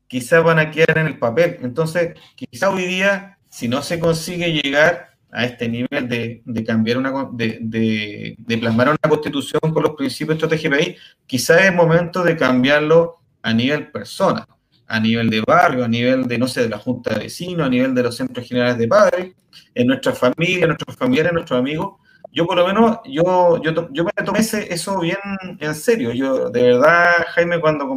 quizás 0.09 0.43
van 0.43 0.59
a 0.59 0.71
quedar 0.71 0.99
en 0.99 1.07
el 1.07 1.19
papel. 1.19 1.59
Entonces, 1.63 2.19
quizás 2.35 2.73
hoy 2.73 2.87
día, 2.87 3.36
si 3.57 3.69
no 3.69 3.81
se 3.81 3.99
consigue 3.99 4.53
llegar 4.53 5.13
a 5.33 5.47
este 5.47 5.67
nivel 5.67 6.11
de, 6.11 6.65
cambiar 6.67 6.99
una, 6.99 7.31
de, 7.33 7.57
de, 7.63 8.59
plasmar 8.59 8.91
una 8.91 8.99
constitución 9.09 9.61
con 9.73 9.83
los 9.83 9.95
principios 9.95 10.39
de 10.39 10.45
estrategia 10.45 10.71
país, 10.71 10.97
quizás 11.27 11.63
es 11.63 11.75
momento 11.75 12.23
de 12.23 12.37
cambiarlo 12.37 13.17
a 13.41 13.55
nivel 13.55 13.91
persona, 13.91 14.47
a 14.87 15.01
nivel 15.01 15.31
de 15.31 15.41
barrio, 15.41 15.87
a 15.87 15.89
nivel 15.89 16.29
de, 16.29 16.37
no 16.37 16.47
sé, 16.47 16.65
de 16.65 16.69
la 16.69 16.77
junta 16.77 17.15
de 17.15 17.21
vecinos, 17.21 17.67
a 17.67 17.71
nivel 17.71 17.95
de 17.95 18.03
los 18.03 18.15
centros 18.15 18.47
generales 18.47 18.77
de 18.77 18.89
padres, 18.89 19.33
en 19.75 19.87
nuestra 19.87 20.13
familia, 20.13 20.65
en 20.65 20.69
nuestros 20.69 20.95
familiares, 20.95 21.31
en 21.31 21.37
nuestros 21.37 21.59
amigos. 21.59 21.95
Yo 22.31 22.47
por 22.47 22.59
lo 22.59 22.67
menos, 22.67 22.99
yo, 23.07 23.63
yo, 23.63 23.89
yo 23.91 24.05
me 24.05 24.13
tomé 24.23 24.41
eso 24.41 25.01
bien 25.01 25.17
en 25.61 25.75
serio. 25.75 26.13
Yo, 26.13 26.51
de 26.51 26.63
verdad, 26.63 27.25
Jaime, 27.29 27.59
cuando, 27.59 27.89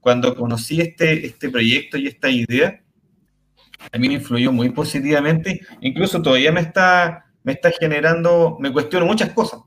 cuando 0.00 0.34
conocí 0.34 0.80
este, 0.80 1.26
este 1.26 1.50
proyecto 1.50 1.98
y 1.98 2.06
esta 2.06 2.30
idea, 2.30 2.80
a 3.92 3.98
mí 3.98 4.08
me 4.08 4.14
influyó 4.14 4.52
muy 4.52 4.70
positivamente. 4.70 5.60
Incluso 5.80 6.22
todavía 6.22 6.52
me 6.52 6.60
está, 6.60 7.26
me 7.42 7.52
está 7.52 7.70
generando, 7.78 8.56
me 8.60 8.72
cuestiono 8.72 9.06
muchas 9.06 9.30
cosas. 9.32 9.60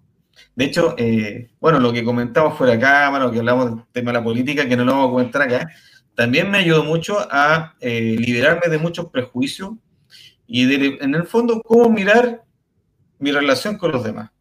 De 0.55 0.65
hecho, 0.65 0.95
eh, 0.97 1.49
bueno, 1.59 1.79
lo 1.79 1.93
que 1.93 2.03
comentamos 2.03 2.57
fuera 2.57 2.73
de 2.73 2.79
cámara, 2.79 3.25
lo 3.25 3.31
que 3.31 3.39
hablamos 3.39 3.75
del 3.75 3.85
tema 3.91 4.11
de 4.11 4.17
la 4.17 4.23
política, 4.23 4.67
que 4.67 4.75
no 4.75 4.85
lo 4.85 4.93
vamos 4.93 5.07
a 5.07 5.11
comentar 5.11 5.41
acá, 5.43 5.69
también 6.15 6.49
me 6.49 6.57
ayudó 6.57 6.83
mucho 6.83 7.17
a 7.31 7.75
eh, 7.79 8.15
liberarme 8.17 8.67
de 8.69 8.79
muchos 8.79 9.07
prejuicios 9.09 9.71
y 10.47 10.63
en 10.73 11.13
el 11.13 11.25
fondo 11.25 11.61
cómo 11.61 11.89
mirar 11.89 12.43
mi 13.19 13.31
relación 13.31 13.77
con 13.77 13.91
los 13.91 14.03
demás. 14.03 14.31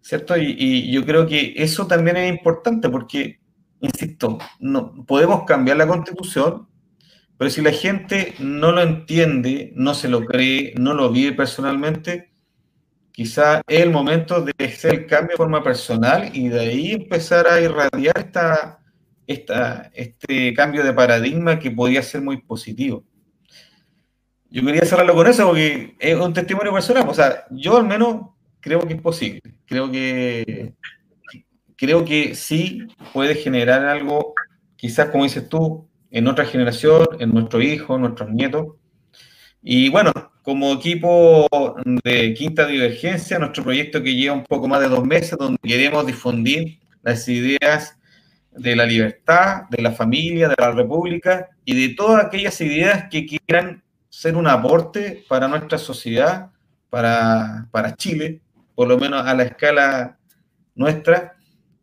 ¿Cierto? 0.00 0.36
Y, 0.36 0.90
yo 0.90 1.04
creo 1.04 1.26
que 1.26 1.52
eso 1.56 1.86
también 1.86 2.16
es 2.16 2.30
importante 2.30 2.88
porque, 2.88 3.40
insisto, 3.80 4.38
no, 4.58 5.04
podemos 5.04 5.44
cambiar 5.44 5.76
la 5.76 5.86
constitución, 5.86 6.67
pero 7.38 7.50
si 7.50 7.62
la 7.62 7.70
gente 7.70 8.34
no 8.40 8.72
lo 8.72 8.82
entiende, 8.82 9.72
no 9.76 9.94
se 9.94 10.08
lo 10.08 10.24
cree, 10.24 10.74
no 10.76 10.92
lo 10.92 11.10
vive 11.10 11.32
personalmente, 11.32 12.32
quizá 13.12 13.62
es 13.68 13.80
el 13.80 13.90
momento 13.90 14.42
de 14.42 14.52
hacer 14.64 14.94
el 14.94 15.06
cambio 15.06 15.34
de 15.34 15.36
forma 15.36 15.62
personal 15.62 16.30
y 16.32 16.48
de 16.48 16.60
ahí 16.60 16.92
empezar 16.92 17.46
a 17.46 17.60
irradiar 17.60 18.16
esta, 18.16 19.90
este 19.94 20.52
cambio 20.54 20.82
de 20.82 20.92
paradigma 20.92 21.60
que 21.60 21.70
podría 21.70 22.02
ser 22.02 22.22
muy 22.22 22.42
positivo. 22.42 23.04
Yo 24.50 24.64
quería 24.64 24.84
cerrarlo 24.84 25.14
con 25.14 25.26
eso 25.26 25.46
porque 25.46 25.94
es 25.98 26.16
un 26.16 26.32
testimonio 26.32 26.72
personal. 26.72 27.08
O 27.08 27.14
sea, 27.14 27.44
yo 27.50 27.76
al 27.76 27.86
menos 27.86 28.30
creo 28.60 28.80
que 28.80 28.94
es 28.94 29.02
posible. 29.02 29.42
Creo 29.66 29.90
que, 29.90 30.74
creo 31.76 32.04
que 32.04 32.34
sí 32.34 32.86
puede 33.12 33.34
generar 33.34 33.84
algo, 33.84 34.34
quizás 34.76 35.10
como 35.10 35.24
dices 35.24 35.48
tú, 35.48 35.88
en 36.10 36.26
otra 36.26 36.44
generación, 36.44 37.06
en 37.18 37.32
nuestro 37.32 37.60
hijo, 37.60 37.96
en 37.96 38.02
nuestros 38.02 38.30
nietos. 38.30 38.66
Y 39.62 39.88
bueno, 39.88 40.12
como 40.42 40.72
equipo 40.72 41.46
de 42.04 42.34
Quinta 42.34 42.66
Divergencia, 42.66 43.38
nuestro 43.38 43.64
proyecto 43.64 44.02
que 44.02 44.14
lleva 44.14 44.34
un 44.34 44.44
poco 44.44 44.68
más 44.68 44.80
de 44.80 44.88
dos 44.88 45.04
meses, 45.04 45.36
donde 45.38 45.58
queremos 45.62 46.06
difundir 46.06 46.78
las 47.02 47.28
ideas 47.28 47.98
de 48.52 48.74
la 48.74 48.86
libertad, 48.86 49.64
de 49.70 49.82
la 49.82 49.92
familia, 49.92 50.48
de 50.48 50.54
la 50.58 50.72
república 50.72 51.50
y 51.64 51.74
de 51.88 51.94
todas 51.94 52.24
aquellas 52.24 52.60
ideas 52.60 53.04
que 53.10 53.26
quieran 53.26 53.82
ser 54.08 54.36
un 54.36 54.46
aporte 54.46 55.24
para 55.28 55.48
nuestra 55.48 55.78
sociedad, 55.78 56.50
para, 56.90 57.94
Chile, 57.96 58.40
por 58.74 58.88
lo 58.88 58.98
menos 58.98 59.26
a 59.26 59.34
la 59.34 59.44
escala 59.44 60.18
nuestra, 60.74 61.36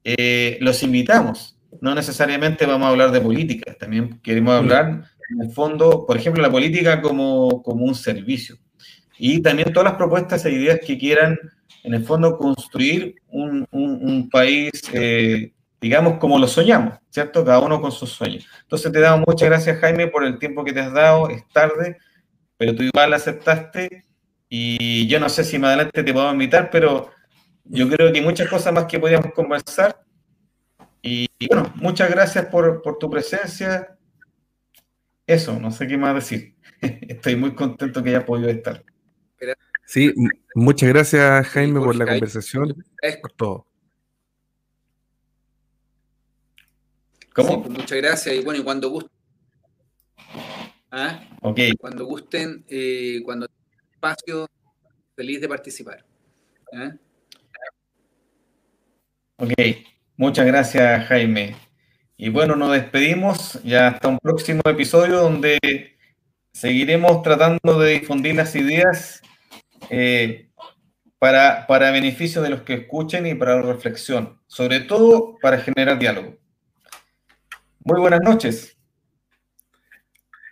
eh, 0.03 0.57
los 0.59 0.81
invitamos. 0.83 1.54
No 1.81 1.95
necesariamente 1.95 2.65
vamos 2.65 2.87
a 2.87 2.89
hablar 2.89 3.11
de 3.11 3.21
política, 3.21 3.75
también 3.79 4.19
queremos 4.21 4.55
hablar, 4.55 5.03
en 5.29 5.41
el 5.41 5.51
fondo, 5.51 6.05
por 6.05 6.17
ejemplo, 6.17 6.41
la 6.41 6.51
política 6.51 7.01
como, 7.01 7.61
como 7.63 7.85
un 7.85 7.95
servicio. 7.95 8.57
Y 9.17 9.41
también 9.41 9.71
todas 9.71 9.89
las 9.91 9.97
propuestas 9.97 10.45
e 10.45 10.51
ideas 10.51 10.79
que 10.85 10.97
quieran, 10.97 11.37
en 11.83 11.93
el 11.93 12.03
fondo, 12.03 12.37
construir 12.37 13.15
un, 13.27 14.29
país, 14.31 14.71
eh, 14.93 15.53
digamos, 15.79 16.17
como 16.17 16.37
lo 16.37 16.47
soñamos, 16.47 16.99
¿cierto? 17.09 17.45
Cada 17.45 17.59
uno 17.59 17.79
con 17.79 17.91
sus 17.91 18.09
sueños. 18.09 18.45
Entonces 18.63 18.91
te 18.91 18.99
damos 18.99 19.25
muchas 19.27 19.49
gracias, 19.49 19.79
Jaime, 19.79 20.07
por 20.07 20.25
el 20.25 20.37
tiempo 20.37 20.63
que 20.63 20.73
te 20.73 20.81
has 20.81 20.93
dado. 20.93 21.29
Es 21.29 21.47
tarde, 21.53 21.97
pero 22.57 22.75
tú 22.75 22.83
igual 22.83 23.13
aceptaste. 23.13 24.03
Y 24.49 25.07
yo 25.07 25.19
no 25.19 25.29
sé 25.29 25.43
si 25.43 25.57
más 25.57 25.69
adelante 25.69 26.03
te 26.03 26.13
puedo 26.13 26.31
invitar, 26.31 26.69
pero 26.69 27.09
yo 27.63 27.89
creo 27.89 28.11
que 28.11 28.19
hay 28.19 28.25
muchas 28.25 28.49
cosas 28.49 28.73
más 28.73 28.85
que 28.85 28.99
podríamos 28.99 29.33
conversar. 29.33 30.04
Y, 31.07 31.29
bueno, 31.47 31.71
muchas 31.75 32.09
gracias 32.09 32.47
por, 32.47 32.81
por 32.81 32.97
tu 32.97 33.11
presencia. 33.11 33.95
Eso, 35.27 35.59
no 35.59 35.69
sé 35.69 35.85
qué 35.85 35.97
más 35.97 36.15
decir. 36.15 36.55
Estoy 36.81 37.35
muy 37.35 37.53
contento 37.53 38.01
que 38.01 38.09
haya 38.09 38.25
podido 38.25 38.49
estar. 38.49 38.83
Sí, 39.85 40.11
muchas 40.55 40.89
gracias 40.89 41.47
Jaime 41.49 41.79
por 41.79 41.95
la 41.95 42.07
conversación, 42.07 42.75
por 43.21 43.31
todo. 43.33 43.67
¿Cómo? 47.35 47.61
Pues, 47.61 47.77
muchas 47.77 47.97
gracias 47.99 48.35
y 48.35 48.43
bueno, 48.43 48.61
y 48.61 48.63
cuando 48.63 48.89
gusten. 48.89 49.11
¿ah? 50.89 51.23
Cuando 51.79 52.05
gusten, 52.05 52.65
eh, 52.67 53.21
cuando 53.23 53.47
espacio, 53.93 54.47
feliz 55.15 55.39
de 55.39 55.47
participar. 55.47 56.03
¿ah? 56.73 56.95
Ok, 59.37 59.53
muchas 60.17 60.45
gracias 60.45 61.07
Jaime. 61.07 61.55
Y 62.17 62.29
bueno, 62.29 62.55
nos 62.55 62.71
despedimos 62.71 63.61
ya 63.63 63.87
hasta 63.87 64.07
un 64.07 64.19
próximo 64.19 64.61
episodio 64.65 65.19
donde 65.19 65.59
seguiremos 66.53 67.21
tratando 67.23 67.79
de 67.79 67.99
difundir 67.99 68.35
las 68.35 68.55
ideas 68.55 69.21
eh, 69.89 70.49
para, 71.19 71.67
para 71.67 71.91
beneficio 71.91 72.41
de 72.41 72.49
los 72.49 72.61
que 72.61 72.75
escuchen 72.75 73.25
y 73.25 73.35
para 73.35 73.57
la 73.57 73.63
reflexión, 73.63 74.39
sobre 74.47 74.79
todo 74.79 75.37
para 75.41 75.57
generar 75.59 75.99
diálogo. 75.99 76.37
Muy 77.83 77.99
buenas 77.99 78.21
noches. 78.21 78.77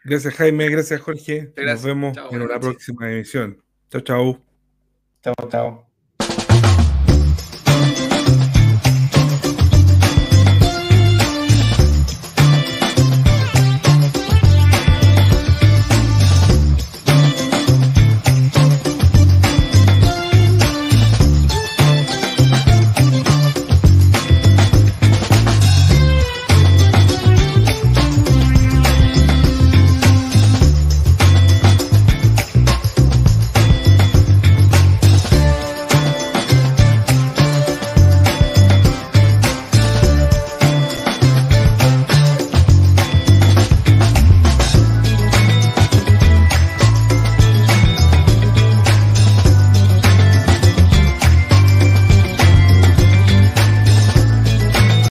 Gracias 0.03 0.33
Jaime, 0.35 0.69
gracias 0.69 0.99
Jorge. 0.99 1.53
Nos 1.55 1.83
vemos 1.83 2.17
en 2.31 2.41
una 2.41 2.59
próxima 2.59 3.09
emisión. 3.09 3.63
Chao, 3.89 4.01
chao. 4.01 4.41
Chao, 5.21 5.49
chao. 5.49 5.92